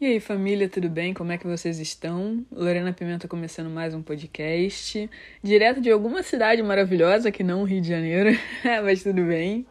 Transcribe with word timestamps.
E 0.00 0.06
aí, 0.06 0.18
família, 0.18 0.68
tudo 0.68 0.88
bem? 0.88 1.14
Como 1.14 1.30
é 1.30 1.38
que 1.38 1.46
vocês 1.46 1.78
estão? 1.78 2.44
Lorena 2.50 2.92
Pimenta 2.92 3.28
começando 3.28 3.70
mais 3.70 3.94
um 3.94 4.02
podcast, 4.02 5.08
direto 5.40 5.80
de 5.80 5.88
alguma 5.88 6.20
cidade 6.24 6.60
maravilhosa 6.64 7.30
que 7.30 7.44
não 7.44 7.62
o 7.62 7.64
Rio 7.64 7.80
de 7.80 7.88
Janeiro, 7.90 8.30
mas 8.82 9.04
tudo 9.04 9.22
bem. 9.24 9.64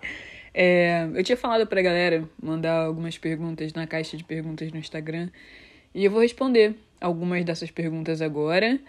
É, 0.53 1.09
eu 1.13 1.21
tinha 1.25 1.35
falado 1.35 1.67
pra 1.67 1.81
galera 1.81 2.23
mandar 2.41 2.85
algumas 2.85 3.17
perguntas 3.17 3.73
na 3.73 3.85
caixa 3.85 4.15
de 4.15 4.23
perguntas 4.23 4.71
no 4.71 4.79
Instagram 4.79 5.29
e 5.93 6.05
eu 6.05 6.09
vou 6.09 6.21
responder 6.21 6.73
algumas 7.01 7.43
dessas 7.43 7.69
perguntas 7.69 8.21
agora. 8.21 8.79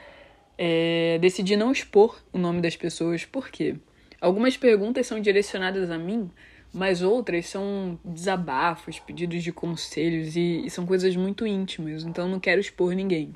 É, 0.57 1.19
decidi 1.21 1.57
não 1.57 1.73
expor 1.73 2.17
o 2.33 2.39
nome 2.39 2.61
das 2.61 2.77
pessoas, 2.77 3.25
por 3.25 3.51
quê? 3.51 3.75
Algumas 4.21 4.57
perguntas 4.57 5.09
são 5.09 5.19
direcionadas 5.19 5.91
a 5.91 5.99
mim, 5.99 6.31
mas 6.75 7.03
outras 7.03 7.47
são 7.47 7.99
desabafos, 8.05 8.99
pedidos 8.99 9.45
de 9.45 9.53
conselhos 9.53 10.35
e, 10.35 10.67
e 10.67 10.71
são 10.71 10.85
coisas 10.85 11.15
muito 11.15 11.47
íntimas, 11.47 12.03
então 12.05 12.29
não 12.29 12.41
quero 12.41 12.61
expor 12.61 12.93
ninguém. 12.95 13.33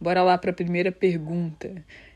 Bora 0.00 0.22
lá 0.22 0.36
para 0.36 0.50
a 0.50 0.54
primeira 0.54 0.90
pergunta. 0.90 1.72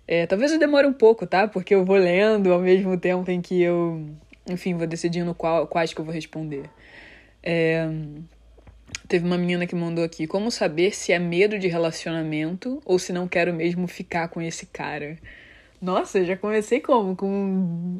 É, 0.08 0.26
talvez 0.26 0.50
eu 0.50 0.58
demore 0.58 0.86
um 0.86 0.92
pouco, 0.92 1.26
tá? 1.26 1.46
Porque 1.46 1.74
eu 1.74 1.84
vou 1.84 1.96
lendo 1.96 2.52
ao 2.52 2.60
mesmo 2.60 2.98
tempo 2.98 3.30
em 3.30 3.40
que 3.40 3.62
eu, 3.62 4.04
enfim, 4.50 4.74
vou 4.74 4.86
decidindo 4.86 5.32
qual, 5.34 5.68
quais 5.68 5.94
que 5.94 6.00
eu 6.00 6.04
vou 6.04 6.12
responder. 6.12 6.68
É, 7.42 7.86
teve 9.06 9.24
uma 9.24 9.38
menina 9.38 9.66
que 9.66 9.74
mandou 9.74 10.02
aqui: 10.02 10.26
Como 10.26 10.50
saber 10.50 10.94
se 10.94 11.12
é 11.12 11.18
medo 11.18 11.58
de 11.58 11.68
relacionamento 11.68 12.82
ou 12.84 12.98
se 12.98 13.12
não 13.12 13.28
quero 13.28 13.52
mesmo 13.54 13.86
ficar 13.86 14.28
com 14.28 14.42
esse 14.42 14.66
cara? 14.66 15.16
Nossa, 15.80 16.24
já 16.24 16.36
comecei 16.36 16.80
como? 16.80 17.14
Com 17.14 17.28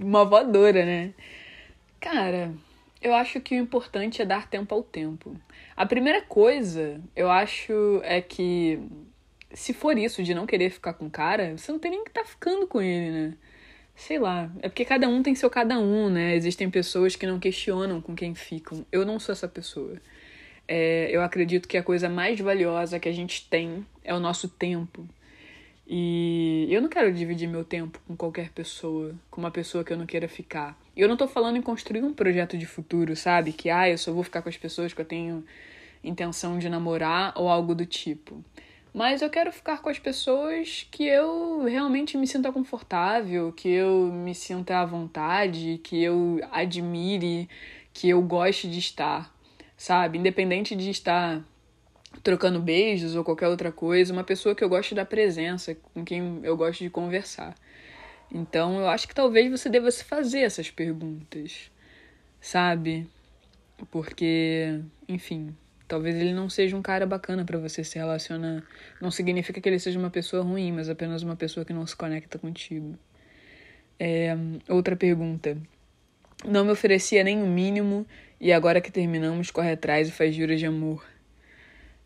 uma 0.02 0.24
voadora, 0.24 0.85
né? 0.85 1.12
Cara, 2.05 2.53
eu 3.01 3.15
acho 3.15 3.41
que 3.41 3.55
o 3.55 3.59
importante 3.59 4.21
é 4.21 4.27
dar 4.27 4.47
tempo 4.47 4.75
ao 4.75 4.83
tempo. 4.83 5.35
A 5.75 5.87
primeira 5.87 6.21
coisa, 6.21 7.01
eu 7.17 7.30
acho, 7.30 7.73
é 8.05 8.21
que 8.21 8.79
se 9.55 9.73
for 9.73 9.97
isso 9.97 10.23
de 10.23 10.35
não 10.35 10.45
querer 10.45 10.69
ficar 10.69 10.93
com 10.93 11.07
o 11.07 11.11
cara, 11.11 11.57
você 11.57 11.73
não 11.73 11.79
tem 11.79 11.93
nem 11.93 12.05
que 12.05 12.11
estar 12.11 12.21
tá 12.21 12.27
ficando 12.27 12.66
com 12.66 12.83
ele, 12.83 13.11
né? 13.11 13.35
Sei 13.96 14.19
lá, 14.19 14.52
é 14.61 14.69
porque 14.69 14.85
cada 14.85 15.09
um 15.09 15.23
tem 15.23 15.35
seu 15.35 15.49
cada 15.49 15.79
um, 15.79 16.11
né? 16.11 16.37
Existem 16.37 16.69
pessoas 16.69 17.16
que 17.16 17.27
não 17.27 17.38
questionam 17.38 18.02
com 18.02 18.15
quem 18.15 18.35
ficam. 18.35 18.85
Eu 18.93 19.07
não 19.07 19.18
sou 19.18 19.33
essa 19.33 19.49
pessoa. 19.49 19.96
É, 20.68 21.09
eu 21.11 21.23
acredito 21.23 21.66
que 21.66 21.79
a 21.79 21.83
coisa 21.83 22.11
mais 22.11 22.39
valiosa 22.39 23.01
que 23.01 23.09
a 23.09 23.13
gente 23.13 23.49
tem 23.49 23.83
é 24.05 24.13
o 24.13 24.21
nosso 24.21 24.46
tempo. 24.46 25.09
E 25.87 26.68
eu 26.71 26.83
não 26.83 26.91
quero 26.91 27.11
dividir 27.15 27.49
meu 27.49 27.65
tempo 27.65 27.99
com 28.07 28.15
qualquer 28.15 28.51
pessoa, 28.51 29.15
com 29.30 29.41
uma 29.41 29.51
pessoa 29.51 29.83
que 29.83 29.93
eu 29.93 29.96
não 29.96 30.05
queira 30.05 30.29
ficar. 30.29 30.84
E 30.96 31.00
eu 31.00 31.09
não 31.09 31.16
tô 31.16 31.26
falando 31.26 31.56
em 31.56 31.62
construir 31.62 32.02
um 32.02 32.12
projeto 32.12 32.56
de 32.56 32.66
futuro, 32.66 33.16
sabe? 33.16 33.52
Que, 33.52 33.70
ah, 33.70 33.88
eu 33.88 33.98
só 33.98 34.12
vou 34.12 34.23
ficar 34.23 34.42
com 34.42 34.48
as 34.48 34.56
pessoas 34.56 34.92
que 34.92 35.00
eu 35.00 35.04
tenho 35.04 35.45
intenção 36.02 36.59
de 36.59 36.68
namorar 36.68 37.32
ou 37.37 37.48
algo 37.48 37.74
do 37.74 37.84
tipo. 37.84 38.45
Mas 38.92 39.22
eu 39.22 39.28
quero 39.28 39.50
ficar 39.50 39.82
com 39.82 39.88
as 39.88 39.98
pessoas 39.98 40.87
que 40.88 41.04
eu 41.04 41.65
realmente 41.65 42.16
me 42.16 42.28
sinta 42.28 42.52
confortável, 42.52 43.52
que 43.52 43.68
eu 43.68 44.12
me 44.12 44.34
sinta 44.37 44.78
à 44.78 44.87
vontade, 44.87 45.80
que 45.82 46.00
eu 46.00 46.38
admire, 46.52 47.48
que 47.92 48.09
eu 48.10 48.22
goste 48.22 48.68
de 48.70 48.78
estar, 48.78 49.34
sabe? 49.76 50.18
Independente 50.18 50.76
de 50.76 50.90
estar 50.90 51.42
trocando 52.22 52.60
beijos 52.60 53.16
ou 53.16 53.24
qualquer 53.24 53.48
outra 53.48 53.72
coisa, 53.72 54.12
uma 54.12 54.22
pessoa 54.22 54.54
que 54.54 54.62
eu 54.62 54.68
gosto 54.68 54.95
da 54.95 55.04
presença, 55.04 55.76
com 55.92 56.04
quem 56.04 56.38
eu 56.45 56.56
gosto 56.56 56.84
de 56.84 56.90
conversar. 56.90 57.54
Então, 58.35 58.80
eu 58.80 58.88
acho 58.88 59.07
que 59.07 59.15
talvez 59.15 59.49
você 59.49 59.71
deva 59.71 59.88
se 59.93 60.02
fazer 60.02 60.40
essas 60.40 60.68
perguntas, 60.68 61.71
sabe? 62.40 63.09
Porque, 63.93 64.81
enfim, 65.09 65.56
talvez 65.87 66.16
ele 66.16 66.34
não 66.34 66.50
seja 66.50 66.77
um 66.77 66.82
cara 66.82 67.06
bacana 67.06 67.44
para 67.44 67.59
você 67.59 67.84
se 67.84 67.97
relacionar. 67.97 68.65
Não 69.00 69.12
significa 69.12 69.60
que 69.60 69.69
ele 69.69 69.78
seja 69.78 70.00
uma 70.00 70.10
pessoa 70.10 70.43
ruim, 70.43 70.72
mas 70.72 70.88
apenas 70.88 71.22
uma 71.22 71.37
pessoa 71.37 71.65
que 71.65 71.72
não 71.72 71.87
se 71.87 71.94
conecta 71.94 72.37
contigo. 72.37 72.99
É, 74.00 74.37
outra 74.69 74.97
pergunta. 74.97 75.56
Não 76.45 76.65
me 76.65 76.72
oferecia 76.72 77.22
nem 77.22 77.41
o 77.41 77.47
mínimo 77.47 78.05
e 78.41 78.53
agora 78.53 78.81
que 78.81 78.91
terminamos 78.91 79.53
corre 79.53 79.71
atrás 79.71 80.09
e 80.09 80.11
faz 80.11 80.34
juras 80.34 80.59
de 80.59 80.66
amor. 80.66 81.06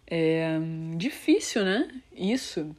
É 0.07 0.59
difícil, 0.95 1.65
né? 1.65 1.89
Isso. 2.13 2.77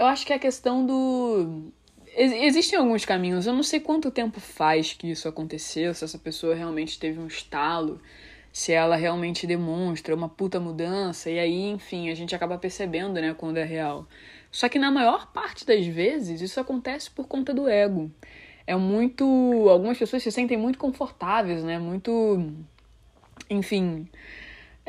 Eu 0.00 0.06
acho 0.06 0.24
que 0.24 0.32
é 0.32 0.36
a 0.36 0.38
questão 0.38 0.86
do. 0.86 1.70
Existem 2.14 2.78
alguns 2.78 3.04
caminhos. 3.04 3.46
Eu 3.46 3.52
não 3.52 3.62
sei 3.62 3.80
quanto 3.80 4.10
tempo 4.10 4.40
faz 4.40 4.92
que 4.92 5.10
isso 5.10 5.28
aconteceu, 5.28 5.94
se 5.94 6.04
essa 6.04 6.18
pessoa 6.18 6.54
realmente 6.54 6.98
teve 6.98 7.20
um 7.20 7.26
estalo, 7.26 8.00
se 8.52 8.72
ela 8.72 8.96
realmente 8.96 9.46
demonstra 9.46 10.14
uma 10.14 10.28
puta 10.28 10.58
mudança, 10.58 11.30
e 11.30 11.38
aí, 11.38 11.68
enfim, 11.70 12.10
a 12.10 12.14
gente 12.14 12.34
acaba 12.34 12.58
percebendo, 12.58 13.20
né, 13.20 13.34
quando 13.34 13.58
é 13.58 13.64
real. 13.64 14.06
Só 14.50 14.68
que 14.68 14.78
na 14.78 14.90
maior 14.90 15.32
parte 15.32 15.64
das 15.64 15.86
vezes 15.86 16.40
isso 16.40 16.58
acontece 16.58 17.10
por 17.10 17.28
conta 17.28 17.54
do 17.54 17.68
ego. 17.68 18.10
É 18.66 18.76
muito. 18.76 19.24
Algumas 19.68 19.98
pessoas 19.98 20.22
se 20.22 20.32
sentem 20.32 20.56
muito 20.56 20.78
confortáveis, 20.78 21.62
né? 21.64 21.78
Muito. 21.78 22.52
Enfim 23.48 24.08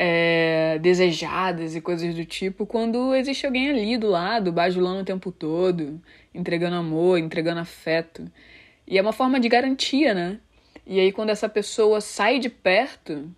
é, 0.04 0.80
desejadas 0.82 1.76
e 1.76 1.82
coisas 1.82 2.16
do 2.16 2.26
tipo 2.26 2.66
quando 2.66 3.14
existe 3.14 3.46
alguém 3.46 3.70
ali 3.70 3.98
do 3.98 4.08
lado, 4.08 4.52
bajulando 4.52 5.02
o 5.02 5.06
tempo 5.06 5.32
todo, 5.32 6.02
entregando 6.34 6.76
amor, 6.76 7.20
entregando 7.20 7.60
afeto. 7.60 8.30
E 8.88 8.98
é 8.98 9.02
uma 9.02 9.14
forma 9.14 9.40
de 9.40 9.50
garantia, 9.50 10.14
né? 10.14 10.40
E 10.86 11.00
aí 11.00 11.12
quando 11.12 11.30
essa 11.30 11.48
pessoa 11.48 12.02
sai 12.02 12.40
de 12.40 12.50
perto, 12.50 13.30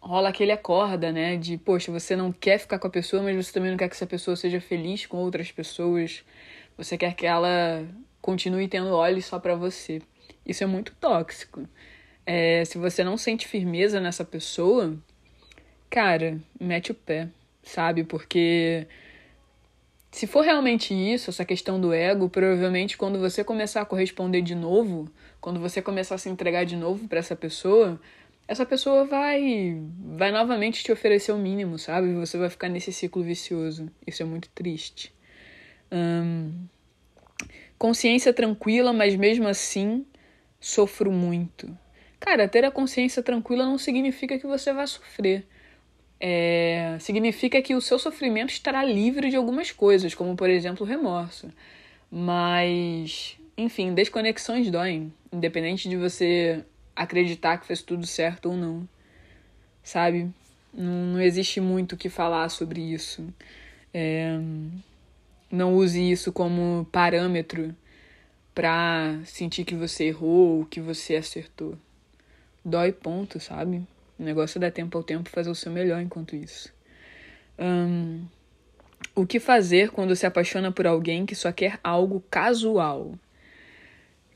rola 0.00 0.30
aquele 0.30 0.52
acorda, 0.52 1.12
né? 1.12 1.36
De, 1.36 1.56
poxa, 1.58 1.92
você 1.92 2.16
não 2.16 2.32
quer 2.32 2.58
ficar 2.58 2.78
com 2.78 2.86
a 2.86 2.90
pessoa, 2.90 3.22
mas 3.22 3.36
você 3.36 3.52
também 3.52 3.70
não 3.70 3.78
quer 3.78 3.88
que 3.88 3.94
essa 3.94 4.06
pessoa 4.06 4.36
seja 4.36 4.60
feliz 4.60 5.06
com 5.06 5.18
outras 5.18 5.52
pessoas. 5.52 6.24
Você 6.76 6.96
quer 6.96 7.14
que 7.14 7.26
ela 7.26 7.86
continue 8.20 8.68
tendo 8.68 8.88
olhos 8.94 9.26
só 9.26 9.38
para 9.38 9.54
você. 9.54 10.00
Isso 10.44 10.64
é 10.64 10.66
muito 10.66 10.94
tóxico. 10.96 11.68
É, 12.26 12.64
se 12.64 12.78
você 12.78 13.04
não 13.04 13.16
sente 13.16 13.46
firmeza 13.46 14.00
nessa 14.00 14.24
pessoa, 14.24 14.96
cara, 15.88 16.38
mete 16.58 16.92
o 16.92 16.94
pé, 16.94 17.28
sabe? 17.62 18.04
Porque 18.04 18.86
se 20.10 20.26
for 20.26 20.42
realmente 20.42 20.92
isso, 20.92 21.30
essa 21.30 21.44
questão 21.44 21.80
do 21.80 21.92
ego, 21.92 22.28
provavelmente 22.28 22.98
quando 22.98 23.18
você 23.18 23.44
começar 23.44 23.80
a 23.82 23.84
corresponder 23.84 24.42
de 24.42 24.54
novo, 24.54 25.08
quando 25.40 25.60
você 25.60 25.80
começar 25.80 26.16
a 26.16 26.18
se 26.18 26.28
entregar 26.28 26.64
de 26.64 26.76
novo 26.76 27.06
para 27.06 27.20
essa 27.20 27.36
pessoa, 27.36 28.00
essa 28.48 28.66
pessoa 28.66 29.04
vai 29.04 29.80
vai 30.16 30.32
novamente 30.32 30.82
te 30.82 30.90
oferecer 30.90 31.30
o 31.30 31.38
mínimo, 31.38 31.78
sabe? 31.78 32.12
Você 32.14 32.36
vai 32.36 32.50
ficar 32.50 32.68
nesse 32.68 32.92
ciclo 32.92 33.22
vicioso. 33.22 33.88
Isso 34.04 34.22
é 34.22 34.26
muito 34.26 34.48
triste. 34.48 35.14
Hum, 35.92 36.66
consciência 37.78 38.32
tranquila, 38.32 38.92
mas 38.92 39.14
mesmo 39.14 39.46
assim 39.46 40.04
sofro 40.58 41.12
muito. 41.12 41.76
Cara, 42.18 42.48
ter 42.48 42.64
a 42.64 42.70
consciência 42.70 43.22
tranquila 43.22 43.64
não 43.64 43.78
significa 43.78 44.38
que 44.38 44.46
você 44.46 44.72
vai 44.72 44.86
sofrer 44.86 45.46
é, 46.20 46.98
significa 47.00 47.62
que 47.62 47.74
o 47.74 47.80
seu 47.80 47.98
sofrimento 47.98 48.50
estará 48.50 48.84
livre 48.84 49.30
de 49.30 49.36
algumas 49.36 49.72
coisas, 49.72 50.14
como 50.14 50.36
por 50.36 50.50
exemplo 50.50 50.84
o 50.84 50.88
remorso. 50.88 51.50
Mas, 52.10 53.38
enfim, 53.56 53.94
desconexões 53.94 54.70
doem, 54.70 55.12
independente 55.32 55.88
de 55.88 55.96
você 55.96 56.62
acreditar 56.94 57.56
que 57.58 57.66
fez 57.66 57.80
tudo 57.80 58.06
certo 58.06 58.50
ou 58.50 58.56
não. 58.56 58.86
Sabe? 59.82 60.30
Não, 60.74 61.14
não 61.14 61.20
existe 61.20 61.60
muito 61.60 61.94
o 61.94 61.96
que 61.96 62.10
falar 62.10 62.48
sobre 62.50 62.80
isso. 62.80 63.26
É, 63.94 64.38
não 65.50 65.74
use 65.74 66.10
isso 66.10 66.32
como 66.32 66.86
parâmetro 66.92 67.74
para 68.54 69.20
sentir 69.24 69.64
que 69.64 69.74
você 69.74 70.04
errou 70.04 70.58
ou 70.58 70.66
que 70.66 70.80
você 70.80 71.16
acertou. 71.16 71.78
Dói 72.62 72.92
ponto, 72.92 73.40
sabe? 73.40 73.82
O 74.20 74.22
negócio 74.22 74.58
é 74.58 74.60
dar 74.60 74.70
tempo 74.70 74.98
ao 74.98 75.02
tempo 75.02 75.30
fazer 75.30 75.48
o 75.48 75.54
seu 75.54 75.72
melhor 75.72 75.98
enquanto 76.02 76.36
isso. 76.36 76.70
Um, 77.58 78.26
o 79.14 79.26
que 79.26 79.40
fazer 79.40 79.90
quando 79.92 80.14
se 80.14 80.26
apaixona 80.26 80.70
por 80.70 80.86
alguém 80.86 81.24
que 81.24 81.34
só 81.34 81.50
quer 81.50 81.80
algo 81.82 82.22
casual? 82.30 83.14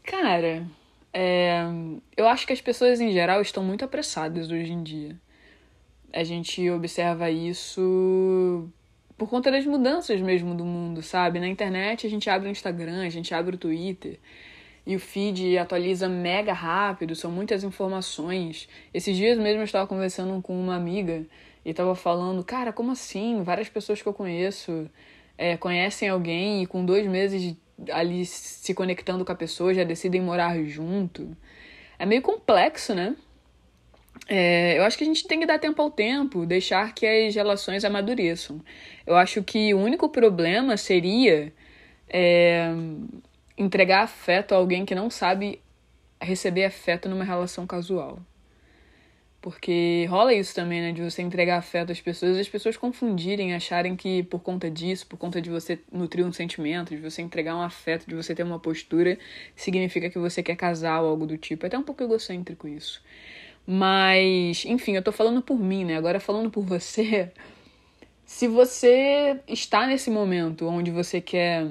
Cara, 0.03 0.67
é, 1.13 1.65
eu 2.17 2.27
acho 2.27 2.47
que 2.47 2.55
as 2.55 2.63
pessoas 2.63 2.99
em 2.99 3.13
geral 3.13 3.43
estão 3.43 3.63
muito 3.63 3.85
apressadas 3.85 4.51
hoje 4.51 4.73
em 4.73 4.83
dia. 4.83 5.15
A 6.15 6.25
gente 6.25 6.71
observa 6.71 7.31
isso 7.31 8.67
por 9.19 9.29
conta 9.29 9.51
das 9.51 9.67
mudanças 9.67 10.19
mesmo 10.19 10.55
do 10.55 10.65
mundo, 10.65 11.03
sabe? 11.03 11.39
Na 11.39 11.47
internet 11.47 12.07
a 12.07 12.11
gente 12.11 12.31
abre 12.31 12.49
o 12.49 12.51
Instagram, 12.51 13.05
a 13.05 13.11
gente 13.11 13.35
abre 13.35 13.55
o 13.55 13.59
Twitter 13.59 14.19
e 14.87 14.95
o 14.95 15.01
feed 15.01 15.57
atualiza 15.57 16.09
mega 16.09 16.53
rápido, 16.53 17.15
são 17.15 17.31
muitas 17.31 17.65
informações. 17.65 18.69
Esses 18.93 19.17
dias 19.17 19.39
mesmo 19.39 19.61
eu 19.61 19.65
estava 19.65 19.87
conversando 19.87 20.41
com 20.43 20.59
uma 20.59 20.77
amiga 20.77 21.25
e 21.65 21.71
estava 21.71 21.95
falando, 21.95 22.45
cara, 22.45 22.73
como 22.73 22.93
assim? 22.93 23.43
Várias 23.43 23.69
pessoas 23.69 24.03
que 24.03 24.09
eu 24.09 24.13
conheço 24.13 24.91
é, 25.39 25.57
conhecem 25.57 26.09
alguém 26.09 26.63
e 26.63 26.67
com 26.67 26.85
dois 26.85 27.07
meses 27.07 27.57
ali 27.91 28.25
se 28.27 28.75
conectando 28.75 29.25
com 29.25 29.33
a 29.33 29.35
pessoa 29.35 29.75
já 29.75 29.85
decidem 29.85 30.21
morar 30.21 30.63
junto. 30.65 31.37
É 31.99 32.05
meio 32.05 32.23
complexo, 32.23 32.95
né? 32.95 33.17
É, 34.29 34.79
eu 34.79 34.85
acho 34.85 34.97
que 34.97 35.05
a 35.05 35.07
gente 35.07 35.27
tem 35.27 35.41
que 35.41 35.47
dar 35.47 35.59
tempo 35.59 35.81
ao 35.83 35.91
tempo, 35.91 36.47
deixar 36.47 36.95
que 36.95 37.07
as 37.07 37.35
relações 37.35 37.85
amadureçam. 37.85 38.61
Eu 39.07 39.17
acho 39.17 39.43
que 39.43 39.75
o 39.75 39.79
único 39.79 40.09
problema 40.09 40.77
seria 40.77 41.53
é, 42.09 42.73
entregar 43.57 44.03
afeto 44.03 44.53
a 44.53 44.57
alguém 44.57 44.85
que 44.85 44.95
não 44.95 45.09
sabe 45.11 45.61
receber 46.21 46.65
afeto 46.65 47.09
numa 47.09 47.25
relação 47.25 47.67
casual. 47.67 48.19
Porque 49.45 50.07
rola 50.09 50.33
isso 50.33 50.55
também, 50.55 50.81
né? 50.81 50.93
De 50.93 51.03
você 51.03 51.21
entregar 51.21 51.59
afeto 51.59 51.93
às 51.93 52.01
pessoas 52.01 52.39
e 52.39 52.41
as 52.41 52.49
pessoas 52.49 52.79
confundirem, 52.79 53.55
acharem 53.55 53.95
que 53.95 54.23
por 54.23 54.41
conta 54.41 54.71
disso, 54.71 55.07
por 55.07 55.19
conta 55.19 55.39
de 55.39 55.51
você 55.51 55.79
nutrir 55.93 56.25
um 56.25 56.33
sentimento, 56.33 56.97
de 56.97 57.03
você 57.03 57.21
entregar 57.21 57.55
um 57.55 57.61
afeto, 57.61 58.07
de 58.07 58.15
você 58.15 58.35
ter 58.35 58.43
uma 58.43 58.59
postura, 58.59 59.19
significa 59.55 60.09
que 60.09 60.19
você 60.19 60.43
quer 60.43 60.57
casar 60.57 61.03
ou 61.03 61.11
algo 61.11 61.27
do 61.27 61.37
tipo. 61.37 61.67
É 61.67 61.69
até 61.69 61.77
um 61.77 61.83
pouco 61.83 62.03
egocêntrico 62.03 62.67
isso. 62.67 63.03
Mas, 63.67 64.65
enfim, 64.65 64.97
eu 64.97 65.03
tô 65.03 65.13
falando 65.13 65.43
por 65.43 65.59
mim, 65.59 65.85
né? 65.85 65.99
Agora 65.99 66.19
falando 66.19 66.51
por 66.51 66.65
você. 66.65 67.31
Se 68.25 68.49
você 68.49 69.39
está 69.47 69.87
nesse 69.87 70.11
momento 70.11 70.67
onde 70.67 70.91
você 70.91 71.21
quer, 71.21 71.67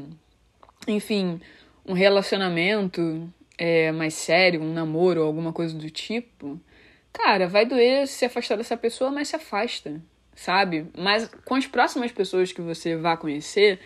enfim, 0.87 1.41
um 1.85 1.93
relacionamento 1.93 3.29
é, 3.57 3.91
mais 3.91 4.13
sério, 4.13 4.61
um 4.61 4.73
namoro 4.73 5.21
ou 5.21 5.27
alguma 5.27 5.53
coisa 5.53 5.77
do 5.77 5.89
tipo, 5.89 6.59
cara, 7.11 7.47
vai 7.47 7.65
doer 7.65 8.07
se 8.07 8.25
afastar 8.25 8.57
dessa 8.57 8.77
pessoa, 8.77 9.11
mas 9.11 9.27
se 9.27 9.35
afasta, 9.35 10.01
sabe? 10.35 10.87
Mas 10.97 11.29
com 11.45 11.55
as 11.55 11.67
próximas 11.67 12.11
pessoas 12.11 12.51
que 12.51 12.61
você 12.61 12.95
vai 12.95 13.17
conhecer, 13.17 13.79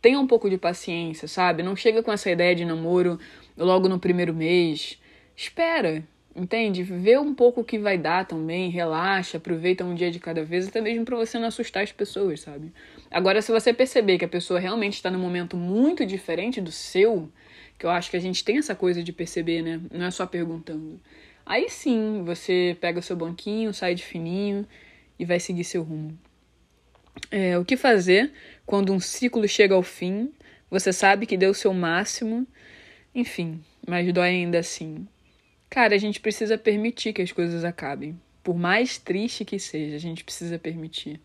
tenha 0.00 0.18
um 0.18 0.26
pouco 0.26 0.50
de 0.50 0.58
paciência, 0.58 1.28
sabe? 1.28 1.62
Não 1.62 1.76
chega 1.76 2.02
com 2.02 2.12
essa 2.12 2.30
ideia 2.30 2.54
de 2.54 2.64
namoro 2.64 3.18
logo 3.56 3.88
no 3.88 3.98
primeiro 3.98 4.34
mês. 4.34 4.98
Espera, 5.36 6.02
Entende? 6.34 6.82
Vê 6.82 7.18
um 7.18 7.34
pouco 7.34 7.60
o 7.60 7.64
que 7.64 7.78
vai 7.78 7.98
dar 7.98 8.24
também, 8.24 8.70
relaxa, 8.70 9.36
aproveita 9.36 9.84
um 9.84 9.94
dia 9.94 10.10
de 10.10 10.18
cada 10.18 10.42
vez, 10.42 10.66
até 10.66 10.80
mesmo 10.80 11.04
para 11.04 11.16
você 11.16 11.38
não 11.38 11.48
assustar 11.48 11.82
as 11.82 11.92
pessoas, 11.92 12.40
sabe? 12.40 12.72
Agora, 13.10 13.42
se 13.42 13.52
você 13.52 13.72
perceber 13.72 14.16
que 14.16 14.24
a 14.24 14.28
pessoa 14.28 14.58
realmente 14.58 14.94
está 14.94 15.10
num 15.10 15.18
momento 15.18 15.58
muito 15.58 16.06
diferente 16.06 16.58
do 16.58 16.72
seu, 16.72 17.28
que 17.82 17.86
eu 17.86 17.90
acho 17.90 18.12
que 18.12 18.16
a 18.16 18.20
gente 18.20 18.44
tem 18.44 18.58
essa 18.58 18.76
coisa 18.76 19.02
de 19.02 19.12
perceber, 19.12 19.60
né? 19.60 19.80
Não 19.90 20.06
é 20.06 20.10
só 20.12 20.24
perguntando. 20.24 21.00
Aí 21.44 21.68
sim, 21.68 22.22
você 22.24 22.76
pega 22.80 23.00
o 23.00 23.02
seu 23.02 23.16
banquinho, 23.16 23.74
sai 23.74 23.96
de 23.96 24.04
fininho 24.04 24.64
e 25.18 25.24
vai 25.24 25.40
seguir 25.40 25.64
seu 25.64 25.82
rumo. 25.82 26.16
É, 27.28 27.58
o 27.58 27.64
que 27.64 27.76
fazer 27.76 28.32
quando 28.64 28.92
um 28.92 29.00
ciclo 29.00 29.48
chega 29.48 29.74
ao 29.74 29.82
fim, 29.82 30.32
você 30.70 30.92
sabe 30.92 31.26
que 31.26 31.36
deu 31.36 31.50
o 31.50 31.54
seu 31.54 31.74
máximo, 31.74 32.46
enfim, 33.12 33.60
mas 33.84 34.12
dói 34.12 34.28
ainda 34.28 34.60
assim. 34.60 35.04
Cara, 35.68 35.96
a 35.96 35.98
gente 35.98 36.20
precisa 36.20 36.56
permitir 36.56 37.12
que 37.12 37.20
as 37.20 37.32
coisas 37.32 37.64
acabem. 37.64 38.16
Por 38.44 38.56
mais 38.56 38.96
triste 38.96 39.44
que 39.44 39.58
seja, 39.58 39.96
a 39.96 39.98
gente 39.98 40.22
precisa 40.22 40.56
permitir. 40.56 41.20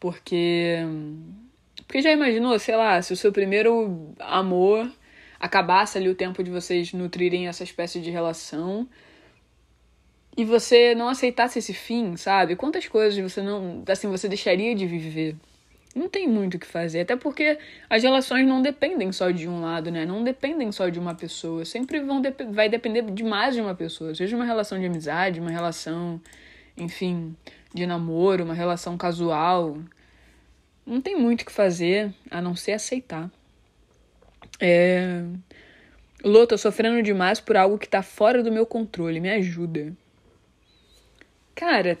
Porque. 0.00 0.78
Porque 1.86 2.00
já 2.00 2.10
imaginou, 2.10 2.58
sei 2.58 2.74
lá, 2.74 3.02
se 3.02 3.12
o 3.12 3.16
seu 3.16 3.30
primeiro 3.30 4.14
amor 4.18 4.90
acabasse 5.38 5.98
ali 5.98 6.08
o 6.08 6.14
tempo 6.14 6.42
de 6.42 6.50
vocês 6.50 6.92
nutrirem 6.92 7.48
essa 7.48 7.62
espécie 7.62 8.00
de 8.00 8.10
relação 8.10 8.88
e 10.36 10.44
você 10.44 10.94
não 10.94 11.08
aceitasse 11.08 11.58
esse 11.58 11.72
fim, 11.72 12.16
sabe? 12.16 12.56
Quantas 12.56 12.88
coisas 12.88 13.18
você 13.18 13.40
não. 13.40 13.82
Assim, 13.88 14.08
você 14.08 14.28
deixaria 14.28 14.74
de 14.74 14.86
viver? 14.86 15.36
não 15.94 16.08
tem 16.08 16.28
muito 16.28 16.54
o 16.56 16.58
que 16.58 16.66
fazer. 16.66 17.00
Até 17.00 17.16
porque 17.16 17.58
as 17.88 18.02
relações 18.02 18.46
não 18.46 18.60
dependem 18.60 19.12
só 19.12 19.30
de 19.30 19.48
um 19.48 19.60
lado, 19.60 19.90
né? 19.90 20.04
Não 20.04 20.24
dependem 20.24 20.72
só 20.72 20.88
de 20.88 20.98
uma 20.98 21.14
pessoa. 21.14 21.64
Sempre 21.64 22.00
vão 22.00 22.20
de 22.20 22.32
vai 22.50 22.68
depender 22.68 23.02
de 23.02 23.22
mais 23.22 23.54
de 23.54 23.60
uma 23.60 23.74
pessoa. 23.74 24.14
Seja 24.14 24.34
uma 24.34 24.44
relação 24.44 24.78
de 24.78 24.86
amizade, 24.86 25.40
uma 25.40 25.50
relação, 25.50 26.20
enfim, 26.76 27.36
de 27.72 27.86
namoro, 27.86 28.44
uma 28.44 28.54
relação 28.54 28.96
casual. 28.96 29.78
Não 30.84 31.00
tem 31.00 31.16
muito 31.16 31.42
o 31.42 31.46
que 31.46 31.52
fazer 31.52 32.12
a 32.30 32.42
não 32.42 32.56
ser 32.56 32.72
aceitar. 32.72 33.30
É. 34.60 35.24
Lô, 36.24 36.46
tô 36.46 36.56
sofrendo 36.56 37.02
demais 37.02 37.40
por 37.40 37.56
algo 37.56 37.78
que 37.78 37.88
tá 37.88 38.02
fora 38.02 38.42
do 38.42 38.52
meu 38.52 38.64
controle. 38.64 39.20
Me 39.20 39.30
ajuda. 39.30 39.92
Cara, 41.54 41.98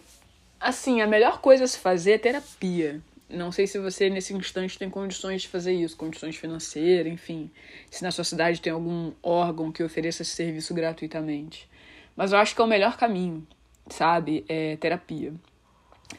assim, 0.58 1.00
a 1.00 1.06
melhor 1.06 1.40
coisa 1.40 1.64
a 1.64 1.66
se 1.66 1.78
fazer 1.78 2.12
é 2.12 2.18
terapia. 2.18 3.00
Não 3.28 3.50
sei 3.50 3.66
se 3.66 3.78
você, 3.78 4.08
nesse 4.08 4.32
instante, 4.34 4.78
tem 4.78 4.88
condições 4.88 5.42
de 5.42 5.48
fazer 5.48 5.72
isso, 5.72 5.96
condições 5.96 6.36
financeiras, 6.36 7.12
enfim. 7.12 7.50
Se 7.90 8.02
na 8.02 8.10
sua 8.10 8.24
cidade 8.24 8.60
tem 8.60 8.72
algum 8.72 9.12
órgão 9.22 9.72
que 9.72 9.82
ofereça 9.82 10.22
esse 10.22 10.32
serviço 10.32 10.74
gratuitamente. 10.74 11.68
Mas 12.16 12.32
eu 12.32 12.38
acho 12.38 12.54
que 12.54 12.60
é 12.60 12.64
o 12.64 12.68
melhor 12.68 12.96
caminho, 12.96 13.46
sabe? 13.88 14.44
É 14.48 14.76
terapia. 14.76 15.34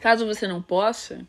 Caso 0.00 0.26
você 0.26 0.46
não 0.46 0.60
possa, 0.60 1.26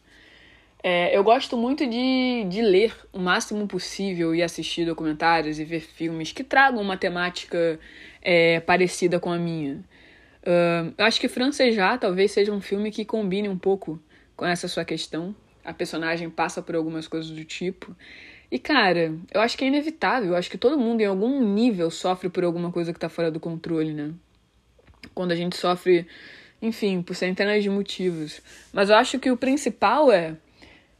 é, 0.87 1.17
eu 1.17 1.23
gosto 1.23 1.57
muito 1.57 1.85
de, 1.85 2.45
de 2.47 2.61
ler 2.61 2.95
o 3.11 3.19
máximo 3.19 3.67
possível 3.67 4.33
e 4.33 4.41
assistir 4.41 4.85
documentários 4.85 5.59
e 5.59 5.65
ver 5.65 5.81
filmes 5.81 6.31
que 6.31 6.43
tragam 6.43 6.81
uma 6.81 6.95
temática 6.95 7.79
é, 8.21 8.59
parecida 8.61 9.19
com 9.19 9.31
a 9.31 9.37
minha. 9.37 9.83
Uh, 10.43 10.93
eu 10.97 11.05
acho 11.05 11.19
que 11.19 11.27
Francejar 11.27 11.99
talvez 11.99 12.31
seja 12.31 12.53
um 12.53 12.61
filme 12.61 12.89
que 12.89 13.03
combine 13.03 13.49
um 13.49 13.57
pouco 13.57 14.01
com 14.33 14.45
essa 14.45 14.69
sua 14.69 14.85
questão 14.85 15.35
a 15.67 15.73
personagem 15.73 16.29
passa 16.29 16.61
por 16.61 16.75
algumas 16.77 17.09
coisas 17.09 17.29
do 17.29 17.43
tipo. 17.43 17.93
E, 18.49 18.57
cara, 18.57 19.13
eu 19.33 19.41
acho 19.41 19.57
que 19.57 19.65
é 19.65 19.67
inevitável. 19.67 20.29
Eu 20.29 20.37
acho 20.37 20.49
que 20.49 20.57
todo 20.57 20.77
mundo, 20.77 21.01
em 21.01 21.05
algum 21.05 21.43
nível, 21.43 21.91
sofre 21.91 22.29
por 22.29 22.45
alguma 22.45 22.71
coisa 22.71 22.93
que 22.93 22.99
tá 22.99 23.09
fora 23.09 23.29
do 23.29 23.37
controle, 23.37 23.93
né? 23.93 24.13
Quando 25.13 25.33
a 25.33 25.35
gente 25.35 25.57
sofre, 25.57 26.07
enfim, 26.61 27.01
por 27.01 27.17
centenas 27.17 27.61
de 27.61 27.69
motivos. 27.69 28.41
Mas 28.71 28.89
eu 28.89 28.95
acho 28.95 29.19
que 29.19 29.29
o 29.29 29.35
principal 29.35 30.09
é, 30.09 30.37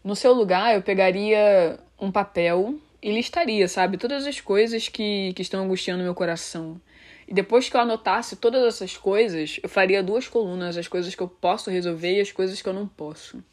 no 0.08 0.16
seu 0.16 0.32
lugar, 0.32 0.74
eu 0.74 0.82
pegaria 0.82 1.78
um 2.00 2.10
papel 2.10 2.76
e 3.04 3.12
listaria, 3.12 3.68
sabe? 3.68 3.98
Todas 3.98 4.26
as 4.26 4.40
coisas 4.40 4.88
que, 4.88 5.34
que 5.34 5.42
estão 5.42 5.66
angustiando 5.66 6.02
meu 6.02 6.16
coração. 6.16 6.80
E 7.28 7.34
depois 7.34 7.68
que 7.68 7.76
eu 7.76 7.82
anotasse 7.82 8.38
todas 8.38 8.64
essas 8.64 8.96
coisas, 8.96 9.60
eu 9.62 9.68
faria 9.68 10.02
duas 10.02 10.26
colunas: 10.26 10.78
as 10.78 10.88
coisas 10.88 11.14
que 11.14 11.22
eu 11.22 11.28
posso 11.28 11.70
resolver 11.70 12.16
e 12.16 12.22
as 12.22 12.32
coisas 12.32 12.62
que 12.62 12.70
eu 12.70 12.74
não 12.74 12.88
posso. 12.88 13.44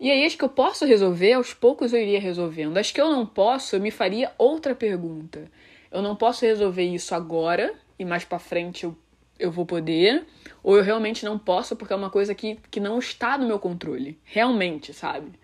E 0.00 0.10
aí, 0.10 0.26
as 0.26 0.34
que 0.34 0.42
eu 0.42 0.48
posso 0.48 0.84
resolver, 0.84 1.34
aos 1.34 1.54
poucos 1.54 1.92
eu 1.92 2.00
iria 2.00 2.18
resolvendo. 2.18 2.76
As 2.76 2.90
que 2.90 3.00
eu 3.00 3.08
não 3.08 3.24
posso, 3.24 3.76
eu 3.76 3.80
me 3.80 3.92
faria 3.92 4.32
outra 4.36 4.74
pergunta. 4.74 5.48
Eu 5.92 6.02
não 6.02 6.16
posso 6.16 6.44
resolver 6.44 6.82
isso 6.82 7.14
agora, 7.14 7.72
e 7.96 8.04
mais 8.04 8.24
para 8.24 8.40
frente 8.40 8.82
eu, 8.82 8.96
eu 9.38 9.52
vou 9.52 9.64
poder, 9.64 10.26
ou 10.60 10.76
eu 10.76 10.82
realmente 10.82 11.24
não 11.24 11.38
posso 11.38 11.76
porque 11.76 11.92
é 11.92 11.96
uma 11.96 12.10
coisa 12.10 12.34
que, 12.34 12.58
que 12.68 12.80
não 12.80 12.98
está 12.98 13.38
no 13.38 13.46
meu 13.46 13.60
controle. 13.60 14.18
Realmente, 14.24 14.92
sabe? 14.92 15.40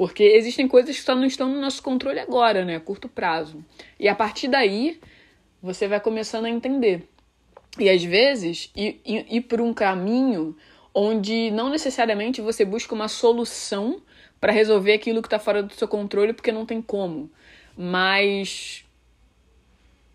Porque 0.00 0.22
existem 0.22 0.66
coisas 0.66 0.96
que 0.96 1.02
só 1.02 1.14
não 1.14 1.26
estão 1.26 1.46
no 1.46 1.60
nosso 1.60 1.82
controle 1.82 2.18
agora, 2.18 2.64
né? 2.64 2.76
A 2.76 2.80
curto 2.80 3.06
prazo. 3.06 3.62
E 3.98 4.08
a 4.08 4.14
partir 4.14 4.48
daí, 4.48 4.98
você 5.62 5.86
vai 5.86 6.00
começando 6.00 6.46
a 6.46 6.48
entender. 6.48 7.06
E 7.78 7.86
às 7.86 8.02
vezes, 8.02 8.72
ir, 8.74 8.98
ir, 9.04 9.42
por 9.42 9.60
um 9.60 9.74
caminho 9.74 10.56
onde 10.94 11.50
não 11.50 11.68
necessariamente 11.68 12.40
você 12.40 12.64
busca 12.64 12.94
uma 12.94 13.08
solução 13.08 14.00
para 14.40 14.54
resolver 14.54 14.94
aquilo 14.94 15.20
que 15.20 15.26
está 15.26 15.38
fora 15.38 15.62
do 15.62 15.74
seu 15.74 15.86
controle 15.86 16.32
porque 16.32 16.50
não 16.50 16.64
tem 16.64 16.80
como, 16.80 17.30
mas 17.76 18.86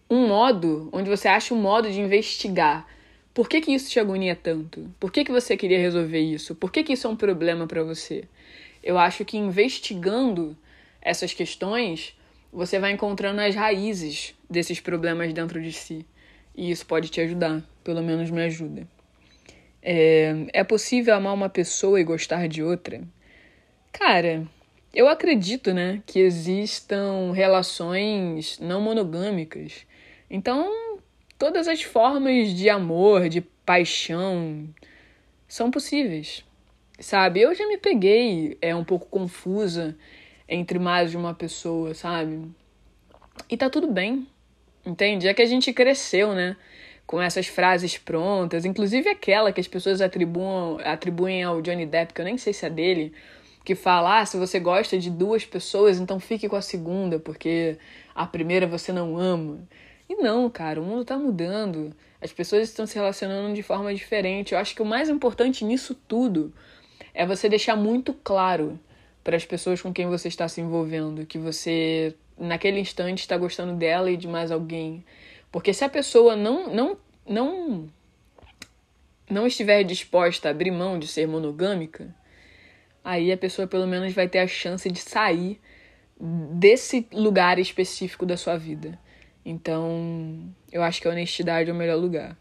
um 0.09 0.27
modo 0.27 0.89
onde 0.91 1.11
você 1.11 1.27
acha 1.27 1.53
um 1.53 1.61
modo 1.61 1.91
de 1.91 2.01
investigar. 2.01 2.87
Por 3.35 3.47
que, 3.47 3.61
que 3.61 3.71
isso 3.71 3.91
te 3.91 3.99
agonia 3.99 4.35
tanto? 4.35 4.91
Por 4.99 5.11
que, 5.11 5.23
que 5.23 5.31
você 5.31 5.55
queria 5.55 5.77
resolver 5.77 6.21
isso? 6.21 6.55
Por 6.55 6.71
que, 6.71 6.81
que 6.81 6.93
isso 6.93 7.05
é 7.05 7.09
um 7.11 7.15
problema 7.15 7.67
para 7.67 7.83
você? 7.83 8.23
Eu 8.85 8.99
acho 8.99 9.25
que 9.25 9.35
investigando 9.35 10.55
essas 11.01 11.33
questões, 11.33 12.15
você 12.53 12.77
vai 12.77 12.91
encontrando 12.91 13.41
as 13.41 13.55
raízes 13.55 14.35
desses 14.47 14.79
problemas 14.79 15.33
dentro 15.33 15.59
de 15.59 15.73
si. 15.73 16.05
E 16.55 16.69
isso 16.69 16.85
pode 16.85 17.09
te 17.09 17.19
ajudar, 17.19 17.63
pelo 17.83 18.03
menos 18.03 18.29
me 18.29 18.43
ajuda. 18.43 18.87
É, 19.81 20.33
é 20.53 20.63
possível 20.63 21.15
amar 21.15 21.33
uma 21.33 21.49
pessoa 21.49 21.99
e 21.99 22.03
gostar 22.03 22.47
de 22.47 22.61
outra? 22.61 23.01
Cara, 23.91 24.47
eu 24.93 25.07
acredito, 25.07 25.73
né, 25.73 26.03
que 26.05 26.19
existam 26.19 27.31
relações 27.33 28.59
não 28.59 28.81
monogâmicas. 28.81 29.85
Então, 30.29 30.99
todas 31.39 31.67
as 31.67 31.81
formas 31.81 32.53
de 32.53 32.69
amor, 32.69 33.29
de 33.29 33.41
paixão, 33.41 34.69
são 35.47 35.71
possíveis. 35.71 36.45
Sabe? 36.99 37.41
Eu 37.41 37.53
já 37.53 37.67
me 37.67 37.77
peguei 37.77 38.57
é 38.61 38.75
um 38.75 38.83
pouco 38.83 39.07
confusa 39.07 39.97
entre 40.47 40.79
mais 40.79 41.11
de 41.11 41.17
uma 41.17 41.33
pessoa, 41.33 41.93
sabe? 41.93 42.49
E 43.49 43.57
tá 43.57 43.69
tudo 43.69 43.91
bem. 43.91 44.27
Entende? 44.85 45.27
É 45.27 45.33
que 45.33 45.41
a 45.41 45.47
gente 45.47 45.73
cresceu, 45.73 46.33
né? 46.33 46.55
com 47.05 47.21
essas 47.21 47.47
frases 47.47 47.97
prontas, 47.97 48.65
inclusive 48.65 49.09
aquela 49.09 49.51
que 49.51 49.61
as 49.61 49.67
pessoas 49.67 50.01
atribuam, 50.01 50.79
atribuem 50.83 51.43
ao 51.43 51.61
Johnny 51.61 51.85
Depp, 51.85 52.13
que 52.13 52.21
eu 52.21 52.25
nem 52.25 52.37
sei 52.37 52.51
se 52.51 52.65
é 52.65 52.69
dele, 52.69 53.13
que 53.63 53.75
fala: 53.75 54.19
ah, 54.21 54.25
se 54.25 54.37
você 54.37 54.59
gosta 54.59 54.97
de 54.97 55.09
duas 55.09 55.45
pessoas, 55.45 55.99
então 55.99 56.19
fique 56.19 56.49
com 56.49 56.55
a 56.55 56.61
segunda, 56.61 57.19
porque 57.19 57.77
a 58.13 58.25
primeira 58.25 58.65
você 58.65 58.91
não 58.91 59.17
ama. 59.17 59.59
E 60.09 60.15
não, 60.15 60.49
cara, 60.49 60.79
o 60.81 60.83
mundo 60.83 61.03
tá 61.03 61.17
mudando. 61.17 61.95
As 62.21 62.31
pessoas 62.31 62.69
estão 62.69 62.85
se 62.85 62.95
relacionando 62.95 63.53
de 63.55 63.63
forma 63.63 63.93
diferente. 63.93 64.53
Eu 64.53 64.59
acho 64.59 64.75
que 64.75 64.81
o 64.81 64.85
mais 64.85 65.09
importante 65.09 65.65
nisso 65.65 65.95
tudo 66.07 66.53
é 67.15 67.25
você 67.25 67.47
deixar 67.47 67.75
muito 67.77 68.13
claro 68.13 68.77
para 69.23 69.37
as 69.37 69.45
pessoas 69.45 69.81
com 69.81 69.91
quem 69.91 70.07
você 70.07 70.27
está 70.27 70.47
se 70.47 70.61
envolvendo 70.61 71.25
que 71.25 71.39
você 71.39 72.13
naquele 72.37 72.79
instante 72.79 73.19
está 73.19 73.37
gostando 73.37 73.73
dela 73.73 74.11
e 74.11 74.17
de 74.17 74.27
mais 74.27 74.51
alguém. 74.51 75.03
Porque 75.51 75.73
se 75.73 75.85
a 75.85 75.89
pessoa 75.89 76.35
não 76.35 76.71
não 76.71 76.97
não 77.27 77.89
não 79.29 79.47
estiver 79.47 79.83
disposta 79.83 80.49
a 80.49 80.51
abrir 80.51 80.69
mão 80.69 80.99
de 80.99 81.07
ser 81.07 81.27
monogâmica, 81.27 82.13
aí 83.03 83.31
a 83.31 83.37
pessoa 83.37 83.65
pelo 83.65 83.87
menos 83.87 84.13
vai 84.13 84.27
ter 84.27 84.39
a 84.39 84.47
chance 84.47 84.91
de 84.91 84.99
sair 84.99 85.59
desse 86.19 87.07
lugar 87.11 87.57
específico 87.57 88.25
da 88.25 88.37
sua 88.37 88.57
vida. 88.57 88.99
Então, 89.43 90.53
eu 90.71 90.83
acho 90.83 91.01
que 91.01 91.07
a 91.07 91.11
honestidade 91.11 91.69
é 91.69 91.73
o 91.73 91.75
melhor 91.75 91.97
lugar. 91.97 92.37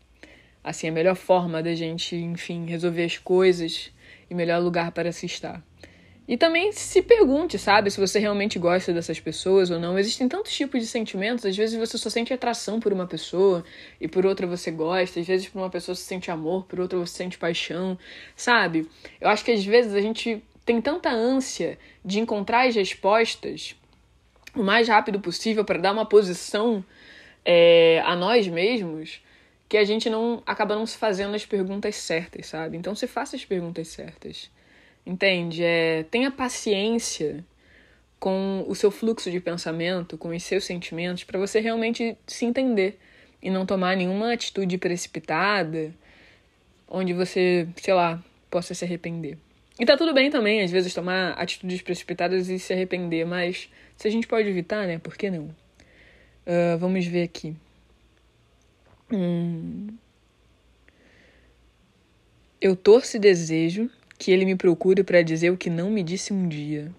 Assim, 0.63 0.89
a 0.89 0.93
melhor 0.93 1.15
forma 1.15 1.63
da 1.63 1.75
gente, 1.75 2.17
enfim, 2.17 2.67
resolver 2.67 3.05
as 3.05 3.19
coisas 3.19 3.93
melhor 4.35 4.61
lugar 4.63 4.93
para 4.93 5.13
se 5.13 5.27
estar. 5.27 5.63
E 6.27 6.39
também 6.39 6.73
se 6.73 7.03
pergunte, 7.03 7.59
sabe, 7.59 7.91
se 7.91 8.01
você 8.01 8.19
realmente 8.19 8.59
gosta 8.59 8.95
dessas 8.95 9.21
pessoas 9.21 9.71
ou 9.71 9.79
não. 9.79 9.99
Existem 9.99 10.27
tantos 10.27 10.55
tipos 10.55 10.81
de 10.81 10.87
sentimentos. 10.87 11.45
Às 11.45 11.55
vezes 11.55 11.79
você 11.79 11.99
só 11.99 12.09
sente 12.09 12.33
atração 12.33 12.81
por 12.81 12.95
uma 12.95 13.07
pessoa 13.07 13.63
e 14.01 14.09
por 14.09 14.25
outra 14.25 14.47
você 14.47 14.71
gosta. 14.71 15.21
Às 15.21 15.27
vezes 15.27 15.49
por 15.49 15.59
uma 15.59 15.69
pessoa 15.69 15.95
você 15.95 16.03
sente 16.03 16.31
amor, 16.31 16.65
por 16.65 16.81
outra 16.81 16.99
você 16.99 17.15
sente 17.15 17.37
paixão, 17.37 17.99
sabe? 18.35 18.89
Eu 19.21 19.29
acho 19.29 19.45
que 19.45 19.53
às 19.53 19.63
vezes 19.63 19.93
a 19.93 20.01
gente 20.01 20.43
tem 20.65 20.81
tanta 20.81 21.11
ânsia 21.11 21.79
de 22.03 22.19
encontrar 22.19 22.67
as 22.67 22.75
respostas 22.75 23.77
o 24.57 24.63
mais 24.63 24.89
rápido 24.89 25.21
possível 25.21 25.65
para 25.65 25.79
dar 25.79 25.93
uma 25.93 26.07
posição 26.07 26.83
é, 27.45 28.01
a 28.07 28.17
nós 28.17 28.49
mesmos 28.49 29.21
que 29.69 29.77
a 29.77 29.85
gente 29.85 30.11
não 30.11 30.43
acaba 30.47 30.75
não 30.75 30.87
se 30.87 30.97
fazendo 30.97 31.35
as 31.35 31.47
perguntas 31.47 31.97
certas, 31.97 32.47
sabe? 32.47 32.77
Então 32.77 32.95
se 32.95 33.07
faça 33.07 33.37
as 33.37 33.45
perguntas 33.45 33.89
certas. 33.89 34.51
Entende? 35.07 35.63
É, 35.63 36.05
tenha 36.11 36.31
paciência 36.31 37.45
com 38.19 38.65
o 38.67 38.75
seu 38.75 38.91
fluxo 38.91 39.31
de 39.31 39.41
pensamento, 39.41 40.17
com 40.17 40.29
os 40.29 40.43
seus 40.43 40.65
sentimentos, 40.65 41.25
para 41.25 41.39
você 41.39 41.61
realmente 41.61 42.17
se 42.27 42.45
entender 42.45 42.99
e 43.43 43.51
não 43.51 43.67
tomar 43.67 43.97
nenhuma 43.97 44.33
atitude 44.33 44.79
precipitada 44.79 45.93
onde 46.89 47.13
você, 47.13 47.69
sei 47.77 47.93
lá, 47.93 48.23
possa 48.51 48.73
se 48.73 48.85
arrepender. 48.85 49.37
E 49.79 49.85
tá 49.85 49.97
tudo 49.97 50.15
bem 50.15 50.31
também, 50.31 50.63
às 50.63 50.71
vezes, 50.71 50.95
tomar 50.95 51.33
atitudes 51.33 51.83
precipitadas 51.83 52.49
e 52.49 52.59
se 52.59 52.73
arrepender, 52.73 53.27
mas 53.27 53.69
se 53.97 54.07
a 54.07 54.11
gente 54.11 54.27
pode 54.27 54.49
evitar, 54.49 54.87
né? 54.87 54.99
Por 54.99 55.17
que 55.17 55.31
não? 55.31 55.47
Uh, 56.47 56.79
vamos 56.79 57.05
ver 57.05 57.25
aqui. 57.25 57.57
Hum. 59.13 59.89
Eu 62.61 62.75
torço 62.75 63.17
e 63.17 63.21
desejo 63.21 63.91
que 64.19 64.31
ele 64.31 64.45
me 64.45 64.57
procure 64.57 65.05
para 65.05 65.23
dizer 65.23 65.51
o 65.51 65.57
que 65.57 65.69
não 65.69 65.91
me 65.91 66.03
disse 66.03 66.33
um 66.33 66.49
dia. 66.49 66.91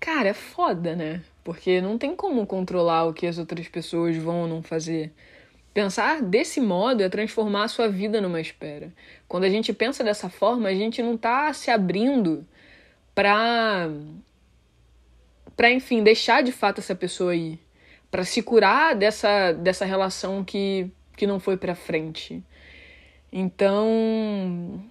Cara, 0.00 0.30
é 0.30 0.34
foda, 0.34 0.96
né? 0.96 1.22
Porque 1.44 1.80
não 1.80 1.98
tem 1.98 2.16
como 2.16 2.46
controlar 2.46 3.04
o 3.04 3.12
que 3.12 3.26
as 3.26 3.38
outras 3.38 3.68
pessoas 3.68 4.16
vão 4.16 4.42
ou 4.42 4.48
não 4.48 4.62
fazer. 4.62 5.12
Pensar 5.72 6.22
desse 6.22 6.60
modo 6.60 7.02
é 7.02 7.08
transformar 7.08 7.64
a 7.64 7.68
sua 7.68 7.88
vida 7.88 8.20
numa 8.20 8.40
espera. 8.40 8.92
Quando 9.28 9.44
a 9.44 9.48
gente 9.48 9.72
pensa 9.72 10.02
dessa 10.02 10.28
forma, 10.28 10.68
a 10.68 10.74
gente 10.74 11.02
não 11.02 11.16
tá 11.16 11.52
se 11.52 11.70
abrindo 11.70 12.44
pra. 13.14 13.88
pra, 15.56 15.70
enfim, 15.70 16.02
deixar 16.02 16.42
de 16.42 16.50
fato 16.50 16.80
essa 16.80 16.94
pessoa 16.94 17.36
ir. 17.36 17.60
Pra 18.10 18.24
se 18.24 18.42
curar 18.42 18.94
dessa, 18.94 19.52
dessa 19.52 19.84
relação 19.84 20.44
que, 20.44 20.90
que 21.16 21.26
não 21.26 21.38
foi 21.38 21.56
pra 21.56 21.74
frente. 21.74 22.42
Então. 23.32 24.82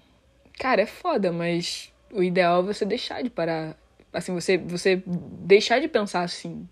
Cara, 0.58 0.82
é 0.82 0.86
foda, 0.86 1.32
mas 1.32 1.92
o 2.12 2.24
ideal 2.24 2.62
é 2.62 2.64
você 2.64 2.86
deixar 2.86 3.22
de 3.22 3.30
parar. 3.30 3.78
Assim, 4.12 4.34
você, 4.34 4.58
você 4.58 5.04
deixar 5.06 5.80
de 5.80 5.88
pensar 5.88 6.24
assim 6.24 6.68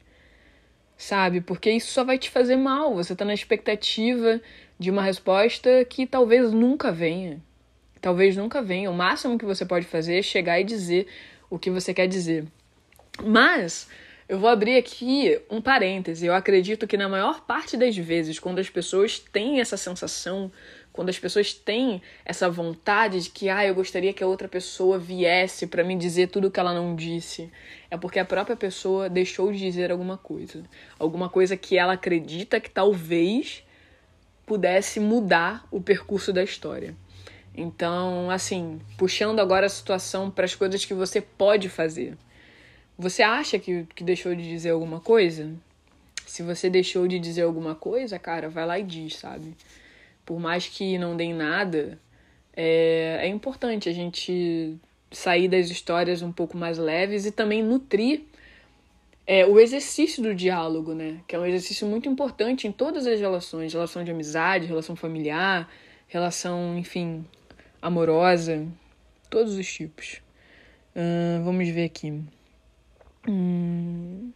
sabe? 0.97 1.39
Porque 1.39 1.69
isso 1.71 1.91
só 1.91 2.03
vai 2.03 2.17
te 2.17 2.29
fazer 2.29 2.55
mal. 2.55 2.95
Você 2.95 3.15
tá 3.15 3.23
na 3.23 3.33
expectativa 3.33 4.41
de 4.79 4.89
uma 4.89 5.03
resposta 5.03 5.85
que 5.85 6.07
talvez 6.07 6.51
nunca 6.51 6.91
venha. 6.91 7.39
Talvez 8.01 8.35
nunca 8.35 8.61
venha. 8.61 8.89
O 8.89 8.93
máximo 8.93 9.37
que 9.37 9.45
você 9.45 9.65
pode 9.65 9.85
fazer 9.85 10.19
é 10.19 10.21
chegar 10.21 10.59
e 10.59 10.63
dizer 10.63 11.07
o 11.49 11.59
que 11.59 11.69
você 11.69 11.93
quer 11.93 12.07
dizer. 12.07 12.45
Mas 13.23 13.87
eu 14.27 14.39
vou 14.39 14.49
abrir 14.49 14.77
aqui 14.77 15.39
um 15.49 15.61
parêntese. 15.61 16.25
Eu 16.25 16.33
acredito 16.33 16.87
que 16.87 16.97
na 16.97 17.07
maior 17.07 17.41
parte 17.41 17.77
das 17.77 17.95
vezes, 17.95 18.39
quando 18.39 18.59
as 18.59 18.69
pessoas 18.69 19.19
têm 19.19 19.59
essa 19.59 19.77
sensação 19.77 20.51
quando 20.97 21.09
as 21.09 21.19
pessoas 21.19 21.53
têm 21.53 22.01
essa 22.25 22.49
vontade 22.49 23.21
de 23.21 23.29
que, 23.29 23.49
ah, 23.49 23.63
eu 23.63 23.75
gostaria 23.75 24.11
que 24.11 24.23
a 24.23 24.27
outra 24.27 24.47
pessoa 24.47 24.97
viesse 24.97 25.67
para 25.67 25.83
me 25.83 25.95
dizer 25.95 26.25
tudo 26.25 26.47
o 26.47 26.51
que 26.51 26.59
ela 26.59 26.73
não 26.73 26.95
disse, 26.95 27.51
é 27.91 27.95
porque 27.95 28.17
a 28.17 28.25
própria 28.25 28.55
pessoa 28.55 29.07
deixou 29.07 29.51
de 29.51 29.59
dizer 29.59 29.91
alguma 29.91 30.17
coisa. 30.17 30.63
Alguma 30.97 31.29
coisa 31.29 31.55
que 31.55 31.77
ela 31.77 31.93
acredita 31.93 32.59
que 32.59 32.71
talvez 32.71 33.63
pudesse 34.43 34.99
mudar 34.99 35.67
o 35.69 35.79
percurso 35.79 36.33
da 36.33 36.43
história. 36.43 36.95
Então, 37.53 38.31
assim, 38.31 38.81
puxando 38.97 39.39
agora 39.39 39.67
a 39.67 39.69
situação 39.69 40.31
para 40.31 40.45
as 40.45 40.55
coisas 40.55 40.83
que 40.83 40.95
você 40.95 41.21
pode 41.21 41.69
fazer. 41.69 42.17
Você 42.97 43.21
acha 43.21 43.59
que, 43.59 43.85
que 43.95 44.03
deixou 44.03 44.33
de 44.35 44.43
dizer 44.43 44.71
alguma 44.71 44.99
coisa? 44.99 45.53
Se 46.25 46.43
você 46.43 46.69
deixou 46.69 47.07
de 47.07 47.19
dizer 47.19 47.43
alguma 47.43 47.75
coisa, 47.75 48.17
cara, 48.19 48.49
vai 48.49 48.65
lá 48.65 48.79
e 48.79 48.83
diz, 48.83 49.15
sabe? 49.15 49.55
por 50.27 50.39
mais 50.41 50.67
que 50.67 50.97
não 50.97 51.15
deem 51.15 51.33
nada, 51.33 51.97
é, 52.53 53.19
é 53.21 53.27
importante 53.29 53.87
a 53.87 53.93
gente 53.93 54.75
sair 55.09 55.47
das 55.47 55.69
histórias 55.69 56.21
um 56.21 56.33
pouco 56.33 56.57
mais 56.57 56.77
leves 56.77 57.25
e 57.25 57.31
também 57.31 57.63
nutrir 57.63 58.23
é, 59.25 59.45
o 59.45 59.57
exercício 59.57 60.21
do 60.21 60.35
diálogo, 60.35 60.93
né? 60.93 61.21
Que 61.25 61.33
é 61.33 61.39
um 61.39 61.45
exercício 61.45 61.87
muito 61.87 62.09
importante 62.09 62.67
em 62.67 62.73
todas 62.73 63.07
as 63.07 63.21
relações, 63.21 63.71
relação 63.71 64.03
de 64.03 64.11
amizade, 64.11 64.67
relação 64.67 64.97
familiar, 64.97 65.69
relação, 66.09 66.77
enfim, 66.77 67.25
amorosa, 67.81 68.67
todos 69.29 69.55
os 69.55 69.65
tipos. 69.65 70.21
Uh, 70.93 71.41
vamos 71.45 71.69
ver 71.69 71.85
aqui. 71.85 72.21
Hum... 73.27 74.31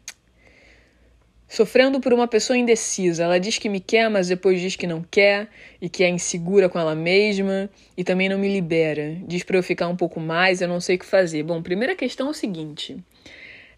Sofrendo 1.52 2.00
por 2.00 2.14
uma 2.14 2.30
pessoa 2.30 2.58
indecisa. 2.58 3.26
Ela 3.26 3.38
diz 3.38 3.58
que 3.58 3.68
me 3.68 3.82
quer, 3.82 4.10
mas 4.10 4.30
depois 4.30 4.62
diz 4.62 4.78
que 4.78 4.88
não 4.88 5.04
quer 5.04 5.50
e 5.82 5.90
que 5.90 6.02
é 6.02 6.08
insegura 6.08 6.70
com 6.70 6.80
ela 6.80 6.96
mesma 6.96 7.70
e 7.98 8.06
também 8.06 8.30
não 8.30 8.40
me 8.40 8.48
libera. 8.48 9.18
Diz 9.28 9.44
para 9.44 9.58
eu 9.58 9.64
ficar 9.64 9.90
um 9.90 9.96
pouco 9.98 10.18
mais, 10.18 10.62
eu 10.62 10.68
não 10.70 10.80
sei 10.80 10.96
o 10.96 11.00
que 11.00 11.06
fazer. 11.06 11.44
Bom, 11.44 11.62
primeira 11.62 11.94
questão 11.94 12.28
é 12.28 12.30
o 12.30 12.34
seguinte: 12.34 12.98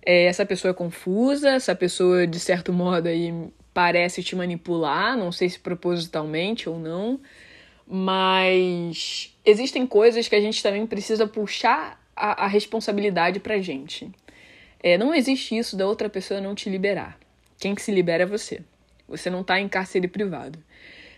é, 0.05 0.25
essa 0.25 0.45
pessoa 0.45 0.69
é 0.69 0.73
confusa, 0.75 1.49
essa 1.49 1.73
pessoa 1.73 2.27
de 2.27 2.39
certo 2.39 2.71
modo 2.71 3.07
aí 3.07 3.33
parece 3.73 4.21
te 4.21 4.35
manipular, 4.35 5.17
não 5.17 5.31
sei 5.31 5.49
se 5.49 5.57
propositalmente 5.57 6.69
ou 6.69 6.77
não, 6.77 7.19
mas 7.87 9.35
existem 9.43 9.87
coisas 9.87 10.27
que 10.27 10.35
a 10.35 10.41
gente 10.41 10.61
também 10.61 10.85
precisa 10.85 11.25
puxar 11.25 11.99
a, 12.15 12.45
a 12.45 12.47
responsabilidade 12.47 13.39
pra 13.39 13.59
gente. 13.59 14.11
É, 14.83 14.97
não 14.97 15.15
existe 15.15 15.57
isso 15.57 15.77
da 15.77 15.87
outra 15.87 16.09
pessoa 16.09 16.41
não 16.41 16.53
te 16.53 16.69
liberar. 16.69 17.17
Quem 17.57 17.73
que 17.73 17.81
se 17.81 17.91
libera 17.91 18.23
é 18.23 18.25
você. 18.25 18.61
Você 19.07 19.29
não 19.29 19.39
está 19.39 19.57
em 19.57 19.69
cárcere 19.69 20.09
privado. 20.09 20.59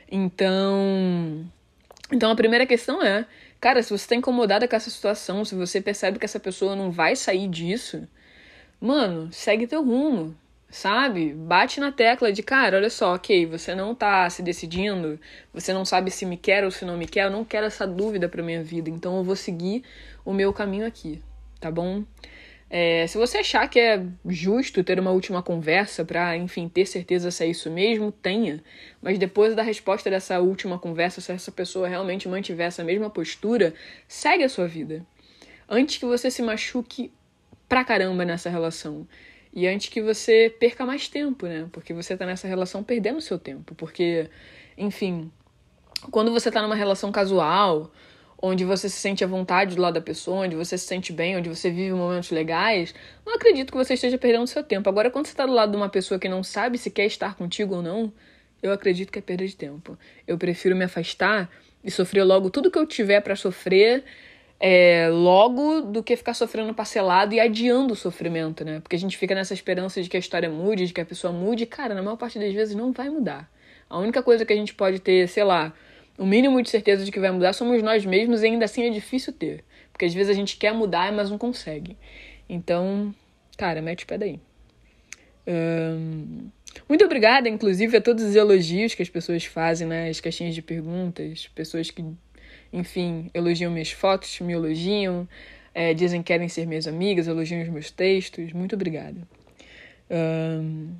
Então, 0.09 1.43
então 2.11 2.29
a 2.29 2.35
primeira 2.35 2.67
questão 2.67 3.01
é, 3.01 3.25
cara, 3.59 3.81
se 3.81 3.89
você 3.89 4.03
está 4.03 4.15
incomodada 4.15 4.67
com 4.67 4.75
essa 4.75 4.91
situação, 4.91 5.43
se 5.43 5.55
você 5.55 5.81
percebe 5.81 6.19
que 6.19 6.25
essa 6.25 6.39
pessoa 6.39 6.75
não 6.75 6.91
vai 6.91 7.15
sair 7.15 7.47
disso, 7.47 8.07
mano, 8.79 9.33
segue 9.33 9.65
teu 9.65 9.83
rumo, 9.83 10.35
sabe? 10.69 11.33
Bate 11.33 11.79
na 11.79 11.91
tecla 11.91 12.31
de, 12.31 12.43
cara, 12.43 12.77
olha 12.77 12.89
só, 12.91 13.15
ok, 13.15 13.47
você 13.47 13.73
não 13.73 13.95
tá 13.95 14.29
se 14.29 14.43
decidindo, 14.43 15.19
você 15.51 15.73
não 15.73 15.83
sabe 15.83 16.11
se 16.11 16.25
me 16.25 16.37
quer 16.37 16.63
ou 16.63 16.69
se 16.69 16.85
não 16.85 16.97
me 16.97 17.07
quer, 17.07 17.25
eu 17.25 17.31
não 17.31 17.43
quero 17.43 17.65
essa 17.65 17.87
dúvida 17.87 18.29
pra 18.29 18.43
minha 18.43 18.63
vida, 18.63 18.91
então 18.91 19.17
eu 19.17 19.23
vou 19.23 19.35
seguir 19.35 19.83
o 20.23 20.31
meu 20.31 20.53
caminho 20.53 20.85
aqui, 20.85 21.21
tá 21.59 21.71
bom? 21.71 22.03
É, 22.69 23.05
se 23.07 23.17
você 23.17 23.37
achar 23.37 23.69
que 23.69 23.79
é 23.79 24.03
justo 24.27 24.83
ter 24.83 24.99
uma 24.99 25.11
última 25.11 25.41
conversa 25.43 26.03
para, 26.03 26.35
enfim, 26.35 26.67
ter 26.67 26.85
certeza 26.85 27.29
se 27.29 27.43
é 27.43 27.47
isso 27.47 27.69
mesmo, 27.69 28.11
tenha. 28.11 28.63
Mas 29.01 29.19
depois 29.19 29.55
da 29.55 29.61
resposta 29.61 30.09
dessa 30.09 30.39
última 30.39 30.79
conversa, 30.79 31.21
se 31.21 31.31
essa 31.31 31.51
pessoa 31.51 31.87
realmente 31.87 32.27
mantiver 32.27 32.67
essa 32.67 32.83
mesma 32.83 33.09
postura, 33.09 33.73
segue 34.07 34.43
a 34.43 34.49
sua 34.49 34.67
vida. 34.67 35.05
Antes 35.69 35.97
que 35.97 36.05
você 36.05 36.31
se 36.31 36.41
machuque 36.41 37.11
pra 37.69 37.83
caramba 37.83 38.25
nessa 38.25 38.49
relação. 38.49 39.07
E 39.53 39.67
antes 39.67 39.89
que 39.89 40.01
você 40.01 40.53
perca 40.59 40.85
mais 40.85 41.07
tempo, 41.07 41.45
né? 41.45 41.67
Porque 41.71 41.93
você 41.93 42.17
tá 42.17 42.25
nessa 42.25 42.47
relação 42.47 42.83
perdendo 42.83 43.21
seu 43.21 43.39
tempo. 43.39 43.73
Porque, 43.75 44.29
enfim, 44.77 45.31
quando 46.11 46.31
você 46.31 46.51
tá 46.51 46.61
numa 46.61 46.75
relação 46.75 47.11
casual 47.11 47.91
onde 48.45 48.63
você 48.63 48.87
se 48.87 48.97
sente 48.97 49.23
à 49.23 49.27
vontade 49.27 49.75
do 49.75 49.81
lado 49.81 49.95
da 49.95 50.01
pessoa, 50.01 50.45
onde 50.45 50.55
você 50.55 50.77
se 50.77 50.85
sente 50.85 51.11
bem, 51.11 51.35
onde 51.35 51.49
você 51.49 51.69
vive 51.69 51.93
momentos 51.93 52.29
legais, 52.29 52.93
não 53.25 53.35
acredito 53.35 53.71
que 53.71 53.77
você 53.77 53.95
esteja 53.95 54.17
perdendo 54.17 54.45
seu 54.47 54.63
tempo. 54.63 54.87
Agora, 54.87 55.09
quando 55.09 55.25
você 55.25 55.31
está 55.31 55.45
do 55.45 55.53
lado 55.53 55.71
de 55.71 55.77
uma 55.77 55.89
pessoa 55.89 56.19
que 56.19 56.29
não 56.29 56.43
sabe 56.43 56.77
se 56.77 56.91
quer 56.91 57.05
estar 57.05 57.35
contigo 57.35 57.75
ou 57.75 57.81
não, 57.81 58.13
eu 58.61 58.71
acredito 58.71 59.11
que 59.11 59.19
é 59.19 59.21
perda 59.21 59.45
de 59.45 59.55
tempo. 59.55 59.97
Eu 60.27 60.37
prefiro 60.37 60.75
me 60.75 60.85
afastar 60.85 61.49
e 61.83 61.89
sofrer 61.89 62.23
logo 62.23 62.49
tudo 62.49 62.69
que 62.69 62.77
eu 62.77 62.85
tiver 62.85 63.21
para 63.21 63.35
sofrer 63.35 64.03
é, 64.59 65.09
logo 65.11 65.81
do 65.81 66.01
que 66.03 66.15
ficar 66.15 66.33
sofrendo 66.33 66.73
parcelado 66.73 67.33
e 67.33 67.39
adiando 67.39 67.93
o 67.93 67.95
sofrimento, 67.95 68.63
né? 68.63 68.79
Porque 68.79 68.95
a 68.95 68.99
gente 68.99 69.17
fica 69.17 69.35
nessa 69.35 69.53
esperança 69.53 70.01
de 70.01 70.09
que 70.09 70.17
a 70.17 70.19
história 70.19 70.49
mude, 70.49 70.87
de 70.87 70.93
que 70.93 71.01
a 71.01 71.05
pessoa 71.05 71.33
mude. 71.33 71.65
Cara, 71.65 71.93
na 71.93 72.01
maior 72.01 72.15
parte 72.15 72.39
das 72.39 72.53
vezes 72.53 72.75
não 72.75 72.91
vai 72.91 73.09
mudar. 73.09 73.49
A 73.89 73.97
única 73.99 74.23
coisa 74.23 74.45
que 74.45 74.53
a 74.53 74.55
gente 74.55 74.73
pode 74.73 74.99
ter, 74.99 75.27
sei 75.27 75.43
lá, 75.43 75.73
o 76.17 76.25
mínimo 76.25 76.61
de 76.61 76.69
certeza 76.69 77.03
de 77.03 77.11
que 77.11 77.19
vai 77.19 77.31
mudar 77.31 77.53
somos 77.53 77.81
nós 77.83 78.05
mesmos 78.05 78.41
e 78.41 78.47
ainda 78.47 78.65
assim 78.65 78.83
é 78.83 78.89
difícil 78.89 79.33
ter. 79.33 79.63
Porque 79.91 80.05
às 80.05 80.13
vezes 80.13 80.29
a 80.29 80.33
gente 80.33 80.57
quer 80.57 80.73
mudar, 80.73 81.11
mas 81.11 81.29
não 81.29 81.37
consegue. 81.37 81.97
Então, 82.49 83.13
cara, 83.57 83.81
mete 83.81 84.03
o 84.03 84.07
pé 84.07 84.17
daí. 84.17 84.39
Um, 85.47 86.49
muito 86.89 87.05
obrigada, 87.05 87.47
inclusive, 87.47 87.95
a 87.97 88.01
todos 88.01 88.23
os 88.23 88.35
elogios 88.35 88.93
que 88.93 89.01
as 89.01 89.09
pessoas 89.09 89.45
fazem 89.45 89.87
nas 89.87 90.19
caixinhas 90.19 90.53
de 90.53 90.61
perguntas. 90.61 91.47
Pessoas 91.55 91.89
que 91.89 92.03
enfim, 92.75 93.29
elogiam 93.33 93.71
minhas 93.71 93.91
fotos, 93.91 94.39
me 94.41 94.53
elogiam, 94.53 95.27
é, 95.73 95.93
dizem 95.93 96.21
que 96.21 96.27
querem 96.27 96.49
ser 96.49 96.67
minhas 96.67 96.87
amigas, 96.87 97.27
elogiam 97.27 97.61
os 97.61 97.69
meus 97.69 97.89
textos. 97.89 98.51
Muito 98.53 98.75
obrigada. 98.75 99.21
Um, 100.09 100.93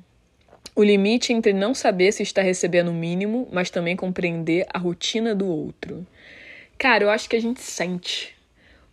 o 0.74 0.82
limite 0.82 1.32
entre 1.32 1.52
não 1.52 1.74
saber 1.74 2.12
se 2.12 2.22
está 2.22 2.42
recebendo 2.42 2.88
o 2.90 2.94
mínimo, 2.94 3.48
mas 3.52 3.70
também 3.70 3.96
compreender 3.96 4.66
a 4.72 4.78
rotina 4.78 5.34
do 5.34 5.46
outro. 5.46 6.06
Cara, 6.78 7.04
eu 7.04 7.10
acho 7.10 7.28
que 7.28 7.36
a 7.36 7.40
gente 7.40 7.60
sente. 7.60 8.34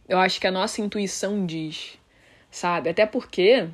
Eu 0.07 0.17
acho 0.19 0.39
que 0.39 0.47
a 0.47 0.51
nossa 0.51 0.81
intuição 0.81 1.45
diz, 1.45 1.97
sabe? 2.51 2.89
Até 2.89 3.05
porque, 3.05 3.67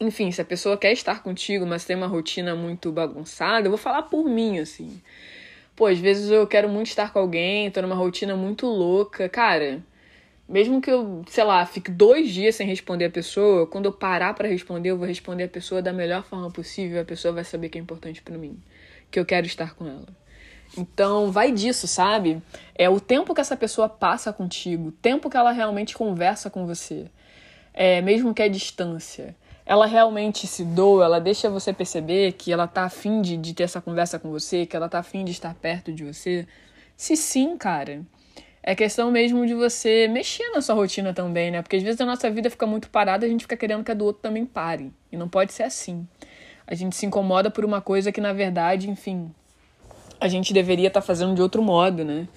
enfim, 0.00 0.30
se 0.30 0.40
a 0.40 0.44
pessoa 0.44 0.76
quer 0.76 0.92
estar 0.92 1.22
contigo, 1.22 1.66
mas 1.66 1.84
tem 1.84 1.96
uma 1.96 2.06
rotina 2.06 2.54
muito 2.54 2.92
bagunçada, 2.92 3.66
eu 3.66 3.70
vou 3.70 3.78
falar 3.78 4.02
por 4.02 4.28
mim, 4.28 4.58
assim. 4.58 5.00
Pô, 5.74 5.86
às 5.86 5.98
vezes 5.98 6.30
eu 6.30 6.46
quero 6.46 6.68
muito 6.68 6.88
estar 6.88 7.12
com 7.12 7.18
alguém, 7.18 7.70
tô 7.70 7.80
numa 7.80 7.94
rotina 7.94 8.36
muito 8.36 8.66
louca. 8.66 9.28
Cara, 9.28 9.82
mesmo 10.50 10.80
que 10.80 10.90
eu, 10.90 11.22
sei 11.28 11.44
lá, 11.44 11.64
fique 11.64 11.90
dois 11.90 12.30
dias 12.30 12.56
sem 12.56 12.66
responder 12.66 13.04
a 13.04 13.10
pessoa, 13.10 13.66
quando 13.68 13.86
eu 13.86 13.92
parar 13.92 14.34
para 14.34 14.48
responder, 14.48 14.90
eu 14.90 14.98
vou 14.98 15.06
responder 15.06 15.44
a 15.44 15.48
pessoa 15.48 15.80
da 15.80 15.92
melhor 15.92 16.24
forma 16.24 16.50
possível. 16.50 17.00
A 17.00 17.04
pessoa 17.04 17.32
vai 17.32 17.44
saber 17.44 17.68
que 17.68 17.78
é 17.78 17.80
importante 17.80 18.20
para 18.20 18.36
mim, 18.36 18.58
que 19.10 19.20
eu 19.20 19.24
quero 19.24 19.46
estar 19.46 19.74
com 19.74 19.86
ela. 19.86 20.08
Então, 20.76 21.30
vai 21.30 21.52
disso, 21.52 21.86
sabe? 21.86 22.42
É 22.74 22.90
o 22.90 22.98
tempo 23.00 23.32
que 23.32 23.40
essa 23.40 23.56
pessoa 23.56 23.88
passa 23.88 24.32
contigo, 24.32 24.88
o 24.88 24.92
tempo 24.92 25.30
que 25.30 25.36
ela 25.36 25.52
realmente 25.52 25.96
conversa 25.96 26.50
com 26.50 26.66
você, 26.66 27.06
é, 27.72 28.02
mesmo 28.02 28.34
que 28.34 28.42
a 28.42 28.48
distância 28.48 29.36
ela 29.70 29.86
realmente 29.86 30.48
se 30.48 30.64
doa, 30.64 31.04
ela 31.04 31.20
deixa 31.20 31.48
você 31.48 31.72
perceber 31.72 32.32
que 32.32 32.52
ela 32.52 32.66
tá 32.66 32.82
afim 32.86 33.22
de, 33.22 33.36
de 33.36 33.54
ter 33.54 33.62
essa 33.62 33.80
conversa 33.80 34.18
com 34.18 34.28
você, 34.28 34.66
que 34.66 34.74
ela 34.74 34.88
tá 34.88 34.98
afim 34.98 35.24
de 35.24 35.30
estar 35.30 35.54
perto 35.54 35.92
de 35.92 36.04
você? 36.04 36.44
Se 36.96 37.16
sim, 37.16 37.56
cara. 37.56 38.02
É 38.62 38.74
questão 38.74 39.10
mesmo 39.10 39.46
de 39.46 39.54
você 39.54 40.06
mexer 40.06 40.50
na 40.50 40.60
sua 40.60 40.74
rotina 40.74 41.14
também, 41.14 41.50
né? 41.50 41.62
Porque 41.62 41.76
às 41.76 41.82
vezes 41.82 42.00
a 42.00 42.04
nossa 42.04 42.30
vida 42.30 42.50
fica 42.50 42.66
muito 42.66 42.90
parada 42.90 43.24
a 43.24 43.28
gente 43.28 43.42
fica 43.42 43.56
querendo 43.56 43.82
que 43.82 43.90
a 43.90 43.94
do 43.94 44.04
outro 44.04 44.22
também 44.22 44.44
pare. 44.44 44.92
E 45.10 45.16
não 45.16 45.28
pode 45.28 45.52
ser 45.52 45.62
assim. 45.62 46.06
A 46.66 46.74
gente 46.74 46.94
se 46.94 47.06
incomoda 47.06 47.50
por 47.50 47.64
uma 47.64 47.80
coisa 47.80 48.12
que, 48.12 48.20
na 48.20 48.32
verdade, 48.32 48.88
enfim, 48.88 49.34
a 50.20 50.28
gente 50.28 50.52
deveria 50.52 50.88
estar 50.88 51.00
tá 51.00 51.06
fazendo 51.06 51.34
de 51.34 51.42
outro 51.42 51.62
modo, 51.62 52.04
né? 52.04 52.28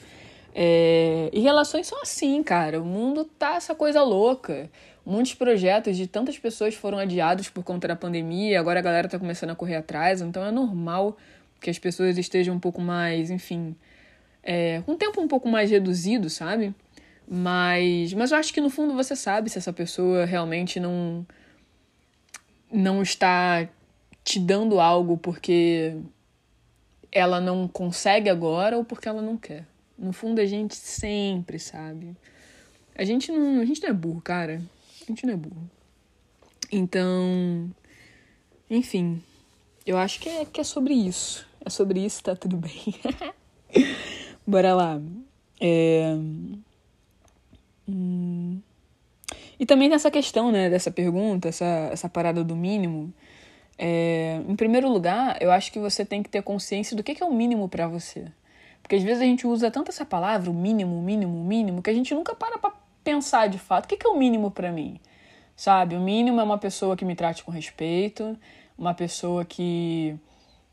É... 0.55 1.29
E 1.33 1.41
relações 1.41 1.87
são 1.87 2.01
assim, 2.01 2.41
cara. 2.41 2.81
O 2.81 2.85
mundo 2.85 3.25
tá 3.25 3.55
essa 3.55 3.75
coisa 3.75 4.01
louca. 4.01 4.69
Muitos 5.05 5.33
projetos 5.33 5.97
de 5.97 6.07
tantas 6.07 6.39
pessoas 6.39 6.73
foram 6.73 6.97
adiados 6.97 7.49
por 7.49 7.61
conta 7.61 7.89
da 7.89 7.95
pandemia, 7.95 8.57
agora 8.57 8.79
a 8.79 8.81
galera 8.81 9.09
tá 9.09 9.19
começando 9.19 9.49
a 9.49 9.55
correr 9.55 9.75
atrás, 9.75 10.21
então 10.21 10.45
é 10.45 10.49
normal 10.49 11.17
que 11.59 11.69
as 11.69 11.77
pessoas 11.77 12.17
estejam 12.17 12.55
um 12.55 12.59
pouco 12.59 12.79
mais, 12.79 13.29
enfim, 13.29 13.75
é, 14.43 14.81
com 14.85 14.91
um 14.93 14.97
tempo 14.97 15.21
um 15.21 15.27
pouco 15.27 15.47
mais 15.47 15.71
reduzido, 15.71 16.29
sabe? 16.29 16.75
Mas, 17.27 18.13
mas 18.13 18.31
eu 18.31 18.37
acho 18.37 18.53
que 18.53 18.59
no 18.59 18.69
fundo 18.69 18.93
você 18.93 19.15
sabe 19.15 19.49
se 19.49 19.57
essa 19.57 19.71
pessoa 19.71 20.25
realmente 20.25 20.79
não 20.79 21.25
não 22.71 23.01
está 23.01 23.69
te 24.23 24.39
dando 24.39 24.79
algo 24.79 25.15
porque 25.15 25.95
ela 27.11 27.39
não 27.39 27.67
consegue 27.67 28.29
agora 28.29 28.77
ou 28.77 28.83
porque 28.83 29.07
ela 29.07 29.21
não 29.21 29.37
quer. 29.37 29.65
No 29.97 30.11
fundo 30.11 30.41
a 30.41 30.45
gente 30.45 30.75
sempre 30.75 31.59
sabe. 31.59 32.17
A 32.95 33.05
gente 33.05 33.31
não, 33.31 33.61
a 33.61 33.65
gente 33.65 33.81
não 33.81 33.89
é 33.89 33.93
burro, 33.93 34.21
cara. 34.21 34.61
A 35.01 35.05
gente 35.05 35.25
não 35.25 35.33
é 35.33 35.37
burro. 35.37 35.69
Então, 36.71 37.69
enfim, 38.69 39.21
eu 39.85 39.97
acho 39.97 40.19
que 40.19 40.27
é, 40.27 40.45
que 40.45 40.59
é 40.59 40.63
sobre 40.63 40.93
isso. 40.93 41.47
É 41.63 41.69
sobre 41.69 42.03
isso, 42.03 42.23
tá 42.23 42.35
tudo 42.35 42.57
bem. 42.57 42.73
Bora 44.45 44.73
lá. 44.73 45.01
É... 45.59 46.15
Hum... 47.87 48.59
E 49.59 49.65
também 49.65 49.87
nessa 49.87 50.11
questão, 50.11 50.51
né, 50.51 50.69
dessa 50.69 50.91
pergunta, 50.91 51.47
essa, 51.47 51.65
essa 51.91 52.09
parada 52.09 52.43
do 52.43 52.55
mínimo. 52.55 53.13
É... 53.77 54.41
Em 54.47 54.55
primeiro 54.55 54.89
lugar, 54.89 55.37
eu 55.41 55.51
acho 55.51 55.71
que 55.71 55.79
você 55.79 56.03
tem 56.03 56.21
que 56.21 56.29
ter 56.29 56.43
consciência 56.43 56.95
do 56.95 57.03
que, 57.03 57.21
é 57.21 57.25
o 57.25 57.33
mínimo 57.33 57.69
para 57.69 57.87
você. 57.87 58.25
Porque 58.81 58.95
às 58.95 59.03
vezes 59.03 59.21
a 59.21 59.25
gente 59.25 59.47
usa 59.47 59.71
tanto 59.71 59.89
essa 59.89 60.05
palavra, 60.05 60.51
o 60.51 60.53
mínimo, 60.53 60.99
o 60.99 61.01
mínimo, 61.01 61.39
o 61.39 61.43
mínimo, 61.43 61.81
que 61.81 61.89
a 61.89 61.93
gente 61.93 62.13
nunca 62.13 62.35
para 62.35 62.57
pra 62.57 62.73
pensar 63.03 63.47
de 63.47 63.57
fato 63.57 63.85
o 63.85 63.87
que, 63.87 63.95
que 63.95 64.05
é 64.05 64.09
o 64.09 64.17
mínimo 64.17 64.51
para 64.51 64.71
mim. 64.71 64.99
Sabe? 65.55 65.95
O 65.95 66.01
mínimo 66.01 66.41
é 66.41 66.43
uma 66.43 66.57
pessoa 66.57 66.97
que 66.97 67.05
me 67.05 67.15
trate 67.15 67.43
com 67.43 67.51
respeito, 67.51 68.37
uma 68.77 68.93
pessoa 68.93 69.45
que 69.45 70.19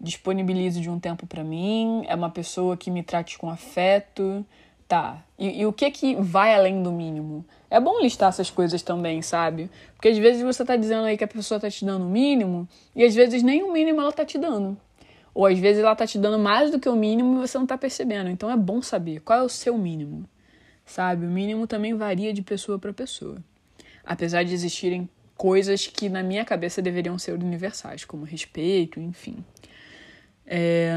disponibilize 0.00 0.80
de 0.80 0.88
um 0.88 0.98
tempo 0.98 1.26
para 1.26 1.44
mim, 1.44 2.04
é 2.08 2.14
uma 2.14 2.30
pessoa 2.30 2.76
que 2.76 2.90
me 2.90 3.02
trate 3.02 3.38
com 3.38 3.50
afeto. 3.50 4.44
Tá. 4.88 5.22
E, 5.38 5.60
e, 5.60 5.66
o 5.66 5.72
que 5.72 5.88
que 5.90 6.16
vai 6.16 6.52
além 6.52 6.82
do 6.82 6.90
mínimo? 6.90 7.44
É 7.70 7.78
bom 7.78 8.00
listar 8.00 8.30
essas 8.30 8.50
coisas 8.50 8.82
também, 8.82 9.22
sabe? 9.22 9.70
Porque 9.94 10.08
às 10.08 10.18
vezes 10.18 10.42
você 10.42 10.64
tá 10.64 10.74
dizendo 10.74 11.04
aí 11.04 11.16
que 11.16 11.22
a 11.22 11.28
pessoa 11.28 11.60
tá 11.60 11.70
te 11.70 11.84
dando 11.84 12.04
o 12.04 12.08
mínimo 12.10 12.68
e 12.96 13.04
às 13.04 13.14
vezes 13.14 13.42
nem 13.42 13.62
o 13.62 13.72
mínimo 13.72 14.00
ela 14.00 14.10
tá 14.10 14.24
te 14.24 14.36
dando. 14.36 14.76
Ou 15.32 15.46
às 15.46 15.58
vezes 15.58 15.82
ela 15.82 15.94
tá 15.94 16.06
te 16.06 16.18
dando 16.18 16.40
mais 16.40 16.72
do 16.72 16.80
que 16.80 16.88
o 16.88 16.96
mínimo 16.96 17.36
e 17.36 17.46
você 17.46 17.56
não 17.56 17.66
tá 17.66 17.78
percebendo. 17.78 18.30
Então 18.30 18.50
é 18.50 18.56
bom 18.56 18.82
saber 18.82 19.20
qual 19.20 19.38
é 19.38 19.42
o 19.42 19.48
seu 19.48 19.78
mínimo 19.78 20.28
sabe? 20.90 21.24
O 21.24 21.30
mínimo 21.30 21.66
também 21.66 21.94
varia 21.94 22.32
de 22.32 22.42
pessoa 22.42 22.78
para 22.78 22.92
pessoa. 22.92 23.38
Apesar 24.04 24.42
de 24.42 24.52
existirem 24.52 25.08
coisas 25.36 25.86
que 25.86 26.08
na 26.08 26.22
minha 26.22 26.44
cabeça 26.44 26.82
deveriam 26.82 27.18
ser 27.18 27.32
universais, 27.32 28.04
como 28.04 28.24
respeito, 28.24 29.00
enfim. 29.00 29.36
É... 30.52 30.92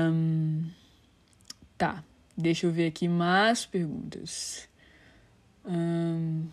Tá, 1.78 2.04
deixa 2.36 2.66
eu 2.66 2.72
ver 2.72 2.88
aqui 2.88 3.08
mais 3.08 3.68
perguntas. 3.68 4.68
Hum... 5.64 6.48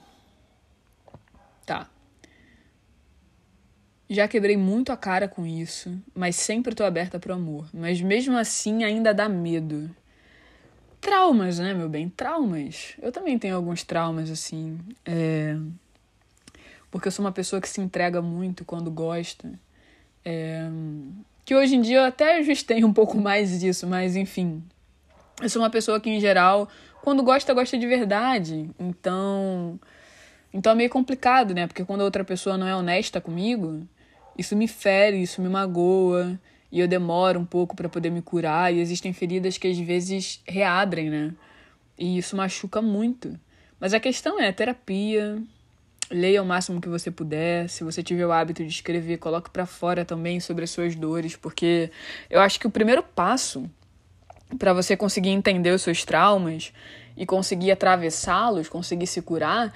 Tá. 1.65 1.89
Já 4.09 4.29
quebrei 4.29 4.57
muito 4.57 4.93
a 4.93 4.97
cara 4.97 5.27
com 5.29 5.47
isso, 5.47 5.99
mas 6.15 6.37
sempre 6.37 6.75
tô 6.75 6.85
aberta 6.85 7.19
pro 7.19 7.33
amor. 7.33 7.71
Mas 7.73 8.03
mesmo 8.03 8.37
assim 8.37 8.85
ainda 8.85 9.15
dá 9.15 9.29
medo. 9.29 9.89
Traumas, 11.01 11.59
né, 11.59 11.73
meu 11.73 11.89
bem? 11.89 12.11
Traumas. 12.11 12.95
Eu 13.01 13.11
também 13.11 13.39
tenho 13.39 13.57
alguns 13.57 13.83
traumas, 13.83 14.31
assim. 14.31 14.79
É... 15.07 15.57
Porque 16.91 17.09
eu 17.09 17.13
sou 17.13 17.25
uma 17.25 17.33
pessoa 17.33 17.63
que 17.63 17.69
se 17.69 17.81
entrega 17.81 18.21
muito 18.21 18.65
quando 18.65 18.91
gosta. 18.91 19.59
É... 20.23 20.69
Que 21.45 21.55
hoje 21.55 21.75
em 21.75 21.81
dia 21.81 21.99
eu 21.99 22.05
até 22.05 22.39
ajustei 22.39 22.85
um 22.85 22.93
pouco 22.93 23.19
mais 23.19 23.59
disso, 23.61 23.87
mas 23.87 24.17
enfim. 24.17 24.63
Eu 25.43 25.49
sou 25.49 25.63
uma 25.63 25.71
pessoa 25.71 26.01
que, 26.01 26.11
em 26.11 26.21
geral, 26.21 26.69
quando 27.03 27.23
gosta, 27.23 27.55
gosta 27.55 27.79
de 27.79 27.87
verdade. 27.87 28.71
Então. 28.79 29.79
Então 30.53 30.73
é 30.73 30.75
meio 30.75 30.91
complicado, 30.91 31.55
né? 31.55 31.67
Porque 31.67 31.85
quando 31.85 32.01
a 32.01 32.05
outra 32.05 32.25
pessoa 32.25 32.59
não 32.59 32.67
é 32.67 32.75
honesta 32.75 33.21
comigo, 33.21 33.87
isso 34.37 34.57
me 34.57 34.67
fere, 34.67 35.23
isso 35.23 35.41
me 35.41 35.49
magoa 35.49 36.39
e 36.73 36.81
eu 36.81 36.89
demoro 36.89 37.39
um 37.39 37.45
pouco 37.45 37.75
para 37.75 37.89
poder 37.89 38.11
me 38.11 38.23
curar 38.23 38.73
e 38.73 38.81
existem 38.81 39.13
feridas 39.13 39.59
que 39.59 39.69
às 39.69 39.79
vezes 39.79 40.41
reabrem, 40.47 41.11
né? 41.11 41.35
E 41.99 42.19
isso 42.19 42.37
machuca 42.37 42.81
muito. 42.81 43.39
Mas 43.79 43.95
a 43.95 44.01
questão 44.01 44.41
é 44.41 44.51
terapia. 44.53 45.43
Leia 46.11 46.43
o 46.43 46.47
máximo 46.47 46.81
que 46.81 46.89
você 46.89 47.11
puder. 47.11 47.69
Se 47.69 47.85
você 47.85 48.03
tiver 48.03 48.27
o 48.27 48.33
hábito 48.33 48.65
de 48.65 48.71
escrever, 48.71 49.19
coloque 49.19 49.49
para 49.51 49.65
fora 49.65 50.05
também 50.05 50.41
sobre 50.41 50.65
as 50.65 50.71
suas 50.71 50.97
dores, 50.97 51.37
porque 51.37 51.91
eu 52.29 52.41
acho 52.41 52.59
que 52.59 52.67
o 52.67 52.71
primeiro 52.71 53.03
passo 53.03 53.71
para 54.59 54.73
você 54.73 54.97
conseguir 54.97 55.31
entender 55.31 55.71
os 55.71 55.83
seus 55.83 56.05
traumas 56.05 56.73
e 57.17 57.25
conseguir 57.25 57.71
atravessá-los, 57.71 58.69
conseguir 58.69 59.07
se 59.07 59.23
curar, 59.23 59.73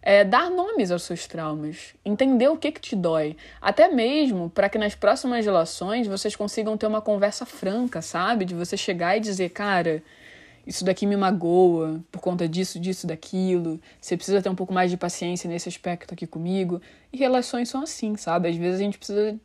é, 0.00 0.22
dar 0.22 0.50
nomes 0.50 0.90
aos 0.90 1.02
seus 1.02 1.26
traumas, 1.26 1.94
entender 2.04 2.48
o 2.48 2.56
que, 2.56 2.72
que 2.72 2.80
te 2.80 2.94
dói, 2.94 3.36
até 3.60 3.88
mesmo 3.88 4.50
para 4.50 4.68
que 4.68 4.78
nas 4.78 4.94
próximas 4.94 5.44
relações 5.44 6.06
vocês 6.06 6.36
consigam 6.36 6.76
ter 6.76 6.86
uma 6.86 7.00
conversa 7.00 7.46
franca, 7.46 8.02
sabe? 8.02 8.44
De 8.44 8.54
você 8.54 8.76
chegar 8.76 9.16
e 9.16 9.20
dizer, 9.20 9.50
cara, 9.50 10.02
isso 10.66 10.84
daqui 10.84 11.06
me 11.06 11.16
magoa 11.16 12.00
por 12.10 12.20
conta 12.20 12.48
disso, 12.48 12.80
disso, 12.80 13.06
daquilo. 13.06 13.80
Você 14.00 14.16
precisa 14.16 14.40
ter 14.40 14.48
um 14.48 14.54
pouco 14.54 14.72
mais 14.72 14.90
de 14.90 14.96
paciência 14.96 15.48
nesse 15.48 15.68
aspecto 15.68 16.14
aqui 16.14 16.26
comigo. 16.26 16.80
E 17.12 17.16
relações 17.16 17.68
são 17.68 17.82
assim, 17.82 18.16
sabe? 18.16 18.48
Às 18.48 18.56
vezes 18.56 18.80
a 18.80 18.82
gente 18.82 18.98
precisa 18.98 19.38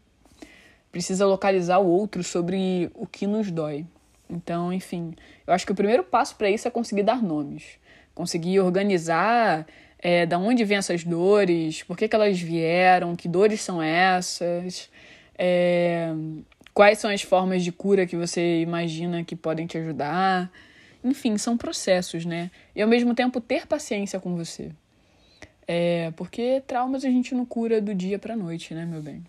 precisa 0.91 1.25
localizar 1.25 1.79
o 1.79 1.87
outro 1.87 2.23
sobre 2.23 2.89
o 2.95 3.05
que 3.05 3.27
nos 3.27 3.51
dói. 3.51 3.85
Então, 4.29 4.71
enfim, 4.71 5.13
eu 5.45 5.53
acho 5.53 5.65
que 5.65 5.71
o 5.71 5.75
primeiro 5.75 6.03
passo 6.03 6.35
para 6.35 6.49
isso 6.49 6.67
é 6.67 6.71
conseguir 6.71 7.03
dar 7.03 7.21
nomes, 7.21 7.63
conseguir 8.13 8.59
organizar 8.59 9.65
é, 9.97 10.25
da 10.25 10.37
onde 10.37 10.63
vêm 10.63 10.77
essas 10.77 11.03
dores, 11.03 11.83
por 11.83 11.97
que, 11.97 12.07
que 12.07 12.15
elas 12.15 12.39
vieram, 12.39 13.15
que 13.15 13.27
dores 13.27 13.61
são 13.61 13.81
essas, 13.81 14.89
é, 15.37 16.11
quais 16.73 16.99
são 16.99 17.09
as 17.09 17.21
formas 17.21 17.63
de 17.63 17.71
cura 17.71 18.05
que 18.05 18.15
você 18.15 18.61
imagina 18.61 19.23
que 19.23 19.35
podem 19.35 19.65
te 19.65 19.77
ajudar. 19.77 20.51
Enfim, 21.03 21.37
são 21.37 21.57
processos, 21.57 22.25
né? 22.25 22.51
E 22.75 22.81
ao 22.81 22.87
mesmo 22.87 23.15
tempo 23.15 23.39
ter 23.39 23.65
paciência 23.65 24.19
com 24.19 24.35
você. 24.35 24.71
É, 25.67 26.11
porque 26.11 26.61
traumas 26.65 27.05
a 27.05 27.09
gente 27.09 27.33
não 27.35 27.45
cura 27.45 27.79
do 27.79 27.93
dia 27.93 28.17
pra 28.17 28.35
noite, 28.35 28.73
né, 28.73 28.85
meu 28.85 29.01
bem? 29.01 29.23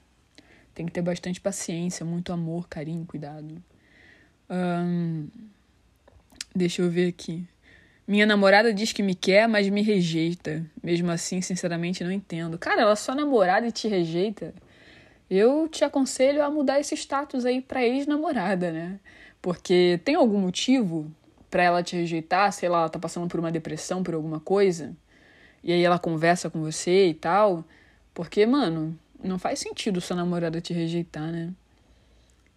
Tem 0.74 0.86
que 0.86 0.92
ter 0.92 1.02
bastante 1.02 1.40
paciência, 1.40 2.04
muito 2.06 2.32
amor, 2.32 2.68
carinho, 2.68 3.04
cuidado. 3.04 3.62
Deixa 6.54 6.82
eu 6.82 6.90
ver 6.90 7.08
aqui. 7.08 7.46
Minha 8.08 8.26
namorada 8.26 8.74
diz 8.74 8.92
que 8.92 9.02
me 9.02 9.14
quer, 9.14 9.46
mas 9.46 9.68
me 9.68 9.82
rejeita. 9.82 10.66
Mesmo 10.82 11.10
assim, 11.10 11.40
sinceramente, 11.40 12.02
não 12.02 12.10
entendo. 12.10 12.58
Cara, 12.58 12.82
ela 12.82 12.96
só 12.96 13.14
namorada 13.14 13.68
e 13.68 13.72
te 13.72 13.86
rejeita. 13.86 14.52
Eu 15.28 15.68
te 15.68 15.84
aconselho 15.84 16.42
a 16.42 16.50
mudar 16.50 16.80
esse 16.80 16.96
status 16.96 17.44
aí 17.44 17.60
pra 17.60 17.86
ex-namorada, 17.86 18.72
né? 18.72 18.98
Porque 19.40 20.00
tem 20.04 20.16
algum 20.16 20.40
motivo 20.40 21.08
para 21.50 21.62
ela 21.62 21.82
te 21.82 21.96
rejeitar? 21.96 22.52
Sei 22.52 22.68
lá, 22.68 22.80
ela 22.80 22.88
tá 22.88 22.98
passando 22.98 23.28
por 23.28 23.40
uma 23.40 23.50
depressão, 23.50 24.02
por 24.02 24.14
alguma 24.14 24.40
coisa? 24.40 24.96
E 25.62 25.72
aí 25.72 25.82
ela 25.82 25.98
conversa 25.98 26.48
com 26.48 26.60
você 26.60 27.08
e 27.08 27.14
tal? 27.14 27.64
Porque, 28.14 28.46
mano, 28.46 28.98
não 29.22 29.38
faz 29.38 29.58
sentido 29.58 30.00
sua 30.00 30.16
namorada 30.16 30.60
te 30.60 30.72
rejeitar, 30.72 31.30
né? 31.30 31.52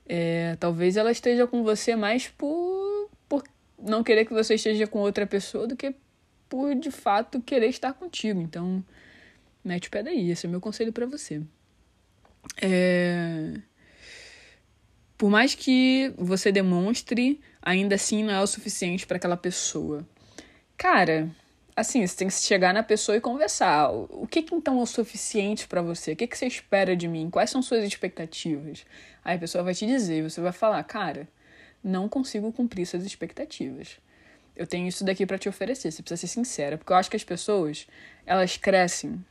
É, 0.05 0.55
talvez 0.59 0.97
ela 0.97 1.11
esteja 1.11 1.47
com 1.47 1.63
você 1.63 1.95
mais 1.95 2.27
por, 2.27 3.09
por 3.27 3.43
não 3.81 4.03
querer 4.03 4.25
que 4.25 4.33
você 4.33 4.55
esteja 4.55 4.85
com 4.85 4.99
outra 4.99 5.25
pessoa 5.25 5.65
do 5.65 5.75
que 5.75 5.95
por 6.49 6.75
de 6.75 6.91
fato 6.91 7.41
querer 7.41 7.67
estar 7.67 7.93
contigo. 7.93 8.41
Então, 8.41 8.83
mete 9.63 9.87
o 9.87 9.91
pé 9.91 10.03
daí. 10.03 10.29
Esse 10.29 10.45
é 10.45 10.49
meu 10.49 10.61
conselho 10.61 10.93
para 10.93 11.05
você. 11.05 11.41
É... 12.61 13.53
Por 15.17 15.29
mais 15.29 15.55
que 15.55 16.13
você 16.17 16.51
demonstre, 16.51 17.39
ainda 17.63 17.95
assim 17.95 18.23
não 18.23 18.33
é 18.33 18.41
o 18.41 18.47
suficiente 18.47 19.07
para 19.07 19.17
aquela 19.17 19.37
pessoa. 19.37 20.05
Cara, 20.77 21.29
assim, 21.75 22.05
você 22.05 22.15
tem 22.15 22.27
que 22.27 22.33
chegar 22.33 22.73
na 22.73 22.83
pessoa 22.83 23.17
e 23.17 23.21
conversar. 23.21 23.89
O 23.91 24.27
que, 24.29 24.43
que 24.43 24.53
então 24.53 24.79
é 24.79 24.83
o 24.83 24.85
suficiente 24.85 25.67
para 25.67 25.81
você? 25.81 26.11
O 26.11 26.15
que, 26.15 26.27
que 26.27 26.37
você 26.37 26.45
espera 26.45 26.95
de 26.95 27.07
mim? 27.07 27.29
Quais 27.29 27.49
são 27.49 27.61
suas 27.61 27.83
expectativas? 27.83 28.85
Aí 29.23 29.37
a 29.37 29.39
pessoa 29.39 29.63
vai 29.63 29.73
te 29.73 29.85
dizer, 29.85 30.29
você 30.29 30.41
vai 30.41 30.51
falar, 30.51 30.83
cara, 30.83 31.27
não 31.83 32.09
consigo 32.09 32.51
cumprir 32.51 32.85
suas 32.85 33.05
expectativas. 33.05 33.97
Eu 34.55 34.67
tenho 34.67 34.87
isso 34.87 35.03
daqui 35.03 35.25
para 35.25 35.37
te 35.37 35.49
oferecer, 35.49 35.91
você 35.91 36.03
precisa 36.03 36.27
ser 36.27 36.27
sincera, 36.27 36.77
porque 36.77 36.93
eu 36.93 36.97
acho 36.97 37.09
que 37.09 37.15
as 37.15 37.23
pessoas, 37.23 37.87
elas 38.25 38.55
crescem 38.55 39.23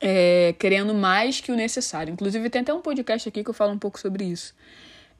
é, 0.00 0.54
querendo 0.58 0.94
mais 0.94 1.40
que 1.40 1.52
o 1.52 1.56
necessário. 1.56 2.12
Inclusive, 2.12 2.48
tem 2.48 2.62
até 2.62 2.72
um 2.72 2.80
podcast 2.80 3.28
aqui 3.28 3.44
que 3.44 3.50
eu 3.50 3.54
falo 3.54 3.72
um 3.72 3.78
pouco 3.78 3.98
sobre 3.98 4.24
isso. 4.24 4.54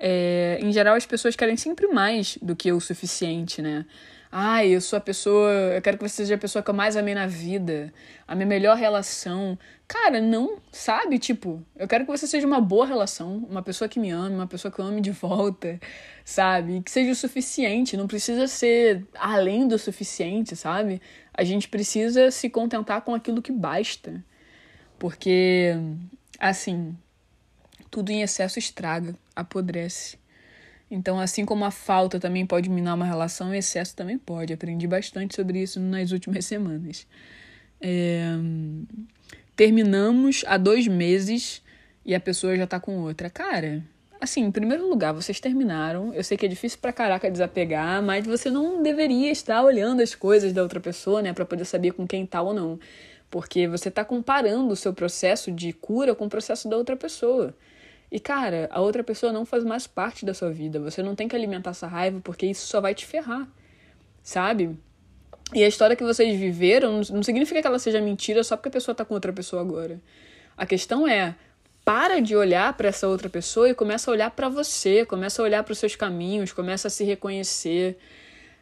É, 0.05 0.59
em 0.61 0.73
geral, 0.73 0.97
as 0.97 1.07
pessoas 1.07 1.37
querem 1.37 1.57
sempre 1.57 1.87
mais 1.87 2.37
do 2.43 2.57
que 2.57 2.73
o 2.73 2.81
suficiente, 2.81 3.63
né? 3.63 3.87
Ai, 4.33 4.71
eu 4.71 4.81
sou 4.81 4.97
a 4.97 5.01
pessoa. 5.01 5.53
Eu 5.53 5.81
quero 5.81 5.97
que 5.97 6.03
você 6.03 6.17
seja 6.17 6.35
a 6.35 6.39
pessoa 6.39 6.61
que 6.61 6.69
eu 6.69 6.75
mais 6.75 6.97
amei 6.97 7.15
na 7.15 7.29
vida. 7.29 7.93
A 8.27 8.35
minha 8.35 8.47
melhor 8.47 8.77
relação. 8.77 9.57
Cara, 9.87 10.21
não, 10.21 10.59
sabe? 10.73 11.21
Tipo, 11.21 11.65
eu 11.77 11.87
quero 11.87 12.05
que 12.05 12.11
você 12.11 12.27
seja 12.27 12.45
uma 12.45 12.61
boa 12.61 12.85
relação. 12.85 13.47
Uma 13.49 13.63
pessoa 13.63 13.89
que 13.89 14.01
me 14.01 14.11
ame, 14.11 14.35
uma 14.35 14.47
pessoa 14.49 14.73
que 14.73 14.81
eu 14.81 14.85
ame 14.85 15.01
de 15.01 15.13
volta, 15.13 15.79
sabe? 16.25 16.83
Que 16.83 16.91
seja 16.91 17.13
o 17.13 17.15
suficiente. 17.15 17.97
Não 17.97 18.09
precisa 18.09 18.49
ser 18.49 19.07
além 19.15 19.69
do 19.69 19.79
suficiente, 19.79 20.57
sabe? 20.57 21.01
A 21.33 21.45
gente 21.45 21.69
precisa 21.69 22.29
se 22.33 22.51
contentar 22.51 23.03
com 23.03 23.15
aquilo 23.15 23.41
que 23.41 23.53
basta. 23.53 24.25
Porque, 24.99 25.77
assim, 26.41 26.97
tudo 27.93 28.11
em 28.11 28.23
excesso 28.23 28.59
estraga, 28.59 29.15
apodrece. 29.37 30.17
Então, 30.91 31.21
assim 31.21 31.45
como 31.45 31.63
a 31.65 31.71
falta 31.71 32.19
também 32.19 32.47
pode 32.47 32.71
minar 32.71 32.95
uma 32.95 33.05
relação, 33.05 33.51
o 33.51 33.55
excesso 33.55 33.95
também 33.95 34.17
pode. 34.17 34.53
Aprendi 34.53 34.87
bastante 34.87 35.37
sobre 35.37 35.63
isso 35.63 35.79
nas 35.79 36.11
últimas 36.11 36.45
semanas. 36.47 37.07
É... 37.81 38.25
Terminamos 39.55 40.43
há 40.47 40.57
dois 40.57 40.89
meses 40.89 41.63
e 42.05 42.15
a 42.15 42.21
pessoa 42.21 42.57
já 42.57 42.67
tá 42.67 42.81
com 42.81 42.97
outra. 43.01 43.29
Cara, 43.29 43.85
assim, 44.19 44.41
em 44.41 44.51
primeiro 44.51 44.89
lugar, 44.89 45.13
vocês 45.13 45.39
terminaram. 45.39 46.15
Eu 46.15 46.25
sei 46.25 46.39
que 46.39 46.47
é 46.47 46.49
difícil 46.49 46.79
pra 46.81 46.95
caraca 46.95 47.31
desapegar, 47.31 48.03
mas 48.03 48.27
você 48.27 48.51
não 48.51 48.83
deveria 48.83 49.31
estar 49.31 49.63
olhando 49.63 50.01
as 50.01 50.15
coisas 50.15 50.55
da 50.55 50.63
outra 50.63 50.81
pessoa, 50.81 51.21
né, 51.21 51.35
para 51.35 51.45
poder 51.45 51.67
saber 51.67 51.93
com 51.93 52.07
quem 52.07 52.25
tá 52.25 52.41
ou 52.41 52.55
não. 52.55 52.81
Porque 53.31 53.69
você 53.69 53.91
tá 53.91 54.03
comparando 54.03 54.73
o 54.73 54.77
seu 54.77 54.95
processo 54.95 55.53
de 55.53 55.75
cura 55.75 56.15
com 56.15 56.25
o 56.25 56.31
processo 56.31 56.71
da 56.71 56.77
outra 56.79 56.97
pessoa. 56.97 57.55
E, 58.13 58.21
cara, 58.21 58.69
a 58.71 58.79
outra 58.79 59.03
pessoa 59.03 59.33
não 59.33 59.47
faz 59.47 59.65
mais 59.65 59.87
parte 59.87 60.27
da 60.27 60.35
sua 60.35 60.51
vida. 60.51 60.79
Você 60.79 61.03
não 61.03 61.15
tem 61.15 61.27
que 61.27 61.35
alimentar 61.35 61.71
essa 61.71 61.87
raiva 61.87 62.21
porque 62.23 62.45
isso 62.45 62.67
só 62.67 62.79
vai 62.79 62.95
te 62.95 63.07
ferrar, 63.07 63.49
sabe? 64.23 64.79
E 65.55 65.65
a 65.65 65.67
história 65.67 65.97
que 65.97 66.05
vocês 66.05 66.39
viveram 66.39 67.01
não 67.11 67.23
significa 67.23 67.63
que 67.63 67.67
ela 67.67 67.79
seja 67.79 68.03
mentira 68.03 68.45
só 68.45 68.55
porque 68.55 68.69
a 68.69 68.73
pessoa 68.73 68.95
tá 68.95 69.03
com 69.03 69.15
outra 69.15 69.33
pessoa 69.33 69.63
agora. 69.63 69.99
A 70.59 70.67
questão 70.67 71.09
é, 71.09 71.35
para 71.87 72.21
de 72.21 72.37
olhar 72.37 72.75
para 72.75 72.91
essa 72.91 73.09
outra 73.09 73.31
pessoa 73.31 73.71
e 73.71 73.75
começa 73.75 74.11
a 74.11 74.13
olhar 74.13 74.31
para 74.31 74.51
você, 74.51 75.07
começa 75.07 75.41
a 75.41 75.45
olhar 75.47 75.65
para 75.65 75.73
os 75.73 75.79
seus 75.79 75.97
caminhos, 75.97 76.53
começa 76.53 76.89
a 76.89 76.91
se 76.91 77.05
reconhecer, 77.05 77.97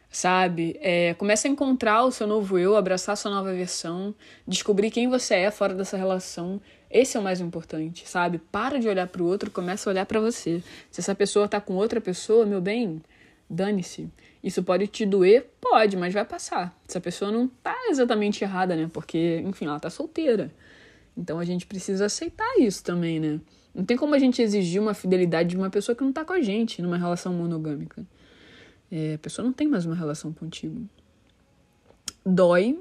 sabe? 0.09 0.79
É, 0.81 1.13
começa 1.15 1.49
a 1.49 1.51
encontrar 1.51 2.05
o 2.05 2.11
seu 2.11 2.25
novo 2.25 2.57
eu, 2.57 2.77
abraçar 2.77 3.13
a 3.13 3.15
sua 3.17 3.31
nova 3.31 3.53
versão, 3.53 4.15
descobrir 4.47 4.91
quem 4.91 5.09
você 5.09 5.35
é 5.35 5.51
fora 5.51 5.73
dessa 5.73 5.97
relação 5.97 6.61
esse 6.91 7.17
é 7.17 7.19
o 7.19 7.23
mais 7.23 7.39
importante, 7.39 8.07
sabe? 8.07 8.37
Para 8.37 8.79
de 8.79 8.87
olhar 8.87 9.07
para 9.07 9.21
o 9.21 9.25
outro, 9.25 9.49
começa 9.49 9.89
a 9.89 9.91
olhar 9.91 10.05
para 10.05 10.19
você. 10.19 10.61
Se 10.91 10.99
essa 11.01 11.15
pessoa 11.15 11.47
tá 11.47 11.61
com 11.61 11.73
outra 11.75 12.01
pessoa, 12.01 12.45
meu 12.45 12.61
bem, 12.61 13.01
dane-se. 13.49 14.09
Isso 14.43 14.63
pode 14.63 14.87
te 14.87 15.05
doer? 15.05 15.49
Pode, 15.59 15.95
mas 15.95 16.13
vai 16.13 16.25
passar. 16.25 16.75
Essa 16.87 16.99
pessoa 16.99 17.31
não 17.31 17.47
tá 17.47 17.75
exatamente 17.89 18.43
errada, 18.43 18.75
né? 18.75 18.89
Porque, 18.91 19.41
enfim, 19.45 19.65
ela 19.65 19.79
tá 19.79 19.89
solteira. 19.89 20.51
Então 21.15 21.39
a 21.39 21.45
gente 21.45 21.65
precisa 21.65 22.05
aceitar 22.05 22.59
isso 22.59 22.83
também, 22.83 23.19
né? 23.19 23.39
Não 23.73 23.85
tem 23.85 23.95
como 23.95 24.15
a 24.15 24.19
gente 24.19 24.41
exigir 24.41 24.81
uma 24.81 24.93
fidelidade 24.93 25.49
de 25.49 25.57
uma 25.57 25.69
pessoa 25.69 25.95
que 25.95 26.03
não 26.03 26.11
tá 26.11 26.25
com 26.25 26.33
a 26.33 26.41
gente 26.41 26.81
numa 26.81 26.97
relação 26.97 27.33
monogâmica. 27.33 28.05
É, 28.91 29.13
a 29.13 29.17
pessoa 29.17 29.45
não 29.45 29.53
tem 29.53 29.67
mais 29.67 29.85
uma 29.85 29.95
relação 29.95 30.33
contigo. 30.33 30.81
Dói, 32.25 32.79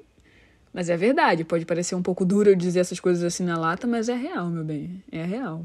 mas 0.73 0.89
é 0.89 0.97
verdade, 0.97 1.45
pode 1.45 1.65
parecer 1.67 1.95
um 1.95 2.03
pouco 2.03 2.25
duro 2.25 2.51
eu 2.51 2.57
dizer 2.57 2.81
essas 2.81 3.01
coisas 3.01 3.25
assim 3.25 3.45
na 3.45 3.59
lata, 3.59 3.87
mas 3.87 4.09
é 4.09 4.15
real, 4.15 4.47
meu 4.47 4.65
bem. 4.65 5.03
É 5.11 5.25
real. 5.25 5.65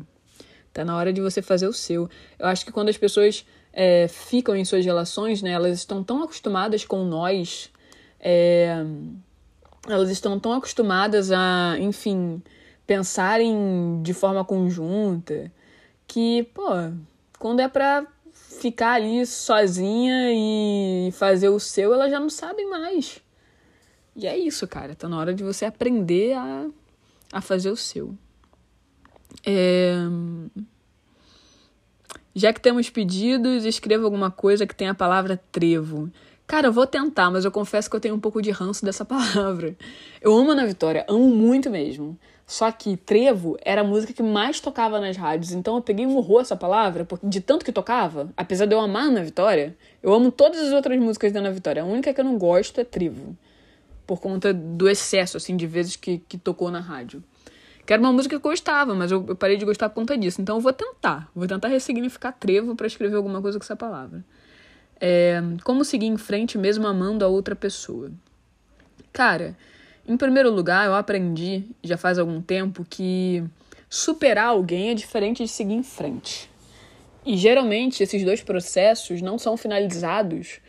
Tá 0.74 0.84
na 0.84 0.96
hora 0.98 1.14
de 1.14 1.22
você 1.22 1.42
fazer 1.42 1.68
o 1.68 1.74
seu. 1.74 2.10
Eu 2.38 2.48
acho 2.48 2.66
que 2.66 2.72
quando 2.72 2.90
as 2.90 2.98
pessoas 2.98 3.46
é, 3.72 4.08
ficam 4.08 4.56
em 4.56 4.66
suas 4.66 4.84
relações, 4.84 5.42
né, 5.42 5.52
elas 5.52 5.78
estão 5.78 6.04
tão 6.04 6.24
acostumadas 6.24 6.84
com 6.84 7.06
nós, 7.06 7.72
é, 8.20 8.84
elas 9.88 10.10
estão 10.10 10.40
tão 10.40 10.54
acostumadas 10.54 11.32
a, 11.32 11.78
enfim, 11.80 12.42
pensarem 12.88 14.02
de 14.02 14.14
forma 14.14 14.44
conjunta, 14.44 15.52
que, 16.08 16.44
pô, 16.54 16.68
quando 17.38 17.60
é 17.60 17.68
pra 17.68 18.06
ficar 18.34 18.94
ali 18.94 19.26
sozinha 19.26 20.32
e 20.34 21.12
fazer 21.14 21.50
o 21.50 21.60
seu, 21.60 21.94
elas 21.94 22.10
já 22.10 22.20
não 22.20 22.30
sabem 22.30 22.68
mais. 22.70 23.22
E 24.16 24.26
é 24.26 24.38
isso, 24.38 24.68
cara. 24.68 24.96
Tá 24.96 25.10
na 25.10 25.18
hora 25.18 25.34
de 25.34 25.44
você 25.44 25.66
aprender 25.66 26.34
a, 26.34 26.68
a 27.34 27.42
fazer 27.42 27.70
o 27.70 27.76
seu. 27.76 28.16
É... 29.46 29.96
Já 32.34 32.54
que 32.54 32.62
temos 32.62 32.90
pedidos, 32.90 33.66
escreva 33.66 34.06
alguma 34.06 34.32
coisa 34.32 34.66
que 34.66 34.76
tenha 34.76 34.92
a 34.92 34.96
palavra 34.96 35.42
trevo. 35.52 36.10
Cara, 36.48 36.68
eu 36.68 36.74
vou 36.74 36.86
tentar, 36.86 37.32
mas 37.32 37.44
eu 37.44 37.52
confesso 37.52 37.90
que 37.90 37.96
eu 37.96 38.00
tenho 38.00 38.16
um 38.16 38.20
pouco 38.20 38.42
de 38.42 38.52
ranço 38.52 38.86
dessa 38.86 39.04
palavra. 39.06 39.76
Eu 40.22 40.34
amo 40.38 40.52
a 40.52 40.54
Ana 40.54 40.66
Vitória, 40.66 41.06
amo 41.10 41.28
muito 41.28 41.70
mesmo. 41.70 42.18
Só 42.48 42.72
que 42.72 42.96
trevo 42.96 43.58
era 43.62 43.82
a 43.82 43.84
música 43.84 44.14
que 44.14 44.22
mais 44.22 44.60
tocava 44.60 45.00
nas 45.00 45.18
rádios, 45.18 45.52
então 45.52 45.78
eu 45.78 45.82
peguei 45.82 46.06
um 46.06 46.16
horror 46.16 46.42
essa 46.42 46.56
palavra, 46.56 47.04
porque 47.04 47.26
de 47.26 47.42
tanto 47.42 47.66
que 47.66 47.72
tocava, 47.72 48.30
apesar 48.38 48.68
de 48.68 48.76
eu 48.76 48.80
amar 48.80 49.06
a 49.06 49.08
Ana 49.08 49.24
Vitória, 49.24 49.76
eu 50.04 50.14
amo 50.14 50.32
todas 50.32 50.60
as 50.60 50.72
outras 50.72 51.00
músicas 51.00 51.32
da 51.32 51.40
Ana 51.40 51.52
Vitória. 51.52 51.82
A 51.82 51.86
única 51.86 52.14
que 52.14 52.22
eu 52.22 52.26
não 52.26 52.38
gosto 52.38 52.80
é 52.80 52.84
trevo 52.84 53.36
por 54.06 54.20
conta 54.20 54.54
do 54.54 54.90
excesso, 54.90 55.38
assim, 55.38 55.56
de 55.58 55.68
vezes 55.68 55.96
que, 55.96 56.20
que 56.20 56.38
tocou 56.38 56.70
na 56.72 56.80
rádio. 56.80 57.24
Que 57.86 57.94
era 57.94 58.02
uma 58.02 58.12
música 58.12 58.40
que 58.40 58.46
eu 58.46 58.52
gostava, 58.52 58.96
mas 58.96 59.12
eu, 59.12 59.24
eu 59.28 59.36
parei 59.36 59.58
de 59.58 59.66
gostar 59.66 59.90
por 59.90 59.96
conta 59.96 60.18
disso. 60.18 60.42
Então 60.42 60.58
eu 60.58 60.62
vou 60.62 60.74
tentar. 60.74 61.30
Vou 61.36 61.48
tentar 61.48 61.68
ressignificar 61.68 62.32
trevo 62.32 62.76
para 62.76 62.88
escrever 62.88 63.16
alguma 63.16 63.42
coisa 63.42 63.60
com 63.60 63.64
essa 63.64 63.76
palavra. 63.76 64.24
É, 65.00 65.42
como 65.64 65.84
seguir 65.86 66.08
em 66.08 66.18
frente 66.18 66.58
mesmo 66.58 66.88
amando 66.88 67.24
a 67.24 67.28
outra 67.28 67.56
pessoa? 67.56 68.12
Cara, 69.14 69.56
em 70.08 70.18
primeiro 70.18 70.52
lugar, 70.52 70.86
eu 70.86 70.96
aprendi 70.96 71.66
já 71.84 71.98
faz 71.98 72.18
algum 72.18 72.42
tempo 72.42 72.86
que 72.90 73.44
superar 73.90 74.48
alguém 74.48 74.90
é 74.90 74.94
diferente 74.94 75.44
de 75.44 75.50
seguir 75.50 75.74
em 75.74 75.84
frente. 75.84 76.50
E 77.26 77.38
geralmente 77.38 78.04
esses 78.04 78.24
dois 78.24 78.42
processos 78.42 79.22
não 79.22 79.38
são 79.38 79.58
finalizados 79.58 80.60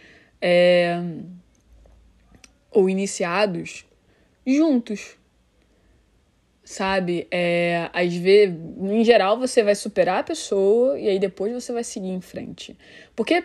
é, 0.41 1.01
ou 2.77 2.91
iniciados 2.91 3.87
juntos. 4.47 5.17
Sabe? 6.63 7.27
É, 7.31 7.89
às 7.91 8.15
vezes, 8.15 8.55
em 8.79 9.03
geral, 9.03 9.39
você 9.39 9.63
vai 9.63 9.75
superar 9.75 10.19
a 10.19 10.23
pessoa 10.23 10.99
e 10.99 11.09
aí 11.09 11.19
depois 11.19 11.55
você 11.55 11.73
vai 11.73 11.83
seguir 11.83 12.11
em 12.11 12.21
frente. 12.21 12.77
Porque 13.15 13.45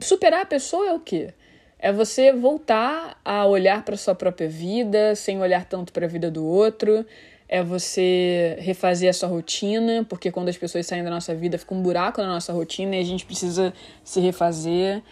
superar 0.00 0.40
a 0.40 0.46
pessoa 0.46 0.88
é 0.88 0.92
o 0.92 0.98
quê? 0.98 1.32
É 1.78 1.92
você 1.92 2.32
voltar 2.32 3.20
a 3.24 3.46
olhar 3.46 3.84
para 3.84 3.96
sua 3.96 4.16
própria 4.16 4.48
vida 4.48 5.14
sem 5.14 5.40
olhar 5.40 5.64
tanto 5.64 5.92
para 5.92 6.06
a 6.06 6.08
vida 6.08 6.28
do 6.28 6.44
outro. 6.44 7.06
É 7.48 7.62
você 7.62 8.56
refazer 8.58 9.10
a 9.10 9.12
sua 9.12 9.28
rotina, 9.28 10.04
porque 10.08 10.32
quando 10.32 10.48
as 10.48 10.56
pessoas 10.56 10.86
saem 10.86 11.04
da 11.04 11.10
nossa 11.10 11.32
vida 11.36 11.56
fica 11.56 11.72
um 11.72 11.82
buraco 11.82 12.20
na 12.20 12.26
nossa 12.26 12.52
rotina 12.52 12.96
e 12.96 13.00
a 13.00 13.04
gente 13.04 13.24
precisa 13.24 13.72
se 14.02 14.18
refazer. 14.18 15.02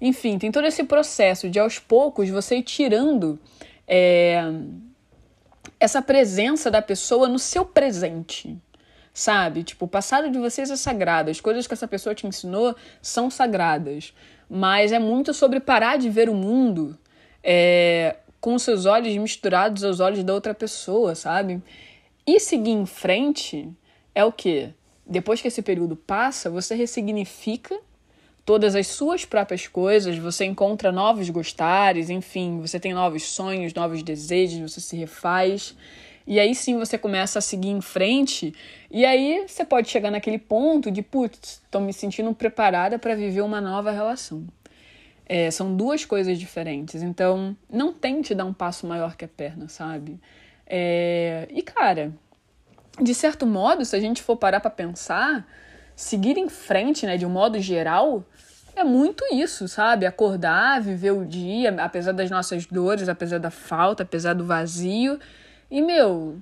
Enfim, 0.00 0.38
tem 0.38 0.52
todo 0.52 0.66
esse 0.66 0.84
processo 0.84 1.48
de 1.48 1.58
aos 1.58 1.78
poucos 1.78 2.28
você 2.28 2.56
ir 2.56 2.62
tirando 2.62 3.38
é, 3.86 4.42
essa 5.80 6.00
presença 6.00 6.70
da 6.70 6.80
pessoa 6.80 7.28
no 7.28 7.38
seu 7.38 7.64
presente. 7.64 8.56
Sabe? 9.12 9.64
Tipo, 9.64 9.86
o 9.86 9.88
passado 9.88 10.30
de 10.30 10.38
vocês 10.38 10.70
é 10.70 10.76
sagrado, 10.76 11.30
as 11.30 11.40
coisas 11.40 11.66
que 11.66 11.74
essa 11.74 11.88
pessoa 11.88 12.14
te 12.14 12.26
ensinou 12.26 12.76
são 13.02 13.28
sagradas. 13.28 14.14
Mas 14.48 14.92
é 14.92 14.98
muito 14.98 15.34
sobre 15.34 15.58
parar 15.58 15.98
de 15.98 16.08
ver 16.08 16.28
o 16.28 16.34
mundo 16.34 16.96
é, 17.42 18.16
com 18.40 18.58
seus 18.58 18.86
olhos 18.86 19.16
misturados 19.16 19.82
aos 19.82 19.98
olhos 19.98 20.22
da 20.22 20.32
outra 20.32 20.54
pessoa, 20.54 21.14
sabe? 21.14 21.60
E 22.24 22.38
seguir 22.38 22.70
em 22.70 22.86
frente 22.86 23.68
é 24.14 24.24
o 24.24 24.30
que? 24.30 24.72
Depois 25.04 25.40
que 25.40 25.48
esse 25.48 25.62
período 25.62 25.96
passa, 25.96 26.50
você 26.50 26.74
ressignifica 26.74 27.76
todas 28.48 28.74
as 28.74 28.86
suas 28.86 29.26
próprias 29.26 29.66
coisas, 29.66 30.16
você 30.16 30.46
encontra 30.46 30.90
novos 30.90 31.28
gostares, 31.28 32.08
enfim, 32.08 32.62
você 32.62 32.80
tem 32.80 32.94
novos 32.94 33.24
sonhos, 33.24 33.74
novos 33.74 34.02
desejos, 34.02 34.72
você 34.72 34.80
se 34.80 34.96
refaz. 34.96 35.76
E 36.26 36.40
aí 36.40 36.54
sim 36.54 36.78
você 36.78 36.96
começa 36.96 37.40
a 37.40 37.42
seguir 37.42 37.68
em 37.68 37.82
frente, 37.82 38.54
e 38.90 39.04
aí 39.04 39.44
você 39.46 39.66
pode 39.66 39.90
chegar 39.90 40.10
naquele 40.10 40.38
ponto 40.38 40.90
de, 40.90 41.02
putz, 41.02 41.60
estou 41.62 41.78
me 41.78 41.92
sentindo 41.92 42.34
preparada 42.34 42.98
para 42.98 43.14
viver 43.14 43.42
uma 43.42 43.60
nova 43.60 43.90
relação. 43.90 44.46
É, 45.26 45.50
são 45.50 45.76
duas 45.76 46.06
coisas 46.06 46.38
diferentes, 46.38 47.02
então 47.02 47.54
não 47.68 47.92
tente 47.92 48.34
dar 48.34 48.46
um 48.46 48.54
passo 48.54 48.86
maior 48.86 49.14
que 49.14 49.26
a 49.26 49.28
perna, 49.28 49.68
sabe? 49.68 50.18
É, 50.66 51.46
e 51.50 51.60
cara, 51.60 52.14
de 52.98 53.14
certo 53.14 53.46
modo, 53.46 53.84
se 53.84 53.94
a 53.94 54.00
gente 54.00 54.22
for 54.22 54.38
parar 54.38 54.60
para 54.60 54.70
pensar, 54.70 55.46
seguir 55.98 56.38
em 56.38 56.48
frente, 56.48 57.04
né, 57.04 57.16
de 57.16 57.26
um 57.26 57.28
modo 57.28 57.58
geral, 57.58 58.24
é 58.76 58.84
muito 58.84 59.24
isso, 59.32 59.66
sabe? 59.66 60.06
Acordar, 60.06 60.80
viver 60.80 61.10
o 61.10 61.24
dia, 61.24 61.74
apesar 61.82 62.12
das 62.12 62.30
nossas 62.30 62.66
dores, 62.66 63.08
apesar 63.08 63.38
da 63.38 63.50
falta, 63.50 64.04
apesar 64.04 64.34
do 64.34 64.44
vazio. 64.44 65.18
E, 65.68 65.82
meu, 65.82 66.38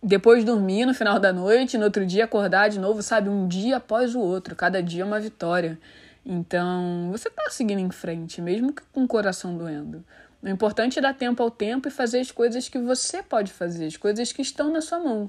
depois 0.00 0.44
dormir 0.44 0.86
no 0.86 0.94
final 0.94 1.18
da 1.18 1.32
noite, 1.32 1.76
no 1.76 1.86
outro 1.86 2.06
dia 2.06 2.24
acordar 2.24 2.68
de 2.68 2.78
novo, 2.78 3.02
sabe? 3.02 3.28
Um 3.28 3.48
dia 3.48 3.78
após 3.78 4.14
o 4.14 4.20
outro, 4.20 4.54
cada 4.54 4.80
dia 4.80 5.04
uma 5.04 5.18
vitória. 5.18 5.76
Então, 6.24 7.08
você 7.10 7.28
tá 7.28 7.50
seguindo 7.50 7.80
em 7.80 7.90
frente, 7.90 8.40
mesmo 8.40 8.72
que 8.72 8.82
com 8.92 9.02
o 9.02 9.08
coração 9.08 9.56
doendo. 9.56 10.04
O 10.40 10.48
importante 10.48 11.00
é 11.00 11.02
dar 11.02 11.14
tempo 11.14 11.42
ao 11.42 11.50
tempo 11.50 11.88
e 11.88 11.90
fazer 11.90 12.20
as 12.20 12.30
coisas 12.30 12.68
que 12.68 12.78
você 12.78 13.24
pode 13.24 13.52
fazer, 13.52 13.86
as 13.86 13.96
coisas 13.96 14.32
que 14.32 14.40
estão 14.40 14.72
na 14.72 14.80
sua 14.80 15.00
mão. 15.00 15.28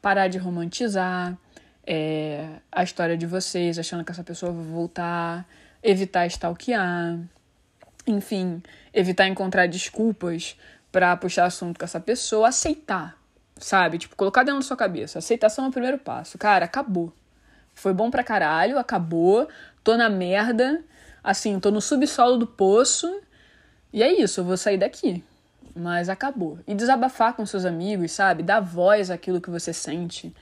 Parar 0.00 0.28
de 0.28 0.38
romantizar 0.38 1.36
é, 1.86 2.48
a 2.70 2.82
história 2.82 3.16
de 3.16 3.26
vocês, 3.26 3.78
achando 3.78 4.04
que 4.04 4.10
essa 4.10 4.24
pessoa 4.24 4.52
vai 4.52 4.64
voltar 4.64 5.46
evitar 5.86 6.26
stalkear, 6.26 7.18
enfim, 8.06 8.62
evitar 8.92 9.26
encontrar 9.28 9.66
desculpas 9.66 10.56
para 10.90 11.16
puxar 11.16 11.44
assunto 11.44 11.78
com 11.78 11.84
essa 11.84 12.00
pessoa, 12.00 12.48
aceitar, 12.48 13.16
sabe? 13.56 13.98
Tipo, 13.98 14.16
colocar 14.16 14.42
dentro 14.42 14.60
da 14.60 14.66
sua 14.66 14.76
cabeça. 14.76 15.18
Aceitação 15.18 15.66
é 15.66 15.68
o 15.68 15.72
primeiro 15.72 15.98
passo. 15.98 16.36
Cara, 16.38 16.64
acabou. 16.64 17.12
Foi 17.74 17.92
bom 17.92 18.10
pra 18.10 18.24
caralho, 18.24 18.78
acabou. 18.78 19.48
Tô 19.84 19.96
na 19.96 20.08
merda. 20.08 20.82
Assim, 21.22 21.60
tô 21.60 21.70
no 21.70 21.80
subsolo 21.80 22.38
do 22.38 22.46
poço. 22.46 23.20
E 23.92 24.02
é 24.02 24.20
isso, 24.20 24.40
eu 24.40 24.44
vou 24.44 24.56
sair 24.56 24.78
daqui. 24.78 25.22
Mas 25.74 26.08
acabou. 26.08 26.58
E 26.66 26.74
desabafar 26.74 27.34
com 27.34 27.44
seus 27.44 27.64
amigos, 27.64 28.12
sabe? 28.12 28.42
Dar 28.42 28.60
voz 28.60 29.10
àquilo 29.10 29.40
que 29.40 29.50
você 29.50 29.72
sente. 29.72 30.34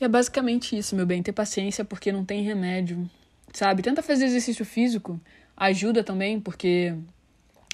E 0.00 0.04
é 0.04 0.08
basicamente 0.08 0.76
isso, 0.76 0.94
meu 0.94 1.06
bem. 1.06 1.22
Ter 1.22 1.32
paciência 1.32 1.84
porque 1.84 2.12
não 2.12 2.24
tem 2.24 2.42
remédio 2.42 3.08
sabe? 3.52 3.82
Tenta 3.82 4.02
fazer 4.02 4.26
exercício 4.26 4.64
físico, 4.64 5.20
ajuda 5.56 6.02
também, 6.04 6.40
porque 6.40 6.94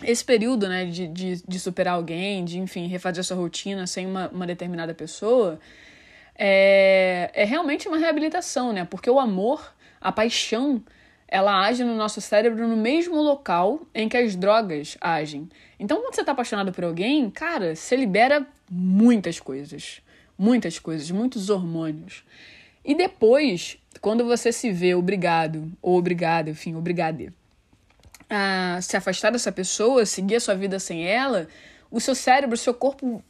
esse 0.02 0.24
período, 0.24 0.68
né, 0.68 0.84
de, 0.86 1.06
de, 1.08 1.42
de 1.46 1.60
superar 1.60 1.94
alguém, 1.94 2.44
de, 2.44 2.58
enfim, 2.58 2.86
refazer 2.86 3.20
a 3.20 3.24
sua 3.24 3.36
rotina 3.36 3.86
sem 3.86 4.06
uma, 4.06 4.28
uma 4.28 4.46
determinada 4.46 4.94
pessoa, 4.94 5.58
é, 6.36 7.30
é 7.34 7.44
realmente 7.44 7.88
uma 7.88 7.98
reabilitação, 7.98 8.72
né? 8.72 8.84
Porque 8.84 9.08
o 9.08 9.20
amor, 9.20 9.72
a 10.00 10.10
paixão, 10.10 10.82
ela 11.28 11.64
age 11.64 11.84
no 11.84 11.94
nosso 11.94 12.20
cérebro 12.20 12.66
no 12.66 12.76
mesmo 12.76 13.20
local 13.20 13.82
em 13.94 14.08
que 14.08 14.16
as 14.16 14.34
drogas 14.34 14.96
agem. 15.00 15.48
Então, 15.78 16.00
quando 16.00 16.14
você 16.14 16.24
tá 16.24 16.32
apaixonado 16.32 16.72
por 16.72 16.84
alguém, 16.84 17.30
cara, 17.30 17.76
você 17.76 17.96
libera 17.96 18.46
muitas 18.68 19.38
coisas. 19.38 20.00
Muitas 20.36 20.78
coisas, 20.78 21.10
muitos 21.10 21.50
hormônios. 21.50 22.24
E 22.84 22.94
depois, 22.94 23.78
quando 24.00 24.24
você 24.24 24.52
se 24.52 24.70
vê 24.70 24.94
obrigado, 24.94 25.72
ou 25.80 25.96
obrigada, 25.96 26.50
enfim, 26.50 26.74
obrigada, 26.74 27.32
a 28.28 28.78
se 28.82 28.96
afastar 28.96 29.30
dessa 29.30 29.52
pessoa, 29.52 30.04
seguir 30.04 30.36
a 30.36 30.40
sua 30.40 30.54
vida 30.54 30.78
sem 30.78 31.06
ela, 31.06 31.48
o 31.90 32.00
seu 32.00 32.14
cérebro, 32.14 32.54
o 32.54 32.58
seu 32.58 32.74
corpo, 32.74 33.22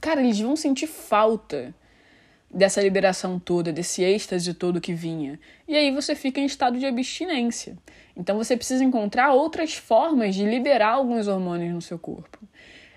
cara, 0.00 0.22
eles 0.22 0.40
vão 0.40 0.56
sentir 0.56 0.86
falta 0.86 1.74
dessa 2.50 2.80
liberação 2.80 3.38
toda, 3.38 3.72
desse 3.72 4.02
êxtase 4.02 4.54
todo 4.54 4.80
que 4.80 4.94
vinha. 4.94 5.40
E 5.66 5.76
aí 5.76 5.90
você 5.90 6.14
fica 6.14 6.40
em 6.40 6.46
estado 6.46 6.78
de 6.78 6.86
abstinência. 6.86 7.76
Então 8.16 8.36
você 8.36 8.56
precisa 8.56 8.84
encontrar 8.84 9.32
outras 9.32 9.74
formas 9.74 10.34
de 10.34 10.44
liberar 10.44 10.92
alguns 10.92 11.26
hormônios 11.26 11.74
no 11.74 11.82
seu 11.82 11.98
corpo. 11.98 12.38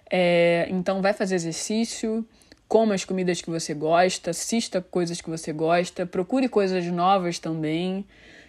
É, 0.10 0.68
então 0.70 1.02
vai 1.02 1.12
fazer 1.12 1.36
exercício, 1.36 2.26
coma 2.68 2.96
as 2.96 3.06
comidas 3.06 3.42
que 3.42 3.50
você 3.50 3.74
gosta, 3.74 4.32
assista 4.32 4.82
coisas 4.82 5.22
que 5.22 5.30
você 5.30 5.54
gosta, 5.54 6.06
procure 6.06 6.50
coisas 6.50 6.86
novas 6.86 7.40
também 7.40 8.06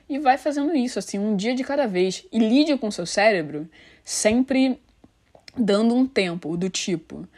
e 0.09 0.19
vai 0.19 0.39
fazendo 0.39 0.75
isso 0.75 0.99
assim 0.99 1.19
um 1.19 1.37
dia 1.37 1.55
de 1.55 1.63
cada 1.63 1.87
vez 1.87 2.25
e 2.33 2.39
lide 2.39 2.77
com 2.77 2.91
seu 2.91 3.07
cérebro 3.07 3.69
sempre 4.05 4.81
dando 5.57 5.95
um 5.95 6.07
tempo 6.07 6.57
do 6.57 6.69
tipo 6.69 7.29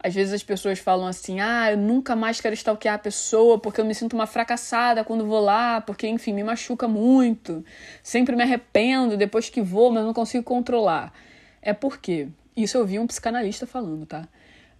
às 0.00 0.14
vezes 0.14 0.32
as 0.32 0.42
pessoas 0.42 0.78
falam 0.78 1.06
assim: 1.06 1.40
ah, 1.40 1.72
eu 1.72 1.76
nunca 1.76 2.14
mais 2.14 2.40
quero 2.40 2.54
stalkear 2.54 2.94
a 2.94 2.98
pessoa 2.98 3.58
porque 3.58 3.80
eu 3.80 3.84
me 3.84 3.94
sinto 3.94 4.14
uma 4.14 4.26
fracassada 4.26 5.02
quando 5.02 5.26
vou 5.26 5.40
lá, 5.40 5.80
porque, 5.80 6.06
enfim, 6.06 6.32
me 6.32 6.44
machuca 6.44 6.86
muito. 6.86 7.64
Sempre 8.02 8.36
me 8.36 8.42
arrependo 8.42 9.16
depois 9.16 9.50
que 9.50 9.60
vou, 9.60 9.90
mas 9.90 10.04
não 10.04 10.14
consigo 10.14 10.44
controlar. 10.44 11.12
É 11.60 11.72
porque, 11.72 12.28
isso 12.56 12.78
eu 12.78 12.86
vi 12.86 12.98
um 12.98 13.06
psicanalista 13.06 13.66
falando, 13.66 14.06
tá? 14.06 14.28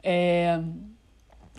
É, 0.02 0.60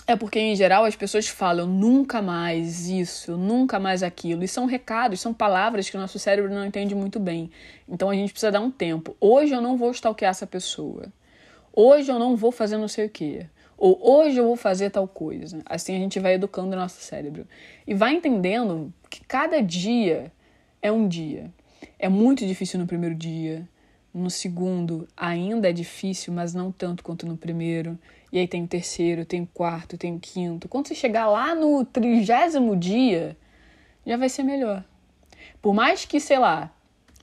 é 0.10 0.16
porque, 0.16 0.40
em 0.40 0.56
geral, 0.56 0.86
as 0.86 0.96
pessoas 0.96 1.28
falam 1.28 1.68
nunca 1.68 2.20
mais 2.20 2.90
isso, 2.90 3.38
nunca 3.38 3.80
mais 3.80 4.02
aquilo. 4.02 4.44
E 4.44 4.48
são 4.48 4.66
recados, 4.66 5.22
são 5.22 5.32
palavras 5.32 5.88
que 5.88 5.96
o 5.96 6.00
nosso 6.00 6.18
cérebro 6.18 6.52
não 6.52 6.66
entende 6.66 6.96
muito 6.96 7.20
bem. 7.20 7.52
Então 7.88 8.10
a 8.10 8.16
gente 8.16 8.32
precisa 8.32 8.52
dar 8.52 8.60
um 8.60 8.72
tempo. 8.72 9.16
Hoje 9.22 9.54
eu 9.54 9.62
não 9.62 9.78
vou 9.78 9.92
stalkear 9.92 10.32
essa 10.32 10.48
pessoa. 10.48 11.14
Hoje 11.72 12.12
eu 12.12 12.18
não 12.18 12.36
vou 12.36 12.52
fazer 12.52 12.76
não 12.78 12.88
sei 12.88 13.06
o 13.06 13.10
quê. 13.10 13.46
Ou 13.78 14.00
hoje 14.02 14.40
eu 14.40 14.46
vou 14.46 14.56
fazer 14.56 14.90
tal 14.90 15.08
coisa. 15.08 15.60
Assim 15.64 15.96
a 15.96 16.00
gente 16.00 16.20
vai 16.20 16.34
educando 16.34 16.76
o 16.76 16.80
nosso 16.80 17.00
cérebro. 17.02 17.48
E 17.86 17.94
vai 17.94 18.16
entendendo 18.16 18.92
que 19.12 19.24
cada 19.24 19.62
dia 19.62 20.32
é 20.82 20.92
um 20.92 21.08
dia. 21.08 21.52
É 22.00 22.10
muito 22.10 22.48
difícil 22.48 22.80
no 22.80 22.88
primeiro 22.88 23.14
dia. 23.14 23.70
No 24.12 24.32
segundo, 24.32 25.08
ainda 25.16 25.70
é 25.70 25.72
difícil, 25.72 26.34
mas 26.34 26.52
não 26.52 26.72
tanto 26.72 27.04
quanto 27.04 27.28
no 27.28 27.38
primeiro. 27.38 27.96
E 28.32 28.38
aí 28.40 28.48
tem 28.48 28.64
o 28.64 28.68
terceiro, 28.68 29.26
tem 29.26 29.42
o 29.42 29.48
quarto, 29.48 29.98
tem 29.98 30.16
o 30.16 30.20
quinto. 30.20 30.68
Quando 30.68 30.88
você 30.88 30.96
chegar 30.96 31.28
lá 31.28 31.56
no 31.56 31.84
trigésimo 31.84 32.76
dia, 32.76 33.36
já 34.06 34.18
vai 34.18 34.30
ser 34.30 34.44
melhor. 34.44 34.84
Por 35.62 35.74
mais 35.74 36.06
que, 36.06 36.20
sei 36.20 36.40
lá, 36.40 36.72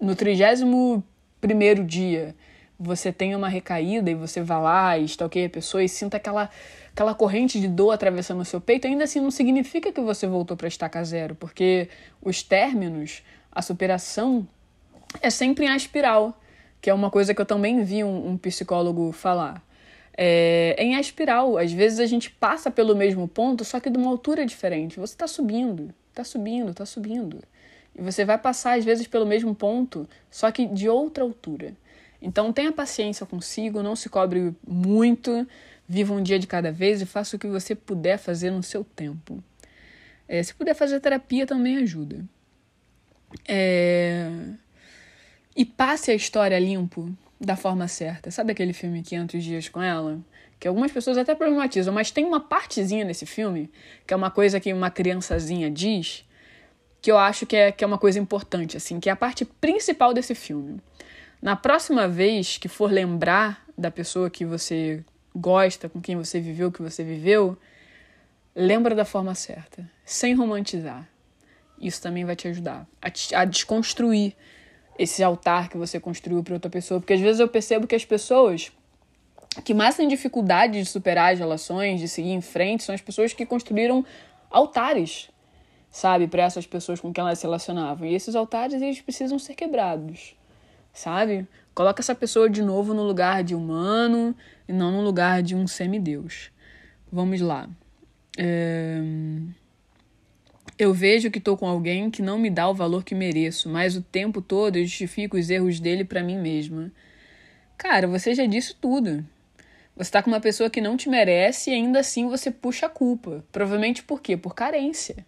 no 0.00 0.14
trigésimo 0.14 1.02
primeiro 1.40 1.84
dia 1.84 2.34
você 2.78 3.10
tenha 3.10 3.36
uma 3.36 3.48
recaída 3.48 4.10
e 4.10 4.14
você 4.14 4.42
vá 4.42 4.58
lá 4.58 4.98
e 4.98 5.04
stalkeia 5.04 5.46
a 5.46 5.50
pessoa 5.50 5.82
e 5.82 5.88
sinta 5.88 6.18
aquela, 6.18 6.50
aquela 6.92 7.14
corrente 7.14 7.58
de 7.58 7.68
dor 7.68 7.92
atravessando 7.92 8.40
o 8.40 8.44
seu 8.44 8.60
peito, 8.60 8.86
ainda 8.86 9.04
assim 9.04 9.20
não 9.20 9.30
significa 9.30 9.90
que 9.90 10.00
você 10.00 10.26
voltou 10.26 10.56
para 10.56 10.68
estaca 10.68 11.02
zero, 11.02 11.34
porque 11.34 11.88
os 12.20 12.42
términos, 12.42 13.22
a 13.50 13.62
superação, 13.62 14.46
é 15.22 15.30
sempre 15.30 15.64
em 15.64 15.74
espiral, 15.74 16.38
que 16.80 16.90
é 16.90 16.94
uma 16.94 17.10
coisa 17.10 17.34
que 17.34 17.40
eu 17.40 17.46
também 17.46 17.82
vi 17.82 18.04
um, 18.04 18.32
um 18.32 18.36
psicólogo 18.36 19.10
falar. 19.10 19.65
É, 20.16 20.74
em 20.78 20.98
espiral, 20.98 21.58
às 21.58 21.72
vezes 21.72 22.00
a 22.00 22.06
gente 22.06 22.30
passa 22.30 22.70
pelo 22.70 22.96
mesmo 22.96 23.28
ponto, 23.28 23.64
só 23.64 23.78
que 23.78 23.90
de 23.90 23.98
uma 23.98 24.10
altura 24.10 24.46
diferente. 24.46 24.98
Você 24.98 25.14
está 25.14 25.26
subindo, 25.26 25.94
está 26.08 26.24
subindo, 26.24 26.70
está 26.70 26.86
subindo. 26.86 27.42
E 27.94 28.00
você 28.00 28.24
vai 28.24 28.38
passar, 28.38 28.78
às 28.78 28.84
vezes, 28.84 29.06
pelo 29.06 29.26
mesmo 29.26 29.54
ponto, 29.54 30.08
só 30.30 30.50
que 30.50 30.66
de 30.66 30.88
outra 30.88 31.22
altura. 31.22 31.74
Então 32.20 32.52
tenha 32.52 32.72
paciência 32.72 33.26
consigo, 33.26 33.82
não 33.82 33.94
se 33.94 34.08
cobre 34.08 34.54
muito, 34.66 35.46
viva 35.86 36.14
um 36.14 36.22
dia 36.22 36.38
de 36.38 36.46
cada 36.46 36.72
vez 36.72 37.00
e 37.02 37.06
faça 37.06 37.36
o 37.36 37.38
que 37.38 37.46
você 37.46 37.74
puder 37.74 38.18
fazer 38.18 38.50
no 38.50 38.62
seu 38.62 38.84
tempo. 38.84 39.42
É, 40.26 40.42
se 40.42 40.54
puder 40.54 40.74
fazer 40.74 40.98
terapia, 41.00 41.46
também 41.46 41.76
ajuda. 41.76 42.24
É... 43.46 44.30
E 45.54 45.64
passe 45.64 46.10
a 46.10 46.14
história 46.14 46.58
limpo 46.58 47.16
da 47.40 47.56
forma 47.56 47.86
certa. 47.88 48.30
Sabe 48.30 48.52
aquele 48.52 48.72
filme 48.72 49.02
500 49.02 49.44
Dias 49.44 49.68
com 49.68 49.82
Ela? 49.82 50.18
Que 50.58 50.66
algumas 50.66 50.90
pessoas 50.90 51.18
até 51.18 51.34
problematizam, 51.34 51.92
mas 51.92 52.10
tem 52.10 52.24
uma 52.24 52.40
partezinha 52.40 53.04
nesse 53.04 53.26
filme, 53.26 53.70
que 54.06 54.14
é 54.14 54.16
uma 54.16 54.30
coisa 54.30 54.58
que 54.58 54.72
uma 54.72 54.90
criançazinha 54.90 55.70
diz, 55.70 56.24
que 57.02 57.10
eu 57.10 57.18
acho 57.18 57.44
que 57.44 57.54
é, 57.56 57.70
que 57.70 57.84
é 57.84 57.86
uma 57.86 57.98
coisa 57.98 58.18
importante, 58.18 58.76
assim, 58.76 58.98
que 58.98 59.08
é 59.08 59.12
a 59.12 59.16
parte 59.16 59.44
principal 59.44 60.14
desse 60.14 60.34
filme. 60.34 60.80
Na 61.42 61.54
próxima 61.54 62.08
vez 62.08 62.56
que 62.56 62.68
for 62.68 62.90
lembrar 62.90 63.64
da 63.76 63.90
pessoa 63.90 64.30
que 64.30 64.44
você 64.44 65.04
gosta, 65.34 65.88
com 65.88 66.00
quem 66.00 66.16
você 66.16 66.40
viveu, 66.40 66.72
que 66.72 66.80
você 66.80 67.04
viveu, 67.04 67.58
lembra 68.54 68.94
da 68.94 69.04
forma 69.04 69.34
certa, 69.34 69.88
sem 70.04 70.34
romantizar. 70.34 71.06
Isso 71.78 72.00
também 72.00 72.24
vai 72.24 72.34
te 72.34 72.48
ajudar 72.48 72.86
a, 73.02 73.10
a 73.38 73.44
desconstruir 73.44 74.34
esse 74.98 75.22
altar 75.22 75.68
que 75.68 75.76
você 75.76 76.00
construiu 76.00 76.42
para 76.42 76.54
outra 76.54 76.70
pessoa, 76.70 77.00
porque 77.00 77.12
às 77.12 77.20
vezes 77.20 77.40
eu 77.40 77.48
percebo 77.48 77.86
que 77.86 77.94
as 77.94 78.04
pessoas 78.04 78.72
que 79.64 79.72
mais 79.72 79.96
têm 79.96 80.08
dificuldade 80.08 80.78
de 80.80 80.84
superar 80.84 81.32
as 81.32 81.38
relações, 81.38 82.00
de 82.00 82.08
seguir 82.08 82.32
em 82.32 82.40
frente, 82.40 82.82
são 82.82 82.94
as 82.94 83.00
pessoas 83.00 83.32
que 83.32 83.46
construíram 83.46 84.04
altares, 84.50 85.30
sabe, 85.90 86.26
para 86.26 86.42
essas 86.42 86.66
pessoas 86.66 87.00
com 87.00 87.12
quem 87.12 87.22
elas 87.22 87.38
se 87.38 87.44
relacionavam. 87.44 88.06
E 88.06 88.14
esses 88.14 88.34
altares 88.34 88.80
eles 88.82 89.00
precisam 89.00 89.38
ser 89.38 89.54
quebrados, 89.54 90.36
sabe? 90.92 91.46
Coloca 91.74 92.00
essa 92.00 92.14
pessoa 92.14 92.48
de 92.48 92.62
novo 92.62 92.94
no 92.94 93.02
lugar 93.02 93.42
de 93.42 93.54
humano 93.54 94.34
e 94.68 94.72
não 94.72 94.90
no 94.90 95.02
lugar 95.02 95.42
de 95.42 95.54
um 95.54 95.66
semideus. 95.66 96.50
Vamos 97.10 97.40
lá. 97.40 97.68
É... 98.38 99.00
Eu 100.78 100.92
vejo 100.92 101.30
que 101.30 101.38
estou 101.38 101.56
com 101.56 101.66
alguém 101.66 102.10
que 102.10 102.20
não 102.20 102.38
me 102.38 102.50
dá 102.50 102.68
o 102.68 102.74
valor 102.74 103.02
que 103.02 103.14
mereço, 103.14 103.68
mas 103.68 103.96
o 103.96 104.02
tempo 104.02 104.42
todo 104.42 104.76
eu 104.76 104.84
justifico 104.84 105.38
os 105.38 105.48
erros 105.48 105.80
dele 105.80 106.04
para 106.04 106.22
mim 106.22 106.36
mesma. 106.36 106.92
Cara, 107.78 108.06
você 108.06 108.34
já 108.34 108.44
disse 108.44 108.74
tudo. 108.74 109.24
Você 109.96 110.10
tá 110.10 110.22
com 110.22 110.30
uma 110.30 110.40
pessoa 110.40 110.68
que 110.68 110.82
não 110.82 110.94
te 110.94 111.08
merece 111.08 111.70
e 111.70 111.74
ainda 111.74 112.00
assim 112.00 112.28
você 112.28 112.50
puxa 112.50 112.84
a 112.84 112.90
culpa. 112.90 113.42
Provavelmente 113.50 114.02
por 114.02 114.20
quê? 114.20 114.36
Por 114.36 114.54
carência. 114.54 115.24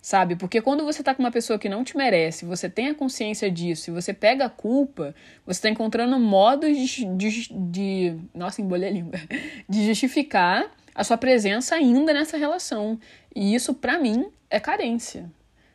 Sabe? 0.00 0.36
Porque 0.36 0.60
quando 0.60 0.84
você 0.84 1.02
tá 1.02 1.12
com 1.12 1.22
uma 1.24 1.32
pessoa 1.32 1.58
que 1.58 1.68
não 1.68 1.82
te 1.82 1.96
merece, 1.96 2.44
você 2.44 2.70
tem 2.70 2.90
a 2.90 2.94
consciência 2.94 3.50
disso 3.50 3.90
e 3.90 3.92
você 3.92 4.14
pega 4.14 4.44
a 4.44 4.48
culpa, 4.48 5.12
você 5.44 5.62
tá 5.62 5.68
encontrando 5.68 6.16
modos 6.20 6.78
de. 6.78 7.04
de, 7.16 7.52
de 7.52 8.16
nossa, 8.32 8.62
embolei 8.62 8.88
a 8.88 8.92
língua. 8.92 9.14
De 9.68 9.84
justificar 9.84 10.70
a 10.96 11.04
sua 11.04 11.18
presença 11.18 11.74
ainda 11.74 12.14
nessa 12.14 12.38
relação. 12.38 12.98
E 13.34 13.54
isso, 13.54 13.74
para 13.74 13.98
mim, 13.98 14.30
é 14.48 14.58
carência. 14.58 15.30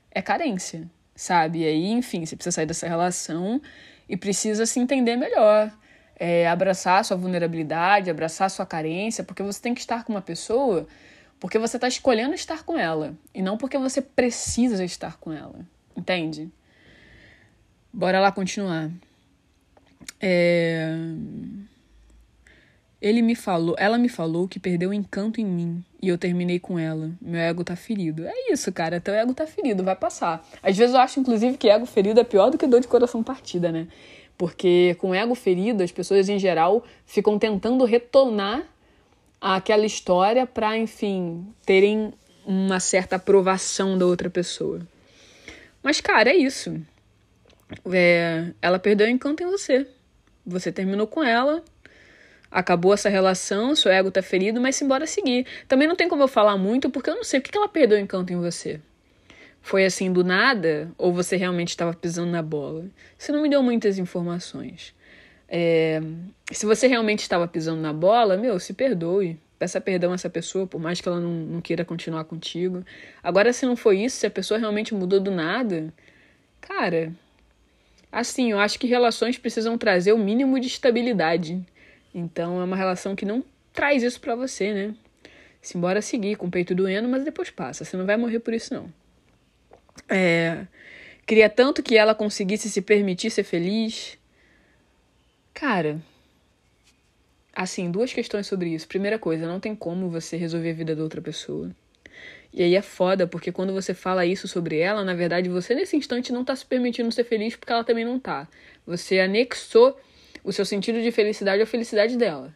É 0.10 0.20
carência, 0.20 0.90
sabe? 1.16 1.60
E 1.60 1.66
aí, 1.66 1.92
enfim, 1.92 2.26
você 2.26 2.36
precisa 2.36 2.56
sair 2.56 2.66
dessa 2.66 2.88
relação 2.88 3.62
e 4.10 4.18
precisa 4.18 4.66
se 4.66 4.80
entender 4.80 5.16
melhor. 5.16 5.72
É, 6.16 6.48
abraçar 6.48 7.06
sua 7.06 7.18
vulnerabilidade, 7.18 8.10
abraçar 8.10 8.50
sua 8.50 8.66
carência, 8.66 9.24
porque 9.24 9.44
você 9.44 9.62
tem 9.62 9.76
que 9.76 9.80
estar 9.80 10.04
com 10.04 10.12
uma 10.12 10.22
pessoa 10.22 10.88
porque 11.40 11.58
você 11.58 11.78
está 11.78 11.88
escolhendo 11.88 12.36
estar 12.36 12.64
com 12.64 12.78
ela 12.78 13.16
e 13.34 13.42
não 13.42 13.58
porque 13.58 13.76
você 13.76 14.00
precisa 14.00 14.86
estar 14.86 15.18
com 15.18 15.34
ela. 15.34 15.66
Entende? 15.98 16.52
Bora 17.92 18.20
lá 18.20 18.32
continuar. 18.32 18.92
É... 20.20 20.96
Ele 23.02 23.22
me 23.22 23.34
falou, 23.34 23.76
ela 23.80 23.98
me 23.98 24.08
falou 24.08 24.48
que 24.48 24.60
perdeu 24.60 24.92
o 24.92 24.94
encanto 24.94 25.42
em 25.42 25.46
mim 25.46 25.84
e 26.00 26.08
eu 26.08 26.18
terminei 26.18 26.60
com 26.60 26.78
ela. 26.78 27.10
Meu 27.20 27.40
ego 27.40 27.64
tá 27.64 27.76
ferido. 27.76 28.26
É 28.28 28.52
isso, 28.52 28.72
cara, 28.72 29.02
teu 29.02 29.14
ego 29.14 29.34
tá 29.34 29.48
ferido, 29.48 29.84
vai 29.84 29.96
passar. 29.96 30.48
Às 30.62 30.78
vezes 30.78 30.94
eu 30.94 31.02
acho 31.02 31.20
inclusive 31.20 31.58
que 31.58 31.68
ego 31.68 31.86
ferido 31.86 32.20
é 32.20 32.24
pior 32.24 32.52
do 32.52 32.58
que 32.58 32.68
dor 32.68 32.80
de 32.80 32.88
coração 32.88 33.24
partida, 33.24 33.72
né? 33.72 33.88
Porque 34.38 34.96
com 35.00 35.16
ego 35.16 35.34
ferido, 35.34 35.84
as 35.84 35.92
pessoas 35.92 36.30
em 36.30 36.38
geral 36.38 36.84
ficam 37.06 37.40
tentando 37.40 37.86
retornar 37.86 38.64
àquela 39.40 39.86
história 39.86 40.46
para, 40.46 40.78
enfim, 40.78 41.46
terem 41.66 42.14
uma 42.46 42.80
certa 42.80 43.16
aprovação 43.16 43.98
da 43.98 44.06
outra 44.06 44.30
pessoa. 44.30 44.82
Mas, 45.84 46.02
cara, 46.02 46.30
é 46.30 46.36
isso. 46.36 46.80
É, 47.92 48.52
ela 48.62 48.78
perdeu 48.78 49.08
o 49.08 49.10
encanto 49.10 49.42
em 49.44 49.48
você. 49.48 49.88
Você 50.46 50.72
terminou 50.72 51.08
com 51.08 51.24
ela, 51.24 51.64
acabou 52.52 52.94
essa 52.94 53.10
relação, 53.10 53.76
seu 53.76 53.92
ego 53.92 54.12
tá 54.12 54.22
ferido, 54.22 54.60
mas 54.60 54.76
se 54.76 54.84
embora 54.84 55.08
seguir. 55.08 55.48
Também 55.68 55.88
não 55.88 55.96
tem 55.96 56.10
como 56.10 56.22
eu 56.22 56.28
falar 56.28 56.58
muito, 56.58 56.90
porque 56.90 57.10
eu 57.10 57.16
não 57.16 57.24
sei 57.24 57.40
o 57.40 57.42
que 57.42 57.58
ela 57.58 57.70
perdeu 57.70 57.98
o 57.98 58.02
encanto 58.02 58.34
em 58.34 58.36
você. 58.36 58.80
Foi 59.62 59.86
assim 59.86 60.12
do 60.12 60.24
nada? 60.24 60.92
Ou 60.98 61.14
você 61.14 61.38
realmente 61.38 61.70
estava 61.70 61.94
pisando 61.94 62.32
na 62.32 62.42
bola? 62.42 62.86
Você 63.18 63.32
não 63.32 63.42
me 63.42 63.50
deu 63.50 63.64
muitas 63.64 63.98
informações. 63.98 64.94
É, 65.48 66.02
se 66.52 66.66
você 66.66 66.88
realmente 66.88 67.20
estava 67.20 67.48
pisando 67.48 67.82
na 67.82 67.94
bola, 67.94 68.36
meu, 68.38 68.60
se 68.60 68.74
perdoe. 68.74 69.40
Peça 69.60 69.80
perdão 69.80 70.12
a 70.12 70.16
essa 70.16 70.30
pessoa, 70.30 70.66
por 70.66 70.82
mais 70.82 71.00
que 71.00 71.08
ela 71.08 71.20
não, 71.20 71.32
não 71.32 71.62
queira 71.62 71.86
continuar 71.86 72.24
contigo. 72.24 72.84
Agora, 73.22 73.54
se 73.54 73.66
não 73.66 73.76
foi 73.76 74.00
isso, 74.00 74.18
se 74.18 74.26
a 74.26 74.32
pessoa 74.32 74.60
realmente 74.60 74.96
mudou 74.96 75.20
do 75.20 75.30
nada, 75.30 75.94
cara, 76.60 77.14
assim, 78.12 78.52
eu 78.52 78.60
acho 78.60 78.80
que 78.80 78.88
relações 78.88 79.38
precisam 79.38 79.78
trazer 79.78 80.14
o 80.14 80.18
mínimo 80.18 80.60
de 80.60 80.66
estabilidade. 80.66 81.64
Então 82.14 82.60
é 82.60 82.64
uma 82.64 82.76
relação 82.76 83.16
que 83.16 83.26
não 83.26 83.44
traz 83.74 84.04
isso 84.04 84.20
para 84.20 84.36
você, 84.36 84.74
né? 84.74 84.96
Se 85.62 85.78
embora 85.78 86.02
seguir 86.02 86.36
com 86.36 86.48
o 86.48 86.52
peito 86.52 86.74
doendo, 86.74 87.08
mas 87.08 87.24
depois 87.24 87.50
passa. 87.50 87.86
Você 87.86 87.96
não 87.96 88.06
vai 88.06 88.18
morrer 88.18 88.40
por 88.40 88.54
isso, 88.54 88.74
não. 88.74 88.92
É, 90.10 90.66
queria 91.26 91.50
tanto 91.50 91.84
que 91.84 91.98
ela 91.98 92.16
conseguisse 92.16 92.70
se 92.70 92.82
permitir 92.82 93.30
ser 93.30 93.44
feliz. 93.44 94.18
Cara, 95.54 96.02
assim, 97.56 97.92
duas 97.92 98.12
questões 98.12 98.48
sobre 98.48 98.70
isso. 98.70 98.88
Primeira 98.88 99.20
coisa, 99.20 99.48
não 99.48 99.60
tem 99.60 99.76
como 99.76 100.10
você 100.10 100.36
resolver 100.36 100.72
a 100.72 100.74
vida 100.74 100.96
da 100.96 101.04
outra 101.04 101.22
pessoa. 101.22 101.72
E 102.54 102.62
aí 102.62 102.76
é 102.76 102.82
foda, 102.82 103.26
porque 103.26 103.52
quando 103.52 103.72
você 103.72 103.94
fala 103.94 104.26
isso 104.26 104.48
sobre 104.48 104.78
ela, 104.78 105.06
na 105.06 105.14
verdade 105.14 105.48
você 105.48 105.74
nesse 105.74 105.96
instante 105.96 106.34
não 106.34 106.44
tá 106.44 106.54
se 106.56 106.66
permitindo 106.66 107.10
ser 107.12 107.24
feliz 107.24 107.56
porque 107.56 107.72
ela 107.72 107.84
também 107.84 108.04
não 108.04 108.20
tá. 108.20 108.48
Você 108.86 109.20
anexou 109.20 109.98
o 110.44 110.52
seu 110.52 110.66
sentido 110.66 111.02
de 111.02 111.12
felicidade 111.12 111.62
à 111.62 111.66
felicidade 111.66 112.18
dela. 112.18 112.54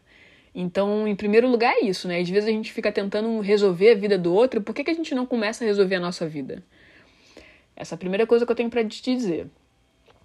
Então, 0.53 1.07
em 1.07 1.15
primeiro 1.15 1.49
lugar, 1.49 1.73
é 1.75 1.81
isso, 1.81 2.07
né? 2.07 2.19
Às 2.19 2.29
vezes 2.29 2.47
a 2.47 2.51
gente 2.51 2.71
fica 2.71 2.91
tentando 2.91 3.39
resolver 3.41 3.91
a 3.91 3.95
vida 3.95 4.17
do 4.17 4.33
outro, 4.33 4.61
por 4.61 4.73
que, 4.73 4.83
que 4.83 4.91
a 4.91 4.93
gente 4.93 5.13
não 5.13 5.25
começa 5.25 5.63
a 5.63 5.67
resolver 5.67 5.95
a 5.95 5.99
nossa 5.99 6.25
vida? 6.27 6.63
Essa 7.75 7.93
é 7.93 7.97
a 7.97 7.99
primeira 7.99 8.25
coisa 8.25 8.45
que 8.45 8.51
eu 8.51 8.55
tenho 8.55 8.69
para 8.69 8.83
te 8.85 9.01
dizer. 9.01 9.47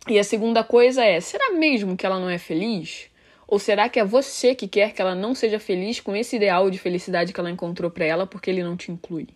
E 0.09 0.19
a 0.19 0.25
segunda 0.25 0.63
coisa 0.63 1.05
é: 1.05 1.21
será 1.21 1.51
mesmo 1.53 1.97
que 1.97 2.07
ela 2.07 2.21
não 2.21 2.31
é 2.31 2.39
feliz? 2.39 3.11
Ou 3.47 3.59
será 3.59 3.89
que 3.89 3.99
é 3.99 4.05
você 4.05 4.55
que 4.55 4.69
quer 4.69 4.93
que 4.93 5.03
ela 5.03 5.17
não 5.17 5.35
seja 5.35 5.59
feliz 5.59 5.99
com 5.99 6.15
esse 6.15 6.37
ideal 6.37 6.71
de 6.71 6.79
felicidade 6.79 7.33
que 7.33 7.41
ela 7.41 7.51
encontrou 7.51 7.91
para 7.91 8.05
ela 8.05 8.25
porque 8.25 8.49
ele 8.49 8.63
não 8.63 8.77
te 8.77 8.93
inclui? 8.93 9.27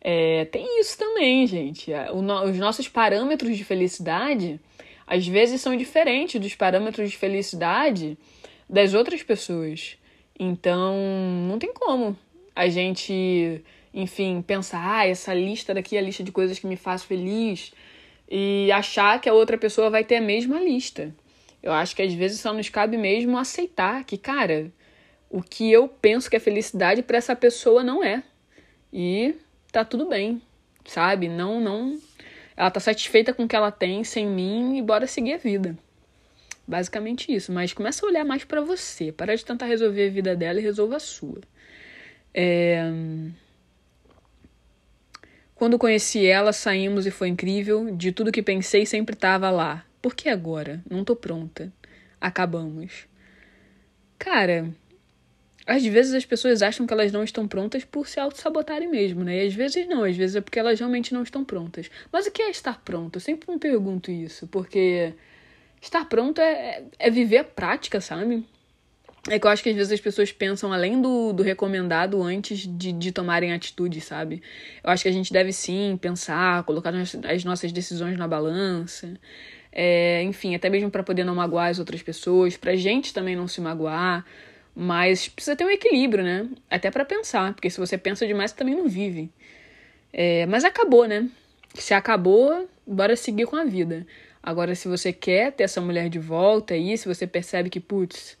É, 0.00 0.46
tem 0.46 0.80
isso 0.80 0.96
também, 0.96 1.46
gente. 1.46 1.92
Os 2.12 2.58
nossos 2.58 2.88
parâmetros 2.88 3.56
de 3.56 3.64
felicidade 3.64 4.58
às 5.06 5.26
vezes 5.26 5.60
são 5.60 5.76
diferentes 5.76 6.40
dos 6.40 6.54
parâmetros 6.54 7.10
de 7.10 7.16
felicidade 7.16 8.16
das 8.68 8.94
outras 8.94 9.22
pessoas. 9.22 9.98
Então, 10.38 10.96
não 11.48 11.58
tem 11.58 11.72
como 11.72 12.16
a 12.54 12.68
gente, 12.68 13.62
enfim, 13.92 14.42
pensar, 14.42 15.00
ah, 15.00 15.06
essa 15.06 15.34
lista 15.34 15.74
daqui 15.74 15.96
é 15.96 15.98
a 15.98 16.02
lista 16.02 16.22
de 16.22 16.32
coisas 16.32 16.58
que 16.58 16.66
me 16.66 16.76
faz 16.76 17.02
feliz 17.02 17.72
e 18.30 18.70
achar 18.72 19.20
que 19.20 19.28
a 19.28 19.34
outra 19.34 19.58
pessoa 19.58 19.90
vai 19.90 20.04
ter 20.04 20.16
a 20.16 20.20
mesma 20.20 20.60
lista. 20.60 21.14
Eu 21.62 21.72
acho 21.72 21.96
que 21.96 22.02
às 22.02 22.12
vezes 22.12 22.40
só 22.40 22.52
nos 22.52 22.68
cabe 22.68 22.96
mesmo 22.96 23.38
aceitar 23.38 24.04
que, 24.04 24.16
cara, 24.16 24.70
o 25.30 25.42
que 25.42 25.70
eu 25.70 25.88
penso 25.88 26.30
que 26.30 26.36
é 26.36 26.40
felicidade 26.40 27.02
para 27.02 27.18
essa 27.18 27.34
pessoa 27.34 27.82
não 27.82 28.04
é. 28.04 28.22
E 28.92 29.34
tá 29.72 29.84
tudo 29.84 30.08
bem, 30.08 30.40
sabe? 30.84 31.28
Não, 31.28 31.60
não 31.60 31.98
ela 32.56 32.70
tá 32.70 32.80
satisfeita 32.80 33.34
com 33.34 33.44
o 33.44 33.48
que 33.48 33.56
ela 33.56 33.70
tem 33.70 34.04
sem 34.04 34.26
mim 34.26 34.78
e 34.78 34.82
bora 34.82 35.06
seguir 35.06 35.34
a 35.34 35.38
vida. 35.38 35.76
Basicamente 36.66 37.34
isso. 37.34 37.52
Mas 37.52 37.72
começa 37.72 38.04
a 38.04 38.08
olhar 38.08 38.24
mais 38.24 38.44
para 38.44 38.60
você. 38.60 39.12
Para 39.12 39.36
de 39.36 39.44
tentar 39.44 39.66
resolver 39.66 40.08
a 40.08 40.10
vida 40.10 40.36
dela 40.36 40.60
e 40.60 40.62
resolva 40.62 40.96
a 40.96 41.00
sua. 41.00 41.40
É... 42.32 42.82
Quando 45.54 45.78
conheci 45.78 46.26
ela, 46.26 46.52
saímos 46.52 47.06
e 47.06 47.10
foi 47.10 47.28
incrível. 47.28 47.94
De 47.94 48.12
tudo 48.12 48.32
que 48.32 48.42
pensei, 48.42 48.86
sempre 48.86 49.14
tava 49.14 49.50
lá. 49.50 49.84
Por 50.00 50.14
que 50.14 50.28
agora? 50.28 50.82
Não 50.88 51.04
tô 51.04 51.14
pronta. 51.14 51.72
Acabamos. 52.20 53.06
Cara, 54.18 54.70
às 55.66 55.84
vezes 55.84 56.14
as 56.14 56.24
pessoas 56.24 56.62
acham 56.62 56.86
que 56.86 56.92
elas 56.92 57.10
não 57.10 57.24
estão 57.24 57.48
prontas 57.48 57.84
por 57.84 58.06
se 58.06 58.20
auto-sabotarem 58.20 58.88
mesmo, 58.88 59.24
né? 59.24 59.44
E 59.44 59.46
às 59.46 59.54
vezes 59.54 59.88
não, 59.88 60.04
às 60.04 60.16
vezes 60.16 60.36
é 60.36 60.40
porque 60.40 60.58
elas 60.58 60.78
realmente 60.78 61.14
não 61.14 61.22
estão 61.22 61.44
prontas. 61.44 61.90
Mas 62.12 62.26
o 62.26 62.30
que 62.30 62.42
é 62.42 62.50
estar 62.50 62.80
pronto? 62.84 63.16
Eu 63.16 63.20
sempre 63.20 63.50
me 63.50 63.58
pergunto 63.58 64.10
isso, 64.10 64.46
porque 64.48 65.14
estar 65.80 66.04
pronto 66.06 66.40
é, 66.40 66.84
é, 66.98 67.10
viver 67.10 67.38
a 67.38 67.44
prática, 67.44 68.00
sabe? 68.00 68.44
É 69.26 69.38
que 69.38 69.46
eu 69.46 69.50
acho 69.50 69.62
que 69.62 69.70
às 69.70 69.76
vezes 69.76 69.92
as 69.92 70.00
pessoas 70.00 70.30
pensam 70.32 70.70
além 70.70 71.00
do, 71.00 71.32
do 71.32 71.42
recomendado 71.42 72.22
antes 72.22 72.58
de, 72.58 72.92
de 72.92 73.10
tomarem 73.10 73.54
atitude, 73.54 73.98
sabe? 74.02 74.42
Eu 74.82 74.90
acho 74.90 75.02
que 75.02 75.08
a 75.08 75.12
gente 75.12 75.32
deve 75.32 75.50
sim 75.50 75.98
pensar, 75.98 76.62
colocar 76.64 76.92
as 76.94 77.42
nossas 77.42 77.72
decisões 77.72 78.18
na 78.18 78.28
balança. 78.28 79.14
É, 79.72 80.22
enfim, 80.22 80.54
até 80.54 80.68
mesmo 80.68 80.90
para 80.90 81.02
poder 81.02 81.24
não 81.24 81.34
magoar 81.34 81.70
as 81.70 81.78
outras 81.78 82.02
pessoas, 82.02 82.54
pra 82.54 82.76
gente 82.76 83.14
também 83.14 83.34
não 83.34 83.48
se 83.48 83.62
magoar. 83.62 84.26
Mas 84.74 85.28
precisa 85.28 85.54
ter 85.54 85.64
um 85.64 85.70
equilíbrio, 85.70 86.24
né? 86.24 86.48
Até 86.68 86.90
para 86.90 87.04
pensar, 87.04 87.54
porque 87.54 87.70
se 87.70 87.78
você 87.78 87.96
pensa 87.96 88.26
demais, 88.26 88.50
você 88.50 88.56
também 88.56 88.74
não 88.74 88.88
vive. 88.88 89.30
É, 90.12 90.46
mas 90.46 90.64
acabou, 90.64 91.06
né? 91.06 91.28
Se 91.74 91.94
acabou, 91.94 92.68
bora 92.86 93.16
seguir 93.16 93.46
com 93.46 93.56
a 93.56 93.64
vida. 93.64 94.06
Agora, 94.42 94.74
se 94.74 94.88
você 94.88 95.12
quer 95.12 95.52
ter 95.52 95.64
essa 95.64 95.80
mulher 95.80 96.08
de 96.08 96.18
volta 96.18 96.74
aí, 96.74 96.98
se 96.98 97.08
você 97.08 97.26
percebe 97.26 97.70
que, 97.70 97.80
putz, 97.80 98.36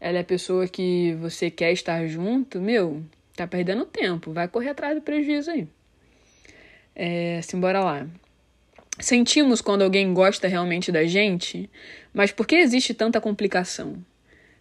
ela 0.00 0.18
é 0.18 0.20
a 0.20 0.24
pessoa 0.24 0.68
que 0.68 1.14
você 1.20 1.50
quer 1.50 1.72
estar 1.72 2.06
junto, 2.06 2.60
meu, 2.60 3.02
tá 3.34 3.46
perdendo 3.46 3.86
tempo. 3.86 4.32
Vai 4.32 4.48
correr 4.48 4.70
atrás 4.70 4.94
do 4.94 5.00
prejuízo 5.00 5.50
aí. 5.50 5.66
É, 6.94 7.40
simbora 7.42 7.80
lá. 7.80 8.06
Sentimos 8.98 9.60
quando 9.60 9.82
alguém 9.82 10.12
gosta 10.14 10.48
realmente 10.48 10.90
da 10.90 11.04
gente, 11.04 11.68
mas 12.14 12.32
por 12.32 12.46
que 12.46 12.56
existe 12.56 12.94
tanta 12.94 13.20
complicação? 13.20 13.96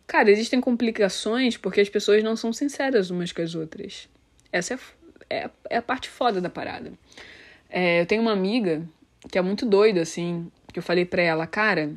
Cara, 0.07 0.29
existem 0.29 0.61
complicações 0.61 1.57
porque 1.57 1.81
as 1.81 1.89
pessoas 1.89 2.23
não 2.23 2.35
são 2.35 2.53
sinceras 2.53 3.09
umas 3.09 3.31
com 3.31 3.41
as 3.41 3.55
outras. 3.55 4.07
Essa 4.51 4.75
é, 4.75 4.77
é, 5.29 5.49
é 5.69 5.77
a 5.77 5.81
parte 5.81 6.09
foda 6.09 6.39
da 6.39 6.49
parada. 6.49 6.93
É, 7.69 8.01
eu 8.01 8.05
tenho 8.05 8.21
uma 8.21 8.31
amiga 8.31 8.87
que 9.31 9.37
é 9.37 9.41
muito 9.41 9.65
doida, 9.65 10.01
assim, 10.01 10.51
que 10.71 10.79
eu 10.79 10.83
falei 10.83 11.05
pra 11.05 11.21
ela, 11.21 11.47
cara, 11.47 11.95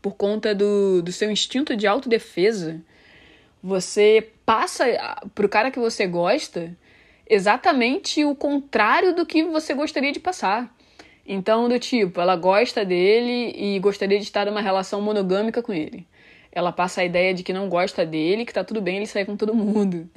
por 0.00 0.16
conta 0.16 0.54
do, 0.54 1.02
do 1.02 1.12
seu 1.12 1.30
instinto 1.30 1.76
de 1.76 1.86
autodefesa, 1.86 2.80
você 3.62 4.28
passa 4.44 4.84
pro 5.34 5.48
cara 5.48 5.70
que 5.70 5.78
você 5.78 6.06
gosta 6.06 6.76
exatamente 7.28 8.24
o 8.24 8.34
contrário 8.34 9.14
do 9.14 9.24
que 9.24 9.44
você 9.44 9.72
gostaria 9.72 10.12
de 10.12 10.20
passar. 10.20 10.74
Então, 11.24 11.68
do 11.68 11.78
tipo, 11.78 12.20
ela 12.20 12.34
gosta 12.34 12.84
dele 12.84 13.54
e 13.56 13.78
gostaria 13.78 14.18
de 14.18 14.24
estar 14.24 14.46
numa 14.46 14.60
relação 14.60 15.00
monogâmica 15.00 15.62
com 15.62 15.72
ele. 15.72 16.06
Ela 16.52 16.70
passa 16.70 17.00
a 17.00 17.04
ideia 17.04 17.32
de 17.32 17.42
que 17.42 17.52
não 17.52 17.68
gosta 17.68 18.04
dele, 18.04 18.44
que 18.44 18.52
tá 18.52 18.62
tudo 18.62 18.80
bem 18.80 18.98
ele 18.98 19.06
sair 19.06 19.24
com 19.24 19.36
todo 19.36 19.54
mundo, 19.54 20.08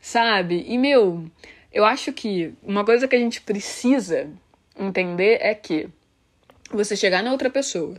sabe? 0.00 0.64
E, 0.68 0.76
meu, 0.76 1.24
eu 1.72 1.84
acho 1.84 2.12
que 2.12 2.52
uma 2.62 2.84
coisa 2.84 3.06
que 3.06 3.14
a 3.14 3.18
gente 3.18 3.40
precisa 3.40 4.28
entender 4.78 5.38
é 5.40 5.54
que 5.54 5.88
você 6.70 6.96
chegar 6.96 7.22
na 7.22 7.30
outra 7.30 7.48
pessoa 7.48 7.96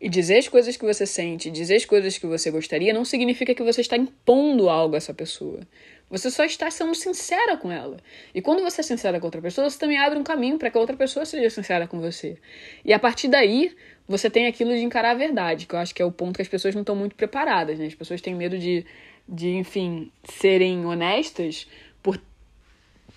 e 0.00 0.08
dizer 0.08 0.38
as 0.38 0.48
coisas 0.48 0.76
que 0.76 0.84
você 0.84 1.04
sente, 1.04 1.50
dizer 1.50 1.76
as 1.76 1.84
coisas 1.84 2.16
que 2.16 2.26
você 2.26 2.50
gostaria, 2.50 2.92
não 2.92 3.04
significa 3.04 3.54
que 3.54 3.62
você 3.62 3.80
está 3.80 3.96
impondo 3.96 4.68
algo 4.68 4.94
a 4.94 4.98
essa 4.98 5.12
pessoa. 5.12 5.60
Você 6.08 6.30
só 6.30 6.44
está 6.44 6.70
sendo 6.70 6.94
sincera 6.94 7.56
com 7.56 7.70
ela. 7.70 7.98
E 8.34 8.40
quando 8.40 8.62
você 8.62 8.80
é 8.80 8.84
sincera 8.84 9.18
com 9.18 9.26
outra 9.26 9.42
pessoa, 9.42 9.68
você 9.68 9.78
também 9.78 9.98
abre 9.98 10.18
um 10.18 10.24
caminho 10.24 10.56
para 10.56 10.70
que 10.70 10.78
a 10.78 10.80
outra 10.80 10.96
pessoa 10.96 11.26
seja 11.26 11.50
sincera 11.50 11.86
com 11.86 12.00
você. 12.00 12.38
E 12.84 12.92
a 12.92 12.98
partir 12.98 13.28
daí, 13.28 13.74
você 14.08 14.30
tem 14.30 14.46
aquilo 14.46 14.74
de 14.74 14.80
encarar 14.80 15.10
a 15.10 15.14
verdade, 15.14 15.66
que 15.66 15.74
eu 15.74 15.78
acho 15.78 15.94
que 15.94 16.00
é 16.00 16.04
o 16.04 16.10
ponto 16.10 16.36
que 16.36 16.42
as 16.42 16.48
pessoas 16.48 16.74
não 16.74 16.80
estão 16.80 16.96
muito 16.96 17.14
preparadas, 17.14 17.78
né? 17.78 17.86
As 17.86 17.94
pessoas 17.94 18.20
têm 18.22 18.34
medo 18.34 18.58
de, 18.58 18.86
de 19.28 19.50
enfim, 19.50 20.10
serem 20.24 20.86
honestas 20.86 21.66
por 22.02 22.18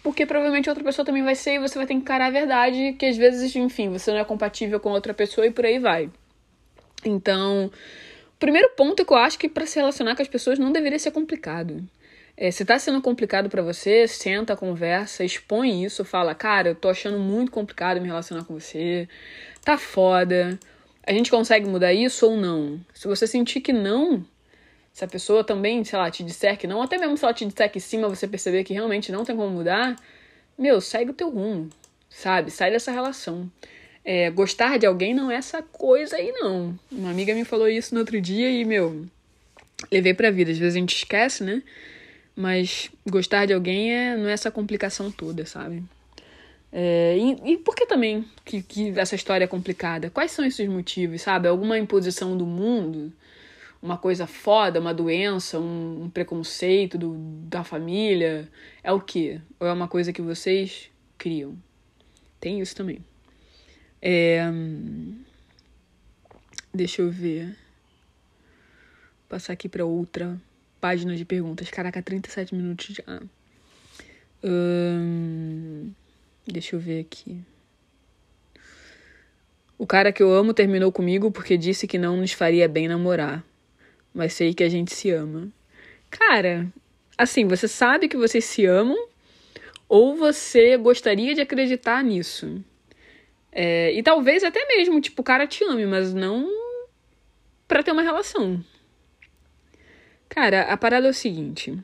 porque 0.04 0.26
provavelmente 0.26 0.68
outra 0.68 0.84
pessoa 0.84 1.06
também 1.06 1.24
vai 1.24 1.36
ser 1.36 1.56
e 1.56 1.60
você 1.60 1.78
vai 1.78 1.86
ter 1.86 1.94
que 1.94 2.00
encarar 2.00 2.28
a 2.28 2.32
verdade, 2.32 2.94
que 2.94 3.06
às 3.06 3.16
vezes, 3.16 3.56
enfim, 3.56 3.90
você 3.90 4.12
não 4.12 4.18
é 4.18 4.26
compatível 4.26 4.80
com 4.80 4.90
outra 4.90 5.14
pessoa 5.14 5.46
e 5.46 5.52
por 5.52 5.64
aí 5.64 5.78
vai. 5.78 6.10
Então, 7.06 7.68
o 7.68 8.40
primeiro 8.40 8.70
ponto 8.76 9.06
que 9.06 9.14
eu 9.14 9.18
acho 9.18 9.38
que 9.38 9.48
para 9.48 9.66
se 9.66 9.80
relacionar 9.80 10.16
com 10.16 10.22
as 10.22 10.28
pessoas 10.28 10.58
não 10.58 10.72
deveria 10.72 10.98
ser 10.98 11.12
complicado. 11.12 11.84
É, 12.36 12.50
se 12.50 12.66
tá 12.66 12.80
sendo 12.80 13.00
complicado 13.02 13.50
para 13.50 13.62
você, 13.62 14.08
senta, 14.08 14.56
conversa, 14.56 15.24
expõe 15.24 15.84
isso, 15.84 16.04
fala, 16.04 16.34
cara, 16.34 16.70
eu 16.70 16.76
tô 16.76 16.90
achando 16.90 17.20
muito 17.20 17.52
complicado 17.52 18.02
me 18.02 18.08
relacionar 18.08 18.44
com 18.44 18.60
você, 18.60 19.08
tá 19.64 19.78
foda. 19.78 20.60
A 21.04 21.12
gente 21.12 21.32
consegue 21.32 21.68
mudar 21.68 21.94
isso 21.94 22.28
ou 22.28 22.38
não? 22.38 22.80
Se 22.94 23.08
você 23.08 23.26
sentir 23.26 23.62
que 23.62 23.74
não, 23.74 24.24
se 24.94 25.04
a 25.04 25.08
pessoa 25.08 25.44
também, 25.44 25.84
sei 25.84 25.98
lá, 25.98 26.12
te 26.12 26.24
disser 26.24 26.58
que 26.58 26.68
não, 26.68 26.82
até 26.82 26.98
mesmo 26.98 27.18
se 27.18 27.24
ela 27.24 27.34
te 27.34 27.46
disser 27.46 27.72
que 27.72 27.80
sim, 27.80 28.00
mas 28.00 28.20
você 28.20 28.28
perceber 28.28 28.64
que 28.64 28.74
realmente 28.74 29.12
não 29.12 29.26
tem 29.26 29.36
como 29.36 29.50
mudar, 29.50 29.96
meu, 30.58 30.80
segue 30.80 31.12
o 31.12 31.14
teu 31.14 31.30
rumo, 31.30 31.70
sabe? 32.10 32.52
Sai 32.52 32.72
dessa 32.72 32.92
relação. 32.92 33.50
É, 34.04 34.30
gostar 34.30 34.78
de 34.78 34.86
alguém 34.86 35.14
não 35.14 35.32
é 35.32 35.36
essa 35.36 35.62
coisa 35.62 36.18
aí, 36.18 36.32
não. 36.32 36.78
Uma 36.92 37.12
amiga 37.12 37.34
me 37.34 37.46
falou 37.46 37.68
isso 37.68 37.94
no 37.94 38.00
outro 38.02 38.20
dia 38.20 38.50
e, 38.52 38.66
meu, 38.66 39.06
levei 39.92 40.14
pra 40.14 40.32
vida. 40.32 40.52
Às 40.52 40.58
vezes 40.58 40.76
a 40.76 40.80
gente 40.80 40.96
esquece, 40.96 41.44
né? 41.44 41.64
Mas 42.36 42.90
gostar 43.08 43.46
de 43.46 43.54
alguém 43.54 43.94
é, 43.94 44.18
não 44.18 44.28
é 44.28 44.34
essa 44.34 44.52
complicação 44.52 45.12
toda, 45.12 45.46
sabe? 45.46 45.84
É, 46.72 47.18
e, 47.18 47.54
e, 47.54 47.58
por 47.58 47.76
que 47.76 47.86
também 47.86 48.26
que, 48.46 48.62
que 48.64 48.98
essa 48.98 49.16
história 49.16 49.44
é 49.44 49.48
complicada? 49.48 50.10
Quais 50.10 50.32
são 50.32 50.46
esses 50.46 50.68
motivos, 50.70 51.22
sabe? 51.22 51.48
Alguma 51.48 51.78
imposição 51.78 52.38
do 52.38 52.46
mundo? 52.46 53.12
Uma 53.82 53.98
coisa 53.98 54.28
foda, 54.28 54.80
uma 54.80 54.94
doença, 54.94 55.60
um, 55.60 56.04
um 56.04 56.10
preconceito 56.10 56.98
do, 56.98 57.16
da 57.48 57.64
família? 57.64 58.48
É 58.84 58.92
o 58.92 59.02
quê? 59.02 59.42
Ou 59.60 59.68
é 59.68 59.74
uma 59.74 59.88
coisa 59.88 60.14
que 60.14 60.22
vocês 60.22 60.90
criam? 61.18 61.58
Tem 62.40 62.60
isso 62.62 62.76
também. 62.76 63.04
É... 64.02 64.44
Deixa 66.74 67.02
eu 67.02 67.12
ver. 67.12 67.48
Vou 67.48 67.56
passar 69.30 69.54
aqui 69.54 69.68
para 69.68 69.84
outra 69.84 70.40
página 70.80 71.16
de 71.16 71.26
perguntas. 71.26 71.70
Caraca, 71.70 72.02
37 72.02 72.56
minutos 72.56 72.96
já. 72.96 73.22
Hum... 74.44 75.92
Deixa 76.46 76.76
eu 76.76 76.80
ver 76.80 77.02
aqui. 77.02 77.44
O 79.78 79.88
cara 79.88 80.12
que 80.12 80.22
eu 80.22 80.32
amo 80.32 80.54
terminou 80.54 80.92
comigo 80.92 81.32
porque 81.32 81.58
disse 81.58 81.88
que 81.88 81.98
não 81.98 82.18
nos 82.18 82.34
faria 82.34 82.68
bem 82.68 82.88
namorar. 82.88 83.44
Mas 84.14 84.34
sei 84.34 84.54
que 84.54 84.64
a 84.64 84.70
gente 84.70 84.94
se 84.94 85.10
ama. 85.10 85.50
Cara, 86.10 86.68
assim, 87.18 87.48
você 87.48 87.68
sabe 87.68 88.08
que 88.08 88.18
vocês 88.18 88.46
se 88.46 88.66
amam 88.66 89.08
ou 89.88 90.16
você 90.16 90.78
gostaria 90.78 91.34
de 91.34 91.42
acreditar 91.42 92.04
nisso? 92.04 92.64
É, 93.52 93.92
e 93.94 94.04
talvez 94.04 94.44
até 94.44 94.66
mesmo, 94.66 95.02
tipo, 95.02 95.22
o 95.22 95.26
cara 95.26 95.48
te 95.48 95.64
ame, 95.64 95.86
mas 95.86 96.14
não 96.14 96.48
para 97.68 97.84
ter 97.84 97.92
uma 97.92 98.02
relação. 98.02 98.64
Cara, 100.30 100.64
a 100.64 100.78
parada 100.78 101.08
é 101.08 101.10
o 101.10 101.14
seguinte. 101.14 101.78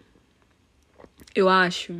Eu 1.33 1.49
acho 1.49 1.99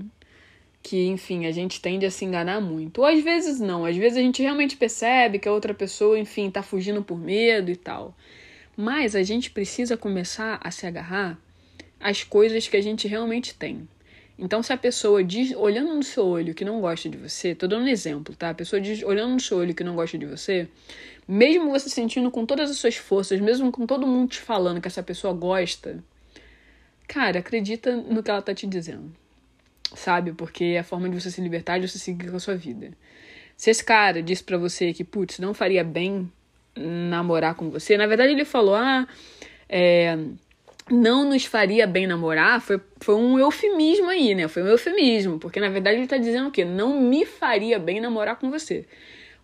que, 0.88 1.06
enfim, 1.06 1.46
a 1.46 1.52
gente 1.52 1.82
tende 1.82 2.06
a 2.06 2.12
se 2.12 2.24
enganar 2.24 2.62
muito. 2.62 3.00
Ou 3.00 3.06
às 3.06 3.22
vezes 3.22 3.60
não, 3.60 3.84
às 3.84 3.98
vezes 3.98 4.18
a 4.18 4.22
gente 4.22 4.42
realmente 4.42 4.78
percebe 4.78 5.38
que 5.38 5.46
a 5.46 5.52
outra 5.52 5.74
pessoa, 5.74 6.18
enfim, 6.18 6.50
tá 6.50 6.64
fugindo 6.64 7.04
por 7.04 7.20
medo 7.20 7.70
e 7.70 7.76
tal. 7.76 8.16
Mas 8.74 9.14
a 9.14 9.22
gente 9.22 9.52
precisa 9.52 9.98
começar 9.98 10.58
a 10.64 10.72
se 10.72 10.88
agarrar 10.88 11.38
às 12.00 12.24
coisas 12.24 12.70
que 12.70 12.78
a 12.78 12.82
gente 12.82 13.06
realmente 13.06 13.54
tem. 13.54 13.86
Então, 14.40 14.64
se 14.64 14.72
a 14.72 14.78
pessoa 14.78 15.22
diz, 15.22 15.54
olhando 15.58 15.94
no 15.94 16.04
seu 16.04 16.26
olho 16.26 16.54
que 16.54 16.64
não 16.64 16.80
gosta 16.80 17.10
de 17.10 17.18
você, 17.18 17.54
tô 17.54 17.68
dando 17.68 17.84
um 17.84 17.90
exemplo, 17.90 18.34
tá? 18.34 18.52
A 18.52 18.54
pessoa 18.54 18.80
diz, 18.80 19.04
olhando 19.04 19.34
no 19.34 19.42
seu 19.42 19.58
olho 19.58 19.76
que 19.76 19.84
não 19.84 19.94
gosta 19.94 20.18
de 20.18 20.26
você, 20.26 20.70
mesmo 21.28 21.70
você 21.70 21.90
sentindo 21.90 22.32
com 22.32 22.46
todas 22.46 22.72
as 22.72 22.78
suas 22.78 22.96
forças, 22.96 23.42
mesmo 23.42 23.74
com 23.74 23.86
todo 23.86 24.08
mundo 24.08 24.30
te 24.30 24.40
falando 24.40 24.80
que 24.80 24.88
essa 24.88 25.04
pessoa 25.04 25.34
gosta, 25.34 26.02
cara, 27.10 27.40
acredita 27.40 27.94
no 27.94 28.24
que 28.24 28.32
ela 28.32 28.42
tá 28.42 28.54
te 28.54 28.66
dizendo. 28.66 29.12
Sabe? 29.96 30.34
Porque 30.34 30.64
é 30.64 30.80
a 30.80 30.84
forma 30.84 31.10
de 31.10 31.20
você 31.20 31.32
se 31.32 31.42
libertar, 31.42 31.80
de 31.80 31.88
você 31.88 32.00
seguir 32.00 32.30
com 32.30 32.38
a 32.38 32.40
sua 32.40 32.56
vida. 32.56 32.92
Se 33.56 33.70
esse 33.70 33.84
cara 33.84 34.22
disse 34.22 34.44
para 34.44 34.58
você 34.58 34.94
que, 34.94 35.04
putz, 35.04 35.40
não 35.40 35.54
faria 35.54 35.84
bem 35.84 36.32
namorar 36.76 37.56
com 37.56 37.72
você, 37.72 37.98
na 37.98 38.06
verdade 38.06 38.32
ele 38.34 38.46
falou, 38.46 38.76
ah, 38.76 39.08
é 39.68 40.18
não 40.90 41.30
nos 41.30 41.46
faria 41.46 41.86
bem 41.86 42.08
namorar 42.08 42.62
foi, 42.62 42.80
foi 43.00 43.16
um 43.16 43.38
eufemismo 43.38 44.10
aí, 44.10 44.34
né? 44.34 44.48
Foi 44.48 44.64
um 44.64 44.68
eufemismo, 44.68 45.38
porque 45.38 45.60
na 45.60 45.70
verdade 45.70 45.98
ele 45.98 46.08
tá 46.08 46.18
dizendo 46.18 46.48
o 46.48 46.52
quê? 46.52 46.64
Não 46.64 47.00
me 47.00 47.26
faria 47.26 47.78
bem 47.78 48.00
namorar 48.00 48.38
com 48.38 48.50
você. 48.50 48.86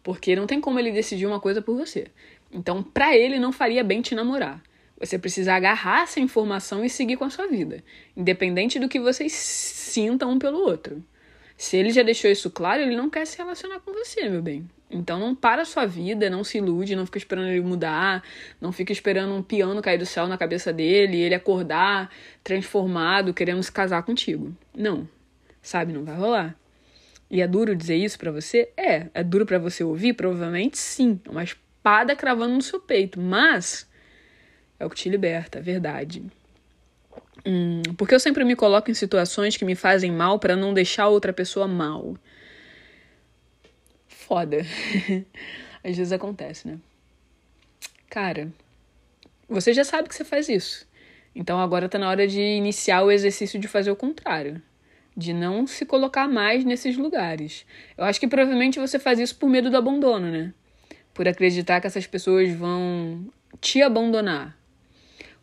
Porque 0.02 0.36
não 0.36 0.48
tem 0.48 0.60
como 0.60 0.80
ele 0.80 0.92
decidir 0.92 1.26
uma 1.26 1.40
coisa 1.40 1.62
por 1.62 1.76
você. 1.76 2.08
Então, 2.52 2.84
para 2.84 3.16
ele 3.16 3.40
não 3.40 3.52
faria 3.52 3.84
bem 3.84 4.02
te 4.02 4.14
namorar. 4.14 4.62
Você 5.04 5.20
precisa 5.20 5.54
agarrar 5.54 6.04
essa 6.04 6.22
informação 6.22 6.86
e 6.86 6.90
seguir 6.90 7.18
com 7.18 7.26
a 7.26 7.30
sua 7.30 7.46
vida, 7.46 7.84
independente 8.16 8.80
do 8.80 8.88
que 8.88 9.02
vocês 9.02 9.34
sintam 9.34 10.32
um 10.32 10.40
pelo 10.40 10.60
outro. 10.60 11.04
Se 11.58 11.76
ele 11.76 11.92
já 11.92 12.04
deixou 12.04 12.32
isso 12.32 12.50
claro, 12.50 12.82
ele 12.82 12.96
não 12.96 13.10
quer 13.10 13.28
se 13.28 13.38
relacionar 13.38 13.82
com 13.82 13.92
você, 13.92 14.30
meu 14.30 14.42
bem. 14.42 14.66
Então 14.90 15.20
não 15.20 15.36
para 15.36 15.64
a 15.64 15.66
sua 15.66 15.86
vida, 15.86 16.30
não 16.30 16.42
se 16.42 16.58
ilude, 16.58 16.96
não 16.96 17.06
fica 17.06 17.18
esperando 17.18 17.50
ele 17.50 17.60
mudar, 17.60 18.24
não 18.62 18.72
fica 18.72 18.94
esperando 18.94 19.34
um 19.34 19.44
piano 19.44 19.82
cair 19.82 19.98
do 19.98 20.06
céu 20.06 20.26
na 20.26 20.38
cabeça 20.38 20.72
dele, 20.72 21.20
ele 21.20 21.36
acordar 21.36 22.10
transformado, 22.42 23.34
querendo 23.34 23.62
se 23.62 23.72
casar 23.72 24.04
contigo. 24.04 24.56
Não. 24.74 25.08
Sabe, 25.62 25.92
não 25.92 26.06
vai 26.06 26.16
rolar. 26.16 26.56
E 27.30 27.42
é 27.42 27.48
duro 27.48 27.76
dizer 27.76 27.98
isso 27.98 28.18
para 28.18 28.32
você? 28.32 28.70
É. 28.78 29.08
É 29.14 29.22
duro 29.22 29.46
para 29.46 29.60
você 29.60 29.84
ouvir? 29.84 30.14
Provavelmente 30.14 30.78
sim. 30.78 31.20
É 31.26 31.30
uma 31.30 31.44
espada 31.44 32.16
cravando 32.16 32.54
no 32.54 32.62
seu 32.62 32.80
peito. 32.80 33.20
Mas 33.20 33.92
é 34.84 34.86
o 34.86 34.90
que 34.90 34.96
te 34.96 35.10
liberta, 35.10 35.60
é 35.60 35.62
verdade. 35.62 36.24
Hum, 37.46 37.82
porque 37.98 38.14
eu 38.14 38.20
sempre 38.20 38.44
me 38.44 38.56
coloco 38.56 38.90
em 38.90 38.94
situações 38.94 39.58
que 39.58 39.66
me 39.66 39.76
fazem 39.76 40.12
mal 40.12 40.40
para 40.40 40.56
não 40.56 40.74
deixar 40.74 41.08
outra 41.08 41.34
pessoa 41.34 41.68
mal. 41.68 42.16
Foda. 44.08 44.58
Às 45.84 45.98
vezes 45.98 46.14
acontece, 46.14 46.68
né? 46.68 46.78
Cara, 48.10 48.52
você 49.50 49.74
já 49.74 49.84
sabe 49.84 50.08
que 50.08 50.16
você 50.16 50.24
faz 50.24 50.48
isso. 50.48 50.88
Então 51.36 51.60
agora 51.60 51.90
tá 51.90 51.98
na 51.98 52.10
hora 52.10 52.28
de 52.28 52.40
iniciar 52.40 53.04
o 53.04 53.12
exercício 53.12 53.60
de 53.60 53.68
fazer 53.68 53.92
o 53.92 53.96
contrário 53.96 54.62
de 55.16 55.34
não 55.34 55.66
se 55.68 55.86
colocar 55.86 56.28
mais 56.28 56.66
nesses 56.66 56.98
lugares. 56.98 57.66
Eu 57.98 58.04
acho 58.04 58.20
que 58.20 58.28
provavelmente 58.28 58.80
você 58.80 58.98
faz 58.98 59.20
isso 59.20 59.36
por 59.36 59.50
medo 59.50 59.70
do 59.70 59.78
abandono, 59.78 60.30
né? 60.30 60.54
Por 61.14 61.28
acreditar 61.28 61.80
que 61.80 61.88
essas 61.88 62.08
pessoas 62.08 62.52
vão 62.52 63.28
te 63.62 63.82
abandonar. 63.82 64.58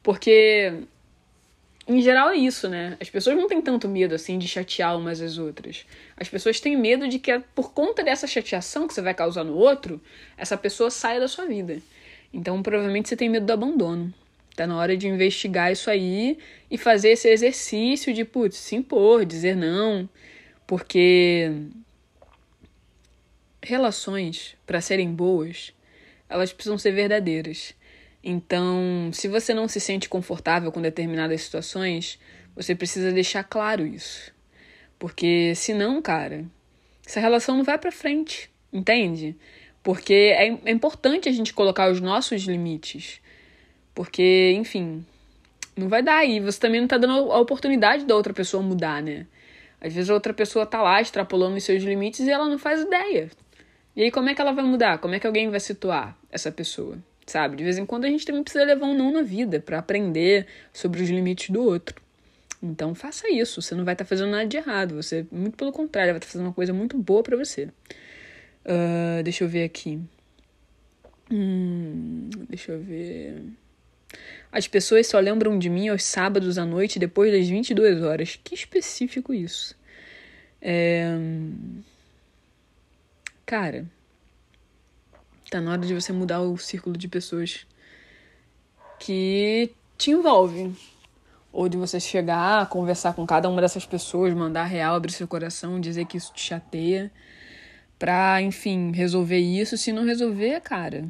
Porque 0.03 0.73
em 1.87 2.01
geral 2.01 2.31
é 2.31 2.37
isso, 2.37 2.69
né? 2.69 2.97
As 3.01 3.11
pessoas 3.11 3.37
não 3.37 3.49
têm 3.49 3.61
tanto 3.61 3.89
medo 3.89 4.15
assim 4.15 4.39
de 4.39 4.47
chatear 4.47 4.97
umas 4.97 5.21
às 5.21 5.39
outras. 5.39 5.85
As 6.17 6.29
pessoas 6.29 6.61
têm 6.61 6.77
medo 6.77 7.09
de 7.09 7.19
que 7.19 7.37
por 7.55 7.73
conta 7.73 8.05
dessa 8.05 8.27
chateação 8.27 8.87
que 8.87 8.95
você 8.95 9.03
vai 9.03 9.13
causar 9.13 9.43
no 9.43 9.57
outro, 9.57 10.01
essa 10.37 10.57
pessoa 10.57 10.91
saia 10.91 11.19
da 11.19 11.27
sua 11.27 11.47
vida. 11.47 11.81
Então, 12.33 12.63
provavelmente 12.63 13.09
você 13.09 13.17
tem 13.17 13.29
medo 13.29 13.47
do 13.47 13.53
abandono. 13.53 14.15
Tá 14.55 14.67
na 14.67 14.77
hora 14.77 14.97
de 14.97 15.09
investigar 15.09 15.73
isso 15.73 15.91
aí 15.91 16.39
e 16.71 16.79
fazer 16.79 17.11
esse 17.11 17.29
exercício 17.29 18.13
de, 18.15 18.25
putz, 18.25 18.57
se 18.57 18.77
impor, 18.77 19.25
dizer 19.25 19.57
não. 19.57 20.09
Porque 20.67 21.51
relações, 23.63 24.57
para 24.65 24.81
serem 24.81 25.13
boas, 25.13 25.73
elas 26.29 26.53
precisam 26.53 26.79
ser 26.79 26.93
verdadeiras. 26.93 27.75
Então, 28.23 29.11
se 29.13 29.29
você 29.29 29.55
não 29.55 29.67
se 29.67 29.81
sente 29.81 30.09
confortável 30.09 30.71
com 30.71 30.83
determinadas 30.83 31.43
situações, 31.43 32.19
você 32.55 32.75
precisa 32.75 33.13
deixar 33.13 33.45
claro 33.45 33.87
isso. 33.87 34.33
Porque 34.99 35.55
senão, 35.55 36.03
cara, 36.03 36.45
essa 37.07 37.21
relação 37.21 37.57
não 37.57 37.65
vai 37.65 37.79
para 37.79 37.91
frente, 37.91 38.51
entende? 38.71 39.35
Porque 39.83 40.13
é, 40.13 40.49
é 40.49 40.71
importante 40.71 41.29
a 41.29 41.33
gente 41.33 41.55
colocar 41.55 41.91
os 41.91 42.01
nossos 42.01 42.43
limites. 42.43 43.21
Porque, 43.95 44.53
enfim, 44.57 45.05
não 45.75 45.89
vai 45.89 46.03
dar 46.03 46.19
aí. 46.19 46.39
Você 46.41 46.61
também 46.61 46.81
não 46.81 46.89
tá 46.89 46.99
dando 46.99 47.33
a 47.33 47.41
oportunidade 47.41 48.05
da 48.05 48.15
outra 48.15 48.35
pessoa 48.35 48.63
mudar, 48.63 49.03
né? 49.03 49.27
Às 49.81 49.95
vezes 49.95 50.11
a 50.11 50.15
outra 50.15 50.35
pessoa 50.35 50.67
tá 50.67 50.83
lá 50.83 51.01
extrapolando 51.01 51.57
os 51.57 51.65
seus 51.65 51.83
limites 51.83 52.21
e 52.21 52.31
ela 52.31 52.47
não 52.47 52.59
faz 52.59 52.83
ideia. 52.83 53.31
E 53.97 54.03
aí, 54.03 54.11
como 54.11 54.29
é 54.29 54.35
que 54.35 54.41
ela 54.41 54.53
vai 54.53 54.65
mudar? 54.65 54.99
Como 54.99 55.15
é 55.15 55.19
que 55.19 55.27
alguém 55.27 55.49
vai 55.49 55.59
situar 55.59 56.17
essa 56.31 56.53
pessoa? 56.53 56.99
Sabe? 57.31 57.55
De 57.55 57.63
vez 57.63 57.79
em 57.79 57.87
quando 57.87 58.07
a 58.07 58.09
gente 58.09 58.27
também 58.27 58.43
precisa 58.43 58.65
levar 58.65 58.87
um 58.87 58.95
não 58.95 59.13
na 59.13 59.23
vida 59.23 59.61
para 59.61 59.79
aprender 59.79 60.49
sobre 60.73 61.01
os 61.01 61.09
limites 61.09 61.51
do 61.51 61.63
outro. 61.63 62.03
Então 62.61 62.93
faça 62.93 63.31
isso, 63.31 63.63
você 63.63 63.73
não 63.73 63.85
vai 63.85 63.95
estar 63.95 64.05
tá 64.05 64.09
fazendo 64.09 64.33
nada 64.33 64.47
de 64.47 64.57
errado, 64.57 64.97
você, 64.97 65.25
muito 65.31 65.57
pelo 65.57 65.71
contrário, 65.71 66.13
vai 66.13 66.19
estar 66.19 66.27
tá 66.27 66.33
fazendo 66.33 66.49
uma 66.49 66.53
coisa 66.53 66.73
muito 66.73 66.99
boa 66.99 67.23
para 67.23 67.37
você. 67.37 67.69
Uh, 68.67 69.23
deixa 69.23 69.45
eu 69.45 69.49
ver 69.49 69.63
aqui. 69.63 70.01
Hum, 71.31 72.31
deixa 72.49 72.73
eu 72.73 72.81
ver. 72.81 73.45
As 74.51 74.67
pessoas 74.67 75.07
só 75.07 75.21
lembram 75.21 75.57
de 75.57 75.71
mim 75.71 75.87
aos 75.89 76.03
sábados 76.03 76.59
à 76.59 76.67
noite 76.67 76.99
depois 76.99 77.31
das 77.33 77.49
22 77.49 78.03
horas. 78.03 78.41
Que 78.43 78.57
específico 78.57 79.33
isso. 79.33 79.77
É... 80.61 81.17
Cara, 83.47 83.87
tá 85.51 85.61
na 85.61 85.73
hora 85.73 85.81
de 85.81 85.93
você 85.93 86.13
mudar 86.13 86.41
o 86.41 86.57
círculo 86.57 86.97
de 86.97 87.09
pessoas 87.09 87.67
que 89.01 89.73
te 89.99 90.13
envolve. 90.13 90.73
Ou 91.53 91.69
de 91.69 91.77
você 91.77 91.99
chegar, 91.99 92.69
conversar 92.69 93.13
com 93.15 93.27
cada 93.27 93.49
uma 93.49 93.61
dessas 93.61 93.85
pessoas, 93.85 94.33
mandar 94.33 94.65
real, 94.65 94.95
abrir 94.95 95.11
seu 95.11 95.27
coração, 95.27 95.81
dizer 95.81 96.05
que 96.07 96.17
isso 96.17 96.33
te 96.33 96.43
chateia. 96.43 97.11
Pra, 97.99 98.41
enfim, 98.41 98.93
resolver 98.93 99.39
isso. 99.39 99.77
Se 99.77 99.93
não 99.93 100.05
resolver, 100.05 100.61
cara, 100.61 101.09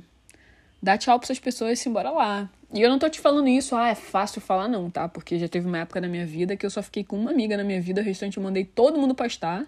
dá 0.82 0.97
tchau 0.97 1.18
pra 1.18 1.26
essas 1.26 1.38
pessoas 1.38 1.78
e 1.78 1.82
se 1.82 1.88
embora 1.91 2.11
lá. 2.11 2.49
E 2.72 2.80
eu 2.80 2.88
não 2.88 2.99
tô 2.99 3.09
te 3.11 3.20
falando 3.20 3.49
isso, 3.49 3.76
ah, 3.76 3.88
é 3.88 3.95
fácil 3.95 4.41
falar 4.41 4.68
não, 4.68 4.88
tá? 4.88 5.09
Porque 5.09 5.38
já 5.38 5.49
teve 5.49 5.66
uma 5.66 5.78
época 5.78 6.01
na 6.01 6.09
minha 6.09 6.24
vida 6.24 6.57
que 6.57 6.64
eu 6.64 6.70
só 6.70 6.82
fiquei 6.82 7.05
com 7.05 7.18
uma 7.18 7.32
amiga 7.32 7.57
na 7.57 7.64
minha 7.64 7.80
vida, 7.82 8.01
o 8.01 8.05
restante 8.05 8.36
eu 8.38 8.43
mandei 8.43 8.64
todo 8.64 8.99
mundo 8.99 9.14
pastar. 9.14 9.66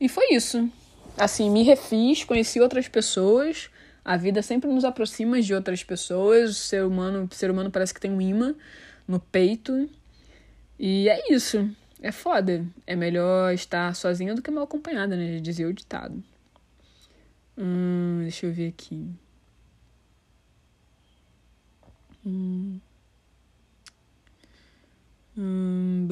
E 0.00 0.08
foi 0.08 0.34
isso. 0.34 0.68
Assim, 1.16 1.50
me 1.50 1.62
refiz, 1.62 2.24
conheci 2.24 2.60
outras 2.60 2.88
pessoas. 2.88 3.70
A 4.04 4.16
vida 4.16 4.42
sempre 4.42 4.70
nos 4.70 4.84
aproxima 4.84 5.40
de 5.40 5.54
outras 5.54 5.84
pessoas. 5.84 6.50
O 6.50 6.54
ser 6.54 6.84
humano, 6.84 7.28
o 7.30 7.34
ser 7.34 7.50
humano 7.50 7.70
parece 7.70 7.92
que 7.92 8.00
tem 8.00 8.10
um 8.10 8.20
imã 8.20 8.54
no 9.06 9.20
peito. 9.20 9.88
E 10.78 11.08
é 11.08 11.32
isso. 11.32 11.70
É 12.00 12.10
foda. 12.10 12.64
É 12.86 12.96
melhor 12.96 13.52
estar 13.52 13.94
sozinha 13.94 14.34
do 14.34 14.42
que 14.42 14.50
mal 14.50 14.64
acompanhada, 14.64 15.16
né? 15.16 15.38
Dizia 15.40 15.68
o 15.68 15.72
ditado. 15.72 16.22
Hum, 17.58 18.20
deixa 18.22 18.46
eu 18.46 18.52
ver 18.52 18.68
aqui. 18.68 19.06
Hum. 22.24 22.80
Hum, 25.36 26.06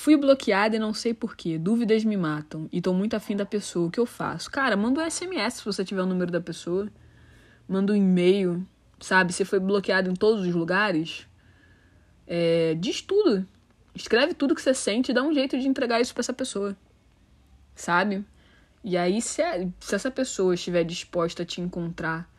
Fui 0.00 0.16
bloqueada 0.16 0.76
e 0.76 0.78
não 0.78 0.94
sei 0.94 1.12
porquê. 1.12 1.58
Dúvidas 1.58 2.04
me 2.04 2.16
matam. 2.16 2.68
E 2.70 2.80
tô 2.80 2.94
muito 2.94 3.16
afim 3.16 3.34
da 3.34 3.44
pessoa. 3.44 3.88
O 3.88 3.90
que 3.90 3.98
eu 3.98 4.06
faço? 4.06 4.48
Cara, 4.48 4.76
manda 4.76 5.00
um 5.00 5.10
SMS 5.10 5.54
se 5.54 5.64
você 5.64 5.84
tiver 5.84 6.02
o 6.02 6.06
número 6.06 6.30
da 6.30 6.40
pessoa. 6.40 6.88
Manda 7.68 7.92
um 7.92 7.96
e-mail. 7.96 8.64
Sabe? 9.00 9.32
Você 9.32 9.44
foi 9.44 9.58
bloqueado 9.58 10.08
em 10.08 10.14
todos 10.14 10.46
os 10.46 10.54
lugares. 10.54 11.26
É, 12.28 12.76
diz 12.78 13.02
tudo. 13.02 13.44
Escreve 13.92 14.34
tudo 14.34 14.54
que 14.54 14.62
você 14.62 14.72
sente 14.72 15.10
e 15.10 15.14
dá 15.14 15.20
um 15.20 15.34
jeito 15.34 15.58
de 15.58 15.66
entregar 15.66 16.00
isso 16.00 16.14
pra 16.14 16.20
essa 16.20 16.32
pessoa. 16.32 16.76
Sabe? 17.74 18.24
E 18.84 18.96
aí, 18.96 19.20
se, 19.20 19.42
se 19.80 19.94
essa 19.96 20.12
pessoa 20.12 20.54
estiver 20.54 20.84
disposta 20.84 21.42
a 21.42 21.44
te 21.44 21.60
encontrar 21.60 22.32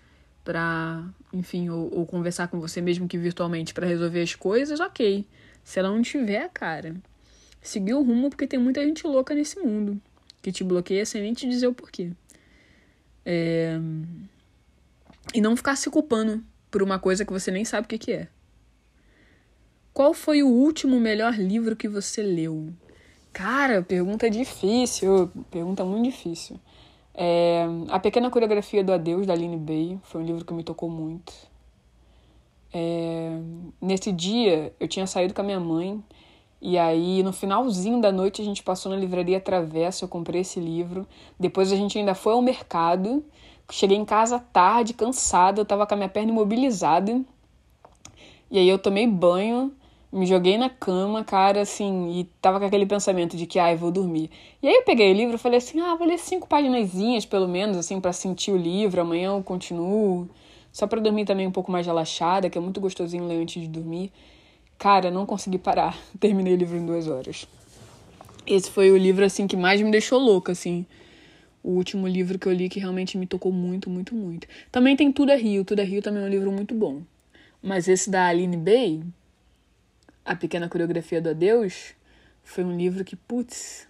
para, 0.46 1.04
enfim, 1.34 1.68
ou, 1.68 1.94
ou, 1.94 2.06
conversar 2.06 2.48
com 2.48 2.58
você 2.58 2.80
mesmo 2.80 3.06
que 3.06 3.18
virtualmente 3.18 3.74
para 3.74 3.86
resolver 3.86 4.22
as 4.22 4.34
coisas, 4.34 4.80
ok. 4.80 5.28
Se 5.62 5.78
ela 5.78 5.90
não 5.90 6.02
tiver, 6.02 6.50
cara, 6.54 6.96
seguir 7.62 7.94
o 7.94 8.04
rumo 8.04 8.30
porque 8.30 8.48
tem 8.48 8.60
muita 8.60 8.84
gente 8.84 9.06
louca 9.06 9.34
nesse 9.34 9.60
mundo 9.60 10.02
que 10.42 10.52
te 10.52 10.64
bloqueia 10.64 11.06
sem 11.06 11.22
nem 11.22 11.34
te 11.34 11.48
dizer 11.48 11.68
o 11.68 11.74
porquê. 11.74 12.12
É... 13.26 13.80
E 15.34 15.42
não 15.42 15.56
ficar 15.56 15.76
se 15.76 15.90
culpando 15.90 16.44
por 16.72 16.82
uma 16.82 16.98
coisa 16.98 17.26
que 17.26 17.32
você 17.32 17.52
nem 17.52 17.66
sabe 17.66 17.86
o 17.86 17.90
que, 17.90 17.98
que 17.98 18.12
é. 18.12 18.28
Qual 19.94 20.14
foi 20.14 20.42
o 20.42 20.48
último 20.48 21.00
melhor 21.00 21.34
livro 21.34 21.76
que 21.76 21.88
você 21.88 22.24
leu? 22.24 22.70
Cara, 23.34 23.82
pergunta 23.82 24.30
difícil, 24.30 25.32
pergunta 25.52 25.84
muito 25.84 26.06
difícil. 26.06 26.60
É, 27.14 27.66
a 27.90 28.00
Pequena 28.00 28.30
Coreografia 28.30 28.84
do 28.84 28.94
Adeus, 28.94 29.28
da 29.28 29.34
Aline 29.34 29.58
Bay, 29.58 30.00
foi 30.04 30.22
um 30.22 30.26
livro 30.26 30.46
que 30.46 30.54
me 30.54 30.64
tocou 30.64 30.90
muito. 30.90 31.34
É, 32.74 33.40
nesse 33.82 34.12
dia, 34.12 34.74
eu 34.80 34.88
tinha 34.88 35.06
saído 35.06 35.34
com 35.34 35.42
a 35.42 35.44
minha 35.44 35.60
mãe, 35.60 36.04
e 36.62 36.78
aí 36.78 37.24
no 37.24 37.32
finalzinho 37.32 38.02
da 38.02 38.12
noite 38.12 38.42
a 38.42 38.46
gente 38.46 38.62
passou 38.64 38.92
na 38.92 38.98
livraria 38.98 39.40
Travessa, 39.40 40.06
eu 40.06 40.10
comprei 40.10 40.42
esse 40.42 40.60
livro. 40.60 41.08
Depois 41.40 41.72
a 41.72 41.76
gente 41.76 41.98
ainda 41.98 42.14
foi 42.14 42.34
ao 42.34 42.42
mercado, 42.42 43.24
cheguei 43.72 43.98
em 43.98 44.06
casa 44.06 44.40
tarde, 44.40 44.94
cansada, 44.94 45.62
eu 45.62 45.66
tava 45.66 45.88
com 45.88 45.94
a 45.94 45.98
minha 45.98 46.10
perna 46.10 46.32
imobilizada. 46.32 47.22
E 48.52 48.58
aí 48.58 48.68
eu 48.68 48.80
tomei 48.80 49.08
banho, 49.08 49.72
me 50.12 50.26
joguei 50.26 50.58
na 50.58 50.70
cama, 50.70 51.24
cara, 51.24 51.62
assim, 51.62 52.20
e 52.20 52.24
tava 52.42 52.60
com 52.60 52.66
aquele 52.66 52.86
pensamento 52.86 53.38
de 53.38 53.46
que, 53.46 53.60
ai, 53.60 53.74
ah, 53.74 53.78
vou 53.78 53.92
dormir. 53.92 54.30
E 54.62 54.68
aí 54.68 54.74
eu 54.74 54.84
peguei 54.84 55.12
o 55.12 55.16
livro 55.16 55.36
e 55.36 55.38
falei 55.38 55.60
assim, 55.60 55.80
ah, 55.80 55.96
vou 55.96 56.08
ler 56.08 56.18
cinco 56.18 56.48
paginazinhas, 56.48 57.26
pelo 57.26 57.48
menos, 57.48 57.78
assim, 57.78 58.02
para 58.02 58.12
sentir 58.12 58.52
o 58.52 58.58
livro, 58.58 59.02
amanhã 59.02 59.36
eu 59.36 59.44
continuo. 59.44 60.28
Só 60.72 60.88
para 60.88 61.00
dormir 61.00 61.26
também 61.26 61.48
um 61.48 61.52
pouco 61.52 61.72
mais 61.72 61.86
relaxada, 61.86 62.50
que 62.50 62.58
é 62.58 62.62
muito 62.62 62.82
gostosinho 62.82 63.28
ler 63.28 63.42
antes 63.42 63.62
de 63.62 63.68
dormir. 63.68 64.12
Cara, 64.80 65.12
não 65.12 65.26
consegui 65.26 65.58
parar. 65.58 65.98
Terminei 66.20 66.54
o 66.54 66.56
livro 66.56 66.78
em 66.78 66.86
duas 66.86 67.06
horas. 67.08 67.46
Esse 68.48 68.72
foi 68.72 68.90
o 68.90 68.98
livro, 68.98 69.26
assim, 69.26 69.46
que 69.46 69.58
mais 69.58 69.82
me 69.82 69.92
deixou 69.92 70.18
louca, 70.18 70.54
assim. 70.54 70.86
O 71.62 71.72
último 71.72 72.08
livro 72.08 72.40
que 72.40 72.48
eu 72.48 72.54
li 72.54 72.70
que 72.70 72.80
realmente 72.80 73.18
me 73.18 73.28
tocou 73.28 73.52
muito, 73.52 73.90
muito, 73.90 74.16
muito. 74.16 74.48
Também 74.72 74.96
tem 74.96 75.12
Tudo 75.12 75.34
é 75.34 75.36
Rio. 75.36 75.66
Tudo 75.66 75.82
é 75.82 75.84
Rio 75.84 76.02
também 76.02 76.24
é 76.24 76.26
um 76.26 76.30
livro 76.30 76.50
muito 76.50 76.74
bom. 76.74 77.02
Mas 77.62 77.90
esse 77.90 78.10
da 78.10 78.28
Aline 78.28 78.56
Bay, 78.56 79.04
a 80.24 80.34
pequena 80.34 80.70
coreografia 80.70 81.22
do 81.22 81.30
adeus, 81.30 81.94
foi 82.42 82.64
um 82.64 82.76
livro 82.78 83.04
que, 83.04 83.18
putz, 83.18 83.86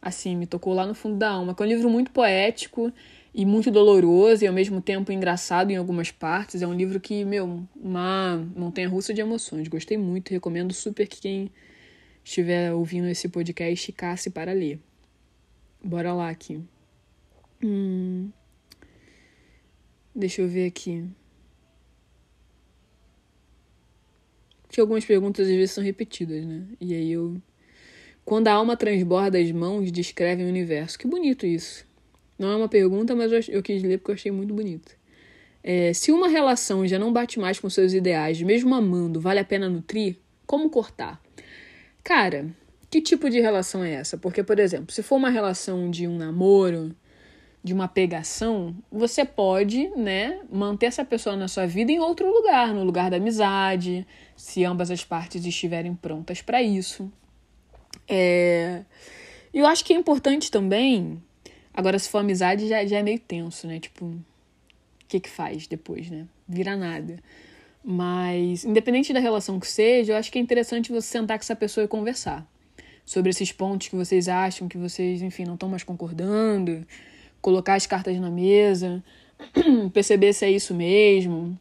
assim, 0.00 0.36
me 0.36 0.46
tocou 0.46 0.72
lá 0.72 0.86
no 0.86 0.94
fundo 0.94 1.16
da 1.16 1.30
alma. 1.30 1.52
Que 1.52 1.64
é 1.64 1.66
um 1.66 1.68
livro 1.68 1.90
muito 1.90 2.12
poético 2.12 2.92
e 3.34 3.46
muito 3.46 3.70
doloroso 3.70 4.44
e 4.44 4.46
ao 4.46 4.52
mesmo 4.52 4.80
tempo 4.80 5.10
engraçado 5.10 5.70
em 5.70 5.76
algumas 5.76 6.10
partes. 6.10 6.60
É 6.60 6.66
um 6.66 6.74
livro 6.74 7.00
que, 7.00 7.24
meu, 7.24 7.66
uma 7.74 8.36
montanha 8.54 8.88
russa 8.88 9.14
de 9.14 9.20
emoções. 9.20 9.68
Gostei 9.68 9.96
muito, 9.96 10.30
recomendo 10.30 10.72
super 10.74 11.08
que 11.08 11.20
quem 11.20 11.50
estiver 12.22 12.72
ouvindo 12.72 13.08
esse 13.08 13.28
podcast 13.28 13.90
casse 13.92 14.30
para 14.30 14.52
ler. 14.52 14.78
Bora 15.82 16.12
lá 16.12 16.28
aqui. 16.28 16.60
Hum. 17.62 18.30
Deixa 20.14 20.42
eu 20.42 20.48
ver 20.48 20.66
aqui. 20.66 21.04
Que 24.68 24.80
algumas 24.80 25.04
perguntas 25.04 25.48
às 25.48 25.54
vezes 25.54 25.70
são 25.70 25.82
repetidas, 25.82 26.44
né? 26.44 26.66
E 26.80 26.94
aí 26.94 27.12
eu. 27.12 27.40
Quando 28.24 28.48
a 28.48 28.52
alma 28.52 28.76
transborda 28.76 29.38
as 29.38 29.50
mãos, 29.50 29.90
descreve 29.90 30.44
o 30.44 30.48
universo. 30.48 30.98
Que 30.98 31.08
bonito 31.08 31.44
isso. 31.46 31.84
Não 32.38 32.50
é 32.50 32.56
uma 32.56 32.68
pergunta, 32.68 33.14
mas 33.14 33.48
eu, 33.48 33.62
quis 33.62 33.82
ler 33.82 33.98
porque 33.98 34.10
eu 34.10 34.14
achei 34.14 34.32
muito 34.32 34.52
bonito. 34.54 34.96
É, 35.62 35.92
se 35.92 36.10
uma 36.10 36.28
relação 36.28 36.86
já 36.86 36.98
não 36.98 37.12
bate 37.12 37.38
mais 37.38 37.58
com 37.58 37.70
seus 37.70 37.92
ideais, 37.92 38.40
mesmo 38.42 38.74
amando, 38.74 39.20
vale 39.20 39.38
a 39.38 39.44
pena 39.44 39.68
nutrir? 39.68 40.16
Como 40.46 40.68
cortar? 40.70 41.22
Cara, 42.02 42.46
que 42.90 43.00
tipo 43.00 43.30
de 43.30 43.40
relação 43.40 43.84
é 43.84 43.92
essa? 43.92 44.18
Porque, 44.18 44.42
por 44.42 44.58
exemplo, 44.58 44.92
se 44.92 45.02
for 45.02 45.16
uma 45.16 45.30
relação 45.30 45.90
de 45.90 46.08
um 46.08 46.16
namoro, 46.16 46.94
de 47.62 47.72
uma 47.72 47.86
pegação, 47.86 48.74
você 48.90 49.24
pode, 49.24 49.88
né, 49.96 50.40
manter 50.50 50.86
essa 50.86 51.04
pessoa 51.04 51.36
na 51.36 51.46
sua 51.46 51.64
vida 51.64 51.92
em 51.92 52.00
outro 52.00 52.28
lugar, 52.28 52.74
no 52.74 52.82
lugar 52.82 53.08
da 53.08 53.18
amizade, 53.18 54.04
se 54.36 54.64
ambas 54.64 54.90
as 54.90 55.04
partes 55.04 55.46
estiverem 55.46 55.94
prontas 55.94 56.42
para 56.42 56.60
isso. 56.60 57.10
É... 58.08 58.82
Eu 59.54 59.66
acho 59.66 59.84
que 59.84 59.92
é 59.92 59.96
importante 59.96 60.50
também. 60.50 61.22
Agora, 61.74 61.98
se 61.98 62.08
for 62.08 62.18
amizade, 62.18 62.68
já, 62.68 62.84
já 62.84 62.98
é 62.98 63.02
meio 63.02 63.18
tenso, 63.18 63.66
né? 63.66 63.78
Tipo, 63.80 64.06
o 64.06 64.24
que 65.08 65.20
que 65.20 65.28
faz 65.28 65.66
depois, 65.66 66.10
né? 66.10 66.26
Vira 66.48 66.76
nada. 66.76 67.18
Mas, 67.84 68.64
independente 68.64 69.12
da 69.12 69.20
relação 69.20 69.58
que 69.58 69.66
seja, 69.66 70.12
eu 70.12 70.16
acho 70.16 70.30
que 70.30 70.38
é 70.38 70.42
interessante 70.42 70.92
você 70.92 71.08
sentar 71.08 71.38
com 71.38 71.42
essa 71.42 71.56
pessoa 71.56 71.84
e 71.84 71.88
conversar 71.88 72.46
sobre 73.04 73.30
esses 73.30 73.50
pontos 73.50 73.88
que 73.88 73.96
vocês 73.96 74.28
acham 74.28 74.68
que 74.68 74.78
vocês, 74.78 75.22
enfim, 75.22 75.44
não 75.44 75.54
estão 75.54 75.68
mais 75.68 75.82
concordando 75.82 76.86
colocar 77.42 77.74
as 77.74 77.86
cartas 77.86 78.16
na 78.18 78.30
mesa, 78.30 79.02
perceber 79.92 80.32
se 80.32 80.46
é 80.46 80.50
isso 80.50 80.72
mesmo. 80.72 81.58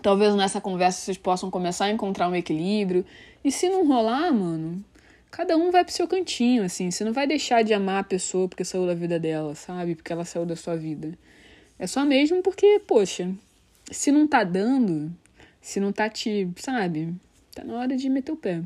Talvez 0.00 0.34
nessa 0.36 0.60
conversa 0.60 1.00
vocês 1.00 1.18
possam 1.18 1.50
começar 1.50 1.86
a 1.86 1.90
encontrar 1.90 2.28
um 2.28 2.36
equilíbrio. 2.36 3.04
E 3.44 3.50
se 3.50 3.68
não 3.68 3.86
rolar, 3.86 4.32
mano, 4.32 4.82
cada 5.30 5.56
um 5.56 5.70
vai 5.70 5.84
pro 5.84 5.92
seu 5.92 6.06
cantinho, 6.06 6.62
assim. 6.62 6.90
Você 6.90 7.04
não 7.04 7.12
vai 7.12 7.26
deixar 7.26 7.62
de 7.62 7.72
amar 7.74 8.00
a 8.00 8.04
pessoa 8.04 8.48
porque 8.48 8.64
saiu 8.64 8.86
da 8.86 8.94
vida 8.94 9.18
dela, 9.18 9.54
sabe? 9.54 9.94
Porque 9.94 10.12
ela 10.12 10.24
saiu 10.24 10.46
da 10.46 10.56
sua 10.56 10.76
vida. 10.76 11.16
É 11.78 11.86
só 11.86 12.04
mesmo 12.04 12.42
porque, 12.42 12.80
poxa, 12.86 13.30
se 13.90 14.10
não 14.10 14.26
tá 14.26 14.44
dando, 14.44 15.14
se 15.60 15.80
não 15.80 15.92
tá 15.92 16.08
te, 16.08 16.48
sabe? 16.56 17.14
Tá 17.54 17.64
na 17.64 17.74
hora 17.74 17.96
de 17.96 18.08
meter 18.08 18.32
o 18.32 18.36
pé. 18.36 18.62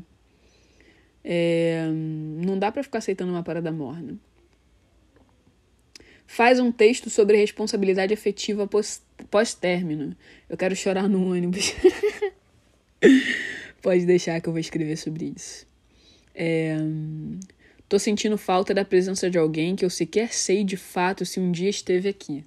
É, 1.23 1.87
não 1.89 2.59
dá 2.59 2.71
para 2.71 2.83
ficar 2.83 2.97
aceitando 2.99 3.31
uma 3.31 3.43
parada 3.43 3.71
morna 3.71 4.17
faz 6.33 6.59
um 6.59 6.71
texto 6.71 7.11
sobre 7.11 7.37
responsabilidade 7.37 8.11
afetiva 8.11 8.67
pós-término. 9.29 10.15
Eu 10.49 10.57
quero 10.57 10.75
chorar 10.75 11.07
no 11.07 11.31
ônibus. 11.31 11.75
Pode 13.83 14.03
deixar 14.07 14.41
que 14.41 14.49
eu 14.49 14.53
vou 14.53 14.59
escrever 14.59 14.97
sobre 14.97 15.31
isso. 15.35 15.67
É... 16.33 16.77
Tô 17.87 17.99
sentindo 17.99 18.37
falta 18.37 18.73
da 18.73 18.83
presença 18.83 19.29
de 19.29 19.37
alguém 19.37 19.75
que 19.75 19.85
eu 19.85 19.89
sequer 19.89 20.33
sei 20.33 20.63
de 20.63 20.75
fato 20.75 21.25
se 21.25 21.39
um 21.39 21.51
dia 21.51 21.69
esteve 21.69 22.09
aqui. 22.09 22.43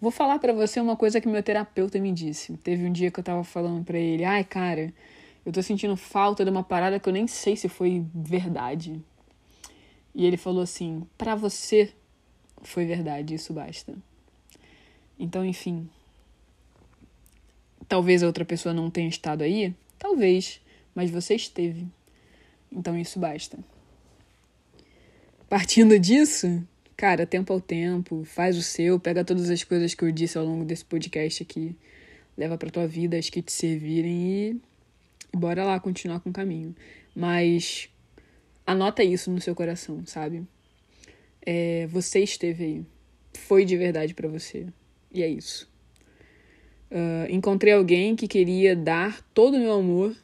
Vou 0.00 0.10
falar 0.10 0.38
para 0.38 0.52
você 0.52 0.78
uma 0.78 0.94
coisa 0.96 1.20
que 1.20 1.26
meu 1.26 1.42
terapeuta 1.42 1.98
me 1.98 2.12
disse. 2.12 2.56
Teve 2.58 2.84
um 2.84 2.92
dia 2.92 3.10
que 3.10 3.18
eu 3.18 3.24
tava 3.24 3.42
falando 3.42 3.84
para 3.84 3.98
ele: 3.98 4.24
"Ai, 4.24 4.44
cara, 4.44 4.92
eu 5.44 5.52
tô 5.52 5.62
sentindo 5.62 5.96
falta 5.96 6.44
de 6.44 6.50
uma 6.50 6.62
parada 6.62 7.00
que 7.00 7.08
eu 7.08 7.12
nem 7.12 7.26
sei 7.26 7.56
se 7.56 7.68
foi 7.68 8.04
verdade". 8.14 9.02
E 10.14 10.24
ele 10.24 10.36
falou 10.36 10.62
assim: 10.62 11.02
"Para 11.18 11.34
você 11.34 11.92
foi 12.62 12.84
verdade, 12.84 13.34
isso 13.34 13.52
basta. 13.52 13.94
Então, 15.18 15.44
enfim. 15.44 15.88
Talvez 17.88 18.22
a 18.22 18.26
outra 18.26 18.44
pessoa 18.44 18.74
não 18.74 18.90
tenha 18.90 19.08
estado 19.08 19.42
aí, 19.42 19.74
talvez, 19.98 20.60
mas 20.94 21.10
você 21.10 21.34
esteve. 21.34 21.88
Então 22.76 22.96
isso 22.96 23.18
basta. 23.18 23.58
Partindo 25.48 25.98
disso, 25.98 26.62
cara, 26.94 27.26
tempo 27.26 27.52
ao 27.52 27.60
tempo, 27.60 28.22
faz 28.24 28.58
o 28.58 28.62
seu, 28.62 29.00
pega 29.00 29.24
todas 29.24 29.48
as 29.48 29.64
coisas 29.64 29.94
que 29.94 30.04
eu 30.04 30.12
disse 30.12 30.36
ao 30.36 30.44
longo 30.44 30.64
desse 30.64 30.84
podcast 30.84 31.42
aqui, 31.42 31.74
leva 32.36 32.58
pra 32.58 32.68
tua 32.68 32.86
vida 32.86 33.16
as 33.16 33.30
que 33.30 33.40
te 33.40 33.52
servirem 33.52 34.12
e, 34.12 34.60
bora 35.34 35.64
lá 35.64 35.80
continuar 35.80 36.20
com 36.20 36.28
o 36.28 36.32
caminho. 36.32 36.76
Mas 37.14 37.88
anota 38.66 39.02
isso 39.02 39.30
no 39.30 39.40
seu 39.40 39.54
coração, 39.54 40.04
sabe? 40.04 40.46
É, 41.40 41.86
você 41.86 42.20
esteve 42.20 42.64
aí. 42.64 42.86
Foi 43.32 43.64
de 43.64 43.76
verdade 43.76 44.12
para 44.12 44.28
você. 44.28 44.66
E 45.12 45.22
é 45.22 45.28
isso. 45.28 45.66
Uh, 46.90 47.30
encontrei 47.30 47.72
alguém 47.72 48.14
que 48.14 48.28
queria 48.28 48.76
dar 48.76 49.22
todo 49.32 49.56
o 49.56 49.60
meu 49.60 49.72
amor, 49.72 50.14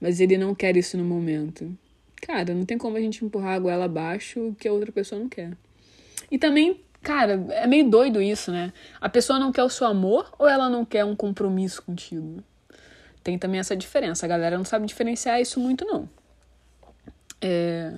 mas 0.00 0.20
ele 0.20 0.38
não 0.38 0.54
quer 0.54 0.76
isso 0.76 0.96
no 0.96 1.04
momento. 1.04 1.76
Cara, 2.20 2.54
não 2.54 2.64
tem 2.64 2.76
como 2.76 2.96
a 2.96 3.00
gente 3.00 3.24
empurrar 3.24 3.54
a 3.54 3.58
goela 3.58 3.84
abaixo 3.84 4.54
que 4.58 4.68
a 4.68 4.72
outra 4.72 4.92
pessoa 4.92 5.20
não 5.20 5.28
quer. 5.28 5.56
E 6.30 6.38
também, 6.38 6.80
cara, 7.02 7.44
é 7.50 7.66
meio 7.66 7.88
doido 7.88 8.20
isso, 8.20 8.50
né? 8.50 8.72
A 9.00 9.08
pessoa 9.08 9.38
não 9.38 9.52
quer 9.52 9.64
o 9.64 9.70
seu 9.70 9.86
amor 9.86 10.32
ou 10.38 10.48
ela 10.48 10.68
não 10.68 10.84
quer 10.84 11.04
um 11.04 11.16
compromisso 11.16 11.82
contigo? 11.82 12.42
Tem 13.22 13.38
também 13.38 13.60
essa 13.60 13.76
diferença. 13.76 14.26
A 14.26 14.28
galera 14.28 14.56
não 14.56 14.64
sabe 14.64 14.86
diferenciar 14.86 15.40
isso 15.40 15.60
muito, 15.60 15.84
não. 15.84 16.08
É. 17.40 17.92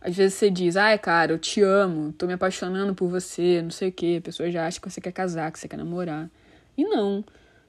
Às 0.00 0.16
vezes 0.16 0.34
você 0.34 0.48
diz, 0.48 0.76
ai, 0.76 0.96
cara, 0.96 1.32
eu 1.32 1.38
te 1.38 1.60
amo, 1.60 2.12
tô 2.12 2.26
me 2.26 2.32
apaixonando 2.32 2.94
por 2.94 3.08
você, 3.08 3.60
não 3.60 3.70
sei 3.70 3.88
o 3.88 3.92
quê. 3.92 4.16
A 4.20 4.22
pessoa 4.22 4.50
já 4.50 4.66
acha 4.66 4.80
que 4.80 4.88
você 4.88 5.00
quer 5.00 5.12
casar, 5.12 5.50
que 5.50 5.58
você 5.58 5.66
quer 5.66 5.76
namorar. 5.76 6.30
E 6.76 6.84
não. 6.84 7.24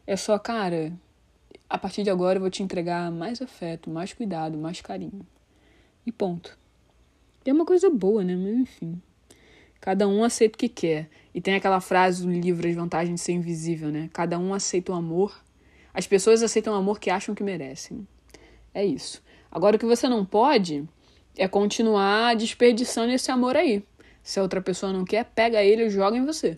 É 0.06 0.16
só, 0.16 0.38
cara, 0.38 0.94
a 1.70 1.78
partir 1.78 2.04
de 2.04 2.10
agora 2.10 2.38
eu 2.38 2.42
vou 2.42 2.50
te 2.50 2.62
entregar 2.62 3.12
mais 3.12 3.42
afeto, 3.42 3.90
mais 3.90 4.14
cuidado, 4.14 4.58
mais 4.58 4.80
carinho. 4.82 5.26
E 6.10 6.12
ponto. 6.12 6.58
E 7.46 7.52
é 7.52 7.54
uma 7.54 7.66
coisa 7.66 7.88
boa, 7.88 8.24
né? 8.24 8.36
Mas 8.36 8.58
enfim. 8.58 9.00
Cada 9.80 10.08
um 10.08 10.24
aceita 10.24 10.56
o 10.56 10.58
que 10.58 10.68
quer. 10.68 11.08
E 11.36 11.40
tem 11.40 11.54
aquela 11.54 11.80
frase 11.80 12.26
do 12.26 12.32
livro 12.32 12.68
As 12.68 12.74
Vantagens 12.74 13.14
de 13.14 13.22
Ser 13.22 13.34
Invisível, 13.34 13.92
né? 13.92 14.10
Cada 14.12 14.40
um 14.40 14.52
aceita 14.52 14.92
o 14.92 14.96
amor. 14.96 15.40
As 15.94 16.08
pessoas 16.08 16.42
aceitam 16.42 16.74
o 16.74 16.76
amor 16.76 17.00
que 17.00 17.12
acham 17.12 17.36
que 17.36 17.44
merecem. 17.44 18.08
É 18.74 18.84
isso. 18.84 19.22
Agora, 19.52 19.76
o 19.76 19.80
que 19.80 19.86
você 19.86 20.10
não 20.10 20.26
pode 20.26 20.84
é 21.38 21.48
continuar 21.48 22.36
desperdiçando 22.36 23.14
esse 23.14 23.30
amor 23.30 23.56
aí. 23.56 23.84
Se 24.24 24.40
a 24.40 24.42
outra 24.42 24.64
pessoa 24.64 24.92
não 24.92 25.06
quer, 25.06 25.26
pega 25.26 25.64
ele 25.64 25.84
e 25.86 25.90
joga 25.92 26.18
em 26.18 26.26
você. 26.26 26.58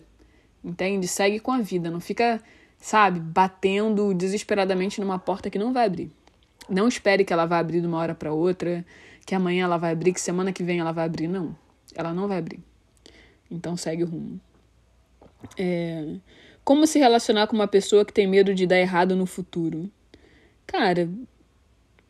Entende? 0.64 1.06
Segue 1.06 1.40
com 1.40 1.52
a 1.52 1.60
vida. 1.60 1.90
Não 1.90 2.00
fica, 2.00 2.42
sabe, 2.78 3.20
batendo 3.20 4.14
desesperadamente 4.14 4.98
numa 4.98 5.18
porta 5.18 5.50
que 5.50 5.58
não 5.58 5.74
vai 5.74 5.84
abrir. 5.84 6.10
Não 6.70 6.88
espere 6.88 7.22
que 7.22 7.34
ela 7.34 7.44
vá 7.44 7.58
abrir 7.58 7.82
de 7.82 7.86
uma 7.86 7.98
hora 7.98 8.14
para 8.14 8.32
outra, 8.32 8.82
que 9.26 9.34
amanhã 9.34 9.64
ela 9.64 9.76
vai 9.76 9.92
abrir, 9.92 10.12
que 10.12 10.20
semana 10.20 10.52
que 10.52 10.62
vem 10.62 10.80
ela 10.80 10.92
vai 10.92 11.04
abrir. 11.04 11.28
Não. 11.28 11.56
Ela 11.94 12.12
não 12.12 12.28
vai 12.28 12.38
abrir. 12.38 12.60
Então 13.50 13.76
segue 13.76 14.04
o 14.04 14.06
rumo. 14.06 14.40
É... 15.58 16.16
Como 16.64 16.86
se 16.86 16.98
relacionar 16.98 17.46
com 17.46 17.56
uma 17.56 17.66
pessoa 17.66 18.04
que 18.04 18.12
tem 18.12 18.26
medo 18.26 18.54
de 18.54 18.66
dar 18.66 18.78
errado 18.78 19.16
no 19.16 19.26
futuro? 19.26 19.90
Cara, 20.66 21.08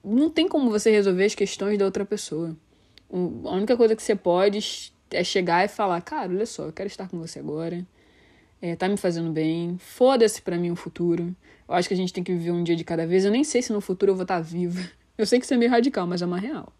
não 0.05 0.29
tem 0.29 0.47
como 0.47 0.71
você 0.71 0.91
resolver 0.91 1.25
as 1.25 1.35
questões 1.35 1.79
da 1.79 1.85
outra 1.85 2.05
pessoa. 2.05 2.57
A 3.11 3.55
única 3.55 3.77
coisa 3.77 3.97
que 3.97 4.03
você 4.03 4.15
pode 4.15 4.93
é 5.11 5.25
chegar 5.25 5.65
e 5.65 5.69
falar, 5.69 6.01
cara, 6.01 6.31
olha 6.31 6.47
só, 6.47 6.65
eu 6.65 6.73
quero 6.73 6.87
estar 6.87 7.09
com 7.09 7.19
você 7.19 7.39
agora. 7.39 7.87
É, 8.61 8.77
tá 8.77 8.89
me 8.89 8.97
fazendo 8.97 9.31
bem. 9.31 9.77
Foda-se 9.79 10.41
pra 10.41 10.57
mim 10.57 10.71
o 10.71 10.77
futuro. 10.77 11.35
Eu 11.69 11.75
acho 11.75 11.89
que 11.89 11.95
a 11.95 11.97
gente 11.97 12.13
tem 12.13 12.23
que 12.23 12.33
viver 12.33 12.53
um 12.53 12.63
dia 12.63 12.77
de 12.77 12.85
cada 12.85 13.07
vez. 13.07 13.25
Eu 13.25 13.31
nem 13.31 13.43
sei 13.43 13.63
se 13.63 13.73
no 13.73 13.81
futuro 13.81 14.13
eu 14.13 14.17
vou 14.17 14.23
estar 14.23 14.41
viva. 14.41 14.81
Eu 15.19 15.27
sei 15.27 15.39
que 15.39 15.45
isso 15.45 15.53
é 15.53 15.59
meio 15.59 15.71
radical, 15.71 16.07
mas 16.07 16.23
é 16.23 16.27
uma 16.27 16.39
real. 16.39 16.73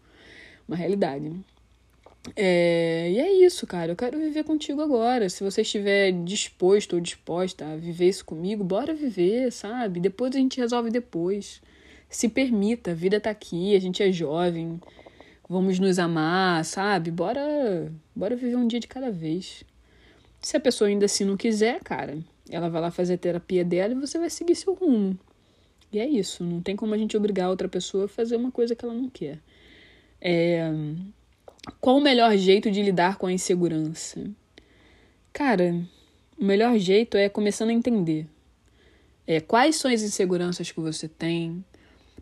Uma 0.67 0.77
realidade. 0.77 1.31
É, 2.35 3.11
e 3.11 3.19
é 3.19 3.45
isso, 3.45 3.67
cara. 3.67 3.91
Eu 3.91 3.95
quero 3.95 4.17
viver 4.17 4.43
contigo 4.43 4.81
agora. 4.81 5.29
Se 5.29 5.43
você 5.43 5.61
estiver 5.61 6.11
disposto 6.23 6.93
ou 6.93 6.99
disposta 6.99 7.65
a 7.65 7.75
viver 7.75 8.09
isso 8.09 8.23
comigo, 8.23 8.63
bora 8.63 8.93
viver, 8.93 9.51
sabe? 9.51 9.99
Depois 9.99 10.35
a 10.35 10.39
gente 10.39 10.59
resolve 10.59 10.89
depois 10.89 11.61
se 12.15 12.29
permita, 12.29 12.91
a 12.91 12.93
vida 12.93 13.19
tá 13.19 13.31
aqui, 13.31 13.75
a 13.75 13.79
gente 13.79 14.03
é 14.03 14.11
jovem, 14.11 14.79
vamos 15.49 15.79
nos 15.79 15.97
amar, 15.97 16.63
sabe? 16.63 17.09
Bora, 17.11 17.91
bora 18.15 18.35
viver 18.35 18.55
um 18.55 18.67
dia 18.67 18.79
de 18.79 18.87
cada 18.87 19.11
vez. 19.11 19.63
Se 20.39 20.55
a 20.55 20.59
pessoa 20.59 20.87
ainda 20.87 21.05
assim 21.05 21.25
não 21.25 21.35
quiser, 21.35 21.79
cara, 21.83 22.17
ela 22.49 22.69
vai 22.69 22.81
lá 22.81 22.91
fazer 22.91 23.15
a 23.15 23.17
terapia 23.17 23.65
dela 23.65 23.93
e 23.93 23.99
você 23.99 24.19
vai 24.19 24.29
seguir 24.29 24.55
seu 24.55 24.73
rumo. 24.73 25.17
E 25.91 25.99
é 25.99 26.07
isso, 26.07 26.43
não 26.43 26.61
tem 26.61 26.75
como 26.75 26.93
a 26.93 26.97
gente 26.97 27.17
obrigar 27.17 27.49
outra 27.49 27.67
pessoa 27.67 28.05
a 28.05 28.07
fazer 28.07 28.35
uma 28.35 28.51
coisa 28.51 28.75
que 28.75 28.85
ela 28.85 28.93
não 28.93 29.09
quer. 29.09 29.39
É... 30.25 30.71
qual 31.81 31.97
o 31.97 32.01
melhor 32.01 32.37
jeito 32.37 32.71
de 32.71 32.81
lidar 32.81 33.17
com 33.17 33.27
a 33.27 33.33
insegurança? 33.33 34.23
Cara, 35.33 35.75
o 36.39 36.45
melhor 36.45 36.77
jeito 36.77 37.17
é 37.17 37.27
começando 37.27 37.71
a 37.71 37.73
entender. 37.73 38.25
É, 39.27 39.41
quais 39.41 39.75
são 39.75 39.91
as 39.91 40.01
inseguranças 40.01 40.71
que 40.71 40.79
você 40.79 41.09
tem? 41.09 41.63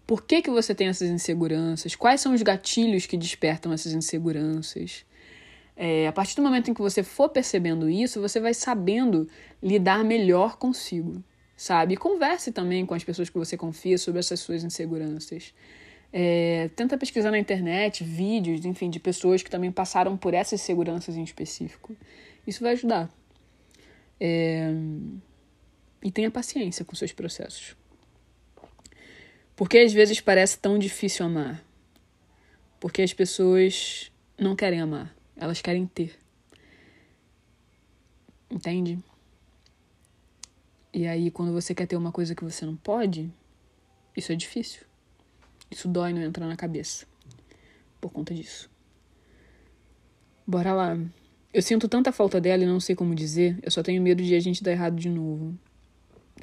Por 0.07 0.23
que, 0.23 0.41
que 0.41 0.49
você 0.49 0.73
tem 0.73 0.87
essas 0.87 1.09
inseguranças? 1.09 1.95
Quais 1.95 2.21
são 2.21 2.33
os 2.33 2.41
gatilhos 2.41 3.05
que 3.05 3.15
despertam 3.15 3.71
essas 3.71 3.93
inseguranças? 3.93 5.05
É, 5.75 6.07
a 6.07 6.11
partir 6.11 6.35
do 6.35 6.41
momento 6.41 6.71
em 6.71 6.73
que 6.73 6.81
você 6.81 7.03
for 7.03 7.29
percebendo 7.29 7.87
isso, 7.87 8.19
você 8.19 8.39
vai 8.39 8.55
sabendo 8.55 9.27
lidar 9.61 10.03
melhor 10.03 10.57
consigo, 10.57 11.23
sabe? 11.55 11.93
E 11.93 11.97
converse 11.97 12.51
também 12.51 12.83
com 12.83 12.95
as 12.95 13.03
pessoas 13.03 13.29
que 13.29 13.37
você 13.37 13.55
confia 13.55 13.97
sobre 13.97 14.19
essas 14.19 14.39
suas 14.39 14.63
inseguranças. 14.63 15.53
É, 16.13 16.69
tenta 16.75 16.97
pesquisar 16.97 17.31
na 17.31 17.39
internet 17.39 18.03
vídeos, 18.03 18.65
enfim, 18.65 18.89
de 18.89 18.99
pessoas 18.99 19.41
que 19.41 19.49
também 19.49 19.71
passaram 19.71 20.17
por 20.17 20.33
essas 20.33 20.61
seguranças 20.61 21.15
em 21.15 21.23
específico. 21.23 21.95
Isso 22.45 22.63
vai 22.63 22.73
ajudar. 22.73 23.09
É, 24.19 24.69
e 26.03 26.11
tenha 26.11 26.29
paciência 26.29 26.83
com 26.83 26.95
seus 26.95 27.11
processos. 27.11 27.75
Porque 29.55 29.77
às 29.77 29.93
vezes 29.93 30.19
parece 30.19 30.57
tão 30.57 30.77
difícil 30.77 31.25
amar. 31.25 31.63
Porque 32.79 33.01
as 33.01 33.13
pessoas 33.13 34.11
não 34.37 34.55
querem 34.55 34.81
amar, 34.81 35.15
elas 35.35 35.61
querem 35.61 35.85
ter. 35.85 36.17
Entende? 38.49 38.99
E 40.93 41.07
aí, 41.07 41.31
quando 41.31 41.53
você 41.53 41.73
quer 41.73 41.85
ter 41.85 41.95
uma 41.95 42.11
coisa 42.11 42.35
que 42.35 42.43
você 42.43 42.65
não 42.65 42.75
pode, 42.75 43.31
isso 44.17 44.31
é 44.31 44.35
difícil. 44.35 44.90
Isso 45.71 45.87
dói, 45.87 46.11
não 46.11 46.21
entra 46.21 46.45
na 46.45 46.57
cabeça. 46.57 47.05
Por 48.01 48.11
conta 48.11 48.33
disso. 48.33 48.69
Bora 50.45 50.73
lá. 50.73 50.97
Eu 51.53 51.61
sinto 51.61 51.87
tanta 51.87 52.11
falta 52.11 52.41
dela 52.41 52.63
e 52.63 52.67
não 52.67 52.79
sei 52.81 52.93
como 52.93 53.15
dizer. 53.15 53.57
Eu 53.63 53.71
só 53.71 53.81
tenho 53.81 54.01
medo 54.01 54.21
de 54.21 54.35
a 54.35 54.39
gente 54.39 54.61
dar 54.61 54.71
errado 54.71 54.97
de 54.97 55.07
novo. 55.07 55.57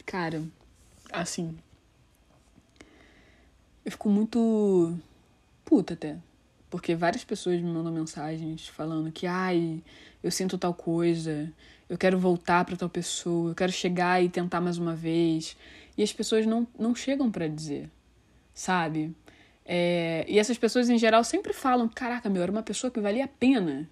Cara, 0.06 0.42
assim. 1.12 1.58
Eu 3.84 3.92
fico 3.92 4.08
muito 4.08 4.98
puta 5.62 5.92
até. 5.92 6.16
Porque 6.70 6.94
várias 6.94 7.24
pessoas 7.24 7.60
me 7.60 7.70
mandam 7.70 7.92
mensagens 7.92 8.68
falando 8.68 9.12
que, 9.12 9.26
ai, 9.26 9.82
eu 10.22 10.30
sinto 10.30 10.58
tal 10.58 10.74
coisa, 10.74 11.50
eu 11.88 11.96
quero 11.96 12.18
voltar 12.18 12.64
para 12.64 12.76
tal 12.76 12.88
pessoa, 12.88 13.50
eu 13.50 13.54
quero 13.54 13.72
chegar 13.72 14.22
e 14.22 14.28
tentar 14.28 14.60
mais 14.60 14.78
uma 14.78 14.94
vez. 14.94 15.56
E 15.96 16.02
as 16.02 16.12
pessoas 16.12 16.46
não, 16.46 16.66
não 16.78 16.94
chegam 16.94 17.30
para 17.30 17.48
dizer 17.48 17.90
sabe? 18.58 19.14
É, 19.64 20.24
e 20.26 20.36
essas 20.36 20.58
pessoas 20.58 20.90
em 20.90 20.98
geral 20.98 21.22
sempre 21.22 21.52
falam: 21.52 21.88
caraca, 21.88 22.28
meu, 22.28 22.42
era 22.42 22.50
uma 22.50 22.62
pessoa 22.62 22.90
que 22.90 22.98
valia 22.98 23.24
a 23.24 23.28
pena. 23.28 23.88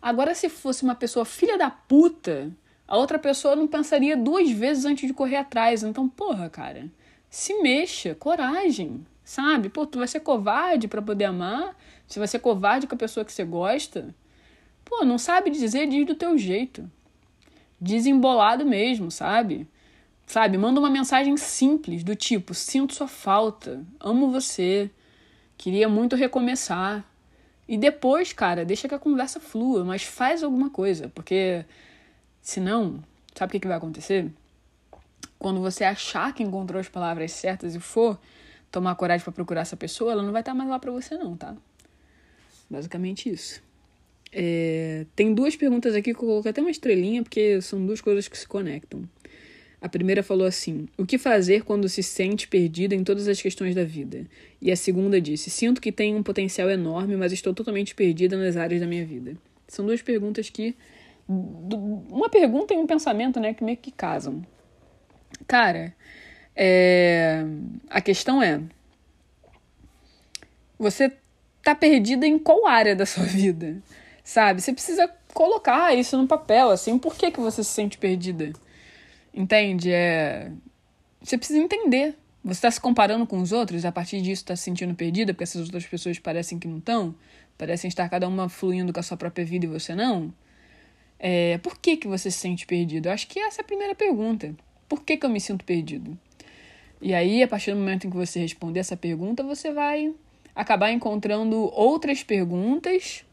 Agora, 0.00 0.34
se 0.34 0.50
fosse 0.50 0.82
uma 0.82 0.94
pessoa 0.94 1.24
filha 1.24 1.56
da 1.56 1.70
puta, 1.70 2.52
a 2.86 2.98
outra 2.98 3.18
pessoa 3.18 3.56
não 3.56 3.66
pensaria 3.66 4.14
duas 4.14 4.50
vezes 4.50 4.84
antes 4.84 5.08
de 5.08 5.14
correr 5.14 5.36
atrás. 5.36 5.82
Então, 5.82 6.06
porra, 6.06 6.50
cara, 6.50 6.90
se 7.30 7.54
mexa, 7.62 8.14
coragem, 8.14 9.06
sabe? 9.24 9.70
Pô, 9.70 9.86
tu 9.86 9.98
vai 9.98 10.06
ser 10.06 10.20
covarde 10.20 10.86
para 10.86 11.00
poder 11.00 11.24
amar? 11.24 11.74
Você 12.06 12.18
vai 12.18 12.28
ser 12.28 12.40
covarde 12.40 12.86
com 12.86 12.94
a 12.94 12.98
pessoa 12.98 13.24
que 13.24 13.32
você 13.32 13.44
gosta? 13.44 14.14
Pô, 14.84 15.02
não 15.02 15.16
sabe 15.16 15.48
dizer, 15.48 15.88
diz 15.88 16.04
do 16.04 16.14
teu 16.14 16.36
jeito. 16.36 16.90
Desembolado 17.80 18.66
mesmo, 18.66 19.10
sabe? 19.10 19.66
Sabe? 20.26 20.56
Manda 20.56 20.80
uma 20.80 20.90
mensagem 20.90 21.36
simples, 21.36 22.02
do 22.02 22.16
tipo: 22.16 22.54
sinto 22.54 22.94
sua 22.94 23.08
falta, 23.08 23.84
amo 24.00 24.30
você, 24.30 24.90
queria 25.56 25.88
muito 25.88 26.16
recomeçar. 26.16 27.04
E 27.66 27.78
depois, 27.78 28.32
cara, 28.32 28.64
deixa 28.64 28.88
que 28.88 28.94
a 28.94 28.98
conversa 28.98 29.40
flua, 29.40 29.84
mas 29.84 30.02
faz 30.02 30.42
alguma 30.42 30.68
coisa, 30.68 31.10
porque 31.14 31.64
senão, 32.42 33.02
sabe 33.34 33.50
o 33.50 33.52
que, 33.52 33.60
que 33.60 33.68
vai 33.68 33.76
acontecer? 33.76 34.30
Quando 35.38 35.60
você 35.60 35.82
achar 35.84 36.34
que 36.34 36.42
encontrou 36.42 36.78
as 36.78 36.88
palavras 36.88 37.32
certas 37.32 37.74
e 37.74 37.80
for 37.80 38.18
tomar 38.70 38.94
coragem 38.96 39.24
para 39.24 39.32
procurar 39.32 39.62
essa 39.62 39.76
pessoa, 39.76 40.12
ela 40.12 40.22
não 40.22 40.32
vai 40.32 40.42
estar 40.42 40.52
mais 40.52 40.68
lá 40.68 40.78
para 40.78 40.90
você, 40.90 41.16
não, 41.16 41.36
tá? 41.36 41.56
Basicamente 42.68 43.30
isso. 43.30 43.62
É, 44.32 45.06
tem 45.14 45.32
duas 45.32 45.54
perguntas 45.54 45.94
aqui 45.94 46.12
que 46.12 46.18
eu 46.18 46.26
coloquei 46.28 46.50
até 46.50 46.60
uma 46.60 46.70
estrelinha, 46.70 47.22
porque 47.22 47.60
são 47.62 47.84
duas 47.86 48.00
coisas 48.00 48.26
que 48.26 48.36
se 48.36 48.48
conectam. 48.48 49.08
A 49.84 49.88
primeira 49.90 50.22
falou 50.22 50.46
assim: 50.46 50.88
O 50.96 51.04
que 51.04 51.18
fazer 51.18 51.62
quando 51.62 51.90
se 51.90 52.02
sente 52.02 52.48
perdida 52.48 52.94
em 52.94 53.04
todas 53.04 53.28
as 53.28 53.42
questões 53.42 53.74
da 53.74 53.84
vida? 53.84 54.24
E 54.58 54.72
a 54.72 54.76
segunda 54.76 55.20
disse: 55.20 55.50
Sinto 55.50 55.78
que 55.78 55.92
tenho 55.92 56.16
um 56.16 56.22
potencial 56.22 56.70
enorme, 56.70 57.14
mas 57.16 57.32
estou 57.32 57.52
totalmente 57.52 57.94
perdida 57.94 58.34
nas 58.34 58.56
áreas 58.56 58.80
da 58.80 58.86
minha 58.86 59.04
vida. 59.04 59.36
São 59.68 59.84
duas 59.84 60.00
perguntas 60.00 60.48
que. 60.48 60.74
Uma 61.28 62.30
pergunta 62.30 62.72
e 62.72 62.78
um 62.78 62.86
pensamento, 62.86 63.38
né? 63.38 63.52
Que 63.52 63.62
meio 63.62 63.76
que 63.76 63.90
casam. 63.90 64.42
Cara, 65.46 65.94
é... 66.56 67.44
a 67.90 68.00
questão 68.00 68.42
é: 68.42 68.62
Você 70.78 71.12
tá 71.62 71.74
perdida 71.74 72.26
em 72.26 72.38
qual 72.38 72.66
área 72.66 72.96
da 72.96 73.04
sua 73.04 73.24
vida? 73.28 73.82
Sabe? 74.24 74.62
Você 74.62 74.72
precisa 74.72 75.10
colocar 75.34 75.94
isso 75.94 76.16
no 76.16 76.26
papel, 76.26 76.70
assim, 76.70 76.98
por 76.98 77.14
que, 77.14 77.30
que 77.30 77.40
você 77.40 77.62
se 77.62 77.68
sente 77.68 77.98
perdida? 77.98 78.50
Entende? 79.34 79.90
É... 79.92 80.52
Você 81.20 81.36
precisa 81.36 81.58
entender. 81.58 82.16
Você 82.44 82.58
está 82.58 82.70
se 82.70 82.80
comparando 82.80 83.26
com 83.26 83.40
os 83.40 83.52
outros, 83.52 83.84
a 83.84 83.90
partir 83.90 84.20
disso 84.20 84.42
está 84.42 84.54
se 84.54 84.62
sentindo 84.62 84.94
perdida, 84.94 85.32
porque 85.32 85.44
essas 85.44 85.62
outras 85.62 85.86
pessoas 85.86 86.18
parecem 86.18 86.58
que 86.58 86.68
não 86.68 86.76
estão, 86.76 87.14
parecem 87.56 87.88
estar 87.88 88.06
cada 88.08 88.28
uma 88.28 88.50
fluindo 88.50 88.92
com 88.92 89.00
a 89.00 89.02
sua 89.02 89.16
própria 89.16 89.44
vida 89.44 89.64
e 89.64 89.68
você 89.68 89.94
não. 89.94 90.32
É... 91.18 91.58
Por 91.58 91.78
que, 91.78 91.96
que 91.96 92.06
você 92.06 92.30
se 92.30 92.38
sente 92.38 92.66
perdido? 92.66 93.06
Eu 93.06 93.12
acho 93.12 93.26
que 93.26 93.40
essa 93.40 93.60
é 93.60 93.62
a 93.62 93.66
primeira 93.66 93.94
pergunta. 93.94 94.54
Por 94.88 95.02
que, 95.02 95.16
que 95.16 95.26
eu 95.26 95.30
me 95.30 95.40
sinto 95.40 95.64
perdido? 95.64 96.16
E 97.00 97.12
aí, 97.12 97.42
a 97.42 97.48
partir 97.48 97.72
do 97.72 97.78
momento 97.78 98.06
em 98.06 98.10
que 98.10 98.16
você 98.16 98.40
responder 98.40 98.80
essa 98.80 98.96
pergunta, 98.96 99.42
você 99.42 99.72
vai 99.72 100.14
acabar 100.54 100.92
encontrando 100.92 101.56
outras 101.74 102.22
perguntas 102.22 103.24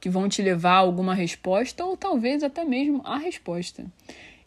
que 0.00 0.08
vão 0.08 0.28
te 0.28 0.40
levar 0.40 0.74
a 0.74 0.78
alguma 0.78 1.14
resposta 1.14 1.84
ou 1.84 1.96
talvez 1.96 2.42
até 2.42 2.64
mesmo 2.64 3.02
a 3.04 3.18
resposta. 3.18 3.84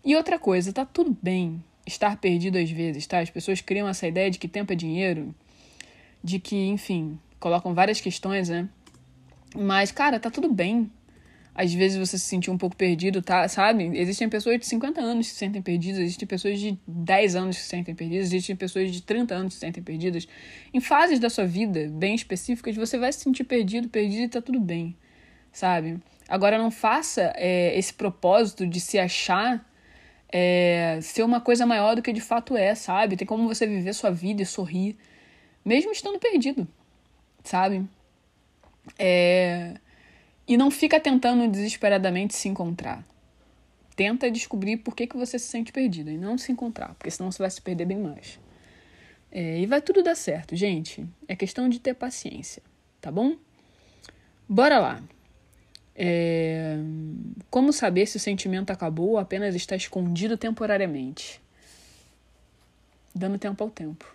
E 0.03 0.15
outra 0.15 0.37
coisa, 0.37 0.73
tá 0.73 0.85
tudo 0.85 1.17
bem 1.21 1.63
estar 1.85 2.17
perdido 2.17 2.57
às 2.57 2.69
vezes, 2.69 3.05
tá? 3.07 3.19
As 3.19 3.29
pessoas 3.29 3.61
criam 3.61 3.87
essa 3.87 4.07
ideia 4.07 4.29
de 4.29 4.37
que 4.37 4.47
tempo 4.47 4.73
é 4.73 4.75
dinheiro, 4.75 5.33
de 6.23 6.39
que, 6.39 6.55
enfim, 6.55 7.19
colocam 7.39 7.73
várias 7.73 8.01
questões, 8.01 8.49
né? 8.49 8.67
Mas, 9.55 9.91
cara, 9.91 10.19
tá 10.19 10.29
tudo 10.29 10.51
bem. 10.51 10.89
Às 11.55 11.71
vezes 11.71 11.97
você 11.97 12.17
se 12.17 12.25
sentir 12.25 12.49
um 12.49 12.57
pouco 12.57 12.75
perdido, 12.75 13.21
tá? 13.21 13.47
Sabe? 13.47 13.91
Existem 13.97 14.27
pessoas 14.27 14.59
de 14.59 14.65
50 14.65 14.99
anos 14.99 15.27
que 15.27 15.33
se 15.33 15.39
sentem 15.39 15.61
perdidas, 15.61 15.99
existem 15.99 16.27
pessoas 16.27 16.59
de 16.59 16.79
10 16.87 17.35
anos 17.35 17.57
que 17.57 17.61
se 17.61 17.69
sentem 17.69 17.93
perdidas, 17.93 18.27
existem 18.27 18.55
pessoas 18.55 18.91
de 18.91 19.03
30 19.03 19.35
anos 19.35 19.53
que 19.53 19.59
se 19.59 19.59
sentem 19.59 19.83
perdidas. 19.83 20.27
Em 20.73 20.79
fases 20.79 21.19
da 21.19 21.29
sua 21.29 21.45
vida 21.45 21.87
bem 21.91 22.15
específicas, 22.15 22.75
você 22.75 22.97
vai 22.97 23.13
se 23.13 23.19
sentir 23.19 23.43
perdido, 23.43 23.87
perdido 23.87 24.23
e 24.23 24.29
tá 24.29 24.41
tudo 24.41 24.59
bem, 24.59 24.95
sabe? 25.51 25.99
Agora, 26.27 26.57
não 26.57 26.71
faça 26.71 27.31
é, 27.35 27.77
esse 27.77 27.93
propósito 27.93 28.65
de 28.65 28.79
se 28.79 28.97
achar 28.97 29.63
é, 30.35 30.99
ser 30.99 31.21
uma 31.21 31.39
coisa 31.39 31.63
maior 31.63 31.95
do 31.95 32.01
que 32.01 32.11
de 32.11 32.19
fato 32.19 32.57
é, 32.57 32.73
sabe? 32.73 33.15
Tem 33.15 33.27
como 33.27 33.47
você 33.47 33.67
viver 33.67 33.93
sua 33.93 34.09
vida 34.09 34.41
e 34.41 34.45
sorrir, 34.47 34.97
mesmo 35.63 35.91
estando 35.91 36.17
perdido, 36.17 36.67
sabe? 37.43 37.87
É, 38.97 39.75
e 40.47 40.57
não 40.57 40.71
fica 40.71 40.99
tentando 40.99 41.47
desesperadamente 41.47 42.33
se 42.33 42.49
encontrar. 42.49 43.05
Tenta 43.95 44.31
descobrir 44.31 44.77
por 44.77 44.95
que, 44.95 45.05
que 45.05 45.15
você 45.15 45.37
se 45.37 45.45
sente 45.45 45.71
perdido 45.71 46.09
e 46.09 46.17
não 46.17 46.35
se 46.35 46.51
encontrar, 46.51 46.95
porque 46.95 47.11
senão 47.11 47.31
você 47.31 47.37
vai 47.37 47.51
se 47.51 47.61
perder 47.61 47.85
bem 47.85 47.99
mais. 47.99 48.39
É, 49.31 49.59
e 49.59 49.67
vai 49.67 49.83
tudo 49.83 50.01
dar 50.01 50.15
certo, 50.15 50.55
gente. 50.55 51.05
É 51.27 51.35
questão 51.35 51.69
de 51.69 51.79
ter 51.79 51.93
paciência, 51.93 52.63
tá 52.99 53.11
bom? 53.11 53.35
Bora 54.49 54.79
lá. 54.79 55.03
É... 55.95 56.77
Como 57.49 57.71
saber 57.71 58.05
se 58.07 58.17
o 58.17 58.19
sentimento 58.19 58.71
acabou 58.71 59.11
ou 59.11 59.17
apenas 59.17 59.55
está 59.55 59.75
escondido 59.75 60.37
temporariamente? 60.37 61.41
Dando 63.13 63.37
tempo 63.37 63.63
ao 63.63 63.69
tempo. 63.69 64.13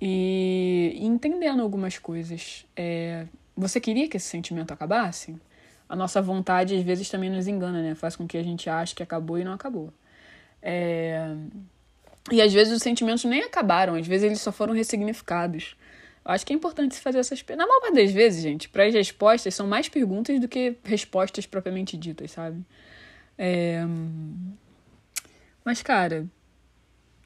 E, 0.00 0.96
entendendo 1.00 1.62
algumas 1.62 1.98
coisas. 1.98 2.66
É... 2.76 3.26
Você 3.56 3.80
queria 3.80 4.08
que 4.08 4.16
esse 4.16 4.26
sentimento 4.26 4.72
acabasse? 4.72 5.36
A 5.88 5.94
nossa 5.94 6.22
vontade 6.22 6.74
às 6.76 6.82
vezes 6.82 7.08
também 7.08 7.30
nos 7.30 7.46
engana, 7.46 7.82
né? 7.82 7.94
Faz 7.94 8.16
com 8.16 8.26
que 8.26 8.38
a 8.38 8.42
gente 8.42 8.70
ache 8.70 8.94
que 8.94 9.02
acabou 9.02 9.38
e 9.38 9.44
não 9.44 9.52
acabou. 9.52 9.92
É... 10.62 11.34
E 12.30 12.40
às 12.40 12.52
vezes 12.52 12.72
os 12.72 12.82
sentimentos 12.82 13.24
nem 13.24 13.42
acabaram, 13.42 13.94
às 13.94 14.06
vezes 14.06 14.24
eles 14.24 14.40
só 14.40 14.52
foram 14.52 14.74
ressignificados. 14.74 15.76
Eu 16.24 16.32
acho 16.32 16.46
que 16.46 16.52
é 16.52 16.56
importante 16.56 16.94
se 16.94 17.00
fazer 17.00 17.18
essas. 17.18 17.42
Na 17.50 17.66
maior 17.66 17.80
parte 17.80 17.94
das 17.94 18.12
vezes, 18.12 18.42
gente, 18.42 18.68
para 18.68 18.84
as 18.84 18.94
respostas 18.94 19.54
são 19.54 19.66
mais 19.66 19.88
perguntas 19.88 20.38
do 20.38 20.48
que 20.48 20.76
respostas 20.84 21.46
propriamente 21.46 21.96
ditas, 21.96 22.30
sabe? 22.32 22.62
É... 23.38 23.82
Mas, 25.64 25.82
cara, 25.82 26.26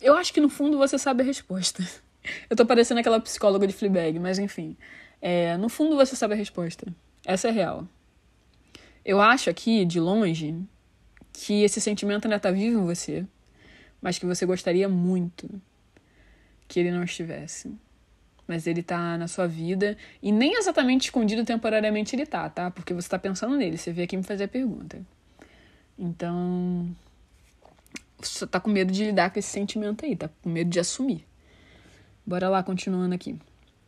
eu 0.00 0.16
acho 0.16 0.32
que 0.32 0.40
no 0.40 0.48
fundo 0.48 0.78
você 0.78 0.98
sabe 0.98 1.22
a 1.22 1.26
resposta. 1.26 1.82
Eu 2.48 2.56
tô 2.56 2.64
parecendo 2.64 3.00
aquela 3.00 3.20
psicóloga 3.20 3.66
de 3.66 3.74
Fleabag, 3.74 4.18
mas 4.18 4.38
enfim. 4.38 4.76
É... 5.20 5.56
No 5.58 5.68
fundo 5.68 5.96
você 5.96 6.16
sabe 6.16 6.34
a 6.34 6.36
resposta. 6.36 6.86
Essa 7.24 7.48
é 7.48 7.50
real. 7.50 7.86
Eu 9.04 9.20
acho 9.20 9.50
aqui, 9.50 9.84
de 9.84 10.00
longe, 10.00 10.56
que 11.32 11.62
esse 11.62 11.80
sentimento 11.80 12.24
ainda 12.24 12.40
tá 12.40 12.50
vivo 12.50 12.80
em 12.80 12.86
você, 12.86 13.26
mas 14.00 14.18
que 14.18 14.24
você 14.24 14.46
gostaria 14.46 14.88
muito 14.88 15.48
que 16.66 16.80
ele 16.80 16.90
não 16.90 17.04
estivesse. 17.04 17.74
Mas 18.46 18.66
ele 18.66 18.82
tá 18.82 19.16
na 19.16 19.26
sua 19.26 19.46
vida 19.46 19.96
e 20.22 20.30
nem 20.30 20.58
exatamente 20.58 21.04
escondido 21.04 21.44
temporariamente 21.44 22.14
ele 22.14 22.26
tá, 22.26 22.48
tá? 22.50 22.70
Porque 22.70 22.92
você 22.92 23.08
tá 23.08 23.18
pensando 23.18 23.56
nele, 23.56 23.78
você 23.78 23.90
veio 23.90 24.04
aqui 24.04 24.16
me 24.16 24.22
fazer 24.22 24.44
a 24.44 24.48
pergunta. 24.48 25.00
Então, 25.98 26.94
você 28.20 28.46
tá 28.46 28.60
com 28.60 28.70
medo 28.70 28.92
de 28.92 29.04
lidar 29.04 29.30
com 29.30 29.38
esse 29.38 29.48
sentimento 29.48 30.04
aí, 30.04 30.14
tá 30.14 30.28
com 30.42 30.48
medo 30.48 30.68
de 30.68 30.80
assumir. 30.80 31.24
Bora 32.26 32.48
lá, 32.48 32.62
continuando 32.62 33.14
aqui. 33.14 33.38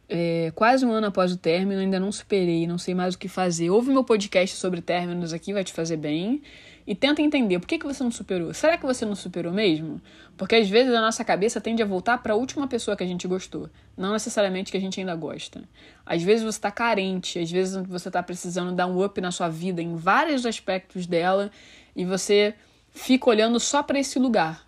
É, 0.08 0.52
quase 0.54 0.86
um 0.86 0.92
ano 0.92 1.08
após 1.08 1.32
o 1.32 1.36
término, 1.36 1.80
ainda 1.80 1.98
não 1.98 2.12
superei, 2.12 2.66
não 2.66 2.78
sei 2.78 2.94
mais 2.94 3.14
o 3.14 3.18
que 3.18 3.28
fazer. 3.28 3.70
Ouve 3.70 3.90
meu 3.90 4.04
podcast 4.04 4.56
sobre 4.56 4.80
términos 4.80 5.32
aqui, 5.32 5.52
vai 5.52 5.64
te 5.64 5.72
fazer 5.72 5.96
bem. 5.96 6.42
E 6.86 6.94
tenta 6.94 7.20
entender 7.20 7.58
por 7.58 7.66
que, 7.66 7.78
que 7.78 7.86
você 7.86 8.04
não 8.04 8.12
superou. 8.12 8.54
Será 8.54 8.78
que 8.78 8.86
você 8.86 9.04
não 9.04 9.16
superou 9.16 9.52
mesmo? 9.52 10.00
Porque 10.36 10.54
às 10.54 10.68
vezes 10.68 10.94
a 10.94 11.00
nossa 11.00 11.24
cabeça 11.24 11.60
tende 11.60 11.82
a 11.82 11.86
voltar 11.86 12.18
para 12.22 12.32
a 12.32 12.36
última 12.36 12.68
pessoa 12.68 12.96
que 12.96 13.02
a 13.02 13.06
gente 13.06 13.26
gostou, 13.26 13.68
não 13.96 14.12
necessariamente 14.12 14.70
que 14.70 14.76
a 14.76 14.80
gente 14.80 15.00
ainda 15.00 15.16
gosta. 15.16 15.64
Às 16.04 16.22
vezes 16.22 16.44
você 16.44 16.58
está 16.58 16.70
carente, 16.70 17.40
às 17.40 17.50
vezes 17.50 17.84
você 17.86 18.08
está 18.08 18.22
precisando 18.22 18.70
dar 18.70 18.86
um 18.86 19.04
up 19.04 19.20
na 19.20 19.32
sua 19.32 19.48
vida 19.48 19.82
em 19.82 19.96
vários 19.96 20.46
aspectos 20.46 21.06
dela 21.06 21.50
e 21.96 22.04
você 22.04 22.54
fica 22.90 23.30
olhando 23.30 23.58
só 23.58 23.82
para 23.82 23.98
esse 23.98 24.18
lugar, 24.18 24.64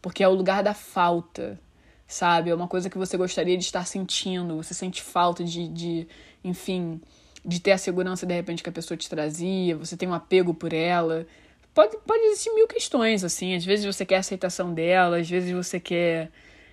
porque 0.00 0.22
é 0.22 0.28
o 0.28 0.34
lugar 0.34 0.62
da 0.62 0.72
falta, 0.72 1.60
sabe? 2.06 2.48
É 2.48 2.54
uma 2.54 2.68
coisa 2.68 2.88
que 2.88 2.96
você 2.96 3.18
gostaria 3.18 3.58
de 3.58 3.64
estar 3.64 3.86
sentindo, 3.86 4.56
você 4.56 4.72
sente 4.72 5.02
falta 5.02 5.44
de, 5.44 5.68
de 5.68 6.08
enfim, 6.42 7.00
de 7.44 7.60
ter 7.60 7.72
a 7.72 7.78
segurança 7.78 8.26
de 8.26 8.34
repente 8.34 8.62
que 8.62 8.68
a 8.68 8.72
pessoa 8.72 8.96
te 8.96 9.08
trazia, 9.08 9.76
você 9.76 9.96
tem 9.96 10.08
um 10.08 10.14
apego 10.14 10.54
por 10.54 10.72
ela. 10.72 11.26
Pode, 11.74 11.96
pode 11.98 12.22
existir 12.24 12.52
mil 12.52 12.66
questões, 12.66 13.22
assim. 13.24 13.54
Às 13.54 13.64
vezes 13.64 13.84
você 13.84 14.04
quer 14.04 14.16
a 14.16 14.20
aceitação 14.20 14.74
dela, 14.74 15.18
às 15.18 15.28
vezes 15.28 15.52
você 15.52 15.78
quer. 15.78 16.30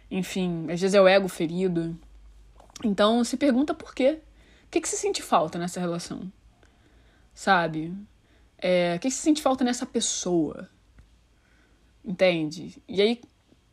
Enfim, 0.09 0.65
às 0.71 0.79
vezes 0.79 0.93
é 0.93 1.01
o 1.01 1.07
ego 1.07 1.27
ferido. 1.27 1.97
Então 2.83 3.23
se 3.23 3.37
pergunta 3.37 3.73
por 3.73 3.93
quê. 3.93 4.19
O 4.65 4.69
que, 4.69 4.81
que 4.81 4.89
você 4.89 4.97
sente 4.97 5.21
falta 5.21 5.57
nessa 5.57 5.79
relação? 5.79 6.31
Sabe? 7.33 7.93
É, 8.57 8.95
o 8.95 8.99
que, 8.99 9.07
que 9.07 9.13
você 9.13 9.21
sente 9.21 9.41
falta 9.41 9.63
nessa 9.63 9.85
pessoa? 9.85 10.69
Entende? 12.03 12.81
E 12.87 13.01
aí, 13.01 13.21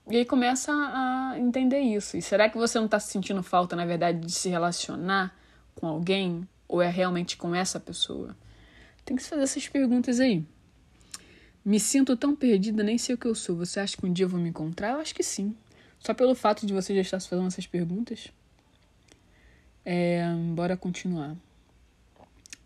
e 0.08 0.16
aí 0.16 0.24
começa 0.24 0.72
a 0.72 1.38
entender 1.38 1.80
isso. 1.80 2.16
E 2.16 2.22
será 2.22 2.48
que 2.48 2.56
você 2.56 2.78
não 2.78 2.86
está 2.86 3.00
sentindo 3.00 3.42
falta, 3.42 3.74
na 3.74 3.86
verdade, 3.86 4.20
de 4.20 4.32
se 4.32 4.48
relacionar 4.48 5.34
com 5.74 5.86
alguém? 5.86 6.46
Ou 6.68 6.82
é 6.82 6.88
realmente 6.88 7.36
com 7.36 7.54
essa 7.54 7.80
pessoa? 7.80 8.36
Tem 9.04 9.16
que 9.16 9.22
se 9.22 9.30
fazer 9.30 9.42
essas 9.42 9.68
perguntas 9.68 10.20
aí. 10.20 10.44
Me 11.64 11.80
sinto 11.80 12.14
tão 12.16 12.36
perdida, 12.36 12.82
nem 12.82 12.98
sei 12.98 13.14
o 13.14 13.18
que 13.18 13.26
eu 13.26 13.34
sou. 13.34 13.56
Você 13.56 13.80
acha 13.80 13.96
que 13.96 14.04
um 14.04 14.12
dia 14.12 14.26
eu 14.26 14.28
vou 14.28 14.38
me 14.38 14.50
encontrar? 14.50 14.92
Eu 14.92 15.00
acho 15.00 15.14
que 15.14 15.22
sim. 15.22 15.56
Só 15.98 16.12
pelo 16.12 16.34
fato 16.34 16.66
de 16.66 16.74
você 16.74 16.94
já 16.94 17.00
estar 17.00 17.18
se 17.20 17.28
fazendo 17.28 17.46
essas 17.46 17.66
perguntas. 17.66 18.28
É, 19.82 20.22
bora 20.54 20.76
continuar. 20.76 21.34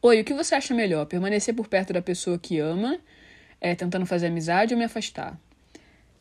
Oi, 0.02 0.20
o 0.20 0.24
que 0.24 0.34
você 0.34 0.56
acha 0.56 0.74
melhor? 0.74 1.06
Permanecer 1.06 1.54
por 1.54 1.68
perto 1.68 1.92
da 1.92 2.02
pessoa 2.02 2.38
que 2.38 2.58
ama, 2.58 2.98
é, 3.60 3.74
tentando 3.76 4.04
fazer 4.04 4.26
amizade 4.26 4.74
ou 4.74 4.78
me 4.78 4.84
afastar? 4.84 5.38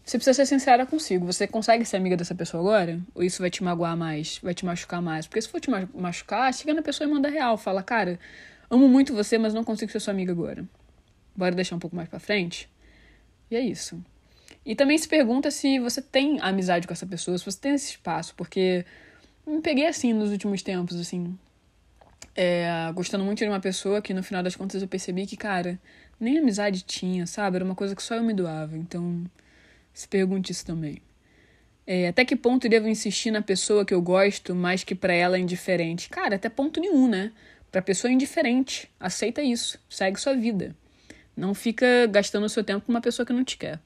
Você 0.06 0.18
precisa 0.18 0.36
ser 0.36 0.46
sincera 0.46 0.86
consigo. 0.86 1.26
Você 1.26 1.48
consegue 1.48 1.84
ser 1.84 1.98
amiga 1.98 2.16
dessa 2.16 2.36
pessoa 2.36 2.62
agora? 2.62 3.00
Ou 3.16 3.24
isso 3.24 3.42
vai 3.42 3.50
te 3.50 3.64
magoar 3.64 3.98
mais? 3.98 4.40
Vai 4.42 4.54
te 4.54 4.66
machucar 4.66 5.02
mais? 5.02 5.26
Porque 5.26 5.42
se 5.42 5.50
for 5.50 5.60
te 5.60 5.70
machucar, 5.96 6.54
chega 6.54 6.74
na 6.76 6.84
pessoa 6.84 7.10
e 7.10 7.12
manda 7.12 7.28
real. 7.28 7.58
Fala, 7.58 7.82
cara, 7.82 8.20
amo 8.70 8.88
muito 8.88 9.14
você, 9.14 9.38
mas 9.38 9.54
não 9.54 9.64
consigo 9.64 9.92
ser 9.92 10.00
sua 10.00 10.14
amiga 10.14 10.32
agora. 10.32 10.64
Bora 11.38 11.56
deixar 11.56 11.76
um 11.76 11.80
pouco 11.80 11.96
mais 11.96 12.10
para 12.10 12.20
frente? 12.20 12.68
E 13.52 13.56
é 13.56 13.62
isso. 13.62 14.04
E 14.66 14.76
também 14.76 14.98
se 14.98 15.08
pergunta 15.08 15.52
se 15.52 15.80
você 15.80 16.02
tem 16.02 16.40
amizade 16.42 16.88
com 16.88 16.94
essa 16.94 17.06
pessoa, 17.06 17.38
se 17.38 17.46
você 17.46 17.60
tem 17.60 17.76
esse 17.76 17.92
espaço, 17.92 18.34
porque 18.36 18.84
me 19.46 19.62
peguei 19.62 19.86
assim 19.86 20.12
nos 20.12 20.32
últimos 20.32 20.64
tempos, 20.64 21.00
assim. 21.00 21.38
É, 22.36 22.92
gostando 22.94 23.24
muito 23.24 23.40
de 23.40 23.48
uma 23.48 23.60
pessoa 23.60 24.02
que 24.02 24.14
no 24.14 24.24
final 24.24 24.44
das 24.44 24.56
contas 24.56 24.82
eu 24.82 24.88
percebi 24.88 25.26
que, 25.26 25.38
cara, 25.38 25.80
nem 26.20 26.38
amizade 26.38 26.84
tinha, 26.84 27.26
sabe? 27.28 27.56
Era 27.58 27.66
uma 27.66 27.76
coisa 27.76 27.96
que 27.96 28.04
só 28.04 28.16
eu 28.16 28.24
me 28.24 28.34
doava. 28.34 28.78
Então, 28.78 29.24
se 29.94 30.08
pergunte 30.08 30.52
isso 30.52 30.66
também. 30.66 31.02
É, 31.86 32.10
até 32.10 32.26
que 32.26 32.36
ponto 32.36 32.68
devo 32.68 32.90
insistir 32.90 33.32
na 33.32 33.42
pessoa 33.42 33.86
que 33.86 33.94
eu 33.94 34.02
gosto, 34.02 34.54
mais 34.54 34.84
que 34.84 34.94
para 34.94 35.14
ela 35.14 35.38
é 35.38 35.40
indiferente? 35.40 36.10
Cara, 36.10 36.36
até 36.36 36.50
ponto 36.50 36.82
nenhum, 36.82 37.08
né? 37.08 37.32
Pra 37.72 37.82
pessoa 37.82 38.12
é 38.12 38.14
indiferente. 38.14 38.90
Aceita 39.00 39.42
isso. 39.42 39.80
Segue 39.90 40.20
sua 40.20 40.36
vida. 40.36 40.76
Não 41.38 41.54
fica 41.54 41.86
gastando 42.08 42.46
o 42.46 42.50
seu 42.50 42.64
tempo 42.64 42.84
com 42.84 42.92
uma 42.92 43.00
pessoa 43.00 43.24
que 43.24 43.32
não 43.32 43.44
te 43.44 43.58
quer. 43.58 43.80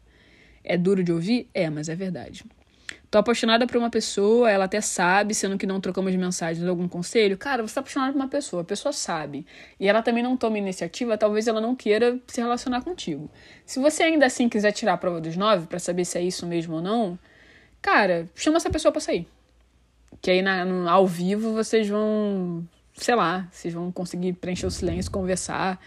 É 0.64 0.78
duro 0.78 1.04
de 1.04 1.12
ouvir? 1.12 1.49
É, 1.54 1.70
mas 1.70 1.89
é 1.89 1.95
verdade. 1.95 2.45
Tô 3.10 3.18
apaixonada 3.18 3.68
por 3.68 3.76
uma 3.76 3.89
pessoa, 3.89 4.49
ela 4.49 4.66
até 4.66 4.80
sabe, 4.80 5.36
sendo 5.36 5.58
que 5.58 5.68
não 5.68 5.82
trocamos 5.82 6.16
mensagens, 6.16 6.66
algum 6.66 6.88
conselho. 6.88 7.38
Cara, 7.38 7.62
você 7.62 7.76
tá 7.76 7.82
apaixonada 7.82 8.14
por 8.14 8.20
uma 8.20 8.30
pessoa, 8.30 8.62
a 8.62 8.66
pessoa 8.66 8.93
sabe. 8.93 9.45
E 9.78 9.86
ela 9.86 10.02
também 10.02 10.24
não 10.24 10.38
toma 10.38 10.58
iniciativa, 10.58 11.18
talvez 11.18 11.45
ela 11.45 11.60
não 11.60 11.76
queira 11.76 12.18
se 12.26 12.39
relacionar 12.39 12.82
contigo. 12.82 13.30
Se 13.66 13.82
você 13.82 14.04
ainda 14.04 14.26
assim 14.26 14.47
quiser 14.47 14.72
tirar 14.72 14.93
a 14.93 14.97
prova 14.97 15.20
dos 15.20 15.36
nove 15.36 15.68
para 15.68 15.78
saber 15.78 16.06
se 16.06 16.18
é 16.18 16.22
isso 16.22 16.47
mesmo 16.47 16.76
ou 16.76 16.82
não, 16.82 17.20
cara, 17.82 18.30
chama 18.34 18.56
essa 18.56 18.70
pessoa 18.70 18.93
para 18.93 19.02
sair. 19.02 19.28
Que 20.22 20.32
aí 20.32 20.41
na, 20.41 20.64
no, 20.64 20.88
ao 20.88 21.06
vivo 21.06 21.52
vocês 21.52 21.89
vão, 21.89 22.66
sei 22.93 23.16
lá, 23.16 23.45
vocês 23.52 23.74
vão 23.74 23.91
conseguir 23.91 24.32
preencher 24.34 24.68
o 24.68 24.72
silêncio, 24.72 25.12
conversar 25.12 25.82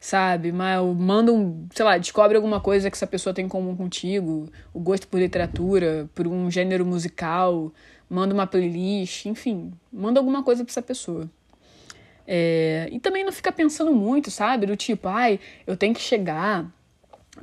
sabe? 0.00 0.52
Mas 0.52 0.80
manda 0.96 1.32
um, 1.32 1.66
sei 1.74 1.84
lá, 1.84 1.98
descobre 1.98 2.36
alguma 2.36 2.60
coisa 2.60 2.90
que 2.90 2.96
essa 2.96 3.06
pessoa 3.06 3.34
tem 3.34 3.46
em 3.46 3.48
comum 3.48 3.76
contigo, 3.76 4.48
o 4.72 4.80
gosto 4.80 5.08
por 5.08 5.20
literatura, 5.20 6.08
por 6.14 6.26
um 6.26 6.50
gênero 6.50 6.84
musical, 6.86 7.72
manda 8.08 8.32
uma 8.32 8.46
playlist, 8.46 9.26
enfim, 9.26 9.72
manda 9.92 10.20
alguma 10.20 10.42
coisa 10.42 10.64
para 10.64 10.72
essa 10.72 10.82
pessoa. 10.82 11.28
É, 12.26 12.88
e 12.92 13.00
também 13.00 13.24
não 13.24 13.32
fica 13.32 13.50
pensando 13.50 13.92
muito, 13.92 14.30
sabe? 14.30 14.66
Do 14.66 14.76
tipo, 14.76 15.08
ai, 15.08 15.40
eu 15.66 15.76
tenho 15.76 15.94
que 15.94 16.00
chegar 16.00 16.66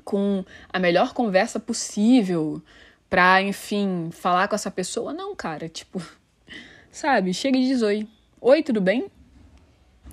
com 0.04 0.44
a 0.72 0.78
melhor 0.80 1.14
conversa 1.14 1.60
possível 1.60 2.62
pra, 3.10 3.42
enfim, 3.42 4.10
falar 4.12 4.48
com 4.48 4.56
essa 4.56 4.70
pessoa. 4.70 5.12
Não, 5.12 5.36
cara, 5.36 5.68
tipo, 5.68 6.02
sabe? 6.92 7.34
Chega 7.34 7.58
e 7.58 7.68
diz 7.68 7.82
oi. 7.82 8.08
Oi, 8.40 8.62
tudo 8.62 8.80
bem? 8.80 9.08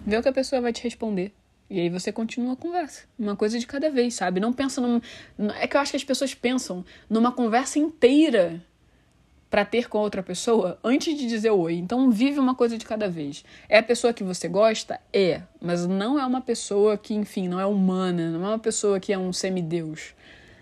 Vê 0.07 0.17
o 0.17 0.23
que 0.23 0.29
a 0.29 0.33
pessoa 0.33 0.63
vai 0.63 0.73
te 0.73 0.83
responder. 0.83 1.33
E 1.73 1.81
aí 1.81 1.89
você 1.89 2.13
continua 2.13 2.53
a 2.53 2.57
conversa. 2.57 3.05
Uma 3.19 3.35
coisa 3.35 3.59
de 3.59 3.67
cada 3.67 3.89
vez, 3.89 4.13
sabe? 4.13 4.39
Não 4.39 4.53
pensa 4.53 4.79
num. 4.79 5.01
É 5.59 5.67
que 5.67 5.75
eu 5.75 5.81
acho 5.81 5.93
que 5.93 5.97
as 5.97 6.05
pessoas 6.05 6.35
pensam 6.35 6.85
numa 7.09 7.33
conversa 7.33 7.79
inteira 7.79 8.63
para 9.49 9.65
ter 9.65 9.89
com 9.89 9.97
outra 9.97 10.23
pessoa 10.23 10.79
antes 10.85 11.17
de 11.17 11.27
dizer 11.27 11.49
oi. 11.49 11.77
Então 11.77 12.11
vive 12.11 12.39
uma 12.39 12.55
coisa 12.55 12.77
de 12.77 12.85
cada 12.85 13.09
vez. 13.09 13.43
É 13.71 13.79
a 13.79 13.83
pessoa 13.83 14.13
que 14.13 14.23
você 14.23 14.49
gosta? 14.49 15.01
É. 15.11 15.41
Mas 15.63 15.87
não 15.87 16.21
é 16.21 16.27
uma 16.27 16.43
pessoa 16.43 16.99
que, 16.99 17.15
enfim, 17.15 17.49
não 17.49 17.59
é 17.59 17.65
humana, 17.65 18.31
não 18.31 18.45
é 18.45 18.49
uma 18.49 18.59
pessoa 18.59 19.01
que 19.01 19.11
é 19.11 19.17
um 19.17 19.33
semideus. 19.33 20.15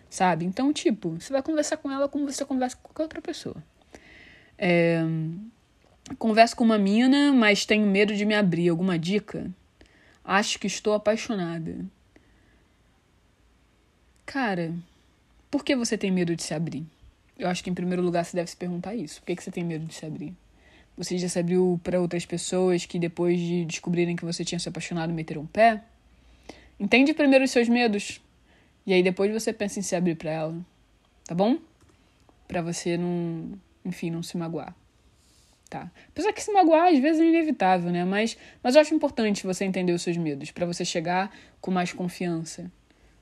Sabe? 0.08 0.44
Então, 0.44 0.72
tipo, 0.72 1.20
você 1.20 1.32
vai 1.32 1.42
conversar 1.42 1.76
com 1.78 1.90
ela 1.90 2.08
como 2.08 2.30
você 2.30 2.44
conversa 2.44 2.76
com 2.76 2.84
qualquer 2.84 3.02
outra 3.02 3.20
pessoa. 3.20 3.56
É... 4.56 5.02
Converso 6.20 6.54
com 6.54 6.62
uma 6.62 6.78
mina, 6.78 7.32
mas 7.32 7.66
tenho 7.66 7.84
medo 7.84 8.14
de 8.14 8.24
me 8.24 8.36
abrir. 8.36 8.68
Alguma 8.68 8.96
dica? 8.96 9.52
Acho 10.32 10.60
que 10.60 10.68
estou 10.68 10.94
apaixonada. 10.94 11.84
Cara, 14.24 14.72
por 15.50 15.64
que 15.64 15.74
você 15.74 15.98
tem 15.98 16.08
medo 16.08 16.36
de 16.36 16.44
se 16.44 16.54
abrir? 16.54 16.86
Eu 17.36 17.48
acho 17.48 17.64
que 17.64 17.68
em 17.68 17.74
primeiro 17.74 18.00
lugar 18.00 18.24
você 18.24 18.36
deve 18.36 18.48
se 18.48 18.56
perguntar 18.56 18.94
isso. 18.94 19.20
Por 19.20 19.26
que, 19.26 19.42
você 19.42 19.50
tem 19.50 19.64
medo 19.64 19.86
de 19.86 19.92
se 19.92 20.06
abrir? 20.06 20.32
Você 20.96 21.18
já 21.18 21.28
se 21.28 21.36
abriu 21.36 21.80
para 21.82 22.00
outras 22.00 22.24
pessoas 22.24 22.86
que 22.86 22.96
depois 22.96 23.40
de 23.40 23.64
descobrirem 23.64 24.14
que 24.14 24.24
você 24.24 24.44
tinha 24.44 24.60
se 24.60 24.68
apaixonado 24.68 25.12
meteram 25.12 25.42
um 25.42 25.46
pé? 25.46 25.82
Entende 26.78 27.12
primeiro 27.12 27.44
os 27.44 27.50
seus 27.50 27.68
medos 27.68 28.20
e 28.86 28.92
aí 28.92 29.02
depois 29.02 29.32
você 29.32 29.52
pensa 29.52 29.80
em 29.80 29.82
se 29.82 29.96
abrir 29.96 30.14
para 30.14 30.30
ela, 30.30 30.54
tá 31.24 31.34
bom? 31.34 31.58
Para 32.46 32.62
você 32.62 32.96
não, 32.96 33.58
enfim, 33.84 34.10
não 34.10 34.22
se 34.22 34.36
magoar 34.36 34.76
tá? 35.70 35.90
Apesar 36.08 36.32
que 36.32 36.42
se 36.42 36.52
magoar 36.52 36.92
às 36.92 36.98
vezes 36.98 37.22
é 37.22 37.24
inevitável, 37.24 37.90
né? 37.92 38.04
Mas, 38.04 38.36
mas 38.62 38.74
eu 38.74 38.80
acho 38.80 38.92
importante 38.92 39.46
você 39.46 39.64
entender 39.64 39.92
os 39.92 40.02
seus 40.02 40.16
medos 40.16 40.50
para 40.50 40.66
você 40.66 40.84
chegar 40.84 41.34
com 41.60 41.70
mais 41.70 41.92
confiança, 41.92 42.70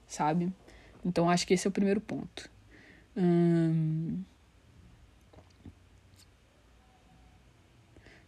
sabe? 0.07 0.51
Então 1.05 1.29
acho 1.29 1.47
que 1.47 1.53
esse 1.53 1.67
é 1.67 1.71
o 1.71 1.73
primeiro 1.73 2.01
ponto. 2.01 2.51
Hum... 3.15 4.23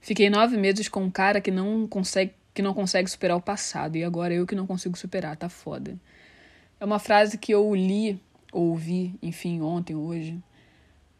Fiquei 0.02 0.30
nove 0.30 0.56
meses 0.56 0.88
com 0.88 1.02
um 1.04 1.10
cara 1.10 1.40
que 1.40 1.50
não 1.50 1.86
consegue 1.86 2.32
que 2.52 2.62
não 2.62 2.74
consegue 2.74 3.08
superar 3.08 3.36
o 3.36 3.40
passado 3.40 3.96
e 3.96 4.02
agora 4.02 4.34
eu 4.34 4.44
que 4.44 4.56
não 4.56 4.66
consigo 4.66 4.98
superar, 4.98 5.36
tá 5.36 5.48
foda. 5.48 5.96
É 6.80 6.84
uma 6.84 6.98
frase 6.98 7.38
que 7.38 7.52
eu 7.54 7.74
li, 7.74 8.20
ouvi, 8.52 9.14
enfim, 9.22 9.60
ontem, 9.60 9.94
hoje. 9.94 10.42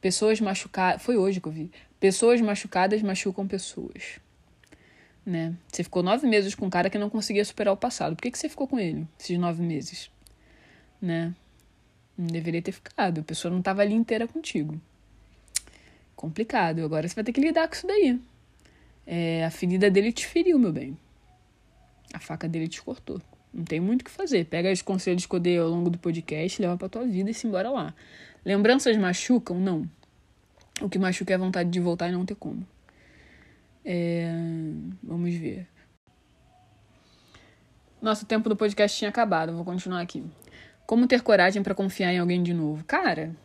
Pessoas 0.01 0.41
machucadas. 0.41 1.03
Foi 1.03 1.17
hoje 1.17 1.41
que 1.41 1.49
eu 1.49 1.53
vi. 1.53 1.71
Pessoas 1.99 2.41
machucadas 2.41 3.03
machucam 3.03 3.47
pessoas. 3.47 4.19
né? 5.25 5.55
Você 5.71 5.85
ficou 5.85 6.03
nove 6.03 6.27
meses 6.27 6.55
com 6.55 6.67
um 6.67 6.71
cara 6.71 6.89
que 6.89 6.99
não 6.99 7.11
conseguia 7.11 7.45
superar 7.45 7.75
o 7.75 7.77
passado. 7.77 8.17
Por 8.17 8.23
que, 8.23 8.31
que 8.31 8.39
você 8.39 8.49
ficou 8.49 8.67
com 8.67 8.79
ele 8.79 9.07
esses 9.19 9.39
nove 9.39 9.63
meses? 9.63 10.11
Né? 11.01 11.35
Não 12.17 12.27
deveria 12.27 12.63
ter 12.63 12.73
ficado. 12.73 13.21
A 13.21 13.25
pessoa 13.25 13.51
não 13.53 13.59
estava 13.61 13.83
ali 13.83 13.95
inteira 13.95 14.27
contigo. 14.27 14.81
Complicado. 16.17 16.85
Agora 16.85 17.07
você 17.07 17.15
vai 17.15 17.25
ter 17.25 17.33
que 17.33 17.41
lidar 17.41 17.69
com 17.69 17.75
isso 17.75 17.87
daí. 17.87 18.19
É, 19.07 19.45
a 19.45 19.51
ferida 19.51 19.91
dele 19.91 20.13
te 20.13 20.27
feriu, 20.27 20.59
meu 20.59 20.73
bem. 20.73 20.97
A 22.13 22.19
faca 22.19 22.49
dele 22.49 22.69
te 22.69 22.83
cortou. 22.83 23.21
Não 23.53 23.65
tem 23.65 23.81
muito 23.81 24.03
o 24.03 24.05
que 24.05 24.11
fazer. 24.11 24.45
Pega 24.47 24.71
os 24.71 24.83
conselhos 24.83 25.27
que 25.27 25.35
eu 25.35 25.41
dei 25.41 25.59
ao 25.59 25.69
longo 25.69 25.91
do 25.91 25.99
podcast, 25.99 26.61
leva 26.61 26.77
pra 26.77 26.89
tua 26.89 27.05
vida 27.05 27.31
e 27.31 27.35
se 27.35 27.47
embora 27.47 27.71
lá. 27.71 27.95
Lembranças 28.45 28.97
machucam? 28.97 29.59
Não. 29.59 29.89
O 30.81 30.89
que 30.89 30.99
machuca 30.99 31.33
é 31.33 31.37
a 31.37 31.39
vontade 31.39 31.71
de 31.71 31.81
voltar 31.81 32.09
e 32.09 32.13
não 32.13 32.25
ter 32.25 32.35
como. 32.35 32.67
É... 33.85 34.31
Vamos 35.03 35.35
ver. 35.35 35.67
Nosso 38.01 38.25
tempo 38.25 38.49
do 38.49 38.57
podcast 38.57 38.97
tinha 38.97 39.11
acabado, 39.11 39.53
vou 39.53 39.65
continuar 39.65 40.01
aqui. 40.01 40.25
Como 40.87 41.07
ter 41.07 41.21
coragem 41.23 41.63
para 41.63 41.75
confiar 41.75 42.13
em 42.13 42.19
alguém 42.19 42.43
de 42.43 42.55
novo? 42.55 42.83
Cara, 42.85 43.37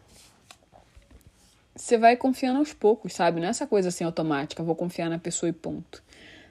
você 1.75 1.97
vai 1.97 2.15
confiando 2.15 2.59
aos 2.59 2.73
poucos, 2.73 3.13
sabe? 3.13 3.41
Não 3.41 3.47
é 3.47 3.49
essa 3.49 3.67
coisa 3.67 3.89
assim 3.89 4.05
automática, 4.05 4.63
vou 4.63 4.75
confiar 4.75 5.09
na 5.09 5.19
pessoa 5.19 5.49
e 5.49 5.53
ponto. 5.53 6.01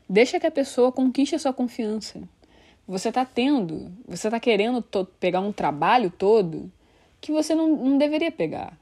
Deixa 0.09 0.39
que 0.39 0.47
a 0.47 0.51
pessoa 0.51 0.93
conquiste 0.93 1.35
a 1.35 1.39
sua 1.39 1.55
confiança. 1.55 2.21
Você 2.87 3.11
tá 3.11 3.25
tendo, 3.25 3.91
você 4.07 4.31
tá 4.31 4.39
querendo 4.39 4.83
pegar 5.19 5.41
um 5.41 5.51
trabalho 5.51 6.11
todo 6.11 6.71
que 7.25 7.33
você 7.33 7.55
não, 7.55 7.75
não 7.75 7.97
deveria 7.97 8.31
pegar. 8.31 8.79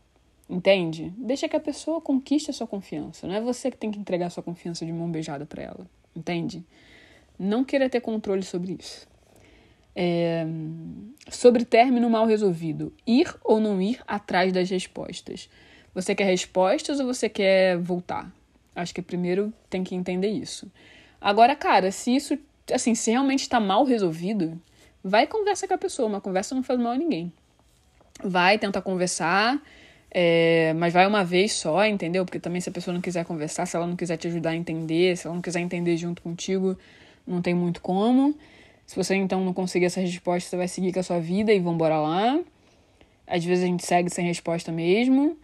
Entende? 0.51 1.15
Deixa 1.17 1.49
que 1.49 1.55
a 1.55 1.61
pessoa 1.61 2.01
conquiste 2.01 2.51
a 2.51 2.53
sua 2.53 2.67
confiança. 2.67 3.25
Não 3.25 3.37
é 3.37 3.41
você 3.41 3.71
que 3.71 3.77
tem 3.77 3.89
que 3.89 4.01
entregar 4.01 4.27
a 4.27 4.31
sua 4.31 4.43
confiança 4.43 4.85
de 4.85 4.93
mão 4.93 5.09
beijada 5.09 5.47
para 5.47 5.63
ela. 5.63 5.87
Entende? 6.15 6.65
Não 7.39 7.63
queira 7.63 7.89
ter 7.89 8.01
controle 8.01 8.43
sobre 8.43 8.77
isso. 8.81 9.09
É... 9.95 10.45
Sobre 11.31 11.65
término 11.65 12.11
mal 12.11 12.27
resolvido. 12.27 12.93
Ir 13.07 13.33
ou 13.45 13.61
não 13.61 13.81
ir 13.81 14.03
atrás 14.09 14.53
das 14.53 14.69
respostas. 14.69 15.49
Você 15.95 16.13
quer 16.13 16.25
respostas 16.25 16.99
ou 16.99 17.07
você 17.07 17.29
quer 17.29 17.79
voltar? 17.79 18.29
Acho 18.75 18.93
que 18.93 19.03
primeiro 19.03 19.53
tem 19.71 19.85
que 19.85 19.95
entender 19.95 20.31
isso. 20.31 20.69
Agora, 21.21 21.55
cara, 21.55 21.93
se 21.93 22.13
isso, 22.13 22.37
assim, 22.73 22.97
se 22.97 23.13
realmente 23.13 23.43
está 23.43 23.61
mal 23.61 23.85
resolvido, 23.85 24.61
vai 25.05 25.29
conversa 25.29 25.69
com 25.69 25.75
a 25.75 25.79
pessoa. 25.79 26.09
Uma 26.09 26.21
conversa 26.21 26.57
não 26.57 26.65
faz 26.65 26.81
mal 26.81 26.93
a 26.93 26.99
ninguém. 26.99 27.33
Vai, 28.23 28.59
tenta 28.59 28.81
conversar 28.83 29.61
é, 30.15 30.75
mas 30.75 30.93
vai 30.93 31.07
uma 31.07 31.25
vez 31.25 31.55
só, 31.55 31.87
entendeu? 31.87 32.25
Porque 32.27 32.39
também 32.39 32.61
se 32.61 32.69
a 32.69 32.73
pessoa 32.73 32.93
não 32.93 33.01
quiser 33.01 33.25
conversar, 33.25 33.65
se 33.65 33.75
ela 33.75 33.87
não 33.87 33.97
quiser 33.97 34.19
te 34.19 34.29
ajudar 34.29 34.51
a 34.51 34.57
entender, 34.57 35.17
se 35.17 35.27
ela 35.27 35.35
não 35.35 35.41
quiser 35.41 35.61
entender 35.61 35.97
junto 35.97 36.21
contigo, 36.21 36.77
não 37.27 37.41
tem 37.41 37.55
muito 37.55 37.81
como. 37.81 38.35
Se 38.87 38.95
você 38.95 39.15
então 39.15 39.43
não 39.43 39.55
conseguir 39.55 39.87
essa 39.87 40.01
resposta, 40.01 40.51
você 40.51 40.57
vai 40.57 40.69
seguir 40.69 40.93
com 40.93 41.01
a 41.01 41.03
sua 41.03 41.19
vida 41.19 41.51
e 41.53 41.59
vambora 41.59 41.99
lá. 41.99 42.39
Às 43.27 43.43
vezes 43.43 43.65
a 43.65 43.67
gente 43.67 43.87
segue 43.87 44.11
sem 44.11 44.27
resposta 44.27 44.71
mesmo. 44.71 45.39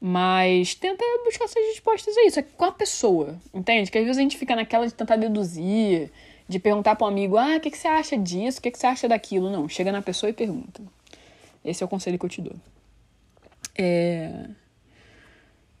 Mas 0.00 0.74
tenta 0.74 1.04
buscar 1.24 1.44
essas 1.44 1.64
respostas 1.66 2.16
aí, 2.16 2.26
isso 2.26 2.40
é 2.40 2.42
com 2.42 2.64
a 2.64 2.72
pessoa, 2.72 3.36
entende? 3.54 3.88
Que 3.90 3.98
às 3.98 4.04
vezes 4.04 4.18
a 4.18 4.22
gente 4.22 4.36
fica 4.36 4.56
naquela 4.56 4.84
de 4.84 4.92
tentar 4.92 5.14
deduzir, 5.14 6.10
de 6.48 6.58
perguntar 6.58 6.96
para 6.96 7.06
um 7.06 7.10
amigo, 7.10 7.36
ah, 7.36 7.56
o 7.56 7.60
que, 7.60 7.70
que 7.70 7.78
você 7.78 7.86
acha 7.86 8.18
disso? 8.18 8.58
O 8.58 8.62
que, 8.62 8.72
que 8.72 8.78
você 8.78 8.86
acha 8.88 9.08
daquilo? 9.08 9.48
Não, 9.48 9.68
chega 9.68 9.92
na 9.92 10.02
pessoa 10.02 10.30
e 10.30 10.32
pergunta. 10.32 10.82
Esse 11.64 11.82
é 11.82 11.86
o 11.86 11.88
conselho 11.88 12.18
que 12.18 12.24
eu 12.24 12.30
te 12.30 12.40
dou. 12.40 12.56
É... 13.76 14.46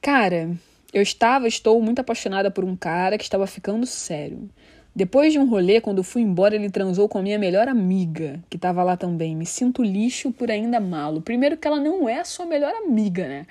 Cara, 0.00 0.50
eu 0.92 1.02
estava, 1.02 1.48
estou 1.48 1.80
muito 1.80 2.00
apaixonada 2.00 2.50
por 2.50 2.64
um 2.64 2.76
cara 2.76 3.16
que 3.16 3.24
estava 3.24 3.46
ficando 3.46 3.86
sério. 3.86 4.48
Depois 4.94 5.32
de 5.32 5.38
um 5.38 5.48
rolê, 5.48 5.80
quando 5.80 6.04
fui 6.04 6.20
embora, 6.20 6.54
ele 6.54 6.68
transou 6.68 7.08
com 7.08 7.18
a 7.18 7.22
minha 7.22 7.38
melhor 7.38 7.66
amiga, 7.66 8.38
que 8.50 8.56
estava 8.56 8.82
lá 8.82 8.94
também. 8.94 9.34
Me 9.34 9.46
sinto 9.46 9.82
lixo 9.82 10.30
por 10.30 10.50
ainda 10.50 10.78
malo. 10.78 11.22
Primeiro 11.22 11.56
que 11.56 11.66
ela 11.66 11.80
não 11.80 12.06
é 12.06 12.20
a 12.20 12.24
sua 12.24 12.44
melhor 12.44 12.74
amiga, 12.74 13.26
né? 13.26 13.46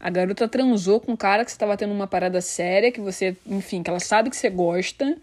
A 0.00 0.08
garota 0.08 0.48
transou 0.48 0.98
com 0.98 1.12
um 1.12 1.16
cara 1.16 1.44
que 1.44 1.50
você 1.50 1.54
estava 1.54 1.76
tendo 1.76 1.92
uma 1.92 2.06
parada 2.06 2.40
séria, 2.40 2.90
que 2.90 3.00
você, 3.00 3.36
enfim, 3.46 3.82
que 3.82 3.90
ela 3.90 4.00
sabe 4.00 4.30
que 4.30 4.36
você 4.36 4.48
gosta, 4.48 5.16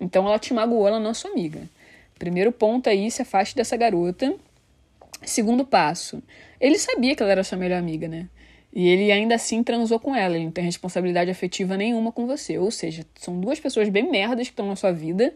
então 0.00 0.26
ela 0.26 0.38
te 0.38 0.52
magoou, 0.52 0.88
ela 0.88 0.98
não 0.98 1.10
é 1.10 1.14
sua 1.14 1.30
amiga. 1.30 1.60
Primeiro 2.18 2.50
ponto 2.50 2.88
aí, 2.88 3.08
se 3.10 3.22
afaste 3.22 3.54
dessa 3.54 3.76
garota. 3.76 4.34
Segundo 5.22 5.64
passo, 5.64 6.22
ele 6.60 6.78
sabia 6.78 7.14
que 7.14 7.22
ela 7.22 7.32
era 7.32 7.44
sua 7.44 7.58
melhor 7.58 7.78
amiga, 7.78 8.08
né? 8.08 8.28
E 8.72 8.88
ele 8.88 9.10
ainda 9.10 9.34
assim 9.34 9.62
transou 9.62 9.98
com 9.98 10.14
ela, 10.14 10.36
ele 10.36 10.44
não 10.44 10.52
tem 10.52 10.64
responsabilidade 10.64 11.30
afetiva 11.30 11.76
nenhuma 11.76 12.12
com 12.12 12.26
você. 12.26 12.58
Ou 12.58 12.70
seja, 12.70 13.04
são 13.16 13.40
duas 13.40 13.58
pessoas 13.58 13.88
bem 13.88 14.10
merdas 14.10 14.46
que 14.46 14.52
estão 14.52 14.68
na 14.68 14.76
sua 14.76 14.92
vida 14.92 15.34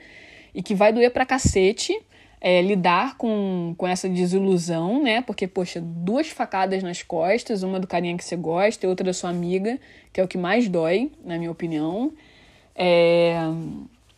e 0.55 0.62
que 0.62 0.75
vai 0.75 0.93
doer 0.93 1.11
pra 1.11 1.27
cacete 1.27 2.01
é, 2.41 2.61
lidar 2.62 3.16
com, 3.16 3.75
com 3.77 3.89
essa 3.89 4.09
desilusão, 4.09 5.03
né? 5.03 5.22
Porque, 5.22 5.49
poxa, 5.49 5.81
duas 5.81 6.29
facadas 6.29 6.83
nas 6.83 7.03
costas, 7.03 7.62
uma 7.62 7.81
do 7.81 7.87
carinha 7.87 8.16
que 8.16 8.25
você 8.25 8.37
gosta 8.37 8.85
e 8.85 8.89
outra 8.89 9.05
da 9.05 9.12
sua 9.12 9.31
amiga, 9.31 9.81
que 10.12 10.20
é 10.20 10.25
o 10.25 10.29
que 10.29 10.39
mais 10.39 10.68
dói, 10.68 11.11
na 11.25 11.39
minha 11.39 11.51
opinião. 11.51 12.12
É... 12.77 13.35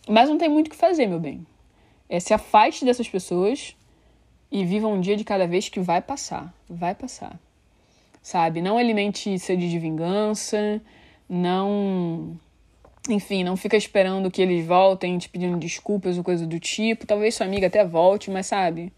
Mas 0.09 0.29
não 0.29 0.37
tem 0.37 0.49
muito 0.49 0.67
o 0.67 0.71
que 0.71 0.77
fazer, 0.77 1.07
meu 1.07 1.21
bem. 1.21 1.47
É, 2.09 2.21
se 2.21 2.35
afaste 2.35 2.85
dessas 2.85 3.09
pessoas, 3.09 3.77
e 4.51 4.65
viva 4.65 4.87
um 4.87 5.01
dia 5.01 5.17
de 5.17 5.25
cada 5.25 5.47
vez 5.47 5.69
que 5.69 5.81
vai 5.81 6.01
passar, 6.01 6.55
vai 6.69 6.95
passar. 6.95 7.39
Sabe? 8.23 8.61
Não 8.61 8.79
alimente 8.79 9.39
sede 9.39 9.71
de 9.71 9.79
vingança, 9.79 10.81
não. 11.29 12.39
Enfim, 13.09 13.45
não 13.45 13.57
fica 13.57 13.77
esperando 13.77 14.31
que 14.31 14.43
eles 14.43 14.67
voltem 14.67 15.17
te 15.17 15.29
pedindo 15.29 15.57
desculpas 15.57 16.19
ou 16.19 16.25
coisa 16.25 16.45
do 16.45 16.59
tipo. 16.59 17.07
Talvez 17.07 17.37
sua 17.37 17.47
amiga 17.47 17.69
até 17.69 17.85
volte, 17.85 18.31
mas 18.31 18.47
sabe? 18.47 18.93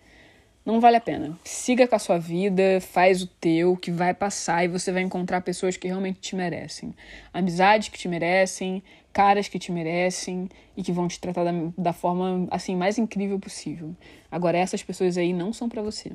Não 0.65 0.81
vale 0.81 0.97
a 0.97 1.01
pena. 1.01 1.39
Siga 1.45 1.87
com 1.87 1.95
a 1.95 1.99
sua 1.99 2.19
vida, 2.19 2.79
faz 2.81 3.23
o 3.23 3.27
teu, 3.27 3.77
que 3.77 3.91
vai 3.91 4.13
passar 4.13 4.65
e 4.65 4.69
você 4.69 4.93
vai 4.93 5.03
encontrar 5.03 5.41
pessoas 5.41 5.77
que 5.77 5.89
realmente 5.89 6.21
te 6.21 6.37
merecem. 6.37 6.95
Amizades 7.33 7.89
que 7.89 7.99
te 7.99 8.07
merecem, 8.07 8.83
caras 9.19 9.49
que 9.49 9.59
te 9.59 9.73
merecem 9.73 10.49
e 10.77 10.83
que 10.85 10.93
vão 10.93 11.09
te 11.09 11.19
tratar 11.19 11.43
da, 11.43 11.51
da 11.77 11.93
forma 11.93 12.47
assim 12.53 12.77
mais 12.77 12.99
incrível 12.99 13.37
possível. 13.37 13.93
Agora 14.31 14.57
essas 14.57 14.81
pessoas 14.81 15.19
aí 15.19 15.33
não 15.33 15.53
são 15.53 15.69
para 15.69 15.83
você. 15.83 16.13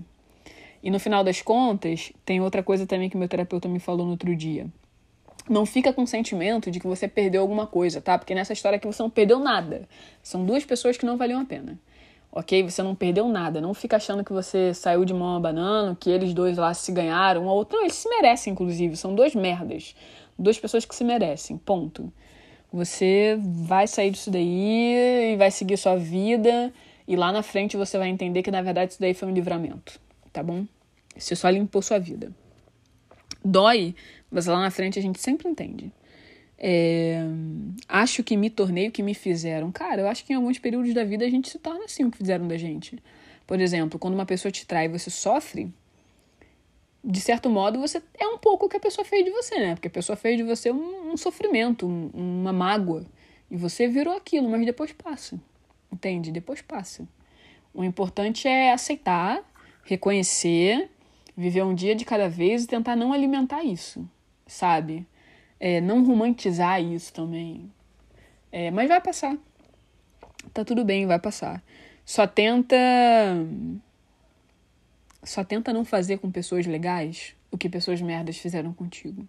E 0.81 0.89
no 0.89 0.97
final 1.01 1.21
das 1.21 1.41
contas, 1.41 2.13
tem 2.23 2.39
outra 2.39 2.63
coisa 2.63 2.87
também 2.87 3.09
que 3.09 3.17
meu 3.17 3.27
terapeuta 3.27 3.67
me 3.67 3.77
falou 3.77 4.05
no 4.05 4.13
outro 4.13 4.33
dia. 4.33 4.67
Não 5.49 5.65
fica 5.65 5.91
com 5.91 6.03
o 6.03 6.07
sentimento 6.07 6.71
de 6.71 6.79
que 6.79 6.87
você 6.87 7.05
perdeu 7.05 7.41
alguma 7.41 7.67
coisa, 7.67 7.99
tá? 7.99 8.17
Porque 8.17 8.33
nessa 8.33 8.53
história 8.53 8.77
aqui 8.77 8.87
você 8.87 9.03
não 9.03 9.09
perdeu 9.09 9.37
nada. 9.37 9.85
São 10.21 10.45
duas 10.45 10.63
pessoas 10.63 10.95
que 10.95 11.05
não 11.05 11.17
valiam 11.17 11.41
a 11.41 11.45
pena. 11.45 11.77
Ok? 12.31 12.63
Você 12.63 12.81
não 12.81 12.95
perdeu 12.95 13.27
nada. 13.27 13.59
Não 13.59 13.73
fica 13.73 13.97
achando 13.97 14.23
que 14.23 14.31
você 14.31 14.73
saiu 14.73 15.03
de 15.03 15.13
mão 15.13 15.35
abanando, 15.35 15.97
que 15.97 16.09
eles 16.09 16.33
dois 16.33 16.57
lá 16.57 16.73
se 16.73 16.89
ganharam. 16.93 17.43
Um 17.43 17.47
ou 17.47 17.57
outro. 17.57 17.75
Não, 17.75 17.83
eles 17.83 17.95
se 17.95 18.07
merecem, 18.07 18.53
inclusive. 18.53 18.95
São 18.95 19.13
duas 19.13 19.35
merdas. 19.35 19.93
Duas 20.39 20.57
pessoas 20.57 20.85
que 20.85 20.95
se 20.95 21.03
merecem. 21.03 21.57
Ponto. 21.57 22.09
Você 22.73 23.37
vai 23.39 23.85
sair 23.85 24.09
disso 24.09 24.31
daí 24.31 25.33
e 25.33 25.37
vai 25.37 25.51
seguir 25.51 25.77
sua 25.77 25.95
vida. 25.95 26.73
E 27.07 27.15
lá 27.15 27.31
na 27.31 27.43
frente 27.43 27.77
você 27.77 27.99
vai 27.99 28.09
entender 28.09 28.41
que 28.41 28.49
na 28.49 28.63
verdade 28.63 28.93
isso 28.93 28.99
daí 28.99 29.13
foi 29.13 29.27
um 29.27 29.31
livramento, 29.31 29.99
tá 30.31 30.41
bom? 30.41 30.65
Você 31.15 31.35
só 31.35 31.47
limpou 31.49 31.83
sua 31.83 31.99
vida. 31.99 32.31
Dói, 33.45 33.93
mas 34.31 34.47
lá 34.47 34.59
na 34.59 34.71
frente 34.71 34.97
a 34.97 35.01
gente 35.03 35.19
sempre 35.21 35.47
entende. 35.47 35.91
É... 36.57 37.19
Acho 37.87 38.23
que 38.23 38.35
me 38.35 38.49
tornei 38.49 38.87
o 38.87 38.91
que 38.91 39.03
me 39.03 39.13
fizeram. 39.13 39.71
Cara, 39.71 40.01
eu 40.01 40.07
acho 40.07 40.25
que 40.25 40.33
em 40.33 40.35
alguns 40.35 40.57
períodos 40.57 40.95
da 40.95 41.03
vida 41.03 41.25
a 41.25 41.29
gente 41.29 41.49
se 41.49 41.59
torna 41.59 41.85
assim 41.85 42.05
o 42.05 42.09
que 42.09 42.17
fizeram 42.17 42.47
da 42.47 42.57
gente. 42.57 42.97
Por 43.45 43.61
exemplo, 43.61 43.99
quando 43.99 44.15
uma 44.15 44.25
pessoa 44.25 44.51
te 44.51 44.65
trai 44.65 44.85
e 44.85 44.89
você 44.89 45.11
sofre, 45.11 45.71
de 47.03 47.19
certo 47.19 47.49
modo, 47.49 47.79
você 47.79 48.01
é 48.17 48.25
um 48.25 48.37
pouco 48.37 48.65
o 48.65 48.69
que 48.69 48.77
a 48.77 48.79
pessoa 48.79 49.03
fez 49.03 49.25
de 49.25 49.31
você, 49.31 49.59
né? 49.59 49.75
Porque 49.75 49.89
a 49.89 49.91
pessoa 49.91 50.15
fez 50.15 50.37
de 50.37 50.43
você 50.43 50.71
um, 50.71 51.11
um 51.11 51.17
sofrimento, 51.17 51.85
um, 51.85 52.09
uma 52.13 52.53
mágoa. 52.53 53.05
E 53.51 53.57
você 53.57 53.87
virou 53.87 54.15
aquilo, 54.15 54.49
mas 54.49 54.65
depois 54.65 54.93
passa. 54.93 55.39
Entende? 55.91 56.31
Depois 56.31 56.61
passa. 56.61 57.05
O 57.73 57.83
importante 57.83 58.47
é 58.47 58.71
aceitar, 58.71 59.43
reconhecer, 59.83 60.89
viver 61.35 61.63
um 61.63 61.75
dia 61.75 61.93
de 61.93 62.05
cada 62.05 62.29
vez 62.29 62.63
e 62.63 62.67
tentar 62.67 62.95
não 62.95 63.11
alimentar 63.11 63.63
isso, 63.63 64.07
sabe? 64.47 65.05
É, 65.59 65.81
não 65.81 66.05
romantizar 66.05 66.81
isso 66.81 67.11
também. 67.11 67.69
É, 68.51 68.71
mas 68.71 68.87
vai 68.87 69.01
passar. 69.01 69.37
Tá 70.53 70.63
tudo 70.63 70.85
bem, 70.85 71.05
vai 71.05 71.19
passar. 71.19 71.61
Só 72.05 72.27
tenta 72.27 72.77
só 75.23 75.43
tenta 75.43 75.73
não 75.73 75.85
fazer 75.85 76.17
com 76.17 76.31
pessoas 76.31 76.65
legais 76.65 77.35
o 77.51 77.57
que 77.57 77.69
pessoas 77.69 78.01
merdas 78.01 78.37
fizeram 78.37 78.73
contigo. 78.73 79.27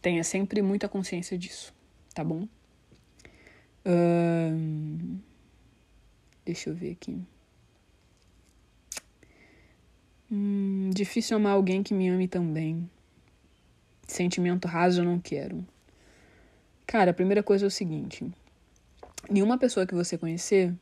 Tenha 0.00 0.22
sempre 0.22 0.62
muita 0.62 0.88
consciência 0.88 1.36
disso, 1.36 1.74
tá 2.14 2.22
bom? 2.22 2.46
Deixa 6.44 6.70
eu 6.70 6.74
ver 6.74 6.92
aqui. 6.92 7.18
Hum, 10.30 10.90
difícil 10.94 11.36
amar 11.36 11.52
alguém 11.52 11.82
que 11.82 11.94
me 11.94 12.08
ame 12.08 12.28
também. 12.28 12.88
Sentimento 14.06 14.68
raso 14.68 15.00
eu 15.00 15.04
não 15.04 15.18
quero. 15.18 15.66
Cara, 16.86 17.10
a 17.10 17.14
primeira 17.14 17.42
coisa 17.42 17.66
é 17.66 17.68
o 17.68 17.70
seguinte: 17.70 18.30
nenhuma 19.28 19.58
pessoa 19.58 19.86
que 19.86 19.94
você 19.94 20.16
conhecer 20.16 20.74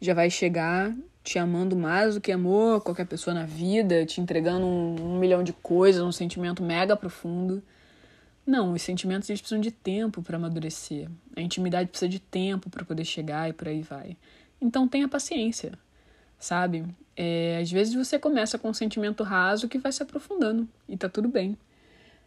já 0.00 0.14
vai 0.14 0.30
chegar 0.30 0.94
te 1.22 1.38
amando 1.38 1.76
mais 1.76 2.14
do 2.14 2.20
que 2.20 2.32
amor 2.32 2.80
qualquer 2.82 3.06
pessoa 3.06 3.34
na 3.34 3.44
vida, 3.44 4.06
te 4.06 4.20
entregando 4.20 4.66
um, 4.66 5.14
um 5.14 5.18
milhão 5.18 5.42
de 5.42 5.52
coisas, 5.52 6.02
um 6.02 6.12
sentimento 6.12 6.62
mega 6.62 6.96
profundo. 6.96 7.62
Não, 8.46 8.72
os 8.72 8.82
sentimentos 8.82 9.28
eles 9.28 9.40
precisam 9.40 9.60
de 9.60 9.70
tempo 9.70 10.22
para 10.22 10.36
amadurecer. 10.36 11.08
A 11.36 11.40
intimidade 11.40 11.88
precisa 11.90 12.08
de 12.08 12.18
tempo 12.18 12.70
para 12.70 12.84
poder 12.84 13.04
chegar 13.04 13.48
e 13.48 13.52
por 13.52 13.68
aí 13.68 13.82
vai. 13.82 14.16
Então 14.60 14.88
tenha 14.88 15.08
paciência, 15.08 15.72
sabe? 16.38 16.84
É, 17.16 17.58
às 17.60 17.70
vezes 17.70 17.94
você 17.94 18.18
começa 18.18 18.58
com 18.58 18.70
um 18.70 18.74
sentimento 18.74 19.22
raso 19.22 19.68
que 19.68 19.78
vai 19.78 19.92
se 19.92 20.02
aprofundando 20.02 20.68
e 20.88 20.96
tá 20.96 21.08
tudo 21.08 21.28
bem. 21.28 21.56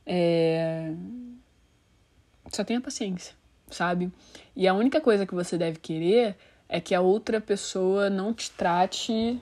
É... 0.06 0.94
Só 2.52 2.64
tenha 2.64 2.80
paciência, 2.80 3.34
sabe? 3.70 4.12
E 4.56 4.68
a 4.68 4.74
única 4.74 5.02
coisa 5.02 5.26
que 5.26 5.34
você 5.34 5.58
deve 5.58 5.80
querer 5.80 6.36
é 6.74 6.82
que 6.82 6.96
a 6.96 7.02
outra 7.02 7.40
pessoa 7.40 8.10
não 8.10 8.34
te 8.34 8.50
trate 8.50 9.40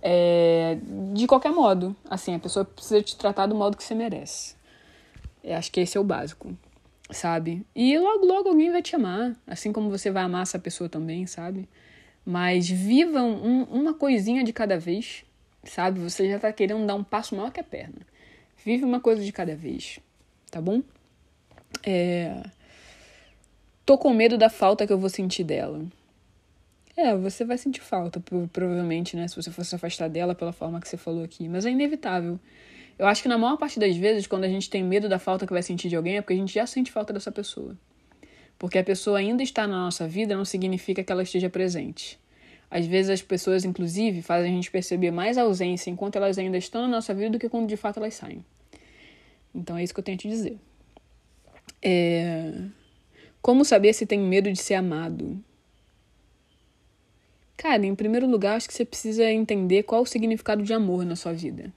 é, 0.00 0.78
de 1.12 1.26
qualquer 1.26 1.52
modo. 1.52 1.94
Assim, 2.08 2.34
a 2.34 2.38
pessoa 2.38 2.64
precisa 2.64 3.02
te 3.02 3.14
tratar 3.16 3.46
do 3.46 3.54
modo 3.54 3.76
que 3.76 3.84
você 3.84 3.94
merece. 3.94 4.56
Eu 5.44 5.56
acho 5.56 5.70
que 5.70 5.78
esse 5.78 5.98
é 5.98 6.00
o 6.00 6.04
básico, 6.04 6.56
sabe? 7.10 7.66
E 7.76 7.98
logo, 7.98 8.24
logo 8.24 8.48
alguém 8.48 8.72
vai 8.72 8.80
te 8.80 8.96
amar, 8.96 9.36
assim 9.46 9.74
como 9.74 9.90
você 9.90 10.10
vai 10.10 10.22
amar 10.22 10.40
essa 10.40 10.58
pessoa 10.58 10.88
também, 10.88 11.26
sabe? 11.26 11.68
Mas 12.24 12.66
vivam 12.66 13.30
um, 13.30 13.64
uma 13.64 13.92
coisinha 13.92 14.42
de 14.42 14.52
cada 14.54 14.78
vez, 14.78 15.22
sabe? 15.64 16.00
Você 16.00 16.30
já 16.30 16.38
tá 16.38 16.50
querendo 16.50 16.86
dar 16.86 16.94
um 16.94 17.04
passo 17.04 17.36
maior 17.36 17.52
que 17.52 17.60
a 17.60 17.64
perna. 17.64 18.00
Vive 18.64 18.86
uma 18.86 19.00
coisa 19.00 19.22
de 19.22 19.32
cada 19.32 19.54
vez, 19.54 20.00
tá 20.50 20.62
bom? 20.62 20.82
É... 21.82 22.42
Tô 23.84 23.98
com 23.98 24.14
medo 24.14 24.38
da 24.38 24.48
falta 24.48 24.86
que 24.86 24.92
eu 24.94 24.98
vou 24.98 25.10
sentir 25.10 25.44
dela. 25.44 25.84
É, 27.02 27.16
você 27.16 27.46
vai 27.46 27.56
sentir 27.56 27.80
falta, 27.80 28.22
provavelmente, 28.52 29.16
né? 29.16 29.26
Se 29.26 29.34
você 29.34 29.50
for 29.50 29.64
se 29.64 29.74
afastar 29.74 30.06
dela 30.06 30.34
pela 30.34 30.52
forma 30.52 30.78
que 30.78 30.86
você 30.86 30.98
falou 30.98 31.24
aqui. 31.24 31.48
Mas 31.48 31.64
é 31.64 31.70
inevitável. 31.70 32.38
Eu 32.98 33.06
acho 33.06 33.22
que 33.22 33.28
na 33.28 33.38
maior 33.38 33.56
parte 33.56 33.80
das 33.80 33.96
vezes, 33.96 34.26
quando 34.26 34.44
a 34.44 34.48
gente 34.48 34.68
tem 34.68 34.84
medo 34.84 35.08
da 35.08 35.18
falta 35.18 35.46
que 35.46 35.52
vai 35.54 35.62
sentir 35.62 35.88
de 35.88 35.96
alguém, 35.96 36.18
é 36.18 36.20
porque 36.20 36.34
a 36.34 36.36
gente 36.36 36.52
já 36.52 36.66
sente 36.66 36.92
falta 36.92 37.10
dessa 37.10 37.32
pessoa. 37.32 37.74
Porque 38.58 38.78
a 38.78 38.84
pessoa 38.84 39.18
ainda 39.18 39.42
está 39.42 39.66
na 39.66 39.78
nossa 39.78 40.06
vida 40.06 40.36
não 40.36 40.44
significa 40.44 41.02
que 41.02 41.10
ela 41.10 41.22
esteja 41.22 41.48
presente. 41.48 42.20
Às 42.70 42.84
vezes 42.86 43.10
as 43.10 43.22
pessoas, 43.22 43.64
inclusive, 43.64 44.20
fazem 44.20 44.52
a 44.52 44.54
gente 44.54 44.70
perceber 44.70 45.10
mais 45.10 45.38
a 45.38 45.42
ausência 45.42 45.88
enquanto 45.88 46.16
elas 46.16 46.36
ainda 46.36 46.58
estão 46.58 46.82
na 46.82 46.88
nossa 46.88 47.14
vida 47.14 47.30
do 47.30 47.38
que 47.38 47.48
quando 47.48 47.66
de 47.66 47.78
fato 47.78 47.96
elas 47.96 48.12
saem. 48.12 48.44
Então 49.54 49.78
é 49.78 49.82
isso 49.82 49.94
que 49.94 50.00
eu 50.00 50.04
tenho 50.04 50.16
a 50.16 50.18
te 50.18 50.28
dizer. 50.28 50.58
É... 51.80 52.52
Como 53.40 53.64
saber 53.64 53.94
se 53.94 54.04
tem 54.04 54.20
medo 54.20 54.52
de 54.52 54.58
ser 54.60 54.74
amado? 54.74 55.42
Cara, 57.60 57.84
em 57.84 57.94
primeiro 57.94 58.26
lugar, 58.26 58.56
acho 58.56 58.66
que 58.66 58.72
você 58.72 58.86
precisa 58.86 59.30
entender 59.30 59.82
qual 59.82 60.00
o 60.00 60.06
significado 60.06 60.62
de 60.62 60.72
amor 60.72 61.04
na 61.04 61.14
sua 61.14 61.34
vida. 61.34 61.70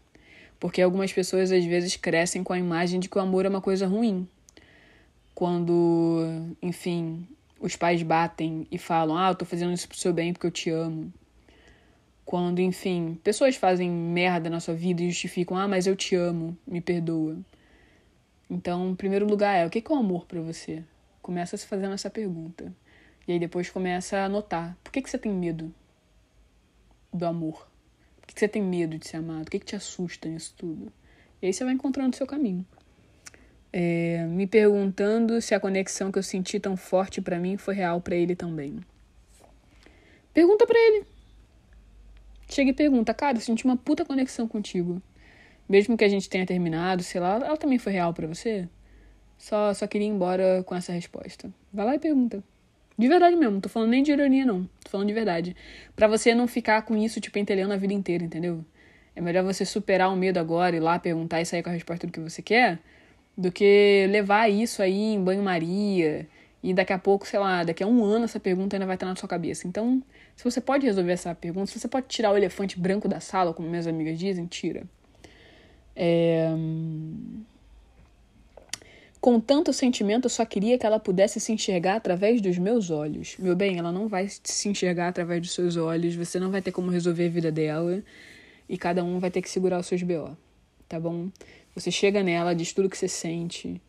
Porque 0.57 0.81
algumas 0.81 1.11
pessoas 1.11 1.51
às 1.51 1.65
vezes 1.65 1.97
crescem 1.97 2.41
com 2.41 2.53
a 2.53 2.57
imagem 2.57 3.01
de 3.01 3.09
que 3.09 3.17
o 3.17 3.21
amor 3.21 3.45
é 3.45 3.49
uma 3.49 3.59
coisa 3.59 3.85
ruim. 3.85 4.25
Quando, 5.35 6.23
enfim, 6.61 7.27
os 7.59 7.75
pais 7.75 8.01
batem 8.01 8.65
e 8.71 8.77
falam: 8.77 9.17
"Ah, 9.17 9.31
eu 9.31 9.35
tô 9.35 9.43
fazendo 9.43 9.73
isso 9.73 9.89
pro 9.89 9.97
seu 9.97 10.13
bem 10.13 10.31
porque 10.31 10.47
eu 10.47 10.51
te 10.51 10.69
amo". 10.69 11.11
Quando, 12.23 12.59
enfim, 12.59 13.19
pessoas 13.21 13.57
fazem 13.57 13.89
merda 13.91 14.49
na 14.49 14.61
sua 14.61 14.75
vida 14.75 15.03
e 15.03 15.09
justificam: 15.09 15.57
"Ah, 15.57 15.67
mas 15.67 15.85
eu 15.85 15.97
te 15.97 16.15
amo, 16.15 16.57
me 16.65 16.79
perdoa". 16.79 17.37
Então, 18.49 18.91
em 18.91 18.95
primeiro 18.95 19.27
lugar 19.27 19.53
é: 19.53 19.65
o 19.65 19.69
que 19.69 19.79
é 19.79 19.93
o 19.93 19.99
amor 19.99 20.25
para 20.27 20.39
você? 20.39 20.81
Começa 21.21 21.57
se 21.57 21.67
fazendo 21.67 21.93
essa 21.93 22.09
pergunta. 22.09 22.73
E 23.27 23.31
aí 23.31 23.39
depois 23.39 23.69
começa 23.69 24.19
a 24.19 24.29
notar. 24.29 24.77
Por 24.83 24.91
que, 24.91 25.01
que 25.01 25.09
você 25.09 25.17
tem 25.17 25.31
medo 25.31 25.73
do 27.11 27.25
amor? 27.25 27.67
Por 28.19 28.27
que, 28.27 28.33
que 28.33 28.39
você 28.39 28.47
tem 28.47 28.61
medo 28.61 28.97
de 28.97 29.07
ser 29.07 29.17
amado? 29.17 29.47
O 29.47 29.51
que, 29.51 29.59
que 29.59 29.65
te 29.65 29.75
assusta 29.75 30.27
nisso 30.27 30.53
tudo? 30.57 30.91
E 31.41 31.47
aí 31.47 31.53
você 31.53 31.63
vai 31.63 31.73
encontrando 31.73 32.13
o 32.13 32.17
seu 32.17 32.27
caminho. 32.27 32.65
É, 33.71 34.25
me 34.27 34.45
perguntando 34.45 35.41
se 35.41 35.55
a 35.55 35.59
conexão 35.59 36.11
que 36.11 36.19
eu 36.19 36.23
senti 36.23 36.59
tão 36.59 36.77
forte 36.77 37.21
para 37.21 37.39
mim 37.39 37.57
foi 37.57 37.75
real 37.75 37.99
para 37.99 38.15
ele 38.15 38.35
também. 38.35 38.79
Pergunta 40.33 40.67
para 40.67 40.77
ele. 40.79 41.05
Chega 42.47 42.69
e 42.69 42.73
pergunta, 42.73 43.13
cara, 43.13 43.37
eu 43.37 43.41
senti 43.41 43.65
uma 43.65 43.77
puta 43.77 44.05
conexão 44.05 44.47
contigo. 44.47 45.01
Mesmo 45.67 45.97
que 45.97 46.03
a 46.03 46.09
gente 46.09 46.29
tenha 46.29 46.45
terminado, 46.45 47.03
sei 47.03 47.19
lá, 47.19 47.35
ela 47.35 47.57
também 47.57 47.79
foi 47.79 47.93
real 47.93 48.13
para 48.13 48.27
você? 48.27 48.67
Só, 49.37 49.73
só 49.73 49.87
queria 49.87 50.07
ir 50.07 50.11
embora 50.11 50.63
com 50.63 50.75
essa 50.75 50.93
resposta. 50.93 51.51
Vai 51.71 51.85
lá 51.85 51.95
e 51.95 51.99
pergunta. 51.99 52.43
De 52.97 53.07
verdade 53.07 53.35
mesmo, 53.35 53.53
não 53.53 53.61
tô 53.61 53.69
falando 53.69 53.89
nem 53.89 54.03
de 54.03 54.11
ironia, 54.11 54.45
não. 54.45 54.69
Tô 54.83 54.91
falando 54.91 55.07
de 55.07 55.13
verdade. 55.13 55.55
para 55.95 56.07
você 56.07 56.35
não 56.35 56.47
ficar 56.47 56.83
com 56.83 56.95
isso 56.95 57.15
te 57.15 57.23
tipo, 57.23 57.33
pentelhando 57.33 57.73
a 57.73 57.77
vida 57.77 57.93
inteira, 57.93 58.23
entendeu? 58.23 58.63
É 59.15 59.21
melhor 59.21 59.43
você 59.43 59.65
superar 59.65 60.11
o 60.11 60.15
medo 60.15 60.39
agora, 60.39 60.75
ir 60.75 60.79
lá 60.79 60.99
perguntar 60.99 61.41
e 61.41 61.45
sair 61.45 61.63
com 61.63 61.69
a 61.69 61.73
resposta 61.73 62.07
do 62.07 62.13
que 62.13 62.19
você 62.19 62.41
quer, 62.41 62.79
do 63.37 63.51
que 63.51 64.07
levar 64.09 64.49
isso 64.49 64.81
aí 64.81 65.13
em 65.13 65.23
banho-maria 65.23 66.27
e 66.63 66.73
daqui 66.73 66.93
a 66.93 66.99
pouco, 66.99 67.27
sei 67.27 67.39
lá, 67.39 67.63
daqui 67.63 67.83
a 67.83 67.87
um 67.87 68.03
ano 68.03 68.25
essa 68.25 68.39
pergunta 68.39 68.75
ainda 68.75 68.85
vai 68.85 68.95
estar 68.95 69.05
na 69.05 69.15
sua 69.15 69.27
cabeça. 69.27 69.67
Então, 69.67 70.01
se 70.35 70.43
você 70.43 70.61
pode 70.61 70.85
resolver 70.85 71.11
essa 71.11 71.35
pergunta, 71.35 71.67
se 71.67 71.79
você 71.79 71.87
pode 71.87 72.07
tirar 72.07 72.31
o 72.31 72.37
elefante 72.37 72.79
branco 72.79 73.07
da 73.07 73.19
sala, 73.19 73.53
como 73.53 73.69
minhas 73.69 73.85
amigas 73.85 74.17
dizem, 74.17 74.45
tira. 74.45 74.83
É... 75.95 76.49
Com 79.23 79.39
tanto 79.39 79.71
sentimento, 79.71 80.25
eu 80.25 80.29
só 80.29 80.43
queria 80.43 80.77
que 80.77 80.85
ela 80.85 80.99
pudesse 80.99 81.39
se 81.39 81.53
enxergar 81.53 81.95
através 81.95 82.41
dos 82.41 82.57
meus 82.57 82.89
olhos. 82.89 83.37
Meu 83.39 83.55
bem, 83.55 83.77
ela 83.77 83.89
não 83.89 84.09
vai 84.09 84.27
se 84.27 84.67
enxergar 84.67 85.07
através 85.07 85.39
dos 85.39 85.53
seus 85.53 85.77
olhos, 85.77 86.13
você 86.13 86.41
não 86.41 86.51
vai 86.51 86.61
ter 86.61 86.73
como 86.73 86.91
resolver 86.91 87.27
a 87.27 87.29
vida 87.29 87.49
dela 87.49 88.03
e 88.67 88.77
cada 88.77 89.01
um 89.01 89.19
vai 89.19 89.31
ter 89.31 89.41
que 89.41 89.49
segurar 89.49 89.79
os 89.79 89.85
seus 89.85 90.03
BO, 90.03 90.35
tá 90.89 90.99
bom? 90.99 91.29
Você 91.73 91.89
chega 91.89 92.21
nela, 92.21 92.53
diz 92.53 92.73
tudo 92.73 92.89
que 92.89 92.97
você 92.97 93.07
sente, 93.07 93.81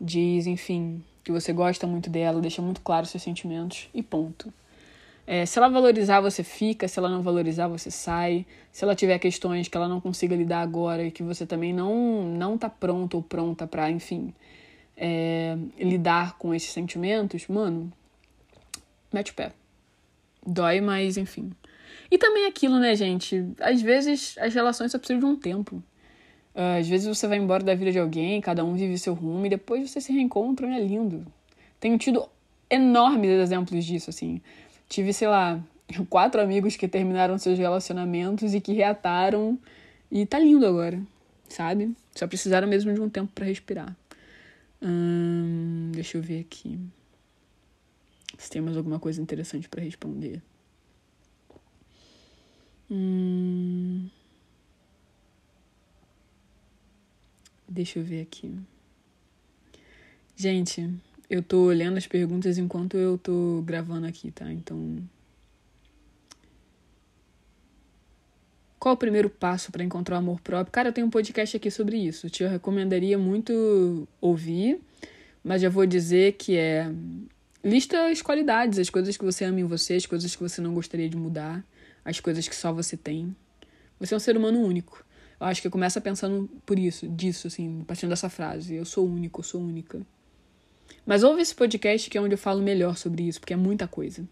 diz, 0.00 0.46
enfim, 0.46 1.04
que 1.22 1.30
você 1.30 1.52
gosta 1.52 1.86
muito 1.86 2.08
dela, 2.08 2.40
deixa 2.40 2.62
muito 2.62 2.80
claro 2.80 3.04
seus 3.04 3.22
sentimentos 3.22 3.90
e 3.92 4.02
ponto. 4.02 4.50
É, 5.26 5.44
se 5.44 5.58
ela 5.58 5.68
valorizar, 5.68 6.22
você 6.22 6.42
fica. 6.42 6.88
Se 6.88 6.98
ela 6.98 7.10
não 7.10 7.20
valorizar, 7.20 7.68
você 7.68 7.90
sai. 7.90 8.46
Se 8.72 8.84
ela 8.84 8.94
tiver 8.94 9.18
questões 9.18 9.68
que 9.68 9.76
ela 9.76 9.86
não 9.86 10.00
consiga 10.00 10.34
lidar 10.34 10.62
agora 10.62 11.04
e 11.04 11.10
que 11.10 11.22
você 11.22 11.44
também 11.44 11.74
não 11.74 12.24
não 12.24 12.56
tá 12.56 12.70
pronto 12.70 13.18
ou 13.18 13.22
pronta 13.22 13.66
para, 13.66 13.90
enfim, 13.90 14.32
é, 14.98 15.56
lidar 15.78 16.36
com 16.36 16.52
esses 16.52 16.70
sentimentos, 16.70 17.46
mano, 17.46 17.92
mete 19.12 19.30
o 19.30 19.34
pé. 19.34 19.52
Dói, 20.44 20.80
mas 20.80 21.16
enfim. 21.16 21.52
E 22.10 22.18
também 22.18 22.46
aquilo, 22.46 22.78
né, 22.78 22.94
gente? 22.96 23.44
Às 23.60 23.80
vezes 23.80 24.36
as 24.38 24.52
relações 24.52 24.90
só 24.90 24.98
precisam 24.98 25.20
de 25.20 25.26
um 25.26 25.36
tempo. 25.36 25.76
Uh, 26.54 26.80
às 26.80 26.88
vezes 26.88 27.06
você 27.06 27.28
vai 27.28 27.38
embora 27.38 27.62
da 27.62 27.74
vida 27.74 27.92
de 27.92 27.98
alguém, 27.98 28.40
cada 28.40 28.64
um 28.64 28.74
vive 28.74 28.98
seu 28.98 29.14
rumo 29.14 29.46
e 29.46 29.48
depois 29.48 29.88
você 29.88 30.00
se 30.00 30.12
reencontram 30.12 30.70
e 30.72 30.76
é 30.76 30.80
lindo. 30.80 31.24
Tenho 31.78 31.96
tido 31.96 32.28
enormes 32.68 33.30
exemplos 33.30 33.84
disso, 33.84 34.10
assim. 34.10 34.40
Tive, 34.88 35.12
sei 35.12 35.28
lá, 35.28 35.60
quatro 36.10 36.40
amigos 36.40 36.74
que 36.74 36.88
terminaram 36.88 37.38
seus 37.38 37.58
relacionamentos 37.58 38.54
e 38.54 38.60
que 38.60 38.72
reataram 38.72 39.58
e 40.10 40.26
tá 40.26 40.38
lindo 40.38 40.66
agora, 40.66 41.00
sabe? 41.48 41.94
Só 42.14 42.26
precisaram 42.26 42.66
mesmo 42.66 42.92
de 42.92 43.00
um 43.00 43.08
tempo 43.08 43.30
para 43.34 43.44
respirar. 43.44 43.94
Hum, 44.80 45.90
deixa 45.92 46.18
eu 46.18 46.22
ver 46.22 46.40
aqui. 46.40 46.78
Se 48.38 48.50
tem 48.50 48.62
mais 48.62 48.76
alguma 48.76 49.00
coisa 49.00 49.20
interessante 49.20 49.68
para 49.68 49.82
responder. 49.82 50.42
Hum, 52.90 54.08
deixa 57.68 57.98
eu 57.98 58.04
ver 58.04 58.22
aqui. 58.22 58.54
Gente, 60.36 60.88
eu 61.28 61.42
tô 61.42 61.64
olhando 61.64 61.96
as 61.98 62.06
perguntas 62.06 62.58
enquanto 62.58 62.96
eu 62.96 63.18
tô 63.18 63.60
gravando 63.62 64.06
aqui, 64.06 64.30
tá? 64.30 64.50
Então 64.52 64.98
Qual 68.88 68.94
o 68.94 68.96
primeiro 68.96 69.28
passo 69.28 69.70
para 69.70 69.84
encontrar 69.84 70.16
o 70.16 70.18
amor 70.20 70.40
próprio? 70.40 70.72
Cara, 70.72 70.88
eu 70.88 70.92
tenho 70.94 71.06
um 71.06 71.10
podcast 71.10 71.54
aqui 71.54 71.70
sobre 71.70 71.98
isso. 71.98 72.30
Te 72.30 72.42
recomendaria 72.46 73.18
muito 73.18 74.08
ouvir, 74.18 74.80
mas 75.44 75.60
já 75.60 75.68
vou 75.68 75.84
dizer 75.84 76.36
que 76.38 76.56
é 76.56 76.90
lista 77.62 78.06
as 78.08 78.22
qualidades, 78.22 78.78
as 78.78 78.88
coisas 78.88 79.14
que 79.14 79.22
você 79.22 79.44
ama 79.44 79.60
em 79.60 79.64
você, 79.64 79.96
as 79.96 80.06
coisas 80.06 80.34
que 80.34 80.42
você 80.42 80.62
não 80.62 80.72
gostaria 80.72 81.06
de 81.06 81.18
mudar, 81.18 81.62
as 82.02 82.18
coisas 82.18 82.48
que 82.48 82.56
só 82.56 82.72
você 82.72 82.96
tem. 82.96 83.36
Você 84.00 84.14
é 84.14 84.16
um 84.16 84.20
ser 84.20 84.38
humano 84.38 84.58
único. 84.58 85.04
Eu 85.38 85.48
acho 85.48 85.60
que 85.60 85.68
começa 85.68 86.00
pensando 86.00 86.48
por 86.64 86.78
isso, 86.78 87.06
disso, 87.08 87.46
assim, 87.46 87.84
partindo 87.86 88.08
dessa 88.08 88.30
frase. 88.30 88.74
Eu 88.74 88.86
sou 88.86 89.06
único, 89.06 89.40
eu 89.40 89.44
sou 89.44 89.60
única. 89.60 90.00
Mas 91.04 91.22
ouve 91.22 91.42
esse 91.42 91.54
podcast 91.54 92.08
que 92.08 92.16
é 92.16 92.22
onde 92.22 92.32
eu 92.32 92.38
falo 92.38 92.62
melhor 92.62 92.96
sobre 92.96 93.24
isso, 93.24 93.38
porque 93.38 93.52
é 93.52 93.56
muita 93.56 93.86
coisa. 93.86 94.26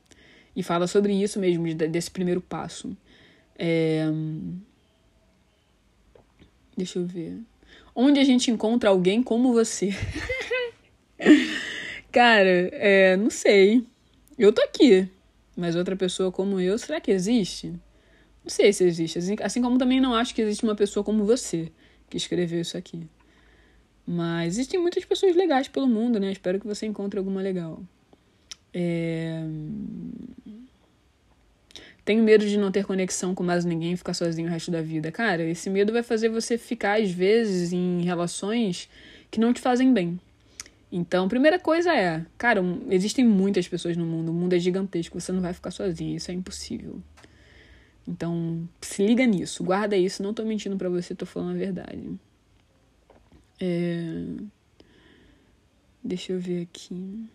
E 0.56 0.62
fala 0.62 0.86
sobre 0.86 1.12
isso 1.12 1.38
mesmo, 1.38 1.74
desse 1.74 2.10
primeiro 2.10 2.40
passo. 2.40 2.96
É... 3.58 4.04
Deixa 6.76 6.98
eu 6.98 7.06
ver. 7.06 7.38
Onde 7.94 8.20
a 8.20 8.24
gente 8.24 8.50
encontra 8.50 8.90
alguém 8.90 9.22
como 9.22 9.52
você? 9.52 9.90
Cara, 12.12 12.68
é, 12.72 13.16
não 13.16 13.30
sei. 13.30 13.84
Eu 14.38 14.52
tô 14.52 14.62
aqui. 14.62 15.08
Mas 15.56 15.74
outra 15.74 15.96
pessoa 15.96 16.30
como 16.30 16.60
eu, 16.60 16.78
será 16.78 17.00
que 17.00 17.10
existe? 17.10 17.68
Não 18.44 18.50
sei 18.50 18.72
se 18.72 18.84
existe. 18.84 19.18
Assim, 19.18 19.36
assim 19.42 19.62
como 19.62 19.78
também 19.78 20.00
não 20.00 20.14
acho 20.14 20.34
que 20.34 20.42
existe 20.42 20.62
uma 20.64 20.76
pessoa 20.76 21.02
como 21.02 21.24
você 21.24 21.72
que 22.10 22.16
escreveu 22.16 22.60
isso 22.60 22.76
aqui. 22.76 23.08
Mas 24.06 24.54
existem 24.54 24.78
muitas 24.78 25.04
pessoas 25.04 25.34
legais 25.34 25.66
pelo 25.66 25.86
mundo, 25.86 26.20
né? 26.20 26.30
Espero 26.30 26.60
que 26.60 26.66
você 26.66 26.86
encontre 26.86 27.18
alguma 27.18 27.40
legal. 27.40 27.82
É... 28.72 29.42
Tenho 32.06 32.22
medo 32.22 32.46
de 32.46 32.56
não 32.56 32.70
ter 32.70 32.86
conexão 32.86 33.34
com 33.34 33.42
mais 33.42 33.64
ninguém 33.64 33.94
e 33.94 33.96
ficar 33.96 34.14
sozinho 34.14 34.46
o 34.46 34.50
resto 34.50 34.70
da 34.70 34.80
vida. 34.80 35.10
Cara, 35.10 35.42
esse 35.42 35.68
medo 35.68 35.92
vai 35.92 36.04
fazer 36.04 36.28
você 36.28 36.56
ficar, 36.56 37.00
às 37.00 37.10
vezes, 37.10 37.72
em 37.72 38.02
relações 38.02 38.88
que 39.28 39.40
não 39.40 39.52
te 39.52 39.60
fazem 39.60 39.92
bem. 39.92 40.20
Então, 40.90 41.28
primeira 41.28 41.58
coisa 41.58 41.92
é, 41.92 42.24
cara, 42.38 42.62
existem 42.90 43.24
muitas 43.24 43.66
pessoas 43.66 43.96
no 43.96 44.06
mundo, 44.06 44.30
o 44.30 44.32
mundo 44.32 44.52
é 44.52 44.58
gigantesco, 44.60 45.20
você 45.20 45.32
não 45.32 45.40
vai 45.40 45.52
ficar 45.52 45.72
sozinho, 45.72 46.16
isso 46.16 46.30
é 46.30 46.34
impossível. 46.34 47.02
Então, 48.06 48.68
se 48.80 49.04
liga 49.04 49.26
nisso, 49.26 49.64
guarda 49.64 49.96
isso, 49.96 50.22
não 50.22 50.32
tô 50.32 50.44
mentindo 50.44 50.76
para 50.76 50.88
você, 50.88 51.12
tô 51.12 51.26
falando 51.26 51.56
a 51.56 51.58
verdade. 51.58 52.08
É... 53.60 54.22
Deixa 56.04 56.32
eu 56.32 56.38
ver 56.38 56.62
aqui. 56.62 57.28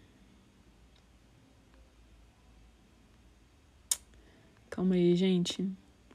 Calma 4.72 4.96
aí, 4.96 5.16
gente. 5.16 5.64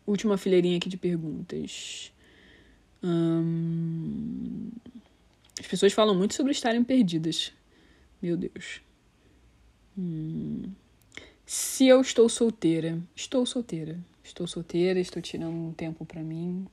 Última 0.06 0.36
fileirinha 0.36 0.78
aqui 0.78 0.88
de 0.88 0.96
perguntas. 0.96 2.12
Hum... 3.02 4.70
As 5.60 5.66
pessoas 5.66 5.92
falam 5.92 6.14
muito 6.14 6.34
sobre 6.34 6.52
estarem 6.52 6.82
perdidas. 6.82 7.52
Meu 8.20 8.36
Deus. 8.36 8.80
Hum. 9.96 10.62
Se 11.44 11.86
eu 11.86 12.00
estou 12.00 12.28
solteira, 12.28 12.98
estou 13.14 13.46
solteira. 13.46 13.98
Estou 14.24 14.46
solteira, 14.46 14.98
estou 14.98 15.22
tirando 15.22 15.54
um 15.54 15.72
tempo 15.72 16.04
para 16.04 16.22
mim. 16.22 16.66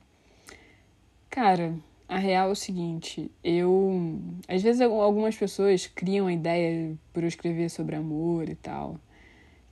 Cara, 1.30 1.74
a 2.08 2.18
real 2.18 2.48
é 2.48 2.52
o 2.52 2.56
seguinte, 2.56 3.30
eu. 3.42 4.20
Às 4.48 4.62
vezes 4.62 4.80
algumas 4.80 5.36
pessoas 5.36 5.86
criam 5.86 6.26
a 6.26 6.32
ideia 6.32 6.96
por 7.12 7.22
eu 7.22 7.28
escrever 7.28 7.68
sobre 7.70 7.94
amor 7.94 8.48
e 8.48 8.54
tal. 8.54 8.98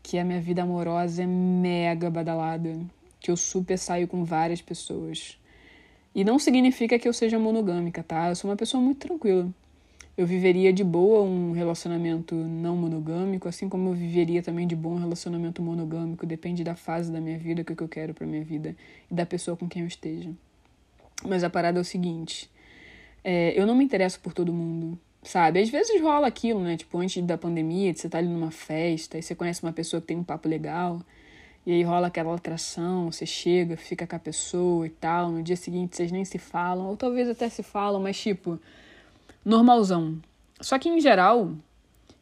Que 0.03 0.19
a 0.19 0.25
minha 0.25 0.41
vida 0.41 0.63
amorosa 0.63 1.23
é 1.23 1.27
mega 1.27 2.11
badalada. 2.11 2.79
Que 3.21 3.31
eu 3.31 3.37
super 3.37 3.79
saio 3.79 4.09
com 4.09 4.25
várias 4.25 4.61
pessoas. 4.61 5.39
E 6.15 6.25
não 6.25 6.39
significa 6.39 6.99
que 6.99 7.09
eu 7.09 7.13
seja 7.13 7.39
monogâmica, 7.39 8.03
tá? 8.03 8.29
Eu 8.29 8.37
sou 8.37 8.51
uma 8.51 8.57
pessoa 8.57 8.83
muito 8.83 8.99
tranquila. 8.99 9.49
Eu 10.15 10.27
viveria 10.27 10.73
de 10.73 10.85
boa 10.85 11.23
um 11.23 11.53
relacionamento 11.53 12.35
não 12.35 12.77
monogâmico, 12.77 13.49
assim 13.49 13.67
como 13.67 13.89
eu 13.89 13.95
viveria 13.95 14.43
também 14.43 14.67
de 14.67 14.77
bom 14.77 14.95
um 14.95 14.99
relacionamento 14.99 15.63
monogâmico. 15.63 16.27
Depende 16.27 16.63
da 16.63 16.77
fase 16.77 17.11
da 17.11 17.19
minha 17.19 17.39
vida, 17.39 17.63
o 17.63 17.65
que 17.65 17.83
eu 17.83 17.89
quero 17.89 18.13
pra 18.13 18.27
minha 18.27 18.45
vida 18.45 18.77
e 19.11 19.15
da 19.15 19.25
pessoa 19.25 19.57
com 19.57 19.67
quem 19.67 19.83
eu 19.83 19.89
esteja. 19.89 20.31
Mas 21.27 21.43
a 21.43 21.49
parada 21.49 21.79
é 21.79 21.81
o 21.81 21.85
seguinte: 21.85 22.51
é, 23.25 23.59
eu 23.59 23.67
não 23.67 23.75
me 23.75 23.85
interesso 23.85 24.21
por 24.21 24.35
todo 24.35 24.53
mundo, 24.53 24.99
sabe? 25.23 25.61
Às 25.61 25.71
vezes 25.71 26.01
rola 26.01 26.27
aquilo, 26.27 26.61
né? 26.61 26.77
Tipo, 26.77 26.99
antes 26.99 27.23
da 27.25 27.39
pandemia, 27.39 27.95
você 27.95 28.09
tá 28.09 28.19
ali 28.19 28.29
numa 28.29 28.51
festa 28.51 29.19
e 29.19 29.23
você 29.23 29.35
conhece 29.35 29.63
uma 29.63 29.73
pessoa 29.73 30.01
que 30.01 30.09
tem 30.09 30.17
um 30.17 30.25
papo 30.25 30.49
legal. 30.49 31.01
E 31.65 31.73
aí 31.73 31.83
rola 31.83 32.09
aquela 32.09 32.35
atração, 32.35 33.11
você 33.11 33.25
chega, 33.25 33.77
fica 33.77 34.07
com 34.07 34.17
a 34.17 34.19
pessoa 34.19 34.87
e 34.87 34.91
tal. 34.91 35.31
No 35.31 35.43
dia 35.43 35.57
seguinte 35.57 35.97
vocês 35.97 36.11
nem 36.11 36.25
se 36.25 36.39
falam, 36.39 36.89
ou 36.89 36.97
talvez 36.97 37.29
até 37.29 37.49
se 37.49 37.63
falam, 37.63 38.03
mas 38.03 38.21
tipo, 38.21 38.59
normalzão. 39.45 40.21
Só 40.61 40.79
que 40.79 40.89
em 40.89 41.01
geral, 41.01 41.53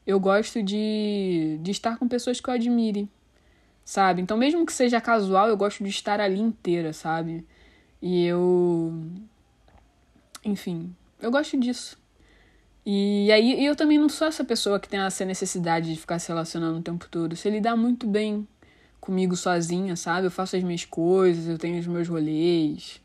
eu 0.07 0.21
gosto 0.21 0.63
de, 0.63 1.59
de 1.63 1.71
estar 1.71 1.99
com 1.99 2.09
pessoas 2.09 2.41
que 2.41 2.49
eu 2.49 2.55
admire, 2.55 3.09
sabe? 3.85 4.23
Então, 4.23 4.37
mesmo 4.37 4.65
que 4.67 4.73
seja 4.73 5.01
casual, 5.01 5.49
eu 5.49 5.57
gosto 5.57 5.85
de 5.85 5.91
estar 5.91 6.21
ali 6.21 6.41
inteira, 6.41 6.93
sabe? 6.93 7.47
E 8.03 8.25
eu. 8.27 8.95
Enfim, 10.45 10.95
eu 11.21 11.31
gosto 11.31 11.59
disso. 11.59 12.00
E 12.85 13.31
aí 13.31 13.65
eu 13.65 13.77
também 13.77 13.99
não 13.99 14.09
sou 14.09 14.27
essa 14.27 14.43
pessoa 14.43 14.81
que 14.81 14.89
tem 14.89 15.01
essa 15.01 15.25
necessidade 15.25 15.93
de 15.93 16.01
ficar 16.01 16.19
se 16.19 16.29
relacionando 16.29 16.79
o 16.79 16.83
tempo 16.83 17.07
todo. 17.11 17.37
Se 17.37 17.51
lidar 17.51 17.77
muito 17.77 18.07
bem 18.07 18.47
comigo 19.01 19.37
sozinha, 19.37 19.97
sabe? 19.97 20.27
Eu 20.27 20.31
faço 20.31 20.57
as 20.57 20.63
minhas 20.63 20.85
coisas, 20.85 21.47
eu 21.47 21.59
tenho 21.59 21.79
os 21.79 21.87
meus 21.87 22.09
rolês, 22.09 23.01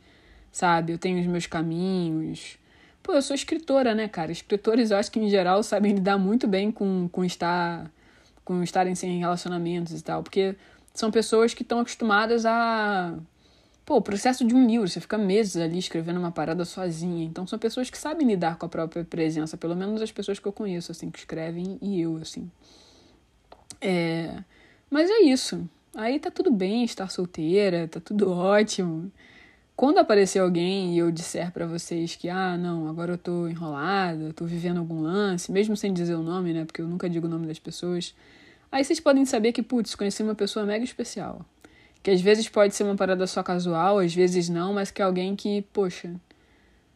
sabe? 0.51 0.93
Eu 0.93 0.97
tenho 0.97 1.19
os 1.19 1.27
meus 1.27 1.45
caminhos. 1.45 2.57
Pô, 3.03 3.13
eu 3.13 3.21
sou 3.21 3.35
escritora, 3.35 3.93
né, 3.93 4.07
cara? 4.07 4.31
Escritores, 4.31 4.91
eu 4.91 4.97
acho 4.97 5.11
que 5.11 5.19
em 5.19 5.29
geral 5.29 5.61
sabem 5.63 5.93
lidar 5.93 6.17
muito 6.17 6.47
bem 6.47 6.71
com, 6.71 7.09
com 7.11 7.23
estar 7.23 7.91
com 8.43 8.61
estarem 8.61 8.93
sem 8.93 9.19
relacionamentos 9.19 9.99
e 9.99 10.03
tal, 10.03 10.21
porque 10.21 10.55
são 10.93 11.09
pessoas 11.09 11.55
que 11.55 11.63
estão 11.63 11.79
acostumadas 11.79 12.45
a 12.45 13.17
Pô, 13.85 13.97
o 13.97 14.01
processo 14.01 14.43
de 14.43 14.55
um 14.55 14.65
livro, 14.65 14.87
você 14.87 14.99
fica 14.99 15.15
meses 15.15 15.57
ali 15.57 15.77
escrevendo 15.77 16.19
uma 16.19 16.31
parada 16.31 16.65
sozinha. 16.65 17.23
Então 17.23 17.45
são 17.45 17.59
pessoas 17.59 17.89
que 17.89 17.97
sabem 17.97 18.27
lidar 18.27 18.57
com 18.57 18.65
a 18.65 18.69
própria 18.69 19.05
presença, 19.05 19.55
pelo 19.57 19.75
menos 19.75 20.01
as 20.01 20.11
pessoas 20.11 20.39
que 20.39 20.47
eu 20.47 20.51
conheço, 20.51 20.91
assim, 20.91 21.11
que 21.11 21.19
escrevem 21.19 21.77
e 21.81 22.01
eu, 22.01 22.17
assim. 22.17 22.49
É... 23.79 24.43
Mas 24.89 25.09
é 25.09 25.21
isso. 25.21 25.69
Aí 25.95 26.19
tá 26.19 26.31
tudo 26.31 26.51
bem 26.51 26.83
estar 26.83 27.09
solteira, 27.11 27.87
tá 27.87 27.99
tudo 27.99 28.31
ótimo. 28.33 29.11
Quando 29.75 29.99
aparecer 29.99 30.39
alguém 30.39 30.95
e 30.95 30.97
eu 30.97 31.11
disser 31.11 31.51
para 31.51 31.67
vocês 31.67 32.15
que, 32.15 32.29
ah, 32.29 32.57
não, 32.57 32.87
agora 32.87 33.13
eu 33.13 33.17
tô 33.17 33.47
enrolada, 33.47 34.33
tô 34.33 34.45
vivendo 34.45 34.77
algum 34.79 35.01
lance, 35.01 35.51
mesmo 35.51 35.75
sem 35.77 35.93
dizer 35.93 36.15
o 36.15 36.23
nome, 36.23 36.53
né, 36.53 36.65
porque 36.65 36.81
eu 36.81 36.87
nunca 36.87 37.09
digo 37.09 37.27
o 37.27 37.29
nome 37.29 37.45
das 37.45 37.59
pessoas, 37.59 38.15
aí 38.71 38.85
vocês 38.85 39.01
podem 39.01 39.25
saber 39.25 39.51
que, 39.51 39.61
putz, 39.61 39.93
conheci 39.93 40.23
uma 40.23 40.33
pessoa 40.33 40.65
mega 40.65 40.85
especial. 40.85 41.45
Que 42.05 42.11
às 42.11 42.21
vezes 42.21 42.47
pode 42.47 42.75
ser 42.75 42.83
uma 42.83 42.95
parada 42.95 43.25
só 43.25 43.41
casual, 43.41 43.97
às 43.97 44.13
vezes 44.13 44.47
não, 44.47 44.73
mas 44.73 44.91
que 44.91 45.01
é 45.01 45.05
alguém 45.05 45.35
que, 45.35 45.63
poxa, 45.73 46.13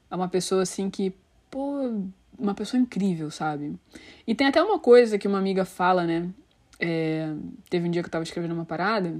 é 0.08 0.16
uma 0.16 0.28
pessoa 0.28 0.62
assim 0.62 0.88
que, 0.88 1.12
pô, 1.50 2.04
uma 2.38 2.54
pessoa 2.54 2.80
incrível, 2.80 3.32
sabe? 3.32 3.76
E 4.28 4.36
tem 4.36 4.46
até 4.46 4.62
uma 4.62 4.78
coisa 4.78 5.18
que 5.18 5.28
uma 5.28 5.40
amiga 5.40 5.66
fala, 5.66 6.04
né, 6.04 6.30
é, 6.80 7.34
teve 7.72 7.88
um 7.88 7.90
dia 7.90 8.04
que 8.04 8.08
eu 8.08 8.12
tava 8.12 8.24
escrevendo 8.24 8.52
uma 8.52 8.66
parada, 8.66 9.20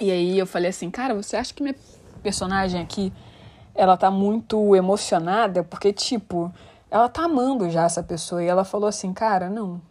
e 0.00 0.08
aí 0.08 0.38
eu 0.38 0.46
falei 0.46 0.70
assim, 0.70 0.88
cara, 0.88 1.16
você 1.16 1.36
acha 1.36 1.52
que 1.52 1.64
minha 1.64 1.74
personagem 2.22 2.80
aqui, 2.80 3.12
ela 3.74 3.96
tá 3.96 4.08
muito 4.08 4.76
emocionada? 4.76 5.64
Porque, 5.64 5.92
tipo, 5.92 6.54
ela 6.88 7.08
tá 7.08 7.24
amando 7.24 7.68
já 7.68 7.86
essa 7.86 8.04
pessoa. 8.04 8.40
E 8.40 8.46
ela 8.46 8.64
falou 8.64 8.88
assim, 8.88 9.12
cara, 9.12 9.50
não. 9.50 9.82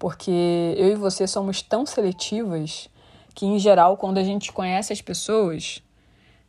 Porque 0.00 0.74
eu 0.76 0.88
e 0.88 0.94
você 0.96 1.28
somos 1.28 1.62
tão 1.62 1.86
seletivas 1.86 2.90
que, 3.36 3.44
em 3.44 3.58
geral, 3.58 3.98
quando 3.98 4.16
a 4.16 4.24
gente 4.24 4.50
conhece 4.50 4.94
as 4.94 5.02
pessoas, 5.02 5.82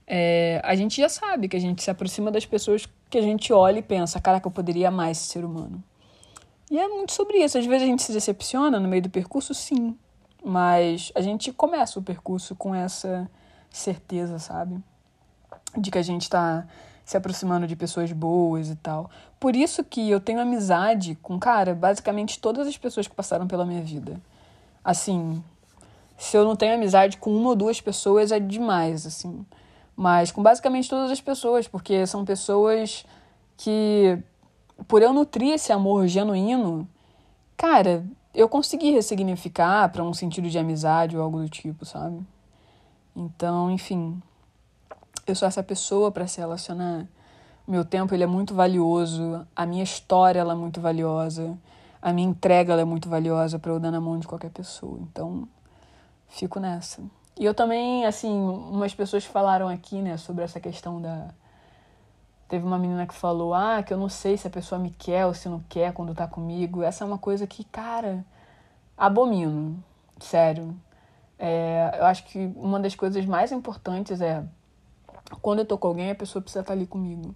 é, 0.08 0.62
a 0.64 0.74
gente 0.74 1.02
já 1.02 1.10
sabe 1.10 1.50
que 1.50 1.58
a 1.58 1.60
gente 1.60 1.84
se 1.84 1.92
aproxima 1.92 2.32
das 2.32 2.46
pessoas 2.46 2.88
que 3.10 3.18
a 3.18 3.22
gente 3.22 3.52
olha 3.52 3.80
e 3.80 3.84
pensa, 3.84 4.22
cara, 4.22 4.40
que 4.40 4.48
eu 4.48 4.52
poderia 4.52 4.88
amar 4.88 5.12
esse 5.12 5.28
ser 5.28 5.44
humano. 5.44 5.84
E 6.72 6.80
é 6.80 6.88
muito 6.88 7.12
sobre 7.12 7.40
isso. 7.40 7.58
Às 7.58 7.66
vezes 7.66 7.84
a 7.84 7.86
gente 7.86 8.04
se 8.04 8.14
decepciona 8.14 8.80
no 8.80 8.88
meio 8.88 9.02
do 9.02 9.10
percurso, 9.10 9.54
sim. 9.54 9.98
Mas 10.42 11.12
a 11.14 11.20
gente 11.20 11.52
começa 11.52 12.00
o 12.00 12.02
percurso 12.02 12.56
com 12.56 12.74
essa 12.74 13.30
certeza, 13.70 14.40
sabe? 14.40 14.82
De 15.78 15.92
que 15.92 15.98
a 15.98 16.02
gente 16.02 16.22
está 16.22 16.66
se 17.04 17.18
aproximando 17.18 17.68
de 17.68 17.76
pessoas 17.76 18.14
boas 18.14 18.70
e 18.70 18.76
tal. 18.78 19.12
Por 19.38 19.58
isso 19.58 19.84
que 19.84 20.10
eu 20.10 20.22
tenho 20.22 20.40
amizade 20.40 21.16
com, 21.22 21.38
cara, 21.38 21.76
basicamente 21.76 22.40
todas 22.40 22.66
as 22.66 22.78
pessoas 22.78 23.10
que 23.10 23.16
passaram 23.16 23.46
pela 23.46 23.66
minha 23.66 23.82
vida. 23.82 24.22
Assim, 24.82 25.44
se 26.18 26.36
eu 26.36 26.44
não 26.44 26.56
tenho 26.56 26.74
amizade 26.74 27.18
com 27.18 27.36
uma 27.36 27.50
ou 27.50 27.56
duas 27.56 27.80
pessoas 27.80 28.32
é 28.32 28.40
demais, 28.40 29.06
assim. 29.06 29.46
Mas 29.96 30.32
com 30.32 30.44
basicamente 30.44 30.90
todas 30.90 31.12
as 31.12 31.22
pessoas, 31.22 31.68
porque 31.68 32.06
são 32.06 32.26
pessoas 32.26 33.06
que 33.56 34.22
por 34.88 35.02
eu 35.02 35.14
nutrir 35.14 35.54
esse 35.54 35.72
amor 35.72 36.08
genuíno, 36.08 36.88
cara, 37.56 38.06
eu 38.34 38.48
consegui 38.48 38.92
ressignificar 38.92 39.90
para 39.90 40.04
um 40.04 40.14
sentido 40.14 40.50
de 40.50 40.60
amizade 40.60 41.18
ou 41.18 41.24
algo 41.24 41.40
do 41.40 41.50
tipo, 41.50 41.86
sabe? 41.86 42.20
Então, 43.16 43.72
enfim, 43.72 44.22
eu 45.26 45.36
sou 45.36 45.48
essa 45.48 45.64
pessoa 45.64 46.12
para 46.12 46.28
se 46.28 46.40
relacionar. 46.40 47.08
Meu 47.68 47.84
tempo 47.84 48.14
ele 48.14 48.24
é 48.24 48.28
muito 48.28 48.54
valioso, 48.54 49.46
a 49.56 49.66
minha 49.66 49.84
história 49.84 50.40
ela 50.40 50.54
é 50.54 50.56
muito 50.56 50.80
valiosa, 50.80 51.58
a 52.02 52.14
minha 52.14 52.30
entrega 52.30 52.74
ela 52.74 52.84
é 52.84 52.86
muito 52.86 53.10
valiosa 53.10 53.58
para 53.58 53.72
eu 53.72 53.80
dar 53.80 53.92
na 53.92 54.00
mão 54.00 54.20
de 54.20 54.28
qualquer 54.28 54.52
pessoa. 54.52 55.00
Então, 55.02 55.48
fico 56.28 56.60
nessa. 56.60 57.02
E 57.40 57.46
eu 57.46 57.54
também, 57.54 58.06
assim, 58.06 58.32
umas 58.32 58.94
pessoas 58.94 59.26
falaram 59.26 59.68
aqui, 59.68 60.02
né, 60.02 60.18
sobre 60.18 60.44
essa 60.44 60.60
questão 60.60 61.02
da 61.02 61.30
Teve 62.48 62.66
uma 62.66 62.80
menina 62.80 63.06
que 63.06 63.14
falou: 63.14 63.54
Ah, 63.54 63.84
que 63.84 63.94
eu 63.94 63.98
não 63.98 64.10
sei 64.10 64.38
se 64.38 64.48
a 64.48 64.50
pessoa 64.50 64.80
me 64.80 64.92
quer 64.92 65.26
ou 65.26 65.34
se 65.34 65.50
não 65.50 65.60
quer 65.68 65.92
quando 65.94 66.16
tá 66.16 66.28
comigo. 66.28 66.82
Essa 66.82 67.04
é 67.04 67.08
uma 67.08 67.18
coisa 67.18 67.46
que, 67.46 67.64
cara, 67.66 68.26
abomino. 68.98 69.84
Sério. 70.20 70.76
É, 71.38 71.98
eu 72.00 72.06
acho 72.06 72.24
que 72.26 72.52
uma 72.56 72.80
das 72.80 72.96
coisas 72.96 73.26
mais 73.26 73.52
importantes 73.52 74.22
é 74.22 74.44
quando 75.42 75.60
eu 75.60 75.66
tô 75.66 75.78
com 75.78 75.88
alguém, 75.90 76.10
a 76.10 76.16
pessoa 76.16 76.42
precisa 76.42 76.62
estar 76.62 76.74
tá 76.74 76.78
ali 76.78 76.88
comigo. 76.88 77.36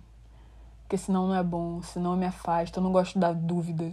Porque 0.83 0.97
senão 0.97 1.27
não 1.27 1.35
é 1.35 1.43
bom, 1.43 1.81
senão 1.81 2.11
eu 2.11 2.17
me 2.17 2.25
afasto. 2.25 2.77
Eu 2.77 2.83
não 2.83 2.91
gosto 2.91 3.19
da 3.19 3.33
dúvida, 3.33 3.91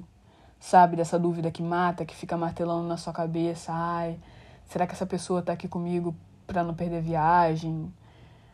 sabe? 0.60 0.96
Dessa 0.96 1.18
dúvida 1.18 1.50
que 1.50 1.62
mata, 1.62 2.04
que 2.04 2.14
fica 2.14 2.36
martelando 2.36 2.86
na 2.88 2.96
sua 2.96 3.12
cabeça. 3.12 3.72
Ai, 3.72 4.18
Será 4.68 4.86
que 4.86 4.92
essa 4.92 5.06
pessoa 5.06 5.40
tá 5.40 5.54
aqui 5.54 5.66
comigo 5.66 6.14
para 6.46 6.62
não 6.62 6.74
perder 6.74 7.00
viagem? 7.00 7.90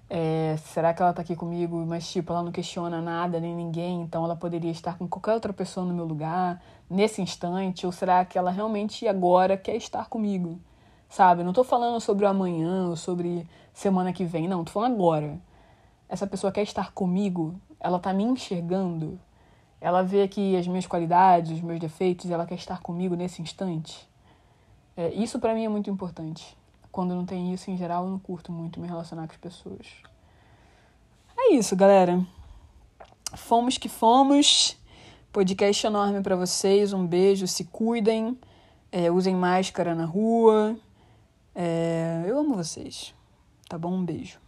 É, 0.09 0.57
será 0.59 0.95
que 0.95 1.03
ela 1.03 1.13
tá 1.13 1.23
aqui 1.23 1.35
comigo, 1.35 1.85
mas 1.85 2.09
tipo, 2.09 2.33
ela 2.33 2.43
não 2.43 2.53
questiona 2.53 3.03
nada 3.03 3.41
nem 3.41 3.53
ninguém, 3.53 4.03
então 4.03 4.25
ela 4.25 4.37
poderia 4.37 4.71
estar 4.71 4.97
com 4.97 5.09
qualquer 5.09 5.33
outra 5.35 5.53
pessoa 5.53 5.85
no 5.85 5.93
meu 5.93 6.05
lugar 6.05 6.63
nesse 6.89 7.21
instante? 7.21 7.85
Ou 7.85 7.91
será 7.91 8.25
que 8.25 8.39
ela 8.39 8.53
realmente 8.53 9.09
agora 9.09 9.57
quer 9.57 9.75
estar 9.75 10.09
comigo? 10.09 10.61
Sabe? 11.09 11.43
Não 11.43 11.53
tô 11.53 11.65
falando 11.65 12.01
sobre 12.01 12.25
o 12.25 12.29
amanhã 12.29 12.91
ou 12.91 12.97
sobre 12.97 13.49
semana 13.73 14.13
que 14.13 14.25
vem, 14.25 14.47
não, 14.47 14.63
tô 14.63 14.71
falando 14.71 14.95
agora. 14.95 15.37
Essa 16.09 16.29
pessoa 16.29 16.53
quer 16.53 16.63
estar 16.63 16.93
comigo, 16.93 17.57
ela 17.81 17.99
tá 17.99 18.13
me 18.13 18.23
enxergando, 18.23 19.19
ela 19.81 20.03
vê 20.03 20.23
aqui 20.23 20.57
as 20.57 20.69
minhas 20.69 20.87
qualidades, 20.87 21.51
os 21.51 21.61
meus 21.61 21.81
defeitos, 21.81 22.31
ela 22.31 22.47
quer 22.47 22.55
estar 22.55 22.81
comigo 22.81 23.17
nesse 23.17 23.43
instante. 23.43 24.14
É, 24.97 25.13
isso 25.15 25.39
para 25.39 25.55
mim 25.55 25.65
é 25.65 25.69
muito 25.69 25.91
importante. 25.91 26.57
Quando 26.93 27.15
não 27.15 27.27
tem 27.27 27.53
isso, 27.53 27.71
em 27.71 27.77
geral, 27.77 28.05
eu 28.05 28.11
não 28.11 28.19
curto 28.19 28.53
muito 28.53 28.79
me 28.79 28.87
relacionar 28.87 29.27
com 29.27 29.33
as 29.33 29.39
pessoas. 29.39 29.87
É 31.37 31.53
isso, 31.55 31.75
galera. 31.75 32.25
Fomos 33.35 33.77
que 33.77 33.89
fomos. 33.89 34.77
Podcast 35.33 35.85
enorme 35.87 36.23
para 36.23 36.37
vocês. 36.37 36.93
Um 36.93 37.05
beijo, 37.05 37.49
se 37.49 37.65
cuidem. 37.65 38.39
É, 38.93 39.11
usem 39.11 39.35
máscara 39.35 39.95
na 39.95 40.05
rua. 40.05 40.77
É, 41.55 42.23
eu 42.27 42.39
amo 42.39 42.55
vocês. 42.55 43.13
Tá 43.69 43.77
bom? 43.77 43.95
Um 43.95 44.05
beijo. 44.05 44.44